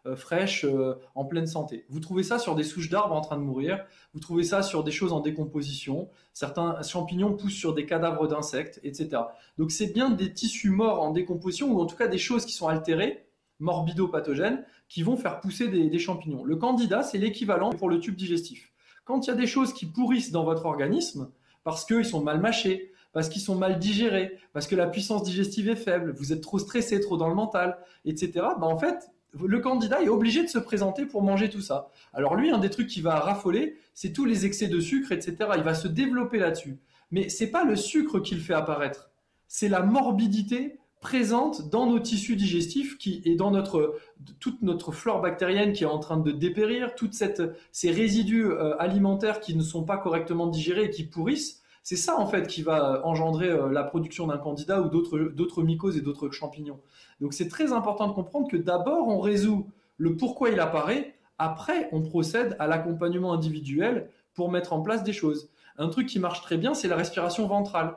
euh, 0.05 0.15
fraîche 0.15 0.63
euh, 0.63 0.93
en 1.15 1.25
pleine 1.25 1.47
santé. 1.47 1.85
Vous 1.89 1.99
trouvez 1.99 2.21
ça 2.21 2.37
sur 2.37 2.53
des 2.53 2.63
souches 2.63 2.89
d'arbres 2.89 3.15
en 3.15 3.21
train 3.21 3.37
de 3.37 3.41
mourir. 3.41 3.83
Vous 4.13 4.19
trouvez 4.19 4.43
ça 4.43 4.61
sur 4.61 4.83
des 4.83 4.91
choses 4.91 5.11
en 5.11 5.19
décomposition. 5.19 6.07
Certains 6.33 6.79
champignons 6.83 7.33
poussent 7.33 7.55
sur 7.55 7.73
des 7.73 7.87
cadavres 7.87 8.27
d'insectes, 8.27 8.79
etc. 8.83 9.23
Donc 9.57 9.71
c'est 9.71 9.91
bien 9.91 10.11
des 10.11 10.31
tissus 10.33 10.69
morts 10.69 11.01
en 11.01 11.09
décomposition 11.09 11.71
ou 11.71 11.81
en 11.81 11.87
tout 11.87 11.95
cas 11.95 12.07
des 12.07 12.19
choses 12.19 12.45
qui 12.45 12.53
sont 12.53 12.67
altérées 12.67 13.26
morbido-pathogènes 13.59 14.63
qui 14.89 15.03
vont 15.03 15.17
faire 15.17 15.39
pousser 15.39 15.67
des, 15.67 15.99
champignons. 15.99 16.43
Le 16.43 16.55
candida, 16.55 17.03
c'est 17.03 17.17
l'équivalent 17.17 17.71
pour 17.71 17.89
le 17.89 17.99
tube 17.99 18.15
digestif. 18.15 18.71
Quand 19.05 19.25
il 19.25 19.29
y 19.29 19.33
a 19.33 19.35
des 19.35 19.47
choses 19.47 19.73
qui 19.73 19.85
pourrissent 19.85 20.31
dans 20.31 20.43
votre 20.43 20.65
organisme, 20.65 21.29
parce 21.63 21.85
qu'ils 21.85 22.05
sont 22.05 22.23
mal 22.23 22.39
mâchés, 22.39 22.91
parce 23.13 23.29
qu'ils 23.29 23.41
sont 23.41 23.55
mal 23.55 23.79
digérés, 23.79 24.37
parce 24.53 24.67
que 24.67 24.75
la 24.75 24.87
puissance 24.87 25.23
digestive 25.23 25.69
est 25.69 25.75
faible, 25.75 26.13
vous 26.17 26.33
êtes 26.33 26.41
trop 26.41 26.59
stressé, 26.59 26.99
trop 26.99 27.17
dans 27.17 27.29
le 27.29 27.35
mental, 27.35 27.77
etc., 28.05 28.31
bah 28.59 28.67
en 28.67 28.77
fait, 28.77 29.11
le 29.33 29.59
candidat 29.59 30.01
est 30.01 30.09
obligé 30.09 30.43
de 30.43 30.47
se 30.47 30.59
présenter 30.59 31.05
pour 31.05 31.21
manger 31.21 31.49
tout 31.49 31.61
ça. 31.61 31.89
Alors 32.13 32.35
lui, 32.35 32.51
un 32.51 32.57
des 32.57 32.69
trucs 32.69 32.87
qui 32.87 33.01
va 33.01 33.19
raffoler, 33.19 33.77
c'est 33.93 34.13
tous 34.13 34.25
les 34.25 34.45
excès 34.45 34.67
de 34.67 34.79
sucre, 34.79 35.11
etc. 35.11 35.35
Il 35.57 35.63
va 35.63 35.73
se 35.73 35.87
développer 35.87 36.39
là-dessus. 36.39 36.79
Mais 37.11 37.29
c'est 37.29 37.51
pas 37.51 37.63
le 37.63 37.75
sucre 37.75 38.19
qui 38.19 38.35
le 38.35 38.41
fait 38.41 38.53
apparaître, 38.53 39.09
c'est 39.47 39.69
la 39.69 39.81
morbidité 39.81 40.79
présente 40.99 41.69
dans 41.69 41.85
nos 41.85 41.99
tissus 41.99 42.35
digestifs 42.35 42.97
qui 42.97 43.21
et 43.25 43.35
dans 43.35 43.51
notre 43.51 43.95
toute 44.39 44.61
notre 44.61 44.91
flore 44.91 45.21
bactérienne 45.21 45.73
qui 45.73 45.83
est 45.83 45.87
en 45.87 45.99
train 45.99 46.17
de 46.17 46.31
dépérir, 46.31 46.95
toutes 46.95 47.13
ces 47.13 47.91
résidus 47.91 48.45
euh, 48.45 48.75
alimentaires 48.77 49.39
qui 49.39 49.55
ne 49.55 49.61
sont 49.61 49.83
pas 49.83 49.97
correctement 49.97 50.47
digérés 50.47 50.85
et 50.85 50.89
qui 50.89 51.03
pourrissent, 51.03 51.61
c'est 51.83 51.95
ça 51.95 52.19
en 52.19 52.25
fait 52.25 52.47
qui 52.47 52.63
va 52.63 53.05
engendrer 53.05 53.49
euh, 53.49 53.69
la 53.69 53.83
production 53.83 54.27
d'un 54.27 54.37
candidat 54.37 54.81
ou 54.81 54.89
d'autres 54.89 55.63
mycoses 55.63 55.97
et 55.97 56.01
d'autres 56.01 56.29
champignons. 56.31 56.79
Donc 57.21 57.33
c'est 57.33 57.47
très 57.47 57.71
important 57.71 58.07
de 58.07 58.13
comprendre 58.13 58.49
que 58.49 58.57
d'abord 58.57 59.07
on 59.07 59.19
résout 59.19 59.69
le 59.97 60.15
pourquoi 60.15 60.49
il 60.49 60.59
apparaît, 60.59 61.15
après 61.37 61.89
on 61.91 62.01
procède 62.01 62.55
à 62.59 62.67
l'accompagnement 62.67 63.33
individuel 63.33 64.09
pour 64.33 64.51
mettre 64.51 64.73
en 64.73 64.81
place 64.81 65.03
des 65.03 65.13
choses. 65.13 65.49
Un 65.77 65.89
truc 65.89 66.07
qui 66.07 66.19
marche 66.19 66.41
très 66.41 66.57
bien, 66.57 66.73
c'est 66.73 66.87
la 66.87 66.95
respiration 66.95 67.47
ventrale. 67.47 67.95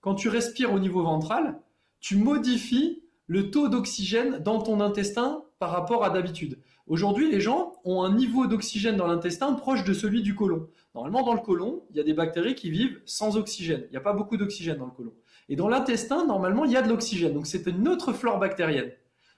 Quand 0.00 0.14
tu 0.14 0.28
respires 0.28 0.72
au 0.72 0.78
niveau 0.78 1.02
ventral, 1.02 1.58
tu 2.00 2.16
modifies 2.16 3.02
le 3.26 3.50
taux 3.50 3.68
d'oxygène 3.68 4.38
dans 4.38 4.60
ton 4.60 4.80
intestin 4.80 5.44
par 5.58 5.70
rapport 5.70 6.04
à 6.04 6.10
d'habitude. 6.10 6.58
Aujourd'hui, 6.86 7.30
les 7.30 7.40
gens 7.40 7.74
ont 7.84 8.02
un 8.02 8.12
niveau 8.12 8.46
d'oxygène 8.46 8.96
dans 8.96 9.06
l'intestin 9.06 9.52
proche 9.52 9.84
de 9.84 9.92
celui 9.92 10.22
du 10.22 10.34
côlon. 10.34 10.66
Normalement, 10.94 11.22
dans 11.22 11.34
le 11.34 11.40
côlon, 11.40 11.84
il 11.90 11.96
y 11.96 12.00
a 12.00 12.02
des 12.02 12.14
bactéries 12.14 12.56
qui 12.56 12.70
vivent 12.70 13.00
sans 13.04 13.36
oxygène. 13.36 13.84
Il 13.86 13.90
n'y 13.90 13.96
a 13.96 14.00
pas 14.00 14.14
beaucoup 14.14 14.36
d'oxygène 14.36 14.78
dans 14.78 14.86
le 14.86 14.90
côlon. 14.90 15.12
Et 15.48 15.54
dans 15.54 15.68
l'intestin, 15.68 16.26
normalement, 16.26 16.64
il 16.64 16.72
y 16.72 16.76
a 16.76 16.82
de 16.82 16.88
l'oxygène. 16.88 17.34
Donc, 17.34 17.46
c'est 17.46 17.66
une 17.66 17.86
autre 17.86 18.12
flore 18.12 18.40
bactérienne. 18.40 18.90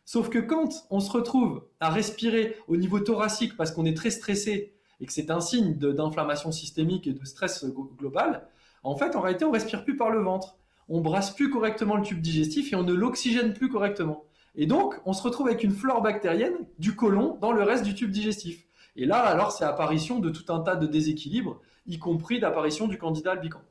Sauf 0.05 0.31
que 0.31 0.39
quand 0.39 0.87
on 0.91 1.01
se 1.01 1.11
retrouve 1.11 1.65
à 1.81 1.91
respirer 1.91 2.57
au 2.69 2.77
niveau 2.77 3.01
thoracique 3.01 3.57
parce 3.57 3.71
qu'on 3.71 3.85
est 3.85 3.97
très 3.97 4.11
stressé 4.11 4.75
et 5.01 5.07
que 5.07 5.13
c'est 5.13 5.31
un 5.31 5.41
signe 5.41 5.75
d'inflammation 5.75 6.53
systémique 6.53 7.07
et 7.07 7.13
de 7.13 7.25
stress 7.25 7.65
global, 7.99 8.49
en 8.83 8.97
fait, 8.97 9.15
en 9.15 9.21
réalité, 9.21 9.45
on 9.45 9.51
respire 9.51 9.85
plus 9.85 9.97
par 9.97 10.11
le 10.11 10.23
ventre. 10.23 10.57
On 10.95 11.01
brasse 11.01 11.31
plus 11.31 11.49
correctement 11.49 11.97
le 11.97 12.03
tube 12.03 12.21
digestif 12.21 12.71
et 12.75 12.77
on 12.77 12.83
ne 12.83 12.93
l'oxygène 12.93 13.55
plus 13.55 13.71
correctement. 13.71 14.25
Et 14.55 14.67
donc, 14.67 15.01
on 15.07 15.15
se 15.15 15.23
retrouve 15.23 15.47
avec 15.49 15.65
une 15.65 15.71
flore 15.71 16.03
bactérienne 16.03 16.53
du 16.79 16.95
côlon 16.95 17.39
dans 17.41 17.51
le 17.51 17.63
reste 17.63 17.83
du 17.83 17.95
tube 17.95 18.11
digestif. 18.11 18.67
Et 18.95 19.07
là, 19.07 19.21
alors, 19.21 19.53
c'est 19.53 19.65
apparition 19.65 20.19
de 20.19 20.29
tout 20.29 20.53
un 20.53 20.61
tas 20.61 20.77
de 20.77 20.87
déséquilibres, 20.87 21.63
y 21.87 21.99
compris 21.99 22.41
d'apparition 22.41 22.89
du 22.89 22.99
candidat 22.99 23.33
albicans. 23.33 23.63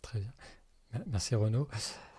Très 0.00 0.20
bien. 0.20 0.32
Merci 1.08 1.34
Renaud. 1.34 1.68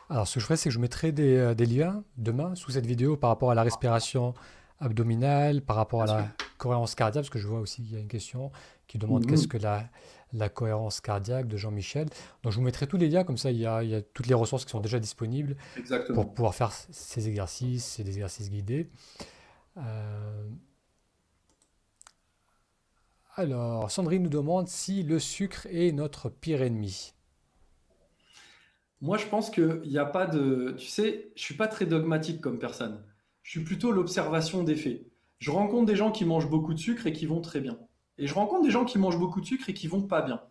Alors, 0.07 0.28
ce 0.28 0.36
que 0.36 0.39
je 0.39 0.45
ferai, 0.45 0.55
c'est 0.55 0.69
que 0.69 0.76
je 0.76 0.80
mettrai 0.80 1.11
des, 1.11 1.36
euh, 1.36 1.55
des, 1.55 1.65
liens 1.65 2.03
demain 2.17 2.53
sous 2.53 2.69
cette 2.69 2.86
vidéo 2.86 3.17
par 3.17 3.32
rapport 3.32 3.49
à 3.49 3.55
la 3.55 3.63
respiration 3.63 4.36
abdominale, 4.80 5.63
par 5.63 5.78
rapport 5.78 6.03
à 6.03 6.05
la 6.05 6.28
cohérence 6.59 6.93
cardiaque, 6.93 7.24
parce 7.24 7.32
que 7.32 7.39
je 7.39 7.47
vois 7.47 7.59
aussi 7.59 7.82
qu'il 7.82 7.93
y 7.93 7.97
a 7.97 7.99
une 7.99 8.07
question 8.07 8.51
qui 8.86 8.99
demande 8.99 9.26
qu'est-ce 9.26 9.47
que 9.47 9.57
la, 9.57 9.89
la 10.34 10.49
cohérence 10.49 11.01
cardiaque 11.01 11.47
de 11.47 11.57
Jean-Michel. 11.57 12.07
Donc, 12.43 12.51
je 12.51 12.57
vous 12.57 12.63
mettrai 12.63 12.88
tous 12.88 12.97
les 12.97 13.09
liens, 13.09 13.23
comme 13.23 13.38
ça, 13.38 13.51
il 13.51 13.57
y 13.57 13.65
a, 13.65 13.84
il 13.84 13.89
y 13.89 13.95
a 13.95 14.01
toutes 14.01 14.27
les 14.27 14.34
ressources 14.34 14.65
qui 14.65 14.71
sont 14.71 14.79
déjà 14.79 14.99
disponibles 14.99 15.55
pour 16.13 16.34
pouvoir 16.34 16.55
faire 16.55 16.71
ces 16.71 17.27
exercices, 17.27 17.86
ces 17.86 18.07
exercices 18.07 18.49
guidés. 18.49 18.89
Euh, 19.77 20.49
alors, 23.36 23.89
Sandrine 23.89 24.23
nous 24.23 24.29
demande 24.29 24.67
si 24.67 25.03
le 25.03 25.17
sucre 25.19 25.65
est 25.71 25.91
notre 25.91 26.29
pire 26.29 26.61
ennemi. 26.61 27.13
Moi, 29.01 29.17
je 29.17 29.25
pense 29.25 29.49
qu'il 29.49 29.81
n'y 29.86 29.97
a 29.97 30.05
pas 30.05 30.25
de. 30.25 30.75
Tu 30.77 30.86
sais, 30.86 31.31
je 31.36 31.41
suis 31.41 31.55
pas 31.55 31.67
très 31.67 31.86
dogmatique 31.86 32.39
comme 32.39 32.59
personne. 32.59 33.03
Je 33.41 33.51
suis 33.51 33.63
plutôt 33.63 33.91
l'observation 33.91 34.63
des 34.63 34.75
faits. 34.75 35.05
Je 35.39 35.51
rencontre 35.51 35.86
des 35.86 35.95
gens 35.95 36.11
qui 36.11 36.23
mangent 36.23 36.49
beaucoup 36.49 36.73
de 36.73 36.79
sucre 36.79 37.05
et 37.07 37.11
qui 37.11 37.25
vont 37.25 37.41
très 37.41 37.59
bien. 37.59 37.77
Et 38.18 38.28
je 38.28 38.34
rencontre 38.34 38.64
des 38.64 38.72
gens 38.72 38.86
qui 38.86 38.99
mangent 38.99 39.20
beaucoup 39.20 39.41
de 39.41 39.45
sucre 39.45 39.70
et 39.70 39.74
qui 39.74 39.88
vont 39.88 40.03
pas 40.03 40.22
bien. 40.22 40.41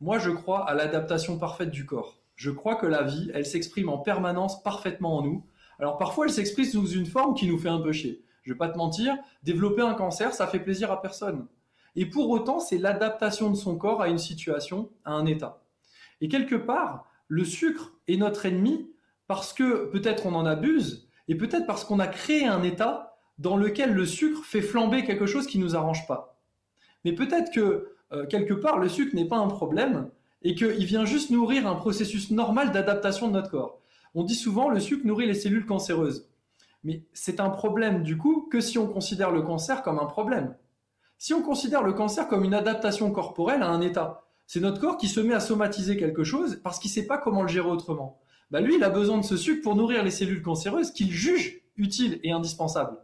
Moi, 0.00 0.18
je 0.18 0.30
crois 0.30 0.68
à 0.68 0.74
l'adaptation 0.74 1.38
parfaite 1.38 1.70
du 1.70 1.84
corps. 1.84 2.20
Je 2.36 2.50
crois 2.50 2.76
que 2.76 2.86
la 2.86 3.02
vie, 3.02 3.30
elle 3.34 3.46
s'exprime 3.46 3.88
en 3.88 3.98
permanence 3.98 4.62
parfaitement 4.62 5.16
en 5.16 5.22
nous. 5.22 5.44
Alors 5.80 5.98
parfois, 5.98 6.26
elle 6.26 6.32
s'exprime 6.32 6.66
sous 6.66 6.90
une 6.90 7.06
forme 7.06 7.34
qui 7.34 7.48
nous 7.48 7.58
fait 7.58 7.68
un 7.68 7.80
peu 7.80 7.92
chier. 7.92 8.22
Je 8.42 8.52
vais 8.52 8.58
pas 8.58 8.68
te 8.68 8.78
mentir, 8.78 9.16
développer 9.42 9.82
un 9.82 9.94
cancer, 9.94 10.32
ça 10.32 10.46
fait 10.46 10.60
plaisir 10.60 10.92
à 10.92 11.02
personne. 11.02 11.48
Et 11.96 12.06
pour 12.06 12.30
autant, 12.30 12.60
c'est 12.60 12.78
l'adaptation 12.78 13.50
de 13.50 13.56
son 13.56 13.76
corps 13.76 14.00
à 14.00 14.08
une 14.08 14.18
situation, 14.18 14.88
à 15.04 15.12
un 15.12 15.26
état. 15.26 15.64
Et 16.20 16.28
quelque 16.28 16.54
part, 16.54 17.06
le 17.26 17.44
sucre 17.44 17.92
est 18.06 18.16
notre 18.16 18.46
ennemi 18.46 18.88
parce 19.26 19.52
que 19.52 19.86
peut-être 19.86 20.26
on 20.26 20.34
en 20.34 20.46
abuse 20.46 21.08
et 21.26 21.34
peut-être 21.34 21.66
parce 21.66 21.84
qu'on 21.84 21.98
a 21.98 22.06
créé 22.06 22.46
un 22.46 22.62
état 22.62 23.16
dans 23.38 23.56
lequel 23.56 23.92
le 23.92 24.06
sucre 24.06 24.44
fait 24.44 24.62
flamber 24.62 25.04
quelque 25.04 25.26
chose 25.26 25.46
qui 25.46 25.58
nous 25.58 25.76
arrange 25.76 26.06
pas. 26.06 26.37
Mais 27.04 27.12
peut-être 27.12 27.52
que 27.52 27.92
euh, 28.12 28.26
quelque 28.26 28.54
part 28.54 28.78
le 28.78 28.88
sucre 28.88 29.14
n'est 29.14 29.28
pas 29.28 29.36
un 29.36 29.48
problème 29.48 30.10
et 30.42 30.54
qu'il 30.54 30.84
vient 30.84 31.04
juste 31.04 31.30
nourrir 31.30 31.66
un 31.66 31.74
processus 31.74 32.30
normal 32.30 32.72
d'adaptation 32.72 33.28
de 33.28 33.32
notre 33.32 33.50
corps. 33.50 33.80
On 34.14 34.24
dit 34.24 34.34
souvent 34.34 34.68
le 34.68 34.80
sucre 34.80 35.06
nourrit 35.06 35.26
les 35.26 35.34
cellules 35.34 35.66
cancéreuses. 35.66 36.28
Mais 36.84 37.02
c'est 37.12 37.40
un 37.40 37.50
problème 37.50 38.02
du 38.02 38.16
coup 38.16 38.48
que 38.50 38.60
si 38.60 38.78
on 38.78 38.86
considère 38.86 39.30
le 39.30 39.42
cancer 39.42 39.82
comme 39.82 39.98
un 39.98 40.06
problème. 40.06 40.54
Si 41.18 41.34
on 41.34 41.42
considère 41.42 41.82
le 41.82 41.92
cancer 41.92 42.28
comme 42.28 42.44
une 42.44 42.54
adaptation 42.54 43.10
corporelle 43.10 43.62
à 43.62 43.68
un 43.68 43.80
état, 43.80 44.24
c'est 44.46 44.60
notre 44.60 44.80
corps 44.80 44.96
qui 44.96 45.08
se 45.08 45.20
met 45.20 45.34
à 45.34 45.40
somatiser 45.40 45.96
quelque 45.96 46.24
chose 46.24 46.60
parce 46.62 46.78
qu'il 46.78 46.90
ne 46.90 46.94
sait 46.94 47.06
pas 47.06 47.18
comment 47.18 47.42
le 47.42 47.48
gérer 47.48 47.68
autrement. 47.68 48.20
Bah 48.50 48.60
lui, 48.60 48.76
il 48.76 48.84
a 48.84 48.88
besoin 48.88 49.18
de 49.18 49.24
ce 49.24 49.36
sucre 49.36 49.62
pour 49.62 49.76
nourrir 49.76 50.02
les 50.02 50.10
cellules 50.10 50.42
cancéreuses 50.42 50.92
qu'il 50.92 51.10
juge 51.10 51.60
utiles 51.76 52.18
et 52.22 52.32
indispensables. 52.32 52.96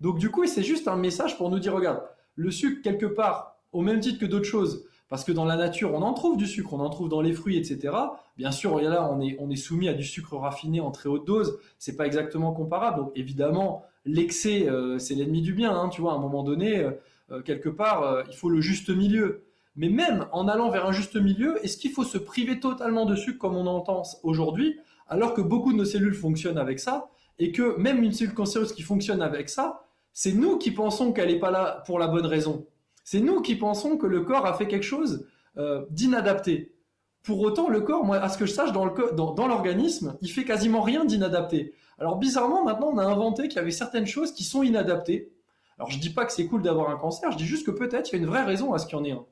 Donc 0.00 0.18
du 0.18 0.30
coup, 0.30 0.46
c'est 0.46 0.62
juste 0.62 0.86
un 0.86 0.96
message 0.96 1.36
pour 1.36 1.50
nous 1.50 1.58
dire, 1.58 1.74
regarde, 1.74 2.02
le 2.34 2.50
sucre, 2.50 2.82
quelque 2.82 3.06
part, 3.06 3.56
au 3.72 3.80
même 3.80 4.00
titre 4.00 4.18
que 4.18 4.26
d'autres 4.26 4.46
choses, 4.46 4.84
parce 5.08 5.24
que 5.24 5.32
dans 5.32 5.44
la 5.44 5.56
nature, 5.56 5.92
on 5.92 6.00
en 6.02 6.14
trouve 6.14 6.36
du 6.36 6.46
sucre, 6.46 6.72
on 6.72 6.80
en 6.80 6.88
trouve 6.88 7.08
dans 7.08 7.20
les 7.20 7.34
fruits, 7.34 7.58
etc. 7.58 7.94
Bien 8.38 8.50
sûr, 8.50 8.80
là, 8.80 9.10
on 9.12 9.20
est, 9.20 9.36
on 9.38 9.50
est 9.50 9.56
soumis 9.56 9.88
à 9.88 9.94
du 9.94 10.04
sucre 10.04 10.36
raffiné 10.36 10.80
en 10.80 10.90
très 10.90 11.08
haute 11.08 11.26
dose, 11.26 11.58
c'est 11.78 11.96
pas 11.96 12.06
exactement 12.06 12.52
comparable. 12.52 12.98
Donc 12.98 13.12
évidemment, 13.14 13.84
l'excès, 14.04 14.68
euh, 14.68 14.98
c'est 14.98 15.14
l'ennemi 15.14 15.42
du 15.42 15.52
bien, 15.52 15.74
hein, 15.74 15.88
tu 15.90 16.00
vois, 16.00 16.12
à 16.12 16.16
un 16.16 16.18
moment 16.18 16.42
donné, 16.42 16.78
euh, 16.78 16.92
euh, 17.30 17.42
quelque 17.42 17.68
part, 17.68 18.24
il 18.30 18.34
faut 18.34 18.48
le 18.48 18.60
juste 18.60 18.88
milieu. 18.88 19.44
Mais 19.76 19.88
même 19.88 20.26
en 20.32 20.48
allant 20.48 20.70
vers 20.70 20.86
un 20.86 20.92
juste 20.92 21.16
milieu, 21.16 21.62
est-ce 21.64 21.76
qu'il 21.76 21.92
faut 21.92 22.04
se 22.04 22.18
priver 22.18 22.60
totalement 22.60 23.06
de 23.06 23.14
sucre 23.14 23.38
comme 23.38 23.56
on 23.56 23.66
entend 23.66 24.02
aujourd'hui, 24.22 24.78
alors 25.08 25.34
que 25.34 25.40
beaucoup 25.40 25.72
de 25.72 25.78
nos 25.78 25.84
cellules 25.84 26.14
fonctionnent 26.14 26.58
avec 26.58 26.78
ça, 26.78 27.10
et 27.38 27.52
que 27.52 27.76
même 27.76 28.02
une 28.02 28.12
cellule 28.12 28.34
cancéreuse 28.34 28.72
qui 28.72 28.82
fonctionne 28.82 29.22
avec 29.22 29.48
ça, 29.48 29.84
c'est 30.12 30.32
nous 30.32 30.58
qui 30.58 30.70
pensons 30.70 31.12
qu'elle 31.12 31.28
n'est 31.28 31.38
pas 31.38 31.50
là 31.50 31.82
pour 31.86 31.98
la 31.98 32.06
bonne 32.06 32.26
raison. 32.26 32.66
C'est 33.04 33.20
nous 33.20 33.40
qui 33.40 33.56
pensons 33.56 33.96
que 33.96 34.06
le 34.06 34.22
corps 34.22 34.46
a 34.46 34.54
fait 34.54 34.66
quelque 34.66 34.84
chose 34.84 35.26
euh, 35.56 35.84
d'inadapté. 35.90 36.74
Pour 37.22 37.40
autant, 37.40 37.68
le 37.68 37.80
corps, 37.80 38.12
à 38.12 38.28
ce 38.28 38.36
que 38.36 38.46
je 38.46 38.52
sache, 38.52 38.72
dans 38.72 38.84
l'organisme, 38.84 40.08
dans, 40.08 40.18
il 40.20 40.30
fait 40.30 40.44
quasiment 40.44 40.82
rien 40.82 41.04
d'inadapté. 41.04 41.74
Alors 41.98 42.16
bizarrement, 42.16 42.64
maintenant, 42.64 42.90
on 42.92 42.98
a 42.98 43.04
inventé 43.04 43.48
qu'il 43.48 43.56
y 43.56 43.60
avait 43.60 43.70
certaines 43.70 44.06
choses 44.06 44.32
qui 44.32 44.44
sont 44.44 44.62
inadaptées. 44.62 45.32
Alors 45.78 45.90
je 45.90 45.98
dis 45.98 46.10
pas 46.10 46.24
que 46.24 46.32
c'est 46.32 46.46
cool 46.46 46.62
d'avoir 46.62 46.90
un 46.90 46.96
cancer, 46.96 47.30
je 47.30 47.36
dis 47.36 47.46
juste 47.46 47.64
que 47.64 47.70
peut-être 47.70 48.10
il 48.10 48.16
y 48.16 48.18
a 48.18 48.22
une 48.22 48.28
vraie 48.28 48.44
raison 48.44 48.72
à 48.72 48.78
ce 48.78 48.86
qu'il 48.86 48.98
y 48.98 49.00
en 49.00 49.04
ait 49.04 49.12
un 49.12 49.24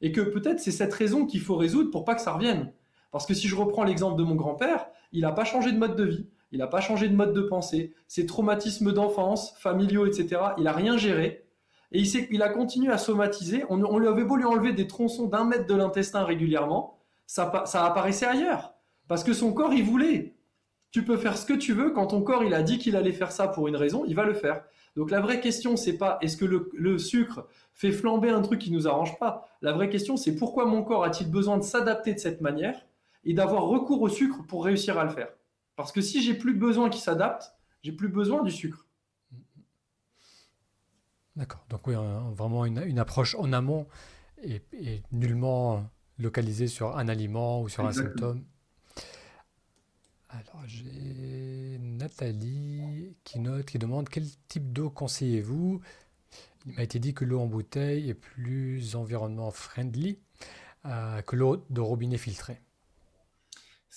et 0.00 0.12
que 0.12 0.20
peut-être 0.20 0.60
c'est 0.60 0.72
cette 0.72 0.92
raison 0.92 1.26
qu'il 1.26 1.40
faut 1.40 1.56
résoudre 1.56 1.90
pour 1.90 2.04
pas 2.04 2.14
que 2.14 2.20
ça 2.20 2.32
revienne. 2.32 2.72
Parce 3.12 3.26
que 3.26 3.34
si 3.34 3.48
je 3.48 3.56
reprends 3.56 3.84
l'exemple 3.84 4.18
de 4.18 4.24
mon 4.24 4.34
grand-père, 4.34 4.86
il 5.12 5.22
n'a 5.22 5.32
pas 5.32 5.44
changé 5.44 5.72
de 5.72 5.78
mode 5.78 5.96
de 5.96 6.04
vie, 6.04 6.28
il 6.52 6.58
n'a 6.58 6.66
pas 6.66 6.80
changé 6.80 7.08
de 7.08 7.14
mode 7.16 7.32
de 7.32 7.42
pensée, 7.42 7.94
ses 8.06 8.26
traumatismes 8.26 8.92
d'enfance, 8.92 9.56
familiaux, 9.58 10.06
etc., 10.06 10.40
il 10.58 10.64
n'a 10.64 10.72
rien 10.72 10.96
géré. 10.96 11.46
Et 11.92 12.02
il, 12.02 12.42
a 12.42 12.48
continué 12.48 12.92
à 12.92 12.98
somatiser. 12.98 13.64
On, 13.68 13.98
lui 13.98 14.08
avait 14.08 14.24
beau 14.24 14.36
lui 14.36 14.44
enlever 14.44 14.72
des 14.72 14.86
tronçons 14.86 15.26
d'un 15.26 15.44
mètre 15.44 15.66
de 15.66 15.74
l'intestin 15.74 16.24
régulièrement, 16.24 16.98
ça, 17.26 17.62
ça 17.64 17.84
apparaissait 17.84 18.26
ailleurs. 18.26 18.74
Parce 19.08 19.22
que 19.22 19.32
son 19.32 19.52
corps, 19.52 19.72
il 19.72 19.84
voulait. 19.84 20.34
Tu 20.90 21.04
peux 21.04 21.16
faire 21.16 21.36
ce 21.36 21.46
que 21.46 21.52
tu 21.52 21.72
veux. 21.72 21.90
Quand 21.90 22.08
ton 22.08 22.22
corps, 22.22 22.42
il 22.42 22.54
a 22.54 22.62
dit 22.62 22.78
qu'il 22.78 22.96
allait 22.96 23.12
faire 23.12 23.30
ça 23.30 23.48
pour 23.48 23.68
une 23.68 23.76
raison, 23.76 24.04
il 24.04 24.14
va 24.14 24.24
le 24.24 24.34
faire. 24.34 24.64
Donc 24.96 25.10
la 25.10 25.20
vraie 25.20 25.40
question, 25.40 25.76
c'est 25.76 25.98
pas 25.98 26.18
est-ce 26.22 26.38
que 26.38 26.46
le, 26.46 26.98
sucre 26.98 27.46
fait 27.74 27.92
flamber 27.92 28.30
un 28.30 28.40
truc 28.40 28.60
qui 28.60 28.72
nous 28.72 28.88
arrange 28.88 29.18
pas? 29.18 29.46
La 29.60 29.72
vraie 29.72 29.90
question, 29.90 30.16
c'est 30.16 30.34
pourquoi 30.34 30.64
mon 30.64 30.82
corps 30.82 31.04
a-t-il 31.04 31.30
besoin 31.30 31.58
de 31.58 31.62
s'adapter 31.62 32.14
de 32.14 32.18
cette 32.18 32.40
manière 32.40 32.86
et 33.24 33.34
d'avoir 33.34 33.64
recours 33.64 34.00
au 34.00 34.08
sucre 34.08 34.42
pour 34.48 34.64
réussir 34.64 34.98
à 34.98 35.04
le 35.04 35.10
faire? 35.10 35.28
Parce 35.76 35.92
que 35.92 36.00
si 36.00 36.22
j'ai 36.22 36.34
plus 36.34 36.54
besoin 36.54 36.88
qu'il 36.90 37.02
s'adapte, 37.02 37.52
j'ai 37.82 37.92
plus 37.92 38.08
besoin 38.08 38.42
du 38.42 38.50
sucre. 38.50 38.86
D'accord. 41.36 41.64
Donc 41.68 41.86
oui, 41.86 41.94
vraiment 42.32 42.64
une, 42.64 42.98
approche 42.98 43.34
en 43.34 43.52
amont 43.52 43.86
et, 44.42 44.62
nullement 45.12 45.88
localisée 46.18 46.66
sur 46.66 46.96
un 46.96 47.08
aliment 47.08 47.60
ou 47.60 47.68
sur 47.68 47.84
un 47.86 47.92
symptôme. 47.92 48.42
Alors 50.30 50.62
j'ai 50.66 51.78
Nathalie 51.78 53.16
qui 53.22 53.38
note, 53.38 53.66
qui 53.66 53.78
demande 53.78 54.08
quel 54.08 54.24
type 54.48 54.72
d'eau 54.72 54.90
conseillez-vous? 54.90 55.80
Il 56.66 56.74
m'a 56.74 56.82
été 56.82 56.98
dit 56.98 57.14
que 57.14 57.24
l'eau 57.24 57.40
en 57.40 57.46
bouteille 57.46 58.10
est 58.10 58.14
plus 58.14 58.96
environnement 58.96 59.50
friendly 59.50 60.18
euh, 60.84 61.22
que 61.22 61.36
l'eau 61.36 61.64
de 61.70 61.80
robinet 61.80 62.18
filtré. 62.18 62.60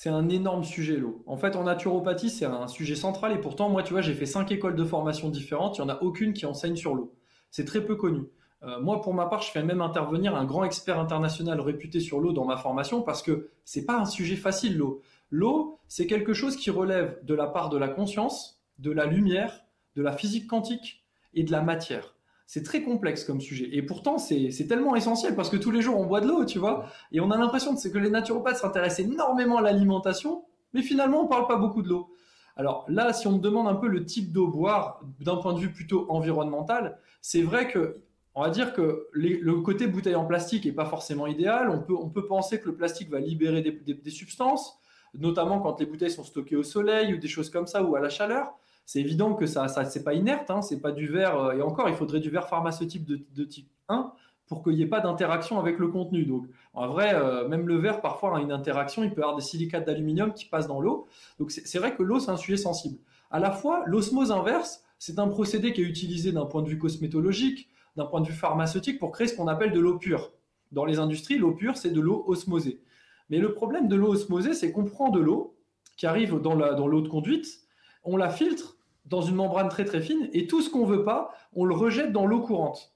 C'est 0.02 0.08
un 0.08 0.30
énorme 0.30 0.64
sujet 0.64 0.96
l'eau. 0.96 1.22
En 1.26 1.36
fait, 1.36 1.58
en 1.58 1.66
naturopathie, 1.66 2.30
c'est 2.30 2.46
un 2.46 2.70
sujet 2.70 2.96
central 2.96 3.34
et 3.34 3.38
pourtant, 3.38 3.68
moi, 3.68 3.84
tu 3.84 3.92
vois, 3.92 4.02
j'ai 4.02 4.14
fait 4.14 4.26
cinq 4.26 4.50
écoles 4.50 4.78
de 4.78 4.86
formation 4.86 5.28
différentes. 5.28 5.78
Il 5.78 5.82
n'y 5.82 5.92
en 5.92 5.94
a 5.94 6.02
aucune 6.02 6.32
qui 6.32 6.46
enseigne 6.46 6.78
sur 6.78 6.96
l'eau. 6.96 7.14
C'est 7.52 7.66
très 7.66 7.84
peu 7.84 7.98
connu. 7.98 8.22
Euh, 8.64 8.80
moi, 8.80 9.02
pour 9.02 9.14
ma 9.14 9.26
part, 9.26 9.42
je 9.42 9.52
fais 9.52 9.62
même 9.62 9.82
intervenir 9.82 10.38
un 10.38 10.46
grand 10.46 10.64
expert 10.64 10.98
international 10.98 11.60
réputé 11.60 12.00
sur 12.00 12.22
l'eau 12.22 12.32
dans 12.32 12.46
ma 12.46 12.56
formation 12.56 13.02
parce 13.02 13.22
que 13.22 13.50
c'est 13.66 13.86
pas 13.86 14.00
un 14.00 14.06
sujet 14.06 14.38
facile 14.38 14.78
l'eau. 14.78 15.02
L'eau, 15.32 15.80
c'est 15.90 16.08
quelque 16.08 16.32
chose 16.32 16.56
qui 16.56 16.70
relève 16.70 17.20
de 17.26 17.34
la 17.34 17.48
part 17.48 17.68
de 17.68 17.78
la 17.78 17.90
conscience, 17.90 18.64
de 18.78 18.92
la 18.92 19.06
lumière, 19.06 19.66
de 19.98 20.02
la 20.02 20.14
physique 20.14 20.48
quantique 20.48 21.04
et 21.34 21.44
de 21.44 21.52
la 21.52 21.62
matière. 21.62 22.16
C'est 22.52 22.64
très 22.64 22.82
complexe 22.82 23.26
comme 23.26 23.42
sujet. 23.42 23.70
Et 23.74 23.84
pourtant, 23.84 24.18
c'est 24.18 24.66
tellement 24.68 24.96
essentiel 24.96 25.36
parce 25.36 25.52
que 25.52 25.56
tous 25.56 25.70
les 25.70 25.84
jours, 25.84 26.00
on 26.00 26.08
boit 26.08 26.20
de 26.20 26.28
l'eau, 26.28 26.46
tu 26.46 26.58
vois. 26.58 26.88
Et 27.12 27.20
on 27.20 27.30
a 27.30 27.38
l'impression 27.38 27.76
que 27.76 27.98
les 28.00 28.10
naturopathes 28.10 28.58
s'intéressent 28.58 29.06
énormément 29.06 29.58
à 29.58 29.62
l'alimentation, 29.62 30.46
mais 30.74 30.82
finalement, 30.82 31.20
on 31.20 31.24
ne 31.26 31.30
parle 31.30 31.46
pas 31.46 31.58
beaucoup 31.58 31.84
de 31.84 31.90
l'eau. 31.90 32.16
Alors 32.56 32.86
là, 32.88 33.14
si 33.14 33.28
on 33.28 33.34
me 33.34 33.38
demande 33.38 33.68
un 33.68 33.76
peu 33.76 33.88
le 33.88 34.04
type 34.04 34.32
d'eau 34.32 34.48
boire 34.48 35.00
d'un 35.20 35.36
point 35.36 35.54
de 35.54 35.60
vue 35.60 35.72
plutôt 35.72 36.08
environnemental, 36.10 36.98
c'est 37.22 37.44
vrai 37.44 37.68
que 37.68 38.02
on 38.34 38.42
va 38.42 38.50
dire 38.50 38.74
que 38.74 39.08
le 39.12 39.62
côté 39.62 39.86
bouteille 39.86 40.16
en 40.16 40.26
plastique 40.26 40.66
n'est 40.66 40.72
pas 40.72 40.86
forcément 40.86 41.28
idéal. 41.28 41.70
On 41.70 41.82
peut, 41.84 41.96
on 41.96 42.10
peut 42.10 42.26
penser 42.26 42.60
que 42.60 42.66
le 42.66 42.76
plastique 42.76 43.12
va 43.12 43.20
libérer 43.20 43.62
des 43.62 44.10
substances 44.10 44.80
notamment 45.14 45.60
quand 45.60 45.80
les 45.80 45.86
bouteilles 45.86 46.12
sont 46.12 46.24
stockées 46.24 46.56
au 46.56 46.64
soleil 46.64 47.14
ou 47.14 47.18
des 47.18 47.28
choses 47.28 47.50
comme 47.50 47.68
ça 47.68 47.84
ou 47.84 47.96
à 47.96 48.00
la 48.00 48.10
chaleur. 48.10 48.54
C'est 48.90 49.02
évident 49.02 49.36
que 49.36 49.46
ça, 49.46 49.68
ça 49.68 49.86
c'est 49.86 50.04
pas 50.04 50.16
inerte, 50.16 50.50
hein, 50.50 50.64
c'est 50.64 50.82
pas 50.82 50.92
du 50.92 51.06
verre. 51.06 51.40
Euh, 51.40 51.52
et 51.52 51.62
encore, 51.62 51.90
il 51.90 51.96
faudrait 51.96 52.22
du 52.22 52.32
verre 52.32 52.48
pharmaceutique 52.50 53.06
de, 53.06 53.44
type 53.44 53.70
1 53.88 54.12
pour 54.48 54.64
qu'il 54.64 54.74
n'y 54.74 54.82
ait 54.82 54.88
pas 54.88 55.00
d'interaction 55.00 55.60
avec 55.60 55.78
le 55.78 55.90
contenu. 55.90 56.26
Donc, 56.26 56.48
en 56.74 56.88
vrai, 56.88 57.14
euh, 57.14 57.48
même 57.48 57.68
le 57.68 57.78
verre, 57.78 58.02
parfois, 58.02 58.36
a 58.36 58.42
une 58.42 58.52
interaction. 58.52 59.04
Il 59.04 59.12
peut 59.12 59.22
y 59.22 59.24
avoir 59.24 59.36
des 59.36 59.44
silicates 59.44 59.86
d'aluminium 59.86 60.34
qui 60.34 60.46
passent 60.46 60.66
dans 60.66 60.82
l'eau. 60.82 61.06
Donc, 61.38 61.52
c'est 61.52 61.78
vrai 61.78 61.96
que 61.96 62.02
l'eau, 62.02 62.20
c'est 62.20 62.32
un 62.32 62.38
sujet 62.38 62.58
sensible. 62.58 62.98
À 63.30 63.38
la 63.38 63.52
fois, 63.52 63.84
l'osmose 63.86 64.32
inverse, 64.32 64.84
c'est 64.98 65.20
un 65.20 65.28
procédé 65.28 65.72
qui 65.72 65.82
est 65.82 65.86
utilisé 65.86 66.32
d'un 66.32 66.48
point 66.48 66.64
de 66.64 66.68
vue 66.68 66.80
cosmétologique, 66.80 67.70
d'un 67.96 68.06
point 68.06 68.22
de 68.22 68.28
vue 68.28 68.34
pharmaceutique 68.34 68.98
pour 68.98 69.12
créer 69.12 69.28
ce 69.28 69.36
qu'on 69.36 69.48
appelle 69.48 69.72
de 69.72 69.80
l'eau 69.80 70.00
pure. 70.00 70.32
Dans 70.72 70.86
les 70.86 70.98
industries, 70.98 71.38
l'eau 71.38 71.52
pure, 71.52 71.78
c'est 71.78 71.92
de 71.92 72.02
l'eau 72.02 72.24
osmosée. 72.26 72.82
Mais 73.30 73.38
le 73.38 73.54
problème 73.54 73.88
de 73.88 73.96
l'eau 73.96 74.14
osmosée, 74.14 74.56
c'est 74.56 74.72
qu'on 74.72 74.86
prend 74.86 75.10
de 75.10 75.20
l'eau 75.20 75.56
qui 75.96 76.08
arrive 76.08 76.40
dans 76.40 76.56
l'eau 76.56 77.02
de 77.02 77.08
conduite, 77.08 77.46
on 78.04 78.18
la 78.18 78.32
filtre 78.32 78.78
dans 79.10 79.22
une 79.22 79.36
membrane 79.36 79.70
très 79.70 79.86
très 79.86 80.02
fine, 80.02 80.30
et 80.34 80.48
tout 80.48 80.62
ce 80.62 80.70
qu'on 80.70 80.86
veut 80.86 81.04
pas, 81.04 81.32
on 81.54 81.66
le 81.66 81.76
rejette 81.76 82.12
dans 82.12 82.26
l'eau 82.26 82.42
courante. 82.42 82.94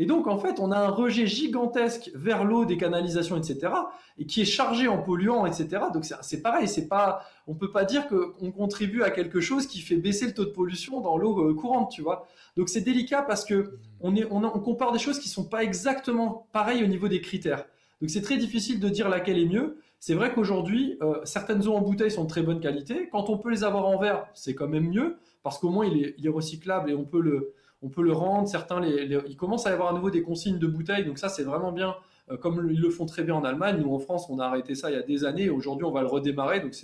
Et 0.00 0.06
donc, 0.06 0.28
en 0.28 0.38
fait, 0.38 0.60
on 0.60 0.72
a 0.72 0.78
un 0.78 0.88
rejet 0.88 1.26
gigantesque 1.26 2.10
vers 2.14 2.42
l'eau 2.42 2.64
des 2.64 2.78
canalisations, 2.78 3.36
etc., 3.36 3.70
et 4.16 4.24
qui 4.24 4.40
est 4.40 4.46
chargé 4.46 4.88
en 4.88 4.96
polluants, 4.96 5.44
etc. 5.44 5.82
Donc, 5.92 6.06
c'est 6.22 6.40
pareil, 6.40 6.68
c'est 6.68 6.88
pas, 6.88 7.22
peut 7.58 7.70
pas 7.70 7.84
dire 7.84 8.08
qu'on 8.08 8.50
contribue 8.50 9.02
à 9.02 9.10
quelque 9.10 9.42
chose 9.42 9.66
qui 9.66 9.80
fait 9.80 9.96
baisser 9.96 10.26
le 10.26 10.32
taux 10.32 10.46
de 10.46 10.52
pollution 10.52 11.02
dans 11.02 11.18
l'eau 11.18 11.50
euh, 11.50 11.52
courante, 11.52 11.90
tu 11.90 12.00
vois. 12.00 12.26
Donc, 12.56 12.70
c'est 12.70 12.80
délicat 12.80 13.20
parce 13.20 13.44
que 13.44 13.78
on, 14.00 14.14
compare 14.60 14.92
des 14.92 14.98
choses 14.98 15.18
qui 15.18 15.28
sont 15.28 15.44
pas 15.44 15.62
exactement 15.62 16.46
pareilles 16.52 16.82
au 16.82 16.86
niveau 16.86 17.08
des 17.08 17.20
critères. 17.20 17.66
Donc, 18.00 18.08
c'est 18.08 18.22
très 18.22 18.38
difficile 18.38 18.80
de 18.80 18.88
dire 18.88 19.10
laquelle 19.10 19.38
est 19.38 19.44
mieux. 19.44 19.82
C'est 20.00 20.14
vrai 20.14 20.32
qu'aujourd'hui, 20.32 20.96
euh, 21.02 21.20
certaines 21.24 21.68
eaux 21.68 21.74
en 21.74 21.82
bouteille 21.82 22.10
sont 22.10 22.24
de 22.24 22.28
très 22.28 22.40
bonne 22.40 22.58
qualité. 22.58 23.10
Quand 23.12 23.28
on 23.28 23.36
peut 23.36 23.50
les 23.50 23.64
avoir 23.64 23.84
en 23.86 23.98
verre, 23.98 24.26
c'est 24.32 24.54
quand 24.54 24.66
même 24.66 24.88
mieux 24.88 25.18
parce 25.42 25.58
qu'au 25.58 25.68
moins 25.68 25.84
il 25.84 26.14
est, 26.24 26.28
recyclable 26.30 26.90
et 26.90 26.94
on 26.94 27.04
peut 27.04 27.20
le, 27.20 27.52
on 27.82 27.90
peut 27.90 28.02
le 28.02 28.14
rendre. 28.14 28.48
Certains, 28.48 28.80
les, 28.80 29.18
il 29.28 29.36
commence 29.36 29.66
à 29.66 29.70
y 29.70 29.72
avoir 29.74 29.90
à 29.90 29.92
nouveau 29.92 30.08
des 30.08 30.22
consignes 30.22 30.58
de 30.58 30.66
bouteilles, 30.66 31.04
donc 31.04 31.18
ça 31.18 31.28
c'est 31.28 31.42
vraiment 31.42 31.70
bien, 31.70 31.94
euh, 32.30 32.38
comme 32.38 32.70
ils 32.70 32.80
le 32.80 32.88
font 32.88 33.04
très 33.04 33.24
bien 33.24 33.34
en 33.34 33.44
Allemagne. 33.44 33.76
Nous 33.78 33.92
en 33.94 33.98
France, 33.98 34.30
on 34.30 34.38
a 34.38 34.46
arrêté 34.46 34.74
ça 34.74 34.90
il 34.90 34.94
y 34.94 34.98
a 34.98 35.02
des 35.02 35.26
années. 35.26 35.50
Aujourd'hui, 35.50 35.84
on 35.84 35.92
va 35.92 36.00
le 36.00 36.08
redémarrer. 36.08 36.60
Donc 36.60 36.74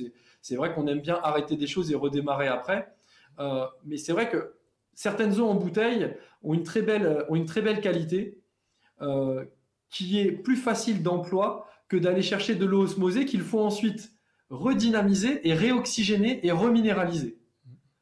c'est 0.42 0.56
vrai 0.56 0.74
qu'on 0.74 0.86
aime 0.86 1.00
bien 1.00 1.18
arrêter 1.22 1.56
des 1.56 1.66
choses 1.66 1.90
et 1.90 1.94
redémarrer 1.94 2.48
après. 2.48 2.94
Euh, 3.38 3.64
mais 3.86 3.96
c'est 3.96 4.12
vrai 4.12 4.28
que 4.28 4.56
certaines 4.92 5.40
eaux 5.40 5.48
en 5.48 5.54
bouteille 5.54 6.14
ont 6.42 6.52
une 6.52 6.64
très 6.64 6.82
belle, 6.82 7.24
ont 7.30 7.34
une 7.34 7.46
très 7.46 7.62
belle 7.62 7.80
qualité, 7.80 8.42
qui 9.88 10.20
est 10.20 10.32
plus 10.32 10.56
facile 10.56 11.02
d'emploi 11.02 11.66
que 11.88 11.96
d'aller 11.96 12.22
chercher 12.22 12.54
de 12.54 12.66
l'eau 12.66 12.82
osmosée 12.82 13.24
qu'il 13.24 13.42
faut 13.42 13.60
ensuite 13.60 14.12
redynamiser 14.50 15.46
et 15.48 15.54
réoxygéner 15.54 16.44
et 16.46 16.52
reminéraliser. 16.52 17.38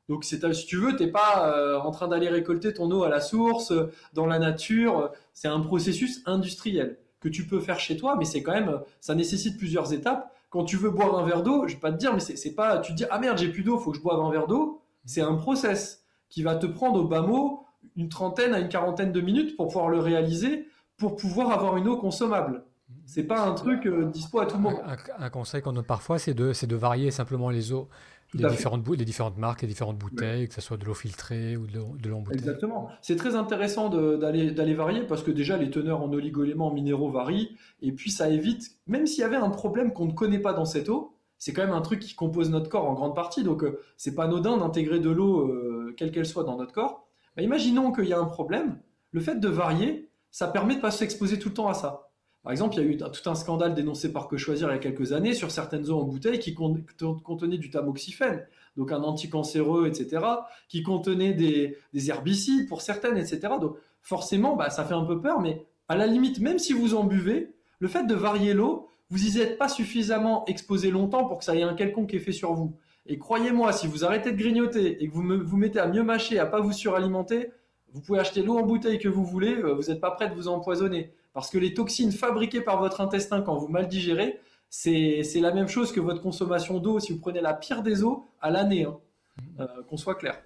Donc, 0.08 0.24
si 0.24 0.38
tu 0.66 0.76
veux, 0.76 0.96
tu 0.96 1.04
n'es 1.04 1.10
pas 1.10 1.50
euh, 1.56 1.78
en 1.78 1.90
train 1.90 2.08
d'aller 2.08 2.28
récolter 2.28 2.74
ton 2.74 2.90
eau 2.90 3.04
à 3.04 3.08
la 3.08 3.20
source, 3.20 3.70
euh, 3.70 3.90
dans 4.12 4.26
la 4.26 4.38
nature. 4.38 5.10
C'est 5.32 5.48
un 5.48 5.60
processus 5.60 6.22
industriel 6.26 6.98
que 7.20 7.28
tu 7.30 7.46
peux 7.46 7.60
faire 7.60 7.80
chez 7.80 7.96
toi, 7.96 8.16
mais 8.18 8.26
c'est 8.26 8.42
quand 8.42 8.52
même, 8.52 8.80
ça 9.00 9.14
nécessite 9.14 9.56
plusieurs 9.56 9.94
étapes. 9.94 10.30
Quand 10.50 10.64
tu 10.64 10.76
veux 10.76 10.90
boire 10.90 11.18
un 11.18 11.24
verre 11.24 11.42
d'eau, 11.42 11.66
je 11.66 11.74
vais 11.74 11.80
pas 11.80 11.90
te 11.90 11.96
dire, 11.96 12.12
mais 12.12 12.20
c'est 12.20 12.54
pas, 12.54 12.78
tu 12.78 12.92
te 12.92 12.98
dis, 12.98 13.04
ah 13.10 13.18
merde, 13.18 13.38
j'ai 13.38 13.48
plus 13.48 13.62
d'eau, 13.62 13.78
faut 13.78 13.92
que 13.92 13.96
je 13.96 14.02
boive 14.02 14.20
un 14.20 14.30
verre 14.30 14.46
d'eau. 14.46 14.82
C'est 15.06 15.22
un 15.22 15.34
process 15.34 16.04
qui 16.28 16.42
va 16.42 16.54
te 16.54 16.66
prendre 16.66 17.00
au 17.00 17.04
bas 17.08 17.22
mot 17.22 17.64
une 17.96 18.08
trentaine 18.08 18.54
à 18.54 18.60
une 18.60 18.68
quarantaine 18.68 19.12
de 19.12 19.20
minutes 19.20 19.56
pour 19.56 19.68
pouvoir 19.68 19.88
le 19.88 19.98
réaliser, 19.98 20.68
pour 20.96 21.16
pouvoir 21.16 21.50
avoir 21.50 21.76
une 21.76 21.88
eau 21.88 21.96
consommable. 21.96 22.64
C'est 23.06 23.24
pas 23.24 23.46
un 23.46 23.52
truc 23.52 23.86
euh, 23.86 24.06
dispo 24.06 24.40
à 24.40 24.46
tout 24.46 24.56
le 24.56 24.62
monde. 24.62 24.76
Un, 25.18 25.30
conseil 25.30 25.62
qu'on 25.62 25.72
donne 25.72 25.84
parfois, 25.84 26.18
c'est 26.18 26.34
de, 26.34 26.52
de 26.66 26.76
varier 26.76 27.10
simplement 27.10 27.48
les 27.50 27.72
eaux, 27.72 27.88
les 28.34 28.48
différentes, 28.48 28.86
les 28.88 29.04
différentes 29.04 29.38
marques, 29.38 29.62
les 29.62 29.68
différentes 29.68 29.98
bouteilles, 29.98 30.48
que 30.48 30.54
ce 30.54 30.60
soit 30.60 30.76
de 30.76 30.84
l'eau 30.84 30.94
filtrée 30.94 31.56
ou 31.56 31.66
de 31.66 32.08
l'eau 32.08 32.16
en 32.16 32.20
bouteille. 32.20 32.40
Exactement. 32.40 32.90
C'est 33.00 33.16
très 33.16 33.36
intéressant 33.36 33.88
d'aller 33.88 34.74
varier 34.74 35.02
parce 35.02 35.22
que 35.22 35.30
déjà 35.30 35.56
les 35.56 35.70
teneurs 35.70 36.02
en 36.02 36.12
oligoéléments, 36.12 36.68
en 36.68 36.74
minéraux 36.74 37.10
varient 37.10 37.56
et 37.80 37.92
puis 37.92 38.10
ça 38.10 38.28
évite, 38.28 38.76
même 38.86 39.06
s'il 39.06 39.20
y 39.20 39.24
avait 39.24 39.36
un 39.36 39.50
problème 39.50 39.92
qu'on 39.92 40.06
ne 40.06 40.12
connaît 40.12 40.40
pas 40.40 40.52
dans 40.52 40.64
cette 40.64 40.88
eau, 40.88 41.14
c'est 41.38 41.52
quand 41.52 41.62
même 41.62 41.74
un 41.74 41.82
truc 41.82 42.00
qui 42.00 42.14
compose 42.14 42.50
notre 42.50 42.70
corps 42.70 42.88
en 42.88 42.94
grande 42.94 43.14
partie, 43.14 43.42
donc 43.42 43.64
euh, 43.64 43.80
c'est 43.96 44.14
pas 44.14 44.24
anodin 44.24 44.56
d'intégrer 44.56 44.98
de 45.00 45.10
l'eau, 45.10 45.48
euh, 45.48 45.94
quelle 45.96 46.10
qu'elle 46.10 46.26
soit, 46.26 46.44
dans 46.44 46.56
notre 46.56 46.72
corps. 46.72 47.06
Bah, 47.36 47.42
imaginons 47.42 47.92
qu'il 47.92 48.06
y 48.06 48.12
a 48.12 48.18
un 48.18 48.24
problème, 48.24 48.78
le 49.10 49.20
fait 49.20 49.38
de 49.38 49.48
varier, 49.48 50.08
ça 50.30 50.48
permet 50.48 50.76
de 50.76 50.80
pas 50.80 50.90
s'exposer 50.90 51.38
tout 51.38 51.48
le 51.48 51.54
temps 51.54 51.68
à 51.68 51.74
ça. 51.74 52.03
Par 52.44 52.52
exemple, 52.52 52.76
il 52.76 52.84
y 52.84 52.86
a 52.86 52.90
eu 52.90 52.98
tout 52.98 53.30
un 53.30 53.34
scandale 53.34 53.74
dénoncé 53.74 54.12
par 54.12 54.28
Que 54.28 54.36
Choisir 54.36 54.68
il 54.68 54.72
y 54.72 54.74
a 54.74 54.78
quelques 54.78 55.14
années 55.14 55.32
sur 55.32 55.50
certaines 55.50 55.90
eaux 55.90 55.98
en 55.98 56.04
bouteille 56.04 56.38
qui 56.38 56.54
contenaient 56.54 57.56
du 57.56 57.70
tamoxifène, 57.70 58.46
donc 58.76 58.92
un 58.92 59.02
anticancéreux, 59.02 59.86
etc., 59.86 60.22
qui 60.68 60.82
contenaient 60.82 61.32
des, 61.32 61.78
herbicides 62.10 62.68
pour 62.68 62.82
certaines, 62.82 63.16
etc. 63.16 63.54
Donc 63.58 63.76
forcément, 64.02 64.56
bah, 64.56 64.68
ça 64.68 64.84
fait 64.84 64.92
un 64.92 65.04
peu 65.04 65.22
peur, 65.22 65.40
mais 65.40 65.64
à 65.88 65.96
la 65.96 66.06
limite, 66.06 66.38
même 66.38 66.58
si 66.58 66.74
vous 66.74 66.94
en 66.94 67.04
buvez, 67.04 67.54
le 67.78 67.88
fait 67.88 68.04
de 68.04 68.14
varier 68.14 68.52
l'eau, 68.52 68.88
vous 69.08 69.18
n'y 69.18 69.38
êtes 69.38 69.56
pas 69.56 69.68
suffisamment 69.68 70.44
exposé 70.44 70.90
longtemps 70.90 71.24
pour 71.24 71.38
que 71.38 71.44
ça 71.44 71.56
ait 71.56 71.62
un 71.62 71.74
quelconque 71.74 72.12
effet 72.12 72.32
sur 72.32 72.52
vous. 72.52 72.76
Et 73.06 73.18
croyez-moi, 73.18 73.72
si 73.72 73.86
vous 73.86 74.04
arrêtez 74.04 74.32
de 74.32 74.36
grignoter 74.36 75.02
et 75.02 75.08
que 75.08 75.14
vous 75.14 75.24
vous 75.42 75.56
mettez 75.56 75.78
à 75.78 75.86
mieux 75.86 76.02
mâcher, 76.02 76.38
à 76.38 76.46
pas 76.46 76.60
vous 76.60 76.72
suralimenter, 76.72 77.52
vous 77.92 78.02
pouvez 78.02 78.18
acheter 78.18 78.42
l'eau 78.42 78.58
en 78.58 78.66
bouteille 78.66 78.98
que 78.98 79.08
vous 79.08 79.24
voulez, 79.24 79.54
euh, 79.54 79.72
vous 79.72 79.84
n'êtes 79.84 80.00
pas 80.00 80.10
prêt 80.10 80.28
de 80.28 80.34
vous 80.34 80.48
empoisonner. 80.48 81.12
Parce 81.34 81.50
que 81.50 81.58
les 81.58 81.74
toxines 81.74 82.12
fabriquées 82.12 82.62
par 82.62 82.78
votre 82.78 83.00
intestin 83.00 83.42
quand 83.42 83.56
vous 83.56 83.68
mal 83.68 83.88
digérez, 83.88 84.40
c'est 84.70 85.40
la 85.40 85.52
même 85.52 85.68
chose 85.68 85.92
que 85.92 86.00
votre 86.00 86.22
consommation 86.22 86.78
d'eau 86.78 87.00
si 87.00 87.12
vous 87.12 87.18
prenez 87.18 87.40
la 87.40 87.54
pire 87.54 87.82
des 87.82 88.02
eaux 88.02 88.30
à 88.40 88.50
l'année, 88.50 88.84
hein. 88.84 88.96
mmh. 89.36 89.60
euh, 89.60 89.66
qu'on 89.88 89.96
soit 89.96 90.14
clair. 90.14 90.40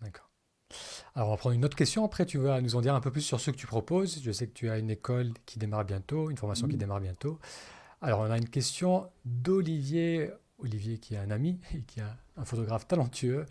D'accord. 0.00 0.28
Alors 1.14 1.28
on 1.28 1.30
va 1.32 1.36
prendre 1.36 1.54
une 1.54 1.64
autre 1.64 1.76
question, 1.76 2.04
après 2.04 2.26
tu 2.26 2.38
vas 2.38 2.60
nous 2.60 2.74
en 2.74 2.80
dire 2.80 2.94
un 2.94 3.00
peu 3.00 3.10
plus 3.10 3.20
sur 3.20 3.40
ce 3.40 3.50
que 3.50 3.56
tu 3.56 3.66
proposes. 3.66 4.20
Je 4.22 4.32
sais 4.32 4.46
que 4.46 4.52
tu 4.52 4.68
as 4.68 4.78
une 4.78 4.90
école 4.90 5.32
qui 5.46 5.58
démarre 5.58 5.84
bientôt, 5.84 6.28
une 6.28 6.36
formation 6.36 6.66
qui 6.66 6.74
mmh. 6.74 6.78
démarre 6.78 7.00
bientôt. 7.00 7.38
Alors 8.00 8.20
on 8.20 8.30
a 8.30 8.36
une 8.36 8.48
question 8.48 9.08
d'Olivier, 9.24 10.30
Olivier 10.58 10.98
qui 10.98 11.14
est 11.14 11.18
un 11.18 11.30
ami 11.30 11.60
et 11.74 11.82
qui 11.82 12.00
est 12.00 12.04
un 12.36 12.44
photographe 12.44 12.88
talentueux 12.88 13.46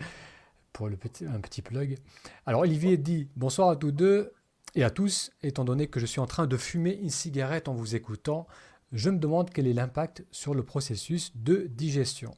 pour 0.73 0.89
le 0.89 0.97
petit, 0.97 1.25
un 1.25 1.39
petit 1.39 1.61
plug. 1.61 1.97
Alors 2.45 2.61
Olivier 2.61 2.97
dit 2.97 3.29
bonsoir 3.37 3.69
à 3.69 3.75
tous 3.77 3.91
deux 3.91 4.33
et 4.75 4.83
à 4.83 4.89
tous, 4.89 5.31
étant 5.43 5.65
donné 5.65 5.87
que 5.87 5.99
je 5.99 6.05
suis 6.05 6.19
en 6.19 6.27
train 6.27 6.47
de 6.47 6.57
fumer 6.57 6.93
une 6.93 7.09
cigarette 7.09 7.67
en 7.67 7.73
vous 7.73 7.95
écoutant, 7.95 8.47
je 8.91 9.09
me 9.09 9.17
demande 9.17 9.49
quel 9.49 9.67
est 9.67 9.73
l'impact 9.73 10.25
sur 10.31 10.53
le 10.53 10.63
processus 10.63 11.35
de 11.35 11.67
digestion. 11.69 12.35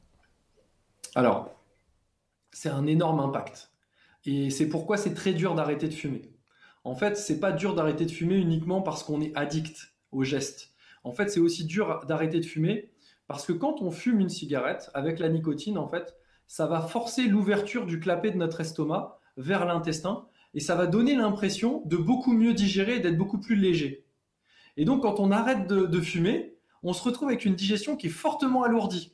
Alors, 1.14 1.54
c'est 2.52 2.68
un 2.68 2.86
énorme 2.86 3.20
impact. 3.20 3.70
Et 4.24 4.50
c'est 4.50 4.68
pourquoi 4.68 4.96
c'est 4.96 5.14
très 5.14 5.32
dur 5.32 5.54
d'arrêter 5.54 5.88
de 5.88 5.94
fumer. 5.94 6.30
En 6.84 6.94
fait, 6.94 7.16
c'est 7.16 7.40
pas 7.40 7.52
dur 7.52 7.74
d'arrêter 7.74 8.06
de 8.06 8.10
fumer 8.10 8.36
uniquement 8.36 8.82
parce 8.82 9.02
qu'on 9.02 9.20
est 9.20 9.34
addict 9.36 9.94
au 10.12 10.24
geste. 10.24 10.72
En 11.02 11.12
fait, 11.12 11.28
c'est 11.28 11.40
aussi 11.40 11.64
dur 11.64 12.04
d'arrêter 12.06 12.40
de 12.40 12.46
fumer 12.46 12.90
parce 13.26 13.46
que 13.46 13.52
quand 13.52 13.80
on 13.80 13.90
fume 13.90 14.20
une 14.20 14.28
cigarette 14.28 14.90
avec 14.94 15.18
la 15.18 15.28
nicotine, 15.28 15.78
en 15.78 15.88
fait, 15.88 16.16
ça 16.46 16.66
va 16.66 16.80
forcer 16.82 17.26
l'ouverture 17.26 17.86
du 17.86 18.00
clapet 18.00 18.30
de 18.30 18.36
notre 18.36 18.60
estomac 18.60 19.18
vers 19.36 19.64
l'intestin 19.64 20.26
et 20.54 20.60
ça 20.60 20.76
va 20.76 20.86
donner 20.86 21.14
l'impression 21.14 21.82
de 21.84 21.96
beaucoup 21.96 22.32
mieux 22.32 22.54
digérer 22.54 23.00
d'être 23.00 23.18
beaucoup 23.18 23.38
plus 23.38 23.56
léger. 23.56 24.06
Et 24.76 24.84
donc, 24.84 25.02
quand 25.02 25.20
on 25.20 25.30
arrête 25.30 25.66
de, 25.66 26.00
fumer, 26.00 26.56
on 26.82 26.92
se 26.92 27.02
retrouve 27.02 27.28
avec 27.28 27.44
une 27.44 27.54
digestion 27.54 27.96
qui 27.96 28.06
est 28.06 28.10
fortement 28.10 28.62
alourdie. 28.62 29.12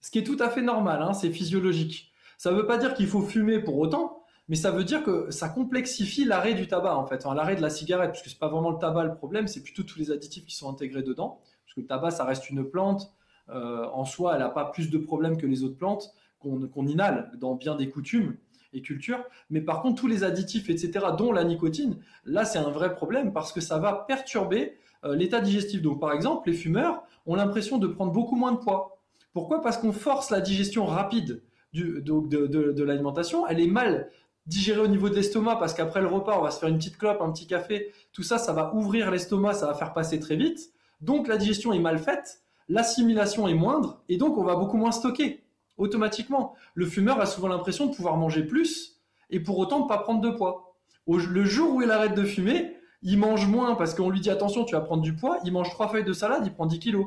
Ce 0.00 0.10
qui 0.10 0.18
est 0.18 0.24
tout 0.24 0.36
à 0.40 0.48
fait 0.48 0.62
normal, 0.62 1.02
hein, 1.02 1.12
c'est 1.12 1.30
physiologique. 1.30 2.12
Ça 2.36 2.52
ne 2.52 2.56
veut 2.56 2.66
pas 2.66 2.78
dire 2.78 2.94
qu'il 2.94 3.06
faut 3.06 3.22
fumer 3.22 3.58
pour 3.58 3.78
autant, 3.78 4.22
mais 4.48 4.56
ça 4.56 4.70
veut 4.70 4.84
dire 4.84 5.02
que 5.02 5.30
ça 5.30 5.48
complexifie 5.48 6.24
l'arrêt 6.24 6.54
du 6.54 6.68
tabac, 6.68 6.96
en 6.96 7.06
fait, 7.06 7.24
l'arrêt 7.24 7.56
de 7.56 7.62
la 7.62 7.70
cigarette, 7.70 8.12
puisque 8.12 8.28
ce 8.28 8.34
n'est 8.34 8.38
pas 8.38 8.48
vraiment 8.48 8.70
le 8.70 8.78
tabac 8.78 9.04
le 9.04 9.14
problème, 9.14 9.48
c'est 9.48 9.62
plutôt 9.62 9.82
tous 9.82 9.98
les 9.98 10.10
additifs 10.10 10.46
qui 10.46 10.54
sont 10.54 10.70
intégrés 10.70 11.02
dedans. 11.02 11.40
Parce 11.64 11.74
que 11.74 11.80
le 11.80 11.86
tabac, 11.86 12.12
ça 12.12 12.24
reste 12.24 12.48
une 12.48 12.64
plante. 12.64 13.12
Euh, 13.50 13.86
en 13.92 14.04
soi, 14.04 14.34
elle 14.34 14.40
n'a 14.40 14.50
pas 14.50 14.66
plus 14.66 14.90
de 14.90 14.98
problèmes 14.98 15.36
que 15.36 15.46
les 15.46 15.64
autres 15.64 15.76
plantes 15.76 16.12
qu'on 16.38 16.86
inhale 16.86 17.32
dans 17.40 17.56
bien 17.56 17.74
des 17.74 17.88
coutumes 17.88 18.36
et 18.72 18.82
culture. 18.82 19.24
Mais 19.50 19.60
par 19.60 19.82
contre, 19.82 20.00
tous 20.00 20.06
les 20.06 20.24
additifs, 20.24 20.70
etc., 20.70 21.06
dont 21.16 21.32
la 21.32 21.44
nicotine, 21.44 21.96
là, 22.24 22.44
c'est 22.44 22.58
un 22.58 22.70
vrai 22.70 22.94
problème 22.94 23.32
parce 23.32 23.52
que 23.52 23.60
ça 23.60 23.78
va 23.78 24.04
perturber 24.06 24.78
euh, 25.04 25.14
l'état 25.14 25.40
digestif. 25.40 25.82
Donc, 25.82 26.00
par 26.00 26.12
exemple, 26.12 26.48
les 26.48 26.54
fumeurs 26.54 27.02
ont 27.26 27.34
l'impression 27.34 27.78
de 27.78 27.86
prendre 27.86 28.12
beaucoup 28.12 28.36
moins 28.36 28.52
de 28.52 28.58
poids. 28.58 29.00
Pourquoi? 29.32 29.62
Parce 29.62 29.78
qu'on 29.78 29.92
force 29.92 30.30
la 30.30 30.40
digestion 30.40 30.86
rapide 30.86 31.42
du, 31.72 32.02
de, 32.02 32.82
l'alimentation. 32.82 33.46
Elle 33.46 33.60
est 33.60 33.66
mal 33.66 34.10
digérée 34.46 34.80
au 34.80 34.88
niveau 34.88 35.08
de 35.08 35.14
l'estomac 35.14 35.56
parce 35.56 35.74
qu'après 35.74 36.00
le 36.00 36.06
repas, 36.06 36.38
on 36.38 36.42
va 36.42 36.50
se 36.50 36.58
faire 36.58 36.68
une 36.68 36.78
petite 36.78 36.96
clope, 36.96 37.20
un 37.20 37.30
petit 37.30 37.46
café. 37.46 37.92
Tout 38.12 38.22
ça, 38.22 38.38
ça 38.38 38.52
va 38.52 38.74
ouvrir 38.74 39.10
l'estomac, 39.10 39.54
ça 39.54 39.66
va 39.66 39.74
faire 39.74 39.92
passer 39.92 40.18
très 40.18 40.36
vite. 40.36 40.72
Donc, 41.00 41.28
la 41.28 41.36
digestion 41.36 41.72
est 41.72 41.78
mal 41.78 41.98
faite, 41.98 42.42
l'assimilation 42.68 43.46
est 43.46 43.54
moindre 43.54 44.02
et 44.08 44.16
donc 44.16 44.36
on 44.36 44.44
va 44.44 44.56
beaucoup 44.56 44.76
moins 44.76 44.90
stocker 44.90 45.42
automatiquement. 45.78 46.54
Le 46.74 46.86
fumeur 46.86 47.20
a 47.20 47.26
souvent 47.26 47.48
l'impression 47.48 47.86
de 47.86 47.94
pouvoir 47.94 48.16
manger 48.16 48.42
plus 48.44 49.00
et 49.30 49.40
pour 49.40 49.58
autant 49.58 49.80
de 49.80 49.88
pas 49.88 49.98
prendre 49.98 50.20
de 50.20 50.30
poids. 50.30 50.76
le 51.06 51.44
jour 51.44 51.74
où 51.74 51.82
il 51.82 51.90
arrête 51.90 52.14
de 52.14 52.24
fumer, 52.24 52.74
il 53.02 53.18
mange 53.18 53.46
moins 53.46 53.74
parce 53.76 53.94
qu'on 53.94 54.10
lui 54.10 54.20
dit 54.20 54.30
attention, 54.30 54.64
tu 54.64 54.74
vas 54.74 54.80
prendre 54.80 55.02
du 55.02 55.14
poids. 55.14 55.38
Il 55.44 55.52
mange 55.52 55.70
trois 55.70 55.88
feuilles 55.88 56.04
de 56.04 56.12
salade, 56.12 56.42
il 56.44 56.52
prend 56.52 56.66
10 56.66 56.78
kilos. 56.78 57.06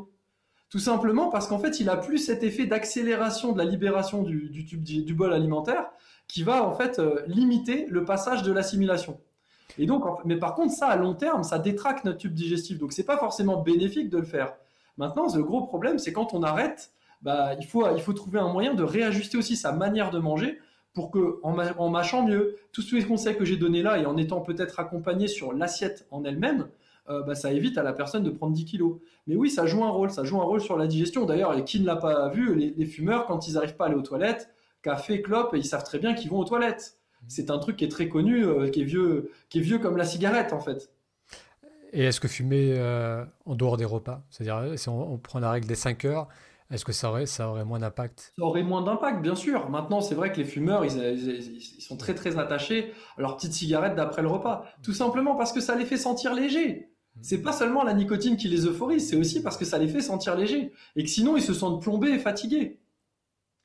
Tout 0.69 0.79
simplement 0.79 1.29
parce 1.29 1.47
qu'en 1.47 1.59
fait, 1.59 1.81
il 1.81 1.89
a 1.89 1.97
plus 1.97 2.17
cet 2.17 2.43
effet 2.43 2.65
d'accélération 2.65 3.51
de 3.51 3.57
la 3.57 3.65
libération 3.65 4.23
du, 4.23 4.49
du, 4.49 5.13
bol 5.13 5.33
alimentaire 5.33 5.87
qui 6.29 6.43
va 6.43 6.63
en 6.65 6.71
fait 6.71 6.99
euh, 6.99 7.21
limiter 7.27 7.87
le 7.89 8.05
passage 8.05 8.41
de 8.41 8.53
l'assimilation. 8.53 9.19
Et 9.77 9.85
donc, 9.85 10.05
mais 10.23 10.37
par 10.37 10.55
contre, 10.55 10.73
ça 10.73 10.87
à 10.87 10.95
long 10.95 11.13
terme, 11.13 11.43
ça 11.43 11.59
détraque 11.59 12.05
notre 12.05 12.19
tube 12.19 12.33
digestif. 12.33 12.77
Donc, 12.77 12.93
c'est 12.93 13.03
pas 13.03 13.17
forcément 13.17 13.61
bénéfique 13.61 14.09
de 14.09 14.17
le 14.17 14.23
faire. 14.23 14.53
Maintenant, 14.97 15.27
le 15.33 15.43
gros 15.43 15.65
problème, 15.65 15.99
c'est 15.99 16.13
quand 16.13 16.33
on 16.33 16.41
arrête 16.41 16.93
bah, 17.21 17.53
il, 17.59 17.65
faut, 17.65 17.85
il 17.95 18.01
faut 18.01 18.13
trouver 18.13 18.39
un 18.39 18.51
moyen 18.51 18.73
de 18.73 18.83
réajuster 18.83 19.37
aussi 19.37 19.55
sa 19.55 19.71
manière 19.71 20.11
de 20.11 20.19
manger 20.19 20.59
pour 20.93 21.11
que, 21.11 21.39
en, 21.43 21.89
mâchant 21.89 22.25
mieux, 22.25 22.55
tous 22.73 22.91
les 22.91 23.03
conseils 23.03 23.37
que 23.37 23.45
j'ai 23.45 23.57
donnés 23.57 23.81
là 23.81 23.97
et 23.97 24.05
en 24.05 24.17
étant 24.17 24.41
peut-être 24.41 24.79
accompagné 24.79 25.27
sur 25.27 25.53
l'assiette 25.53 26.05
en 26.11 26.23
elle-même, 26.25 26.67
euh, 27.09 27.23
bah, 27.23 27.35
ça 27.35 27.51
évite 27.51 27.77
à 27.77 27.83
la 27.83 27.93
personne 27.93 28.23
de 28.23 28.29
prendre 28.29 28.53
10 28.53 28.65
kilos. 28.65 28.97
Mais 29.27 29.35
oui, 29.35 29.49
ça 29.49 29.65
joue 29.65 29.83
un 29.83 29.89
rôle, 29.89 30.11
ça 30.11 30.23
joue 30.23 30.41
un 30.41 30.43
rôle 30.43 30.61
sur 30.61 30.77
la 30.77 30.87
digestion. 30.87 31.25
D'ailleurs, 31.25 31.63
qui 31.63 31.79
ne 31.79 31.85
l'a 31.85 31.95
pas 31.95 32.29
vu, 32.29 32.55
les, 32.55 32.85
fumeurs, 32.85 33.25
quand 33.25 33.47
ils 33.47 33.53
n'arrivent 33.53 33.75
pas 33.75 33.85
à 33.85 33.87
aller 33.87 33.95
aux 33.95 34.01
toilettes, 34.01 34.49
café, 34.81 35.21
clope, 35.21 35.51
ils 35.53 35.65
savent 35.65 35.83
très 35.83 35.99
bien 35.99 36.13
qu'ils 36.13 36.29
vont 36.29 36.39
aux 36.39 36.45
toilettes. 36.45 36.97
C'est 37.27 37.51
un 37.51 37.59
truc 37.59 37.77
qui 37.77 37.85
est 37.85 37.91
très 37.91 38.09
connu, 38.09 38.43
euh, 38.45 38.69
qui, 38.69 38.81
est 38.81 38.85
vieux, 38.85 39.31
qui 39.49 39.59
est 39.59 39.61
vieux 39.61 39.77
comme 39.77 39.95
la 39.95 40.05
cigarette 40.05 40.53
en 40.53 40.59
fait. 40.59 40.91
Et 41.93 42.05
est-ce 42.05 42.19
que 42.19 42.27
fumer 42.27 42.73
euh, 42.77 43.23
en 43.45 43.55
dehors 43.55 43.77
des 43.77 43.85
repas 43.85 44.23
C'est-à-dire, 44.29 44.77
si 44.79 44.89
on, 44.89 45.17
prend 45.17 45.39
la 45.39 45.51
règle 45.51 45.67
des 45.67 45.75
5 45.75 46.05
heures, 46.05 46.27
est-ce 46.71 46.85
que 46.85 46.93
ça 46.93 47.09
aurait, 47.09 47.25
ça 47.25 47.49
aurait 47.49 47.65
moins 47.65 47.79
d'impact? 47.79 48.33
Ça 48.37 48.43
aurait 48.43 48.63
moins 48.63 48.81
d'impact, 48.81 49.21
bien 49.21 49.35
sûr. 49.35 49.69
Maintenant, 49.69 49.99
c'est 49.99 50.15
vrai 50.15 50.31
que 50.31 50.37
les 50.37 50.45
fumeurs, 50.45 50.85
ils, 50.85 51.61
sont 51.81 51.97
très 51.97 52.15
très 52.15 52.39
attachés 52.39 52.93
à 53.17 53.21
leur 53.21 53.35
petite 53.35 53.53
cigarette 53.53 53.95
d'après 53.95 54.21
le 54.21 54.29
repas. 54.29 54.65
Tout 54.81 54.93
simplement 54.93 55.35
parce 55.35 55.51
que 55.51 55.59
ça 55.59 55.75
les 55.75 55.85
fait 55.85 55.97
sentir 55.97 56.33
légers. 56.33 56.89
C'est 57.21 57.41
pas 57.41 57.51
seulement 57.51 57.83
la 57.83 57.93
nicotine 57.93 58.37
qui 58.37 58.47
les 58.47 58.65
euphorise, 58.65 59.09
c'est 59.09 59.17
aussi 59.17 59.43
parce 59.43 59.57
que 59.57 59.65
ça 59.65 59.77
les 59.77 59.89
fait 59.89 59.99
sentir 59.99 60.35
légers. 60.35 60.71
Et 60.95 61.03
que 61.03 61.09
sinon, 61.09 61.35
ils 61.35 61.43
se 61.43 61.53
sentent 61.53 61.81
plombés 61.81 62.11
et 62.11 62.19
fatigués. 62.19 62.79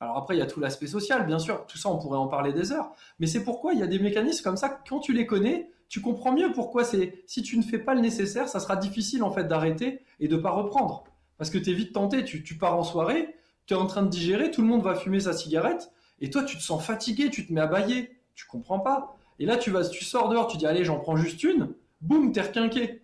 Alors 0.01 0.17
après, 0.17 0.35
il 0.35 0.39
y 0.41 0.43
a 0.43 0.47
tout 0.47 0.61
l'aspect 0.61 0.89
social, 0.89 1.27
bien 1.27 1.39
sûr. 1.39 1.65
Tout 1.67 1.79
ça, 1.79 1.89
on 1.89 1.99
pourrait 1.99 2.19
en 2.19 2.27
parler 2.27 2.53
des 2.53 2.73
heures. 2.73 2.93
Mais 3.21 3.29
c'est 3.29 3.45
pourquoi 3.45 3.73
il 3.73 3.79
y 3.79 3.83
a 3.85 3.87
des 3.87 4.01
mécanismes 4.01 4.43
comme 4.43 4.57
ça. 4.57 4.69
Quand 4.69 4.99
tu 4.99 5.13
les 5.13 5.27
connais, 5.27 5.71
tu 5.89 6.01
comprends 6.01 6.33
mieux 6.33 6.53
pourquoi 6.53 6.83
c'est. 6.83 7.23
Si 7.27 7.43
tu 7.43 7.57
ne 7.57 7.63
fais 7.63 7.79
pas 7.79 7.95
le 7.95 8.01
nécessaire, 8.01 8.49
ça 8.49 8.59
sera 8.59 8.75
difficile 8.75 9.23
en 9.23 9.31
fait 9.31 9.45
d'arrêter 9.45 10.01
et 10.19 10.27
de 10.27 10.37
pas 10.37 10.51
reprendre. 10.51 11.05
Parce 11.39 11.51
que 11.51 11.59
tu 11.59 11.71
es 11.71 11.75
vite 11.75 11.93
tenté, 11.93 12.25
tu, 12.25 12.57
pars 12.57 12.77
en 12.77 12.83
soirée, 12.83 13.35
tu 13.67 13.75
es 13.75 13.77
en 13.77 13.87
train 13.87 14.03
de 14.03 14.09
digérer, 14.09 14.51
tout 14.51 14.63
le 14.63 14.69
monde 14.69 14.83
va 14.83 14.95
fumer 14.95 15.21
sa 15.21 15.33
cigarette, 15.33 15.91
et 16.21 16.31
toi 16.31 16.43
tu 16.45 16.57
te 16.57 16.63
sens 16.63 16.85
fatigué, 16.85 17.31
tu 17.31 17.47
te 17.47 17.53
mets 17.53 17.61
à 17.61 17.67
bailler, 17.67 18.17
tu 18.35 18.47
comprends 18.47 18.81
pas. 18.81 19.17
Et 19.39 19.47
là 19.47 19.57
tu 19.57 19.71
vas, 19.71 19.87
tu 19.87 20.05
sors 20.05 20.29
dehors, 20.29 20.47
tu 20.47 20.57
dis 20.57 20.67
allez 20.67 20.85
j'en 20.85 20.99
prends 20.99 21.17
juste 21.17 21.43
une, 21.43 21.75
boum, 22.01 22.33
t'es 22.33 22.43
requinqué. 22.43 23.03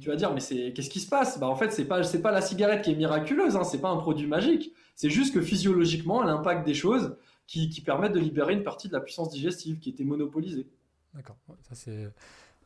Tu 0.00 0.10
vas 0.10 0.16
dire 0.16 0.32
mais 0.34 0.40
c'est 0.40 0.72
qu'est-ce 0.74 0.90
qui 0.90 1.00
se 1.00 1.08
passe? 1.08 1.38
Bah 1.38 1.48
en 1.48 1.56
fait 1.56 1.72
c'est 1.72 1.86
pas 1.86 2.02
c'est 2.02 2.20
pas 2.20 2.30
la 2.30 2.42
cigarette 2.42 2.82
qui 2.82 2.92
est 2.92 2.94
miraculeuse, 2.94 3.56
hein, 3.56 3.64
c'est 3.64 3.80
pas 3.80 3.88
un 3.88 3.96
produit 3.96 4.26
magique. 4.26 4.72
C'est 4.94 5.10
juste 5.10 5.34
que 5.34 5.40
physiologiquement 5.40 6.22
elle 6.22 6.28
impacte 6.28 6.66
des 6.66 6.74
choses 6.74 7.16
qui, 7.46 7.82
permettent 7.84 8.12
de 8.12 8.20
libérer 8.20 8.54
une 8.54 8.62
partie 8.62 8.88
de 8.88 8.92
la 8.92 9.00
puissance 9.00 9.30
digestive 9.30 9.78
qui 9.78 9.90
était 9.90 10.04
monopolisée. 10.04 10.66
D'accord, 11.14 11.36
ça 11.62 11.74
c'est 11.74 12.08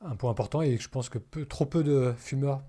un 0.00 0.16
point 0.16 0.30
important 0.30 0.62
et 0.62 0.76
je 0.78 0.88
pense 0.88 1.08
que 1.08 1.18
trop 1.44 1.66
peu 1.66 1.82
de 1.82 2.14
fumeurs 2.16 2.62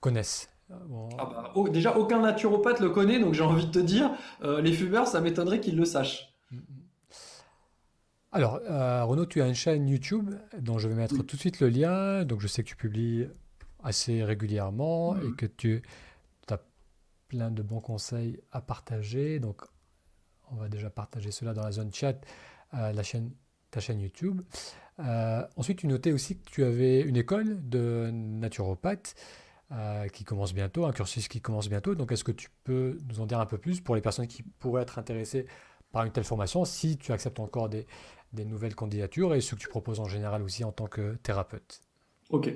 connaissent. 0.00 0.48
Ah 0.70 1.24
bah, 1.24 1.70
déjà, 1.70 1.96
aucun 1.96 2.20
naturopathe 2.20 2.80
le 2.80 2.90
connaît, 2.90 3.18
donc 3.18 3.34
j'ai 3.34 3.42
envie 3.42 3.66
de 3.66 3.70
te 3.70 3.78
dire, 3.78 4.10
euh, 4.42 4.60
les 4.60 4.72
fumeurs, 4.72 5.06
ça 5.06 5.20
m'étonnerait 5.20 5.60
qu'ils 5.60 5.76
le 5.76 5.84
sachent. 5.84 6.34
Mm, 6.50 6.56
mm. 6.56 6.62
Alors, 8.32 8.60
euh, 8.68 9.04
Renaud, 9.04 9.24
tu 9.24 9.40
as 9.40 9.46
une 9.46 9.54
chaîne 9.54 9.88
YouTube 9.88 10.34
dont 10.58 10.78
je 10.78 10.88
vais 10.88 10.94
mettre 10.94 11.16
tout 11.22 11.36
de 11.36 11.40
suite 11.40 11.60
le 11.60 11.68
lien. 11.68 12.24
Donc, 12.24 12.40
je 12.40 12.46
sais 12.46 12.62
que 12.62 12.68
tu 12.68 12.76
publies 12.76 13.26
assez 13.82 14.22
régulièrement 14.22 15.16
et 15.16 15.32
que 15.36 15.46
tu 15.46 15.82
as 16.50 16.58
plein 17.28 17.50
de 17.50 17.62
bons 17.62 17.80
conseils 17.80 18.38
à 18.52 18.60
partager. 18.60 19.40
Donc, 19.40 19.62
on 20.50 20.56
va 20.56 20.68
déjà 20.68 20.90
partager 20.90 21.30
cela 21.30 21.54
dans 21.54 21.62
la 21.62 21.72
zone 21.72 21.92
chat, 21.92 22.20
euh, 22.74 22.92
la 22.92 23.02
chaîne, 23.02 23.30
ta 23.70 23.80
chaîne 23.80 24.00
YouTube. 24.00 24.42
ensuite, 25.56 25.78
tu 25.78 25.86
notais 25.86 26.12
aussi 26.12 26.36
que 26.36 26.50
tu 26.50 26.64
avais 26.64 27.00
une 27.00 27.16
école 27.16 27.66
de 27.66 28.10
naturopathe. 28.12 29.14
Euh, 29.70 30.08
qui 30.08 30.24
commence 30.24 30.54
bientôt, 30.54 30.86
un 30.86 30.92
cursus 30.92 31.28
qui 31.28 31.42
commence 31.42 31.68
bientôt. 31.68 31.94
Donc, 31.94 32.10
est-ce 32.10 32.24
que 32.24 32.32
tu 32.32 32.48
peux 32.64 32.96
nous 33.06 33.20
en 33.20 33.26
dire 33.26 33.38
un 33.38 33.44
peu 33.44 33.58
plus 33.58 33.82
pour 33.82 33.94
les 33.94 34.00
personnes 34.00 34.26
qui 34.26 34.42
pourraient 34.42 34.80
être 34.80 34.98
intéressées 34.98 35.44
par 35.92 36.06
une 36.06 36.10
telle 36.10 36.24
formation, 36.24 36.64
si 36.64 36.96
tu 36.96 37.12
acceptes 37.12 37.38
encore 37.38 37.68
des, 37.68 37.86
nouvelles 38.32 38.74
candidatures 38.74 39.34
et 39.34 39.42
ce 39.42 39.54
que 39.54 39.60
tu 39.60 39.68
proposes 39.68 40.00
en 40.00 40.06
général 40.06 40.42
aussi 40.42 40.64
en 40.64 40.72
tant 40.72 40.86
que 40.86 41.16
thérapeute? 41.16 41.82
Ok, 42.30 42.50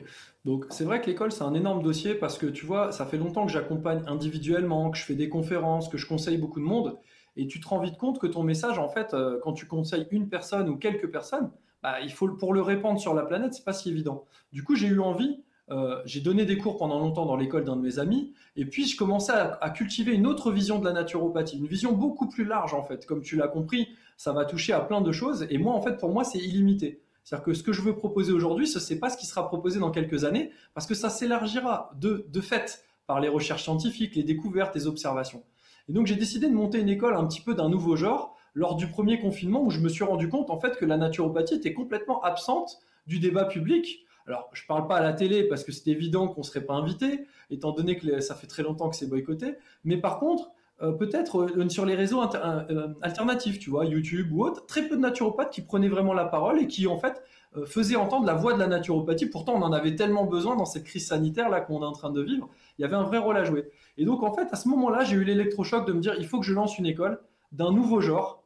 donc 0.47 0.65
c'est 0.71 0.85
vrai 0.85 1.03
que 1.03 1.07
l'école 1.07 1.33
c'est 1.33 1.45
un 1.45 1.55
énorme 1.55 1.83
dossier 1.83 2.15
parce 2.15 2.39
que 2.39 2.47
tu 2.47 2.65
vois, 2.65 2.93
ça 2.93 3.05
fait 3.05 3.17
longtemps 3.19 3.47
que 3.47 3.53
j'accompagne 3.53 4.03
individuellement, 4.07 4.91
que 4.91 4.97
je 4.99 5.05
fais 5.05 5.15
des 5.15 5.29
conférences, 5.29 5.89
que 5.89 5.99
je 5.99 6.07
conseille 6.07 6.39
beaucoup 6.39 6.61
de 6.61 6.65
monde, 6.65 6.99
et 7.37 7.47
tu 7.47 7.61
te 7.61 7.69
rends 7.69 7.81
vite 7.81 7.99
compte 7.99 8.19
que 8.19 8.27
ton 8.27 8.43
message, 8.43 8.79
en 8.79 8.89
fait, 8.89 9.13
euh, 9.13 9.39
quand 9.43 9.53
tu 9.53 9.67
conseilles 9.67 10.07
une 10.11 10.31
personne 10.31 10.69
ou 10.69 10.77
quelques 10.77 11.11
personnes, 11.11 11.51
bah, 11.83 12.01
il 12.01 12.13
faut 12.13 12.29
pour 12.29 12.55
le 12.55 12.63
répandre 12.63 12.99
sur 12.99 13.13
la 13.13 13.23
planète, 13.23 13.53
c'est 13.53 13.65
pas 13.65 13.73
si 13.75 13.91
évident. 13.91 14.25
Du 14.53 14.63
coup, 14.63 14.77
j'ai 14.77 14.89
eu 14.89 15.01
envie 15.01 15.43
euh, 15.73 16.03
j'ai 16.05 16.21
donné 16.21 16.45
des 16.45 16.59
cours 16.59 16.77
pendant 16.77 16.99
longtemps 16.99 17.25
dans 17.25 17.37
l'école 17.37 17.65
d'un 17.65 17.77
de 17.77 17.81
mes 17.81 17.99
amis, 17.99 18.35
et 18.57 18.67
puis 18.67 18.87
je 18.87 18.95
commençais 18.95 19.33
à, 19.33 19.71
cultiver 19.71 20.13
une 20.13 20.27
autre 20.27 20.53
vision 20.53 20.79
de 20.79 20.85
la 20.85 20.93
naturopathie, 20.93 21.57
une 21.57 21.67
vision 21.67 21.93
beaucoup 21.93 22.29
plus 22.29 22.45
large 22.45 22.75
en 22.75 22.83
fait. 22.83 23.07
Comme 23.07 23.23
tu 23.23 23.37
l'as 23.37 23.49
compris, 23.49 23.89
ça 24.19 24.33
va 24.33 24.45
toucher 24.45 24.75
à 24.75 24.81
plein 24.81 25.01
de 25.01 25.11
choses, 25.13 25.47
et 25.49 25.57
moi 25.57 25.73
en 25.73 25.81
fait 25.81 25.97
pour 25.97 26.13
moi 26.13 26.25
c'est 26.25 26.39
illimité. 26.39 27.01
C'est-à-dire 27.25 27.45
que 27.45 27.55
ce 27.55 27.63
que 27.63 27.73
je 27.73 27.81
veux 27.81 27.97
proposer 27.97 28.33
aujourd'hui, 28.33 28.67
ce 28.67 28.93
n'est 28.93 29.01
pas 29.01 29.09
ce 29.09 29.17
qui 29.17 29.25
sera 29.25 29.49
proposé 29.49 29.81
dans 29.81 29.91
quelques 29.91 30.25
années, 30.25 30.51
parce 30.75 30.87
que 30.87 30.95
ça 30.95 31.09
s'élargira 31.09 31.91
de, 31.99 32.27
de 32.29 32.41
fait 32.43 32.85
par 33.07 33.21
les 33.21 33.29
recherches 33.29 33.63
scientifiques, 33.63 34.15
les 34.15 34.25
découvertes, 34.25 34.75
les 34.75 34.87
observations. 34.87 35.43
Et 35.89 35.93
donc 35.93 36.07
j'ai 36.07 36.17
décidé 36.17 36.49
de 36.49 36.55
monter 36.55 36.81
une 36.81 36.91
école 36.91 37.17
un 37.17 37.25
petit 37.27 37.41
peu 37.41 37.55
d'un 37.55 37.71
nouveau 37.71 37.97
genre 37.97 38.37
lors 38.55 38.77
du 38.77 38.89
premier 38.89 39.19
confinement 39.19 39.63
où 39.63 39.71
je 39.71 39.81
me 39.81 39.89
suis 39.89 40.05
rendu 40.05 40.29
compte 40.29 40.51
en 40.51 40.61
fait 40.61 40.77
que 40.77 40.85
la 40.85 40.99
naturopathie 40.99 41.55
était 41.55 41.73
complètement 41.73 42.21
absente 42.23 42.79
du 43.07 43.19
débat 43.19 43.47
public 43.47 44.05
alors, 44.27 44.49
je 44.53 44.63
ne 44.63 44.67
parle 44.67 44.87
pas 44.87 44.97
à 44.97 45.03
la 45.03 45.13
télé 45.13 45.45
parce 45.45 45.65
que 45.65 45.73
c'est 45.73 45.91
évident 45.91 46.29
qu'on 46.29 46.41
ne 46.41 46.47
serait 46.47 46.65
pas 46.65 46.75
invité, 46.75 47.27
étant 47.51 47.73
donné 47.73 47.97
que 47.97 48.21
ça 48.21 48.35
fait 48.35 48.47
très 48.47 48.63
longtemps 48.63 48.89
que 48.89 48.97
c'est 48.97 49.09
boycotté. 49.09 49.57
Mais 49.85 49.97
par 49.97 50.19
contre, 50.19 50.53
euh, 50.83 50.93
peut-être 50.93 51.43
euh, 51.43 51.69
sur 51.69 51.87
les 51.87 51.95
réseaux 51.95 52.23
euh, 52.23 52.89
alternatifs, 53.03 53.59
tu 53.59 53.71
vois, 53.71 53.85
YouTube 53.85 54.33
ou 54.33 54.45
autre, 54.45 54.67
très 54.67 54.83
peu 54.89 54.97
de 54.97 55.01
naturopathes 55.01 55.51
qui 55.51 55.63
prenaient 55.63 55.89
vraiment 55.89 56.13
la 56.13 56.25
parole 56.25 56.61
et 56.61 56.67
qui, 56.67 56.87
en 56.87 56.99
fait, 56.99 57.23
faisaient 57.67 57.97
entendre 57.97 58.25
la 58.25 58.33
voix 58.33 58.55
de 58.55 58.59
la 58.59 58.67
naturopathie. 58.67 59.27
Pourtant, 59.27 59.53
on 59.55 59.63
en 59.63 59.73
avait 59.73 59.95
tellement 59.95 60.25
besoin 60.25 60.57
dans 60.57 60.65
cette 60.65 60.85
crise 60.85 61.07
sanitaire 61.07 61.51
là 61.51 61.61
qu'on 61.61 61.83
est 61.83 61.87
en 61.87 61.93
train 61.93 62.11
de 62.11 62.23
vivre. 62.23 62.49
Il 62.79 62.83
y 62.83 62.85
avait 62.87 62.97
un 62.97 63.03
vrai 63.03 63.19
rôle 63.19 63.37
à 63.37 63.45
jouer. 63.45 63.69
Et 63.99 64.07
donc, 64.07 64.23
en 64.23 64.33
fait, 64.33 64.49
à 64.51 64.57
ce 64.57 64.69
moment-là, 64.69 65.05
j'ai 65.05 65.17
eu 65.17 65.25
l'électrochoc 65.25 65.87
de 65.87 65.93
me 65.93 66.01
dire, 66.01 66.15
il 66.19 66.27
faut 66.27 66.41
que 66.41 66.47
je 66.47 66.55
lance 66.55 66.79
une 66.79 66.87
école 66.87 67.21
d'un 67.53 67.71
nouveau 67.71 68.01
genre. 68.01 68.43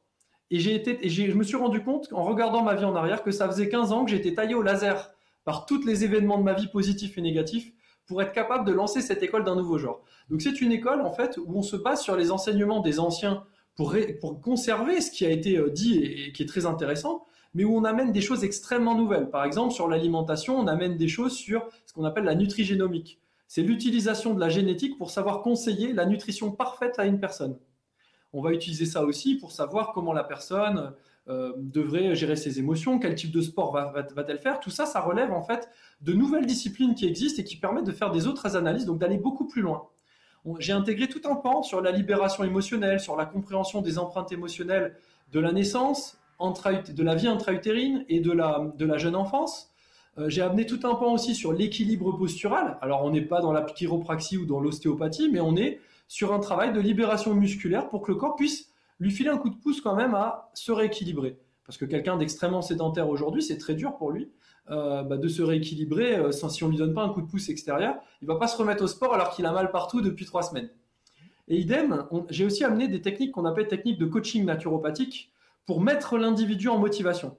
Et 0.51 0.59
j'ai 0.59 0.75
été, 0.75 0.99
et 1.07 1.09
je 1.09 1.33
me 1.33 1.45
suis 1.45 1.57
rendu 1.57 1.85
compte, 1.85 2.09
en 2.13 2.25
regardant 2.25 2.63
ma 2.63 2.75
vie 2.75 2.85
en 2.85 2.97
arrière, 2.97 3.23
que 3.23 3.31
ça 3.31 3.47
faisait 3.47 3.69
15 3.69 3.93
ans 3.93 4.05
que 4.05 4.11
j'étais 4.11 4.35
taillé 4.35 4.57
au 4.57 4.63
laser 4.63 5.13
par 5.47 5.65
tous 5.65 5.87
les 5.87 6.05
événements 6.05 6.39
de 6.39 6.43
ma 6.43 6.55
vie 6.55 6.67
positifs 6.67 7.17
et 7.17 7.23
négatifs 7.23 7.73
pour 8.07 8.21
être 8.21 8.33
capable 8.33 8.67
de 8.67 8.73
lancer 8.73 9.01
cette 9.01 9.23
école 9.23 9.45
d'un 9.45 9.55
nouveau 9.55 9.79
genre. 9.79 10.03
Donc 10.29 10.43
c'est 10.43 10.61
une 10.61 10.73
école 10.73 11.01
en 11.01 11.13
fait 11.13 11.39
où 11.39 11.57
on 11.57 11.63
se 11.63 11.77
base 11.77 12.03
sur 12.03 12.17
les 12.17 12.33
enseignements 12.33 12.81
des 12.81 12.99
anciens 12.99 13.45
pour, 13.77 13.95
pour 14.21 14.41
conserver 14.41 15.01
ce 15.01 15.11
qui 15.11 15.25
a 15.25 15.31
été 15.31 15.57
euh, 15.57 15.71
dit 15.71 15.99
et, 15.99 16.33
qui 16.33 16.43
est 16.43 16.47
très 16.47 16.67
intéressant, 16.67 17.25
mais 17.55 17.65
où 17.65 17.77
on 17.77 17.85
amène 17.85 18.11
des 18.11 18.21
choses 18.21 18.43
extrêmement 18.43 18.97
nouvelles. 18.97 19.31
Par 19.31 19.45
exemple, 19.45 19.73
sur 19.73 19.89
l'alimentation, 19.89 20.59
on 20.59 20.67
amène 20.67 20.97
des 20.97 21.09
choses 21.09 21.37
sur 21.37 21.69
ce 21.85 21.93
qu'on 21.93 22.05
appelle 22.05 22.25
la 22.25 22.35
nutrigénomique. 22.35 23.21
C'est 23.47 23.63
l'utilisation 23.63 24.35
de 24.35 24.41
la 24.41 24.49
génétique 24.49 24.99
pour 24.99 25.11
savoir 25.11 25.43
conseiller 25.43 25.93
la 25.93 26.07
nutrition 26.07 26.51
parfaite 26.51 26.99
à 26.99 27.07
une 27.07 27.21
personne. 27.21 27.57
On 28.33 28.43
va 28.43 28.51
utiliser 28.53 28.87
ça 28.87 29.05
aussi 29.05 29.37
pour 29.37 29.53
savoir 29.53 29.93
comment 29.93 30.13
la 30.13 30.25
personne 30.25 30.93
euh, 31.29 31.53
devrait 31.57 32.15
gérer 32.15 32.37
ses 32.37 32.59
émotions, 32.59 32.99
quel 32.99 33.15
type 33.15 33.33
de 33.33 33.41
sport 33.41 33.73
va-t-elle 33.73 34.39
faire? 34.39 34.61
Tout 34.61 34.71
ça, 34.71 34.87
ça 34.87 35.01
relève 35.01 35.33
en 35.33 35.43
fait 35.43 35.69
de 36.01 36.13
nouvelles 36.13 36.47
disciplines 36.47 36.95
qui 36.95 37.07
existent 37.07 37.43
et 37.43 37.45
qui 37.45 37.57
permettent 37.57 37.87
de 37.87 37.93
faire 37.93 38.11
des 38.13 38.27
autres 38.27 38.57
analyses, 38.57 38.87
donc 38.87 38.99
d'aller 38.99 39.19
beaucoup 39.19 39.47
plus 39.47 39.63
loin. 39.63 39.89
J'ai 40.61 40.73
intégré 40.73 41.09
tout 41.09 41.23
un 41.29 41.35
pan 41.35 41.63
sur 41.63 41.81
la 41.81 41.91
libération 41.91 42.45
émotionnelle, 42.45 43.01
sur 43.01 43.17
la 43.17 43.27
compréhension 43.27 43.83
des 43.83 43.99
empreintes 43.99 44.31
émotionnelles 44.31 44.97
de 45.33 45.41
la 45.41 45.51
naissance, 45.51 46.19
de 46.39 47.03
la 47.03 47.15
vie 47.15 47.27
intra-utérine 47.27 48.05
et 48.09 48.21
de 48.21 48.31
la, 48.31 48.73
de 48.77 48.87
la 48.87 48.99
jeune 48.99 49.17
enfance. 49.17 49.73
Euh, 50.19 50.29
j'ai 50.29 50.43
amené 50.43 50.65
tout 50.65 50.81
un 50.85 50.95
pan 50.95 51.13
aussi 51.13 51.35
sur 51.35 51.53
l'équilibre 51.53 52.13
postural. 52.13 52.79
Alors, 52.81 53.05
on 53.05 53.11
n'est 53.11 53.23
pas 53.23 53.41
dans 53.41 53.53
la 53.53 53.63
chiropraxie 53.63 54.39
ou 54.39 54.47
dans 54.47 54.61
l'ostéopathie, 54.61 55.29
mais 55.31 55.41
on 55.41 55.57
est 55.57 55.81
sur 56.09 56.33
un 56.33 56.39
travail 56.39 56.73
de 56.73 56.81
libération 56.81 57.35
musculaire 57.35 57.89
pour 57.89 58.03
que 58.03 58.13
le 58.13 58.19
corps 58.19 58.37
puisse 58.37 58.71
lui 58.99 59.11
filer 59.11 59.31
un 59.31 59.39
coup 59.39 59.51
de 59.51 59.57
pouce 59.57 59.81
quand 59.81 59.95
même 59.95 60.15
à 60.15 60.51
se 60.55 60.73
rééquilibrer. 60.73 61.39
Parce 61.67 61.79
que 61.79 61.85
quelqu'un 61.85 62.17
d'extrêmement 62.17 62.63
sédentaire 62.63 63.09
aujourd'hui, 63.09 63.43
c'est 63.43 63.59
très 63.59 63.75
dur 63.75 63.97
pour 63.97 64.11
lui 64.11 64.31
euh, 64.71 65.03
bah, 65.03 65.17
de 65.17 65.29
se 65.29 65.43
rééquilibrer 65.43 66.17
euh, 66.17 66.33
si 66.33 66.65
on 66.65 66.69
lui 66.69 66.77
donne 66.77 66.95
pas 66.95 67.03
un 67.03 67.09
coup 67.09 67.23
de 67.23 67.27
pouce 67.27 67.49
extérieur. 67.49 67.97
Il 68.23 68.29
va 68.29 68.37
pas 68.37 68.47
se 68.47 68.57
remettre 68.57 68.85
au 68.85 68.87
sport 68.87 69.15
alors 69.15 69.31
qu'il 69.31 69.47
a 69.47 69.53
mal 69.53 69.71
partout 69.71 70.01
depuis 70.01 70.25
trois 70.25 70.43
semaines. 70.43 70.71
Et 71.49 71.59
idem, 71.59 72.07
j'ai 72.31 72.45
aussi 72.45 72.65
amené 72.65 72.89
des 72.89 73.01
techniques 73.01 73.33
qu'on 73.33 73.45
appelle 73.45 73.69
techniques 73.69 73.99
de 73.99 74.07
coaching 74.07 74.45
naturopathique 74.45 75.33
pour 75.65 75.81
mettre 75.81 76.19
l'individu 76.19 76.69
en 76.69 76.79
motivation. 76.79 77.37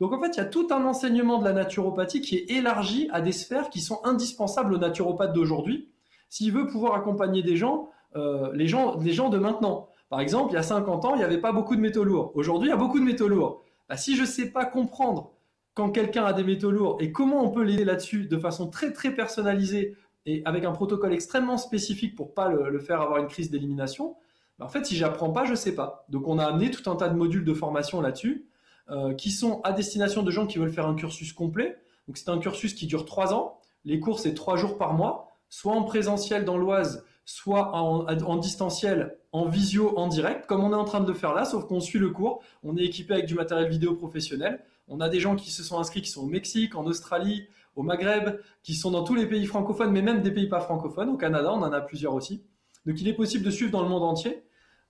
Donc 0.00 0.14
en 0.14 0.20
fait, 0.20 0.36
il 0.36 0.38
y 0.38 0.40
a 0.40 0.46
tout 0.46 0.68
un 0.70 0.84
enseignement 0.84 1.38
de 1.38 1.44
la 1.44 1.52
naturopathie 1.52 2.22
qui 2.22 2.36
est 2.36 2.50
élargi 2.50 3.08
à 3.12 3.20
des 3.20 3.32
sphères 3.32 3.68
qui 3.68 3.80
sont 3.80 4.00
indispensables 4.04 4.72
aux 4.72 4.78
naturopathes 4.78 5.34
d'aujourd'hui, 5.34 5.90
s'il 6.30 6.52
veut 6.52 6.66
pouvoir 6.66 6.94
accompagner 6.94 7.42
des 7.42 7.56
gens, 7.56 7.90
euh, 8.16 8.50
gens, 8.66 8.98
les 8.98 9.12
gens 9.12 9.28
de 9.28 9.38
maintenant. 9.38 9.89
Par 10.10 10.20
exemple, 10.20 10.52
il 10.52 10.54
y 10.56 10.58
a 10.58 10.62
50 10.62 11.04
ans, 11.04 11.14
il 11.14 11.18
n'y 11.18 11.24
avait 11.24 11.40
pas 11.40 11.52
beaucoup 11.52 11.76
de 11.76 11.80
métaux 11.80 12.02
lourds. 12.02 12.32
Aujourd'hui, 12.34 12.68
il 12.68 12.70
y 12.70 12.74
a 12.74 12.76
beaucoup 12.76 12.98
de 12.98 13.04
métaux 13.04 13.28
lourds. 13.28 13.62
Bah, 13.88 13.96
si 13.96 14.16
je 14.16 14.22
ne 14.22 14.26
sais 14.26 14.50
pas 14.50 14.66
comprendre 14.66 15.32
quand 15.74 15.90
quelqu'un 15.90 16.24
a 16.24 16.32
des 16.32 16.42
métaux 16.42 16.72
lourds 16.72 16.98
et 17.00 17.12
comment 17.12 17.44
on 17.44 17.50
peut 17.50 17.62
l'aider 17.62 17.84
là-dessus 17.84 18.26
de 18.26 18.36
façon 18.36 18.68
très 18.68 18.92
très 18.92 19.14
personnalisée 19.14 19.96
et 20.26 20.42
avec 20.44 20.64
un 20.64 20.72
protocole 20.72 21.12
extrêmement 21.12 21.56
spécifique 21.56 22.16
pour 22.16 22.34
pas 22.34 22.48
le, 22.48 22.78
faire 22.80 23.00
avoir 23.00 23.20
une 23.20 23.28
crise 23.28 23.50
d'élimination, 23.50 24.16
En 24.58 24.68
fait, 24.68 24.84
si 24.84 24.96
j'apprends 24.96 25.30
pas, 25.30 25.44
je 25.44 25.54
sais 25.54 25.76
pas. 25.76 26.04
Donc, 26.08 26.26
on 26.26 26.38
a 26.38 26.44
amené 26.44 26.72
tout 26.72 26.90
un 26.90 26.96
tas 26.96 27.08
de 27.08 27.16
modules 27.16 27.44
de 27.44 27.54
formation 27.54 28.00
là-dessus 28.00 28.46
euh, 28.90 29.14
qui 29.14 29.30
sont 29.30 29.60
à 29.62 29.72
destination 29.72 30.24
de 30.24 30.30
gens 30.32 30.46
qui 30.46 30.58
veulent 30.58 30.72
faire 30.72 30.86
un 30.88 30.96
cursus 30.96 31.32
complet. 31.32 31.78
Donc, 32.08 32.18
c'est 32.18 32.28
un 32.28 32.38
cursus 32.38 32.74
qui 32.74 32.86
dure 32.86 33.04
trois 33.04 33.32
ans. 33.32 33.60
Les 33.84 34.00
cours, 34.00 34.18
c'est 34.18 34.34
trois 34.34 34.56
jours 34.56 34.76
par 34.76 34.92
mois, 34.92 35.38
soit 35.48 35.72
en 35.72 35.84
présentiel 35.84 36.44
dans 36.44 36.58
l'Oise, 36.58 37.04
soit 37.30 37.74
en, 37.76 38.36
distanciel, 38.38 39.16
en 39.30 39.46
visio, 39.46 39.96
en 39.96 40.08
direct, 40.08 40.46
comme 40.46 40.64
on 40.64 40.72
est 40.72 40.76
en 40.76 40.84
train 40.84 41.00
de 41.00 41.06
le 41.06 41.14
faire 41.14 41.32
là, 41.32 41.44
sauf 41.44 41.64
qu'on 41.66 41.80
suit 41.80 42.00
le 42.00 42.10
cours. 42.10 42.42
On 42.64 42.76
est 42.76 42.82
équipé 42.82 43.14
avec 43.14 43.26
du 43.26 43.34
matériel 43.34 43.70
vidéo 43.70 43.94
professionnel. 43.94 44.64
On 44.88 45.00
a 45.00 45.08
des 45.08 45.20
gens 45.20 45.36
qui 45.36 45.52
se 45.52 45.62
sont 45.62 45.78
inscrits, 45.78 46.02
qui 46.02 46.10
sont 46.10 46.22
au 46.22 46.26
Mexique, 46.26 46.74
en 46.74 46.84
Australie, 46.86 47.46
au 47.76 47.82
Maghreb, 47.82 48.40
qui 48.64 48.74
sont 48.74 48.90
dans 48.90 49.04
tous 49.04 49.14
les 49.14 49.26
pays 49.26 49.46
francophones, 49.46 49.92
mais 49.92 50.02
même 50.02 50.22
des 50.22 50.32
pays 50.32 50.48
pas 50.48 50.60
francophones. 50.60 51.08
Au 51.08 51.16
Canada, 51.16 51.52
on 51.52 51.62
en 51.62 51.72
a 51.72 51.80
plusieurs 51.80 52.14
aussi. 52.14 52.42
Donc 52.84 53.00
il 53.00 53.06
est 53.06 53.14
possible 53.14 53.44
de 53.44 53.50
suivre 53.50 53.70
dans 53.70 53.82
le 53.82 53.88
monde 53.88 54.02
entier 54.02 54.42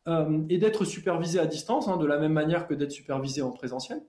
euh, 0.08 0.42
et 0.48 0.56
d'être 0.56 0.86
supervisé 0.86 1.38
à 1.40 1.46
distance, 1.46 1.88
hein, 1.88 1.98
de 1.98 2.06
la 2.06 2.18
même 2.18 2.32
manière 2.32 2.66
que 2.66 2.72
d'être 2.72 2.92
supervisé 2.92 3.42
en 3.42 3.50
présentiel. 3.50 4.00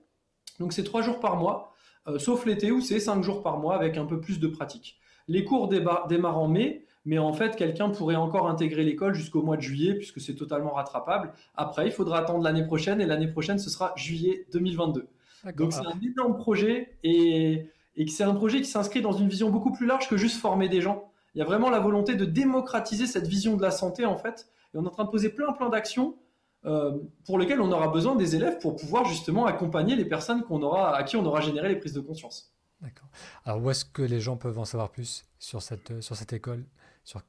Donc 0.58 0.72
c'est 0.72 0.84
trois 0.84 1.02
jours 1.02 1.20
par 1.20 1.36
mois, 1.36 1.74
euh, 2.08 2.18
sauf 2.18 2.46
l'été 2.46 2.70
où 2.70 2.80
c'est 2.80 2.98
cinq 2.98 3.22
jours 3.22 3.42
par 3.42 3.58
mois 3.58 3.74
avec 3.74 3.98
un 3.98 4.06
peu 4.06 4.20
plus 4.20 4.40
de 4.40 4.48
pratique. 4.48 4.98
Les 5.28 5.44
cours 5.44 5.68
démarrent 5.68 6.38
en 6.38 6.48
mai, 6.48 6.86
mais 7.04 7.18
en 7.18 7.32
fait, 7.32 7.56
quelqu'un 7.56 7.90
pourrait 7.90 8.16
encore 8.16 8.48
intégrer 8.48 8.84
l'école 8.84 9.14
jusqu'au 9.14 9.42
mois 9.42 9.56
de 9.56 9.62
juillet, 9.62 9.94
puisque 9.94 10.20
c'est 10.20 10.34
totalement 10.34 10.72
rattrapable. 10.72 11.32
Après, 11.56 11.86
il 11.86 11.92
faudra 11.92 12.18
attendre 12.18 12.44
l'année 12.44 12.64
prochaine, 12.64 13.00
et 13.00 13.06
l'année 13.06 13.28
prochaine, 13.28 13.58
ce 13.58 13.70
sera 13.70 13.92
juillet 13.96 14.46
2022. 14.52 15.08
Donc 15.56 15.72
c'est 15.72 15.80
un 15.80 15.98
énorme 16.00 16.36
projet, 16.36 16.96
et, 17.02 17.66
et 17.96 18.06
c'est 18.06 18.24
un 18.24 18.34
projet 18.34 18.60
qui 18.60 18.68
s'inscrit 18.68 19.02
dans 19.02 19.12
une 19.12 19.28
vision 19.28 19.50
beaucoup 19.50 19.72
plus 19.72 19.86
large 19.86 20.08
que 20.08 20.16
juste 20.16 20.40
former 20.40 20.68
des 20.68 20.80
gens. 20.80 21.10
Il 21.34 21.38
y 21.38 21.42
a 21.42 21.44
vraiment 21.44 21.70
la 21.70 21.80
volonté 21.80 22.14
de 22.14 22.24
démocratiser 22.24 23.06
cette 23.06 23.26
vision 23.26 23.56
de 23.56 23.62
la 23.62 23.70
santé, 23.70 24.06
en 24.06 24.16
fait, 24.16 24.48
et 24.72 24.78
on 24.78 24.84
est 24.84 24.86
en 24.86 24.90
train 24.90 25.04
de 25.04 25.10
poser 25.10 25.30
plein, 25.30 25.52
plein 25.52 25.70
d'actions 25.70 26.16
euh, 26.64 26.98
pour 27.26 27.38
lesquelles 27.38 27.60
on 27.60 27.72
aura 27.72 27.88
besoin 27.88 28.14
des 28.14 28.36
élèves 28.36 28.58
pour 28.60 28.76
pouvoir 28.76 29.04
justement 29.06 29.46
accompagner 29.46 29.96
les 29.96 30.04
personnes 30.04 30.44
qu'on 30.44 30.62
aura, 30.62 30.96
à 30.96 31.02
qui 31.02 31.16
on 31.16 31.24
aura 31.26 31.40
généré 31.40 31.68
les 31.68 31.76
prises 31.76 31.94
de 31.94 32.00
conscience. 32.00 32.54
D'accord. 32.80 33.08
Alors, 33.44 33.62
où 33.62 33.70
est-ce 33.70 33.84
que 33.84 34.02
les 34.02 34.20
gens 34.20 34.36
peuvent 34.36 34.58
en 34.58 34.64
savoir 34.64 34.90
plus 34.90 35.24
sur 35.38 35.62
cette, 35.62 36.00
sur 36.00 36.14
cette 36.14 36.32
école? 36.32 36.64
Sur, 37.04 37.20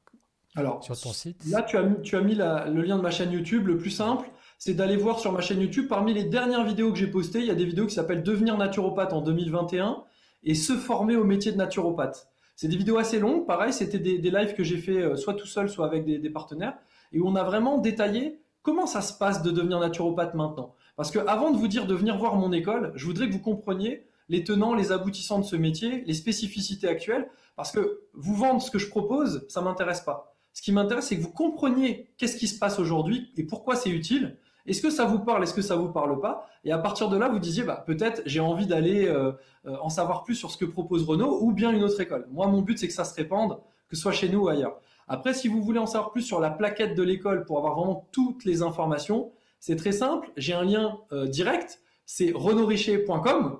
Alors, 0.56 0.82
sur 0.82 0.98
ton 0.98 1.12
site 1.12 1.44
Là, 1.50 1.62
tu 1.62 1.76
as, 1.76 1.84
tu 2.02 2.16
as 2.16 2.20
mis 2.20 2.34
le 2.34 2.82
lien 2.82 2.96
de 2.96 3.02
ma 3.02 3.10
chaîne 3.10 3.32
YouTube. 3.32 3.66
Le 3.66 3.78
plus 3.78 3.90
simple, 3.90 4.28
c'est 4.58 4.74
d'aller 4.74 4.96
voir 4.96 5.18
sur 5.18 5.32
ma 5.32 5.40
chaîne 5.40 5.60
YouTube. 5.60 5.86
Parmi 5.88 6.14
les 6.14 6.24
dernières 6.24 6.64
vidéos 6.64 6.92
que 6.92 6.98
j'ai 6.98 7.06
postées, 7.06 7.40
il 7.40 7.46
y 7.46 7.50
a 7.50 7.54
des 7.54 7.64
vidéos 7.64 7.86
qui 7.86 7.94
s'appellent 7.94 8.22
Devenir 8.22 8.56
naturopathe 8.56 9.12
en 9.12 9.20
2021 9.20 10.04
et 10.44 10.54
Se 10.54 10.74
former 10.74 11.16
au 11.16 11.24
métier 11.24 11.52
de 11.52 11.56
naturopathe. 11.56 12.28
C'est 12.56 12.68
des 12.68 12.76
vidéos 12.76 12.98
assez 12.98 13.18
longues. 13.18 13.46
Pareil, 13.46 13.72
c'était 13.72 13.98
des, 13.98 14.18
des, 14.18 14.30
lives 14.30 14.54
que 14.54 14.62
j'ai 14.62 14.78
fait 14.78 15.02
euh, 15.02 15.16
soit 15.16 15.34
tout 15.34 15.46
seul, 15.46 15.68
soit 15.68 15.86
avec 15.86 16.04
des, 16.04 16.18
des 16.18 16.30
partenaires 16.30 16.78
et 17.12 17.18
où 17.18 17.26
on 17.26 17.34
a 17.34 17.42
vraiment 17.42 17.78
détaillé 17.78 18.40
comment 18.62 18.86
ça 18.86 19.00
se 19.00 19.16
passe 19.16 19.42
de 19.42 19.50
devenir 19.50 19.80
naturopathe 19.80 20.34
maintenant. 20.34 20.74
Parce 20.96 21.10
que 21.10 21.18
avant 21.18 21.50
de 21.50 21.56
vous 21.56 21.68
dire 21.68 21.86
de 21.86 21.94
venir 21.94 22.16
voir 22.16 22.36
mon 22.36 22.52
école, 22.52 22.92
je 22.94 23.04
voudrais 23.06 23.28
que 23.28 23.32
vous 23.32 23.40
compreniez 23.40 24.06
les 24.28 24.44
tenants, 24.44 24.74
les 24.74 24.92
aboutissants 24.92 25.38
de 25.38 25.44
ce 25.44 25.56
métier, 25.56 26.04
les 26.06 26.14
spécificités 26.14 26.88
actuelles, 26.88 27.28
parce 27.56 27.70
que 27.70 28.02
vous 28.14 28.34
vendre 28.34 28.60
ce 28.62 28.70
que 28.70 28.78
je 28.78 28.88
propose, 28.88 29.46
ça 29.48 29.60
m'intéresse 29.60 30.00
pas. 30.00 30.34
Ce 30.52 30.62
qui 30.62 30.72
m'intéresse, 30.72 31.08
c'est 31.08 31.16
que 31.16 31.22
vous 31.22 31.32
compreniez 31.32 32.10
qu'est-ce 32.16 32.36
qui 32.36 32.48
se 32.48 32.58
passe 32.58 32.78
aujourd'hui 32.78 33.32
et 33.36 33.44
pourquoi 33.44 33.76
c'est 33.76 33.90
utile. 33.90 34.38
Est-ce 34.66 34.80
que 34.80 34.88
ça 34.88 35.04
vous 35.04 35.18
parle, 35.18 35.42
est-ce 35.42 35.52
que 35.52 35.62
ça 35.62 35.76
vous 35.76 35.90
parle 35.90 36.18
pas? 36.20 36.48
Et 36.64 36.72
à 36.72 36.78
partir 36.78 37.08
de 37.10 37.18
là, 37.18 37.28
vous 37.28 37.38
disiez, 37.38 37.64
bah, 37.64 37.82
peut-être 37.86 38.22
j'ai 38.24 38.40
envie 38.40 38.66
d'aller 38.66 39.06
euh, 39.06 39.32
euh, 39.66 39.76
en 39.82 39.90
savoir 39.90 40.22
plus 40.22 40.36
sur 40.36 40.50
ce 40.50 40.56
que 40.56 40.64
propose 40.64 41.04
Renault 41.04 41.38
ou 41.42 41.52
bien 41.52 41.70
une 41.70 41.82
autre 41.82 42.00
école. 42.00 42.26
Moi, 42.30 42.46
mon 42.46 42.62
but, 42.62 42.78
c'est 42.78 42.88
que 42.88 42.94
ça 42.94 43.04
se 43.04 43.14
répande, 43.14 43.58
que 43.88 43.96
ce 43.96 44.02
soit 44.02 44.12
chez 44.12 44.28
nous 44.28 44.44
ou 44.44 44.48
ailleurs. 44.48 44.80
Après, 45.06 45.34
si 45.34 45.48
vous 45.48 45.62
voulez 45.62 45.78
en 45.78 45.86
savoir 45.86 46.12
plus 46.12 46.22
sur 46.22 46.40
la 46.40 46.50
plaquette 46.50 46.94
de 46.94 47.02
l'école 47.02 47.44
pour 47.44 47.58
avoir 47.58 47.74
vraiment 47.74 48.08
toutes 48.10 48.46
les 48.46 48.62
informations, 48.62 49.32
c'est 49.60 49.76
très 49.76 49.92
simple. 49.92 50.30
J'ai 50.38 50.54
un 50.54 50.64
lien 50.64 50.98
euh, 51.12 51.26
direct, 51.26 51.80
c'est 52.06 52.32
renaudricher.com 52.34 53.58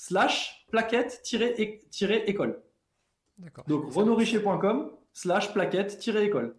slash 0.00 0.66
plaquette-école. 0.70 2.62
Donc 3.66 3.92
renaudricher.com 3.92 4.92
slash 5.12 5.52
plaquette-école. 5.52 6.56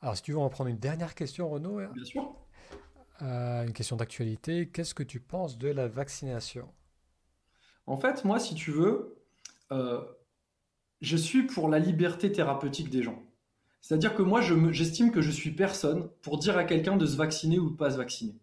Alors, 0.00 0.16
si 0.16 0.22
tu 0.22 0.32
veux 0.32 0.38
en 0.38 0.48
prendre 0.48 0.70
une 0.70 0.78
dernière 0.78 1.14
question, 1.14 1.50
Renaud. 1.50 1.80
Bien 1.92 2.04
sûr. 2.04 2.34
Euh, 3.20 3.64
une 3.64 3.74
question 3.74 3.96
d'actualité. 3.96 4.70
Qu'est-ce 4.70 4.94
que 4.94 5.02
tu 5.02 5.20
penses 5.20 5.58
de 5.58 5.68
la 5.68 5.86
vaccination? 5.86 6.72
En 7.86 7.98
fait, 7.98 8.24
moi, 8.24 8.38
si 8.38 8.54
tu 8.54 8.70
veux, 8.70 9.22
euh, 9.70 10.02
je 11.02 11.18
suis 11.18 11.42
pour 11.46 11.68
la 11.68 11.78
liberté 11.78 12.32
thérapeutique 12.32 12.88
des 12.88 13.02
gens. 13.02 13.22
C'est-à-dire 13.82 14.14
que 14.14 14.22
moi, 14.22 14.40
j'estime 14.70 15.10
que 15.10 15.20
je 15.20 15.30
suis 15.30 15.50
personne 15.50 16.08
pour 16.22 16.38
dire 16.38 16.56
à 16.56 16.64
quelqu'un 16.64 16.96
de 16.96 17.04
se 17.04 17.16
vacciner 17.16 17.58
ou 17.58 17.68
de 17.68 17.76
pas 17.76 17.90
se 17.90 17.98
vacciner. 17.98 18.34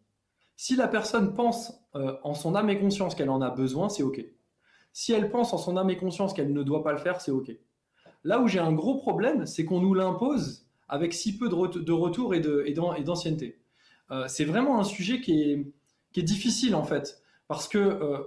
Si 0.61 0.75
la 0.75 0.87
personne 0.87 1.33
pense 1.33 1.73
euh, 1.95 2.17
en 2.21 2.35
son 2.35 2.53
âme 2.53 2.69
et 2.69 2.79
conscience 2.79 3.15
qu'elle 3.15 3.31
en 3.31 3.41
a 3.41 3.49
besoin, 3.49 3.89
c'est 3.89 4.03
OK. 4.03 4.23
Si 4.93 5.11
elle 5.11 5.31
pense 5.31 5.53
en 5.53 5.57
son 5.57 5.75
âme 5.75 5.89
et 5.89 5.97
conscience 5.97 6.33
qu'elle 6.33 6.53
ne 6.53 6.61
doit 6.61 6.83
pas 6.83 6.91
le 6.91 6.99
faire, 6.99 7.19
c'est 7.19 7.31
OK. 7.31 7.49
Là 8.23 8.39
où 8.39 8.47
j'ai 8.47 8.59
un 8.59 8.71
gros 8.71 8.99
problème, 8.99 9.47
c'est 9.47 9.65
qu'on 9.65 9.79
nous 9.79 9.95
l'impose 9.95 10.67
avec 10.87 11.15
si 11.15 11.35
peu 11.35 11.49
de, 11.49 11.91
retour 11.91 12.35
et 12.35 12.41
d'ancienneté. 13.03 13.59
Euh, 14.11 14.27
c'est 14.27 14.45
vraiment 14.45 14.79
un 14.79 14.83
sujet 14.83 15.19
qui 15.19 15.41
est, 16.13 16.21
difficile 16.21 16.75
en 16.75 16.83
fait, 16.83 17.23
parce 17.47 17.67
que 17.67 17.79
euh, 17.79 18.19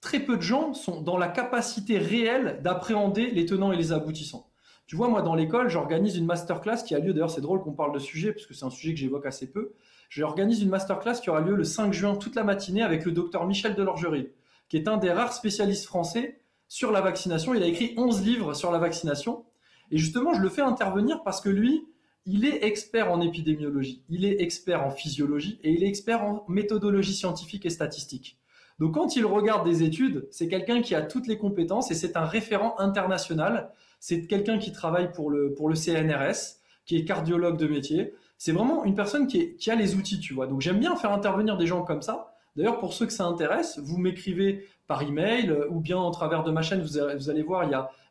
très 0.00 0.18
peu 0.18 0.38
de 0.38 0.42
gens 0.42 0.74
sont 0.74 1.02
dans 1.02 1.18
la 1.18 1.28
capacité 1.28 1.98
réelle 1.98 2.58
d'appréhender 2.64 3.30
les 3.30 3.46
tenants 3.46 3.70
et 3.70 3.76
les 3.76 3.92
aboutissants. 3.92 4.47
Tu 4.88 4.96
vois, 4.96 5.08
moi, 5.08 5.20
dans 5.20 5.34
l'école, 5.34 5.68
j'organise 5.68 6.16
une 6.16 6.24
masterclass 6.24 6.82
qui 6.82 6.94
a 6.94 6.98
lieu, 6.98 7.12
d'ailleurs, 7.12 7.30
c'est 7.30 7.42
drôle 7.42 7.60
qu'on 7.60 7.74
parle 7.74 7.92
de 7.92 7.98
sujet, 7.98 8.32
parce 8.32 8.46
que 8.46 8.54
c'est 8.54 8.64
un 8.64 8.70
sujet 8.70 8.94
que 8.94 8.98
j'évoque 8.98 9.26
assez 9.26 9.46
peu. 9.46 9.74
J'organise 10.08 10.62
une 10.62 10.70
masterclass 10.70 11.20
qui 11.22 11.28
aura 11.28 11.42
lieu 11.42 11.54
le 11.54 11.62
5 11.62 11.92
juin, 11.92 12.16
toute 12.16 12.34
la 12.34 12.42
matinée, 12.42 12.82
avec 12.82 13.04
le 13.04 13.12
docteur 13.12 13.46
Michel 13.46 13.74
Delorgerie, 13.74 14.30
qui 14.70 14.78
est 14.78 14.88
un 14.88 14.96
des 14.96 15.12
rares 15.12 15.34
spécialistes 15.34 15.84
français 15.84 16.40
sur 16.68 16.90
la 16.90 17.02
vaccination. 17.02 17.52
Il 17.52 17.62
a 17.62 17.66
écrit 17.66 17.92
11 17.98 18.22
livres 18.24 18.54
sur 18.54 18.72
la 18.72 18.78
vaccination. 18.78 19.44
Et 19.90 19.98
justement, 19.98 20.32
je 20.32 20.40
le 20.40 20.48
fais 20.48 20.62
intervenir 20.62 21.22
parce 21.22 21.42
que 21.42 21.50
lui, 21.50 21.86
il 22.24 22.46
est 22.46 22.64
expert 22.64 23.12
en 23.12 23.20
épidémiologie, 23.20 24.04
il 24.08 24.24
est 24.24 24.40
expert 24.40 24.84
en 24.84 24.90
physiologie 24.90 25.58
et 25.62 25.72
il 25.72 25.84
est 25.84 25.88
expert 25.88 26.22
en 26.22 26.44
méthodologie 26.48 27.14
scientifique 27.14 27.66
et 27.66 27.70
statistique. 27.70 28.38
Donc 28.78 28.94
quand 28.94 29.16
il 29.16 29.26
regarde 29.26 29.66
des 29.66 29.82
études, 29.82 30.28
c'est 30.30 30.48
quelqu'un 30.48 30.82
qui 30.82 30.94
a 30.94 31.02
toutes 31.02 31.26
les 31.26 31.36
compétences 31.36 31.90
et 31.90 31.94
c'est 31.94 32.16
un 32.16 32.24
référent 32.24 32.78
international. 32.78 33.72
C'est 34.00 34.26
quelqu'un 34.26 34.58
qui 34.58 34.72
travaille 34.72 35.12
pour 35.12 35.30
le, 35.30 35.54
pour 35.54 35.68
le 35.68 35.74
CNRS, 35.74 36.58
qui 36.84 36.96
est 36.96 37.04
cardiologue 37.04 37.58
de 37.58 37.66
métier. 37.66 38.14
C'est 38.38 38.52
vraiment 38.52 38.84
une 38.84 38.94
personne 38.94 39.26
qui, 39.26 39.70
a 39.70 39.74
les 39.74 39.94
outils, 39.94 40.20
tu 40.20 40.34
vois. 40.34 40.46
Donc 40.46 40.60
j'aime 40.60 40.78
bien 40.78 40.96
faire 40.96 41.12
intervenir 41.12 41.56
des 41.56 41.66
gens 41.66 41.82
comme 41.82 42.02
ça. 42.02 42.34
D'ailleurs, 42.56 42.78
pour 42.78 42.92
ceux 42.92 43.06
que 43.06 43.12
ça 43.12 43.24
intéresse, 43.24 43.78
vous 43.78 43.98
m'écrivez 43.98 44.66
par 44.86 45.02
email 45.02 45.54
ou 45.70 45.80
bien 45.80 45.98
en 45.98 46.10
travers 46.10 46.42
de 46.44 46.50
ma 46.50 46.62
chaîne, 46.62 46.82
vous, 46.82 46.98
allez 46.98 47.42
voir, 47.42 47.64
il 47.64 47.70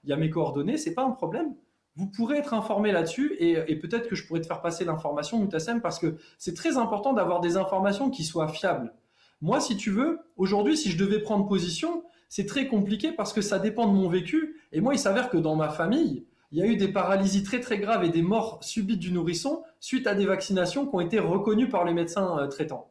y 0.09 0.13
a, 0.13 0.17
mes 0.17 0.29
coordonnées. 0.29 0.77
C'est 0.77 0.93
pas 0.93 1.03
un 1.03 1.11
problème. 1.11 1.55
Vous 1.95 2.07
pourrez 2.07 2.37
être 2.37 2.53
informé 2.53 2.91
là-dessus 2.91 3.35
et, 3.39 3.57
et 3.67 3.75
peut-être 3.75 4.07
que 4.07 4.15
je 4.15 4.27
pourrais 4.27 4.41
te 4.41 4.45
faire 4.45 4.61
passer 4.61 4.85
l'information, 4.85 5.39
Moutassem, 5.39 5.81
parce 5.81 5.97
que 5.97 6.17
c'est 6.37 6.53
très 6.55 6.77
important 6.77 7.13
d'avoir 7.13 7.39
des 7.39 7.57
informations 7.57 8.11
qui 8.11 8.23
soient 8.23 8.47
fiables. 8.47 8.93
Moi, 9.41 9.59
si 9.59 9.77
tu 9.77 9.91
veux, 9.91 10.19
aujourd'hui, 10.35 10.77
si 10.77 10.91
je 10.91 10.97
devais 10.97 11.19
prendre 11.19 11.47
position, 11.47 12.03
c'est 12.29 12.45
très 12.45 12.67
compliqué 12.67 13.11
parce 13.11 13.33
que 13.33 13.41
ça 13.41 13.59
dépend 13.59 13.87
de 13.87 13.93
mon 13.93 14.09
vécu. 14.09 14.61
Et 14.71 14.81
moi, 14.81 14.93
il 14.93 14.99
s'avère 14.99 15.29
que 15.29 15.37
dans 15.37 15.55
ma 15.55 15.69
famille, 15.69 16.25
il 16.51 16.59
y 16.59 16.61
a 16.61 16.65
eu 16.65 16.75
des 16.75 16.87
paralysies 16.87 17.43
très 17.43 17.59
très 17.59 17.77
graves 17.77 18.03
et 18.03 18.09
des 18.09 18.21
morts 18.21 18.59
subites 18.61 18.99
du 18.99 19.11
nourrisson 19.11 19.63
suite 19.79 20.07
à 20.07 20.15
des 20.15 20.25
vaccinations 20.25 20.85
qui 20.85 20.95
ont 20.95 21.01
été 21.01 21.19
reconnues 21.19 21.69
par 21.69 21.85
les 21.85 21.93
médecins 21.93 22.39
euh, 22.39 22.47
traitants. 22.47 22.89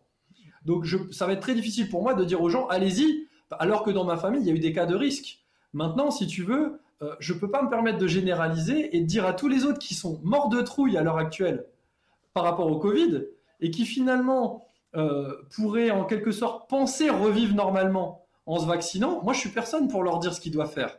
Donc 0.65 0.87
ça 1.13 1.27
va 1.27 1.33
être 1.33 1.41
très 1.41 1.55
difficile 1.55 1.89
pour 1.89 2.03
moi 2.03 2.15
de 2.15 2.25
dire 2.25 2.43
aux 2.43 2.49
gens 2.49 2.67
allez-y, 2.67 3.29
alors 3.51 3.83
que 3.85 3.91
dans 3.91 4.05
ma 4.05 4.17
famille, 4.17 4.41
il 4.41 4.47
y 4.47 4.51
a 4.51 4.55
eu 4.55 4.59
des 4.59 4.73
cas 4.73 4.87
de 4.87 4.97
risque. 4.97 5.39
Maintenant, 5.73 6.11
si 6.11 6.27
tu 6.27 6.43
veux, 6.43 6.81
euh, 7.03 7.15
je 7.21 7.33
ne 7.35 7.39
peux 7.39 7.51
pas 7.51 7.63
me 7.63 7.71
permettre 7.71 7.99
de 7.99 8.07
généraliser 8.07 8.97
et 8.97 9.01
de 9.01 9.07
dire 9.07 9.27
à 9.27 9.33
tous 9.33 9.49
les 9.49 9.65
autres 9.65 9.79
qui 9.79 9.95
sont 9.95 10.21
morts 10.25 10.49
de 10.49 10.61
trouille 10.63 10.97
à 10.97 11.03
l'heure 11.03 11.19
actuelle 11.19 11.67
par 12.35 12.45
rapport 12.45 12.71
au 12.71 12.79
Covid 12.79 13.27
et 13.61 13.71
qui 13.71 13.87
finalement 13.87 14.67
euh, 14.97 15.35
pourraient 15.55 15.91
en 15.91 16.05
quelque 16.05 16.33
sorte 16.33 16.69
penser 16.69 17.11
revivre 17.11 17.55
normalement 17.55 18.26
en 18.47 18.59
se 18.59 18.67
vaccinant, 18.67 19.23
moi 19.23 19.33
je 19.33 19.41
suis 19.41 19.51
personne 19.51 19.89
pour 19.89 20.03
leur 20.03 20.19
dire 20.19 20.33
ce 20.33 20.41
qu'ils 20.41 20.53
doivent 20.53 20.73
faire. 20.73 20.97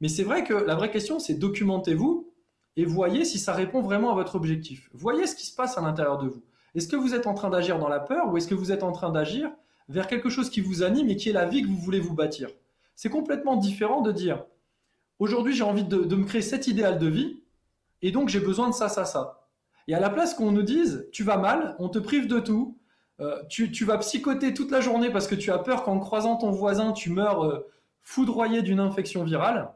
Mais 0.00 0.08
c'est 0.08 0.22
vrai 0.22 0.44
que 0.44 0.54
la 0.54 0.74
vraie 0.74 0.90
question 0.90 1.18
c'est 1.18 1.34
documentez-vous 1.34 2.30
et 2.76 2.84
voyez 2.84 3.24
si 3.24 3.38
ça 3.38 3.52
répond 3.52 3.80
vraiment 3.80 4.10
à 4.10 4.14
votre 4.14 4.34
objectif. 4.34 4.90
Voyez 4.92 5.26
ce 5.26 5.34
qui 5.34 5.46
se 5.46 5.54
passe 5.54 5.78
à 5.78 5.80
l'intérieur 5.80 6.18
de 6.18 6.28
vous. 6.28 6.42
Est-ce 6.74 6.88
que 6.88 6.96
vous 6.96 7.14
êtes 7.14 7.26
en 7.26 7.34
train 7.34 7.50
d'agir 7.50 7.78
dans 7.78 7.88
la 7.88 8.00
peur 8.00 8.32
ou 8.32 8.36
est-ce 8.36 8.48
que 8.48 8.54
vous 8.54 8.72
êtes 8.72 8.82
en 8.82 8.92
train 8.92 9.10
d'agir 9.10 9.50
vers 9.88 10.06
quelque 10.06 10.28
chose 10.28 10.50
qui 10.50 10.60
vous 10.60 10.82
anime 10.82 11.08
et 11.08 11.16
qui 11.16 11.28
est 11.28 11.32
la 11.32 11.46
vie 11.46 11.62
que 11.62 11.68
vous 11.68 11.76
voulez 11.76 12.00
vous 12.00 12.14
bâtir? 12.14 12.48
C'est 12.96 13.10
complètement 13.10 13.56
différent 13.56 14.02
de 14.02 14.12
dire 14.12 14.44
aujourd'hui 15.18 15.54
j'ai 15.54 15.62
envie 15.62 15.84
de, 15.84 15.98
de, 15.98 16.16
me 16.16 16.24
créer 16.24 16.42
cet 16.42 16.66
idéal 16.66 16.98
de 16.98 17.06
vie 17.06 17.40
et 18.02 18.10
donc 18.10 18.28
j'ai 18.28 18.40
besoin 18.40 18.68
de 18.68 18.74
ça, 18.74 18.88
ça, 18.88 19.04
ça. 19.04 19.48
Et 19.86 19.94
à 19.94 20.00
la 20.00 20.10
place 20.10 20.34
qu'on 20.34 20.50
nous 20.50 20.62
dise 20.62 21.08
tu 21.12 21.22
vas 21.22 21.38
mal, 21.38 21.76
on 21.78 21.88
te 21.88 21.98
prive 21.98 22.26
de 22.26 22.40
tout, 22.40 22.76
euh, 23.20 23.42
tu, 23.48 23.84
vas 23.84 23.98
psychoter 23.98 24.54
toute 24.54 24.70
la 24.70 24.80
journée 24.80 25.10
parce 25.10 25.26
que 25.26 25.34
tu 25.34 25.50
as 25.52 25.58
peur 25.58 25.84
qu'en 25.84 25.98
croisant 25.98 26.36
ton 26.36 26.50
voisin, 26.50 26.92
tu 26.92 27.10
meurs 27.10 27.44
euh, 27.44 27.66
foudroyé 28.02 28.62
d'une 28.62 28.80
infection 28.80 29.24
virale. 29.24 29.72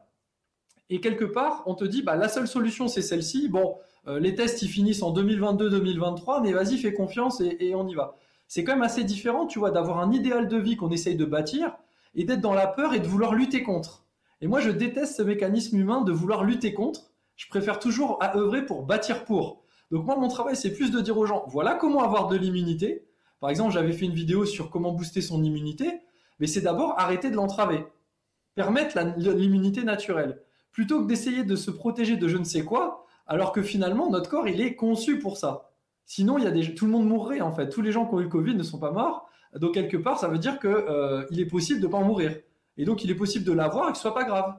Et 0.89 0.99
quelque 0.99 1.25
part, 1.25 1.63
on 1.65 1.75
te 1.75 1.85
dit, 1.85 2.01
bah, 2.01 2.15
la 2.15 2.27
seule 2.27 2.47
solution, 2.47 2.87
c'est 2.87 3.01
celle-ci. 3.01 3.47
Bon, 3.47 3.77
euh, 4.07 4.19
les 4.19 4.35
tests, 4.35 4.61
ils 4.61 4.69
finissent 4.69 5.03
en 5.03 5.13
2022-2023, 5.13 6.41
mais 6.41 6.51
vas-y, 6.51 6.77
fais 6.77 6.93
confiance 6.93 7.41
et, 7.41 7.73
on 7.75 7.87
y 7.87 7.95
va. 7.95 8.15
C'est 8.47 8.63
quand 8.63 8.73
même 8.73 8.81
assez 8.81 9.03
différent, 9.03 9.45
tu 9.45 9.59
vois, 9.59 9.71
d'avoir 9.71 9.99
un 9.99 10.11
idéal 10.11 10.47
de 10.47 10.57
vie 10.57 10.75
qu'on 10.75 10.89
essaye 10.89 11.15
de 11.15 11.25
bâtir 11.25 11.77
et 12.15 12.23
d'être 12.23 12.41
dans 12.41 12.55
la 12.55 12.67
peur 12.67 12.93
et 12.93 12.99
de 12.99 13.07
vouloir 13.07 13.35
lutter 13.35 13.61
contre. 13.61 14.05
Et 14.41 14.47
moi, 14.47 14.59
je 14.59 14.71
déteste 14.71 15.17
ce 15.17 15.21
mécanisme 15.21 15.77
humain 15.77 16.01
de 16.01 16.11
vouloir 16.11 16.43
lutter 16.43 16.73
contre. 16.73 17.11
Je 17.35 17.47
préfère 17.47 17.79
toujours 17.79 18.19
œuvrer 18.23 18.65
pour 18.65 18.83
bâtir 18.83 19.25
pour. 19.25 19.61
Donc 19.91 20.05
moi, 20.05 20.17
mon 20.17 20.27
travail, 20.27 20.55
c'est 20.55 20.73
plus 20.73 20.91
de 20.91 20.99
dire 20.99 21.17
aux 21.17 21.25
gens, 21.25 21.45
voilà 21.47 21.75
comment 21.75 22.01
avoir 22.01 22.27
de 22.27 22.35
l'immunité. 22.35 23.05
Par 23.39 23.49
exemple, 23.49 23.73
j'avais 23.73 23.93
fait 23.93 24.05
une 24.05 24.13
vidéo 24.13 24.45
sur 24.45 24.69
comment 24.69 24.91
booster 24.91 25.21
son 25.21 25.43
immunité, 25.43 26.01
mais 26.39 26.47
c'est 26.47 26.61
d'abord 26.61 26.99
arrêter 26.99 27.29
de 27.29 27.35
l'entraver, 27.35 27.85
permettre 28.55 28.99
l'immunité 29.17 29.83
naturelle, 29.83 30.41
plutôt 30.71 31.01
que 31.01 31.07
d'essayer 31.07 31.43
de 31.43 31.55
se 31.55 31.71
protéger 31.71 32.17
de 32.17 32.27
je 32.27 32.37
ne 32.37 32.43
sais 32.43 32.63
quoi, 32.63 33.05
alors 33.27 33.51
que 33.51 33.61
finalement, 33.61 34.09
notre 34.09 34.29
corps, 34.29 34.47
il 34.47 34.59
est 34.59 34.75
conçu 34.75 35.19
pour 35.19 35.37
ça. 35.37 35.69
Sinon, 36.05 36.39
il 36.39 36.43
y 36.43 36.47
a 36.47 36.73
tout 36.73 36.85
le 36.85 36.91
monde 36.91 37.07
mourrait 37.07 37.41
en 37.41 37.51
fait. 37.51 37.69
Tous 37.69 37.81
les 37.81 37.91
gens 37.91 38.07
qui 38.07 38.15
ont 38.15 38.19
eu 38.19 38.23
le 38.23 38.29
Covid 38.29 38.55
ne 38.55 38.63
sont 38.63 38.79
pas 38.79 38.91
morts. 38.91 39.29
Donc 39.55 39.75
quelque 39.75 39.97
part, 39.97 40.19
ça 40.19 40.27
veut 40.27 40.39
dire 40.39 40.59
qu'il 40.59 40.69
euh, 40.69 41.25
est 41.29 41.45
possible 41.45 41.79
de 41.79 41.85
ne 41.85 41.91
pas 41.91 41.99
en 41.99 42.03
mourir. 42.03 42.35
Et 42.77 42.85
donc, 42.85 43.03
il 43.03 43.11
est 43.11 43.15
possible 43.15 43.45
de 43.45 43.51
l'avoir 43.51 43.89
et 43.89 43.91
que 43.91 43.97
ce 43.97 44.01
soit 44.01 44.13
pas 44.13 44.23
grave. 44.23 44.55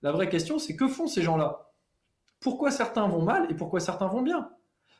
La 0.00 0.12
vraie 0.12 0.28
question, 0.28 0.58
c'est 0.58 0.76
que 0.76 0.88
font 0.88 1.06
ces 1.06 1.22
gens-là? 1.22 1.70
Pourquoi 2.40 2.70
certains 2.70 3.06
vont 3.06 3.22
mal 3.22 3.46
et 3.50 3.54
pourquoi 3.54 3.80
certains 3.80 4.06
vont 4.06 4.22
bien? 4.22 4.48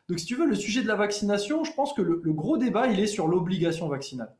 Donc, 0.08 0.18
si 0.18 0.26
tu 0.26 0.34
veux, 0.34 0.46
le 0.46 0.54
sujet 0.54 0.82
de 0.82 0.88
la 0.88 0.96
vaccination, 0.96 1.64
je 1.64 1.72
pense 1.72 1.94
que 1.94 2.02
le, 2.02 2.20
gros 2.32 2.58
débat, 2.58 2.88
il 2.88 3.00
est 3.00 3.06
sur 3.06 3.26
l'obligation 3.26 3.88
vaccinale. 3.88 4.34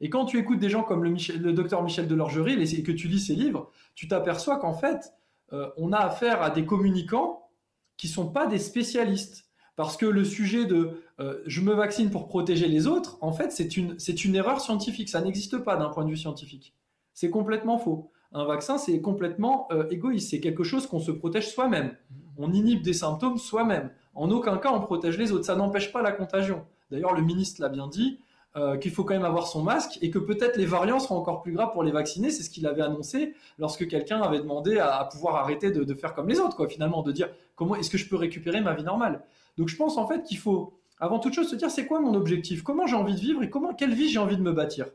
Et 0.00 0.08
quand 0.08 0.24
tu 0.24 0.38
écoutes 0.38 0.60
des 0.60 0.70
gens 0.70 0.82
comme 0.82 1.04
le, 1.04 1.52
docteur 1.52 1.82
Michel 1.82 2.06
Delorgerie 2.06 2.62
et 2.62 2.82
que 2.82 2.92
tu 2.92 3.08
lis 3.08 3.20
ses 3.20 3.34
livres, 3.34 3.70
tu 3.94 4.08
t'aperçois 4.08 4.58
qu'en 4.58 4.72
fait, 4.72 5.12
euh, 5.52 5.68
on 5.76 5.92
a 5.92 5.98
affaire 5.98 6.40
à 6.42 6.50
des 6.50 6.64
communicants 6.64 7.48
qui 7.96 8.08
sont 8.08 8.28
pas 8.28 8.46
des 8.46 8.58
spécialistes. 8.58 9.46
Parce 9.76 9.96
que 9.96 10.06
le 10.06 10.24
sujet 10.24 10.66
de 10.66 11.02
euh, 11.20 11.42
je 11.46 11.60
me 11.60 11.72
vaccine 11.72 12.10
pour 12.10 12.28
protéger 12.28 12.68
les 12.68 12.86
autres, 12.86 13.18
en 13.20 13.32
fait, 13.32 13.50
c'est 13.50 13.76
une, 13.76 13.98
c'est 13.98 14.24
une 14.24 14.36
erreur 14.36 14.60
scientifique. 14.60 15.08
Ça 15.08 15.20
n'existe 15.20 15.58
pas 15.58 15.76
d'un 15.76 15.88
point 15.88 16.04
de 16.04 16.10
vue 16.10 16.16
scientifique. 16.16 16.74
C'est 17.12 17.30
complètement 17.30 17.78
faux. 17.78 18.10
Un 18.32 18.44
vaccin, 18.44 18.78
c'est 18.78 19.00
complètement 19.00 19.68
euh, 19.72 19.88
égoïste. 19.90 20.30
C'est 20.30 20.40
quelque 20.40 20.64
chose 20.64 20.86
qu'on 20.86 21.00
se 21.00 21.10
protège 21.10 21.52
soi-même. 21.52 21.96
On 22.38 22.52
inhibe 22.52 22.82
des 22.82 22.92
symptômes 22.92 23.38
soi-même. 23.38 23.90
En 24.14 24.30
aucun 24.30 24.56
cas, 24.58 24.72
on 24.72 24.80
protège 24.80 25.18
les 25.18 25.32
autres. 25.32 25.44
Ça 25.44 25.56
n'empêche 25.56 25.92
pas 25.92 26.02
la 26.02 26.12
contagion. 26.12 26.64
D'ailleurs, 26.90 27.14
le 27.14 27.22
ministre 27.22 27.60
l'a 27.62 27.68
bien 27.68 27.86
dit, 27.86 28.18
euh, 28.56 28.76
qu'il 28.78 28.90
faut 28.90 29.04
quand 29.04 29.14
même 29.14 29.24
avoir 29.24 29.46
son 29.46 29.62
masque 29.62 29.98
et 30.02 30.10
que 30.10 30.18
peut-être 30.18 30.56
les 30.56 30.66
variants 30.66 30.98
seront 30.98 31.18
encore 31.18 31.40
plus 31.40 31.52
graves 31.52 31.70
pour 31.70 31.84
les 31.84 31.92
vacciner. 31.92 32.32
C'est 32.32 32.42
ce 32.42 32.50
qu'il 32.50 32.66
avait 32.66 32.82
annoncé 32.82 33.34
lorsque 33.60 33.86
quelqu'un 33.86 34.20
avait 34.22 34.40
demandé 34.40 34.80
à, 34.80 35.04
pouvoir 35.04 35.36
arrêter 35.36 35.70
de, 35.70 35.94
faire 35.94 36.14
comme 36.14 36.28
les 36.28 36.40
autres, 36.40 36.56
quoi, 36.56 36.68
finalement, 36.68 37.02
de 37.02 37.12
dire 37.12 37.28
comment 37.54 37.76
est-ce 37.76 37.90
que 37.90 37.96
je 37.96 38.08
peux 38.08 38.16
récupérer 38.16 38.60
ma 38.60 38.74
vie 38.74 38.82
normale? 38.82 39.22
Donc 39.56 39.68
je 39.68 39.76
pense 39.76 39.96
en 39.98 40.08
fait 40.08 40.24
qu'il 40.24 40.38
faut, 40.38 40.76
avant 40.98 41.20
toute 41.20 41.32
chose, 41.32 41.48
se 41.48 41.54
dire 41.54 41.70
c'est 41.70 41.86
quoi 41.86 42.00
mon 42.00 42.14
objectif, 42.14 42.64
comment 42.64 42.88
j'ai 42.88 42.96
envie 42.96 43.14
de 43.14 43.20
vivre 43.20 43.40
et 43.44 43.50
comment, 43.50 43.72
quelle 43.72 43.94
vie 43.94 44.08
j'ai 44.08 44.18
envie 44.18 44.36
de 44.36 44.42
me 44.42 44.52
bâtir? 44.52 44.86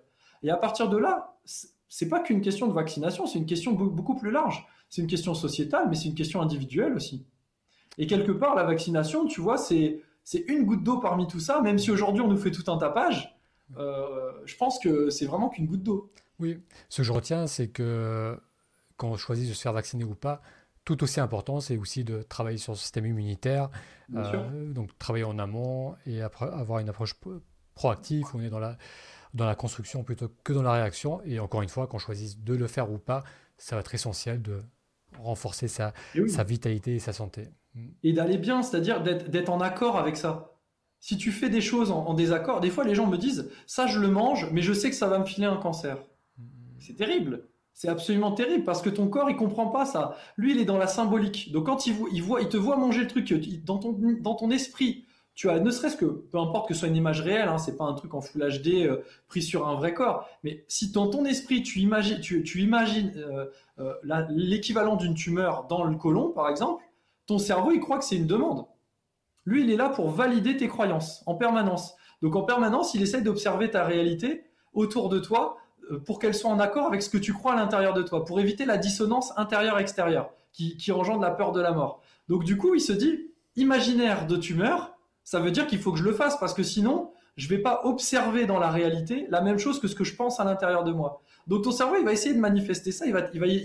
Et 0.44 0.50
à 0.50 0.58
partir 0.58 0.90
de 0.90 0.98
là, 0.98 1.38
c'est 1.88 2.10
pas 2.10 2.20
qu'une 2.20 2.42
question 2.42 2.68
de 2.68 2.74
vaccination, 2.74 3.26
c'est 3.26 3.40
une 3.40 3.46
question 3.46 3.72
beaucoup 3.72 4.16
plus 4.16 4.32
large. 4.32 4.68
C'est 4.90 5.02
une 5.02 5.08
question 5.08 5.34
sociétale, 5.34 5.88
mais 5.90 5.96
c'est 5.96 6.10
une 6.10 6.16
question 6.16 6.42
individuelle 6.42 6.94
aussi. 6.94 7.24
Et 7.98 8.08
quelque 8.08 8.32
part, 8.32 8.56
la 8.56 8.64
vaccination, 8.64 9.26
tu 9.26 9.42
vois, 9.42 9.58
c'est 9.58 10.02
une 10.48 10.66
goutte 10.66 10.84
d'eau 10.84 11.00
parmi 11.00 11.28
tout 11.28 11.40
ça, 11.40 11.62
même 11.62 11.78
si 11.78 11.92
aujourd'hui 11.92 12.22
on 12.22 12.28
nous 12.28 12.38
fait 12.38 12.52
tout 12.52 12.70
un 12.72 12.78
tapage. 12.78 13.36
Euh, 13.78 14.32
je 14.46 14.56
pense 14.58 14.80
que 14.80 15.10
c'est 15.10 15.26
vraiment 15.26 15.50
qu'une 15.50 15.66
goutte 15.66 15.84
d'eau. 15.84 16.12
Oui, 16.40 16.60
ce 16.90 16.98
que 16.98 17.04
je 17.04 17.12
retiens, 17.12 17.48
c'est 17.48 17.70
que 17.70 18.38
quand 18.98 19.10
on 19.10 19.18
choisit 19.18 19.48
de 19.48 19.54
se 19.54 19.62
faire 19.62 19.74
vacciner 19.74 20.04
ou 20.04 20.16
pas, 20.16 20.42
tout 20.84 21.04
aussi 21.04 21.20
important, 21.20 21.60
c'est 21.62 21.78
aussi 21.78 22.04
de 22.04 22.22
travailler 22.22 22.58
sur 22.58 22.74
le 22.74 22.78
système 22.78 23.06
immunitaire, 23.06 23.70
euh, 24.16 24.72
donc 24.72 24.98
travailler 25.00 25.24
en 25.24 25.40
amont 25.40 25.96
et 26.06 26.22
après 26.22 26.46
avoir 26.46 26.80
une 26.80 26.90
approche 26.90 27.16
proactive. 27.74 28.26
On 28.36 28.42
est 28.42 28.50
dans 28.50 28.60
la, 28.60 28.78
dans 29.34 29.46
la 29.46 29.56
construction 29.56 30.04
plutôt 30.04 30.30
que 30.44 30.54
dans 30.54 30.62
la 30.62 30.74
réaction. 30.74 31.22
Et 31.26 31.40
encore 31.40 31.64
une 31.64 31.70
fois, 31.70 31.88
qu'on 31.88 31.98
choisisse 31.98 32.38
de 32.38 32.54
le 32.54 32.68
faire 32.68 32.92
ou 32.92 33.00
pas, 33.00 33.24
ça 33.58 33.76
va 33.76 33.80
être 33.80 33.96
essentiel 33.96 34.42
de 34.42 34.62
renforcer 35.18 35.68
sa, 35.68 35.94
sa 36.28 36.44
vitalité 36.44 36.96
et 36.96 37.00
sa 37.00 37.14
santé 37.14 37.48
et 38.04 38.14
d'aller 38.14 38.38
bien, 38.38 38.62
c'est-à-dire 38.62 39.02
d'être 39.02 39.50
en 39.50 39.60
accord 39.60 39.98
avec 39.98 40.18
ça. 40.18 40.52
Si 41.00 41.18
tu 41.18 41.32
fais 41.32 41.50
des 41.50 41.62
choses 41.62 41.92
en, 41.92 42.14
désaccord, 42.14 42.62
des 42.62 42.70
fois 42.70 42.84
les 42.84 42.96
gens 42.96 43.06
me 43.06 43.18
disent 43.18 43.50
ça 43.68 43.86
je 43.88 44.00
le 44.00 44.08
mange, 44.08 44.50
mais 44.52 44.62
je 44.62 44.74
sais 44.74 44.90
que 44.90 44.96
ça 44.96 45.08
va 45.08 45.20
me 45.20 45.26
filer 45.26 45.48
un 45.48 45.58
cancer. 45.58 45.98
C'est 46.80 46.96
terrible. 46.96 47.48
C'est 47.74 47.90
absolument 47.90 48.32
terrible 48.32 48.64
parce 48.64 48.82
que 48.82 48.90
ton 48.90 49.08
corps 49.08 49.30
il 49.30 49.36
comprend 49.36 49.68
pas 49.68 49.86
ça. 49.86 50.18
Lui 50.38 50.54
il 50.54 50.62
est 50.62 50.66
dans 50.66 50.78
la 50.78 50.88
symbolique. 50.88 51.52
Donc 51.52 51.66
quand 51.66 51.86
il, 51.88 51.96
il 52.12 52.50
te 52.50 52.58
voit 52.58 52.78
manger 52.78 53.02
le 53.02 53.08
truc 53.08 53.32
dans 53.66 53.78
ton, 53.78 53.98
dans 54.22 54.36
ton 54.36 54.50
esprit, 54.50 55.06
tu 55.36 55.50
as 55.50 55.60
ne 55.60 55.70
serait-ce 55.70 55.98
que 55.98 56.06
peu 56.06 56.40
importe 56.40 56.70
que 56.70 56.74
ce 56.74 56.80
soit 56.82 56.88
une 56.88 56.96
image 56.96 57.20
réelle, 57.20 57.50
hein, 57.50 57.58
c'est 57.58 57.76
pas 57.76 57.84
un 57.84 57.94
truc 57.94 58.14
en 58.14 58.22
Full 58.22 58.42
HD 58.42 58.86
euh, 58.86 59.04
pris 59.28 59.42
sur 59.42 59.68
un 59.68 59.76
vrai 59.76 59.94
corps, 59.94 60.30
mais 60.44 60.64
si 60.70 60.92
dans 60.92 61.08
ton 61.08 61.26
esprit 61.26 61.62
tu 61.62 61.80
imagines, 61.80 62.22
tu, 62.22 62.62
imagines 62.62 63.12
euh, 63.18 63.46
euh, 63.80 64.26
l'équivalent 64.30 64.96
d'une 64.96 65.14
tumeur 65.14 65.68
dans 65.68 65.84
le 65.84 65.98
côlon 65.98 66.30
par 66.30 66.48
exemple, 66.50 66.85
ton 67.28 67.38
cerveau, 67.40 67.72
il 67.72 67.80
croit 67.80 67.98
que 67.98 68.06
c'est 68.06 68.16
une 68.16 68.28
demande. 68.28 68.66
Lui, 69.46 69.64
il 69.64 69.72
est 69.72 69.78
là 69.78 69.90
pour 69.90 70.10
valider 70.10 70.58
tes 70.58 70.68
croyances 70.68 71.24
en 71.26 71.36
permanence. 71.36 71.96
Donc 72.22 72.36
en 72.36 72.44
permanence, 72.44 72.94
il 72.94 73.02
essaie 73.02 73.22
d'observer 73.22 73.70
ta 73.70 73.84
réalité 73.84 74.46
autour 74.74 75.10
de 75.10 75.20
toi 75.20 75.58
euh, 75.92 76.00
pour 76.00 76.20
qu'elle 76.20 76.34
soit 76.34 76.50
en 76.50 76.60
accord 76.60 76.88
avec 76.88 77.02
ce 77.02 77.10
que 77.10 77.18
tu 77.18 77.34
crois 77.34 77.54
à 77.54 77.56
l'intérieur 77.56 77.94
de 77.94 78.02
toi, 78.02 78.26
pour 78.26 78.40
éviter 78.40 78.66
la 78.66 78.78
dissonance 78.78 79.32
intérieure-extérieure 79.38 80.32
qui, 80.52 80.92
engendre 80.92 81.22
la 81.22 81.32
peur 81.32 81.52
de 81.52 81.60
la 81.60 81.74
mort. 81.74 82.02
Donc 82.30 82.46
du 82.46 82.58
coup, 82.58 82.76
il 82.76 82.80
se 82.80 82.94
dit, 82.94 83.28
imaginaire 83.58 84.26
de 84.26 84.38
tumeur, 84.38 84.96
ça 85.24 85.40
veut 85.40 85.52
dire 85.52 85.68
qu'il 85.68 85.80
faut 85.80 85.92
que 85.92 86.00
je 86.00 86.04
le 86.04 86.14
fasse 86.14 86.40
parce 86.40 86.54
que 86.54 86.64
sinon, 86.64 87.12
je 87.36 87.50
vais 87.50 87.58
pas 87.58 87.82
observer 87.84 88.46
dans 88.46 88.58
la 88.58 88.72
réalité 88.72 89.28
la 89.30 89.42
même 89.42 89.58
chose 89.58 89.82
que 89.82 89.88
ce 89.90 89.96
que 89.96 90.06
je 90.06 90.16
pense 90.16 90.40
à 90.40 90.46
l'intérieur 90.46 90.86
de 90.86 90.94
moi. 90.94 91.22
Donc 91.48 91.64
ton 91.64 91.72
cerveau, 91.72 91.98
il 92.00 92.06
va 92.06 92.14
essayer 92.14 92.34
de 92.34 92.40
manifester 92.40 92.94
ça, 92.94 93.06
il 93.06 93.12
va, 93.12 93.20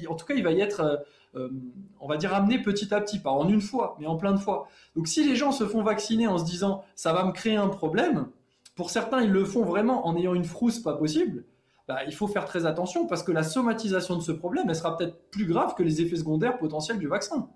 en 0.09 0.15
tout 0.17 0.27
cas, 0.27 0.35
il 0.35 0.43
va 0.43 0.51
y 0.51 0.61
être 0.61 0.81
euh, 0.81 0.97
on 1.35 2.09
va 2.09 2.17
dire, 2.17 2.35
amener 2.35 2.61
petit 2.61 2.93
à 2.93 3.01
petit, 3.01 3.19
pas 3.19 3.31
en 3.31 3.49
une 3.49 3.61
fois, 3.61 3.97
mais 4.01 4.07
en 4.07 4.17
plein 4.17 4.33
de 4.33 4.39
fois. 4.39 4.69
Donc 4.97 5.09
si 5.09 5.27
les 5.27 5.37
gens 5.37 5.53
se 5.53 5.65
font 5.67 5.83
vacciner 5.83 6.27
en 6.27 6.39
se 6.39 6.45
disant 6.45 6.83
ça 6.97 7.13
va 7.13 7.25
me 7.25 7.33
créer 7.33 7.57
un 7.57 7.69
problème, 7.69 8.29
pour 8.75 8.91
certains 8.91 9.21
ils 9.23 9.31
le 9.31 9.45
font 9.45 9.65
vraiment 9.65 10.07
en 10.07 10.17
ayant 10.17 10.35
une 10.35 10.45
frousse 10.45 10.79
pas 10.79 10.95
possible, 10.95 11.45
bah, 11.87 12.05
il 12.07 12.15
faut 12.15 12.29
faire 12.29 12.45
très 12.45 12.67
attention 12.67 13.07
parce 13.07 13.23
que 13.23 13.33
la 13.33 13.43
somatisation 13.43 14.17
de 14.17 14.23
ce 14.23 14.33
problème, 14.33 14.67
elle 14.69 14.77
sera 14.77 14.97
peut-être 14.97 15.29
plus 15.31 15.47
grave 15.47 15.75
que 15.75 15.83
les 15.83 16.01
effets 16.01 16.17
secondaires 16.17 16.57
potentiels 16.57 16.99
du 16.99 17.09
vaccin. 17.09 17.49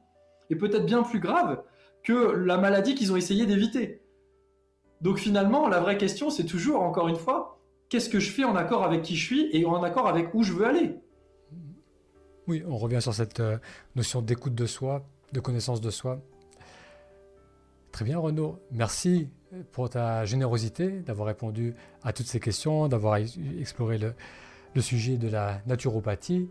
Et 0.50 0.56
peut-être 0.56 0.86
bien 0.86 1.02
plus 1.02 1.20
grave 1.20 1.62
que 2.02 2.32
la 2.32 2.58
maladie 2.58 2.94
qu'ils 2.94 3.12
ont 3.12 3.16
essayé 3.16 3.46
d'éviter. 3.46 4.02
Donc 5.00 5.18
finalement, 5.18 5.68
la 5.68 5.80
vraie 5.80 5.98
question, 5.98 6.30
c'est 6.30 6.46
toujours, 6.46 6.82
encore 6.82 7.08
une 7.08 7.16
fois, 7.16 7.60
qu'est-ce 7.88 8.08
que 8.08 8.18
je 8.18 8.30
fais 8.30 8.44
en 8.44 8.56
accord 8.56 8.82
avec 8.82 9.02
qui 9.02 9.16
je 9.16 9.24
suis 9.24 9.48
et 9.52 9.64
en 9.66 9.82
accord 9.82 10.08
avec 10.08 10.34
où 10.34 10.42
je 10.42 10.52
veux 10.52 10.66
aller? 10.66 10.96
Oui, 12.46 12.62
on 12.68 12.76
revient 12.76 13.00
sur 13.00 13.14
cette 13.14 13.40
euh, 13.40 13.58
notion 13.96 14.20
d'écoute 14.20 14.54
de 14.54 14.66
soi, 14.66 15.06
de 15.32 15.40
connaissance 15.40 15.80
de 15.80 15.90
soi. 15.90 16.20
Très 17.92 18.04
bien 18.04 18.18
Renaud, 18.18 18.58
merci 18.72 19.28
pour 19.72 19.88
ta 19.88 20.24
générosité 20.24 21.00
d'avoir 21.00 21.28
répondu 21.28 21.74
à 22.02 22.12
toutes 22.12 22.26
ces 22.26 22.40
questions, 22.40 22.88
d'avoir 22.88 23.16
exploré 23.16 23.98
le, 23.98 24.80
sujet 24.80 25.16
de 25.16 25.28
la 25.28 25.60
naturopathie. 25.66 26.48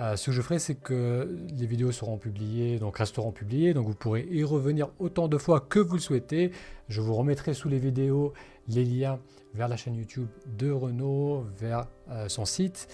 Euh, 0.00 0.16
ce 0.16 0.26
que 0.26 0.32
je 0.32 0.42
ferai, 0.42 0.58
c'est 0.58 0.74
que 0.74 1.38
les 1.56 1.66
vidéos 1.66 1.92
seront 1.92 2.16
publiées, 2.16 2.78
donc 2.78 2.98
resteront 2.98 3.32
publiées, 3.32 3.74
donc 3.74 3.86
vous 3.86 3.94
pourrez 3.94 4.26
y 4.30 4.42
revenir 4.42 4.88
autant 4.98 5.28
de 5.28 5.38
fois 5.38 5.60
que 5.60 5.78
vous 5.78 5.94
le 5.94 6.00
souhaitez. 6.00 6.50
Je 6.88 7.00
vous 7.00 7.14
remettrai 7.14 7.54
sous 7.54 7.68
les 7.68 7.78
vidéos 7.78 8.32
les 8.68 8.84
liens 8.84 9.20
vers 9.54 9.68
la 9.68 9.76
chaîne 9.76 9.94
YouTube 9.94 10.28
de 10.46 10.70
Renaud, 10.70 11.44
vers 11.58 11.86
euh, 12.10 12.28
son 12.28 12.46
site. 12.46 12.88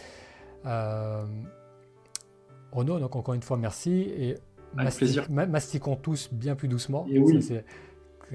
Renaud, 2.72 2.98
donc 2.98 3.16
encore 3.16 3.34
une 3.34 3.42
fois, 3.42 3.56
merci. 3.56 4.12
Et 4.16 4.36
mastiquons 4.74 5.96
tous 5.96 6.30
bien 6.32 6.54
plus 6.54 6.68
doucement. 6.68 7.06
C'est 7.40 7.64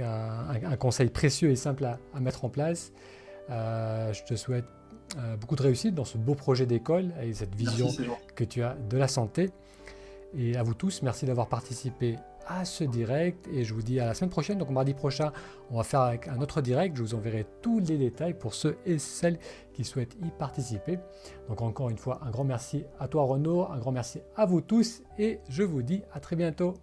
un, 0.01 0.75
conseil 0.77 1.09
précieux 1.09 1.49
et 1.49 1.55
simple 1.55 1.85
à, 1.85 2.19
mettre 2.19 2.45
en 2.45 2.49
place. 2.49 2.91
Euh, 3.49 4.13
je 4.13 4.23
te 4.23 4.35
souhaite 4.35 4.65
euh, 5.17 5.37
beaucoup 5.37 5.55
de 5.55 5.63
réussite 5.63 5.95
dans 5.95 6.05
ce 6.05 6.17
beau 6.17 6.35
projet 6.35 6.65
d'école 6.65 7.11
et 7.23 7.33
cette 7.33 7.55
vision 7.55 7.87
que 8.35 8.43
tu 8.43 8.61
as 8.61 8.75
de 8.89 8.97
la 8.97 9.07
santé. 9.07 9.49
Et 10.37 10.57
à 10.57 10.63
vous 10.63 10.73
tous, 10.73 11.01
merci 11.01 11.25
d'avoir 11.25 11.47
participé 11.47 12.17
à 12.47 12.65
ce 12.65 12.83
direct 12.83 13.47
et 13.51 13.63
je 13.63 13.73
vous 13.73 13.81
dis 13.81 13.99
à 13.99 14.05
la 14.05 14.13
semaine 14.13 14.29
prochaine. 14.29 14.57
Donc 14.57 14.69
mardi 14.69 14.93
prochain, 14.93 15.31
on 15.71 15.77
va 15.77 15.83
faire 15.83 16.01
un 16.01 16.41
autre 16.41 16.61
direct. 16.61 16.95
Je 16.97 17.01
vous 17.01 17.15
enverrai 17.15 17.45
tous 17.61 17.79
les 17.79 17.97
détails 17.97 18.33
pour 18.33 18.53
ceux 18.53 18.77
et 18.85 18.99
celles 18.99 19.39
qui 19.83 20.01
y 20.25 20.29
participer. 20.31 20.99
Donc 21.47 21.61
encore 21.61 21.89
une 21.89 21.97
fois, 21.97 22.19
un 22.23 22.31
grand 22.31 22.43
merci 22.43 22.85
à 22.99 23.07
toi 23.07 23.23
Renaud, 23.23 23.67
un 23.69 23.77
grand 23.77 23.91
merci 23.91 24.21
à 24.35 24.45
vous 24.45 24.61
tous 24.61 25.03
et 25.19 25.39
je 25.49 25.63
vous 25.63 25.83
dis 25.83 26.01
à 26.13 26.19
très 26.19 26.35
bientôt. 26.35 26.73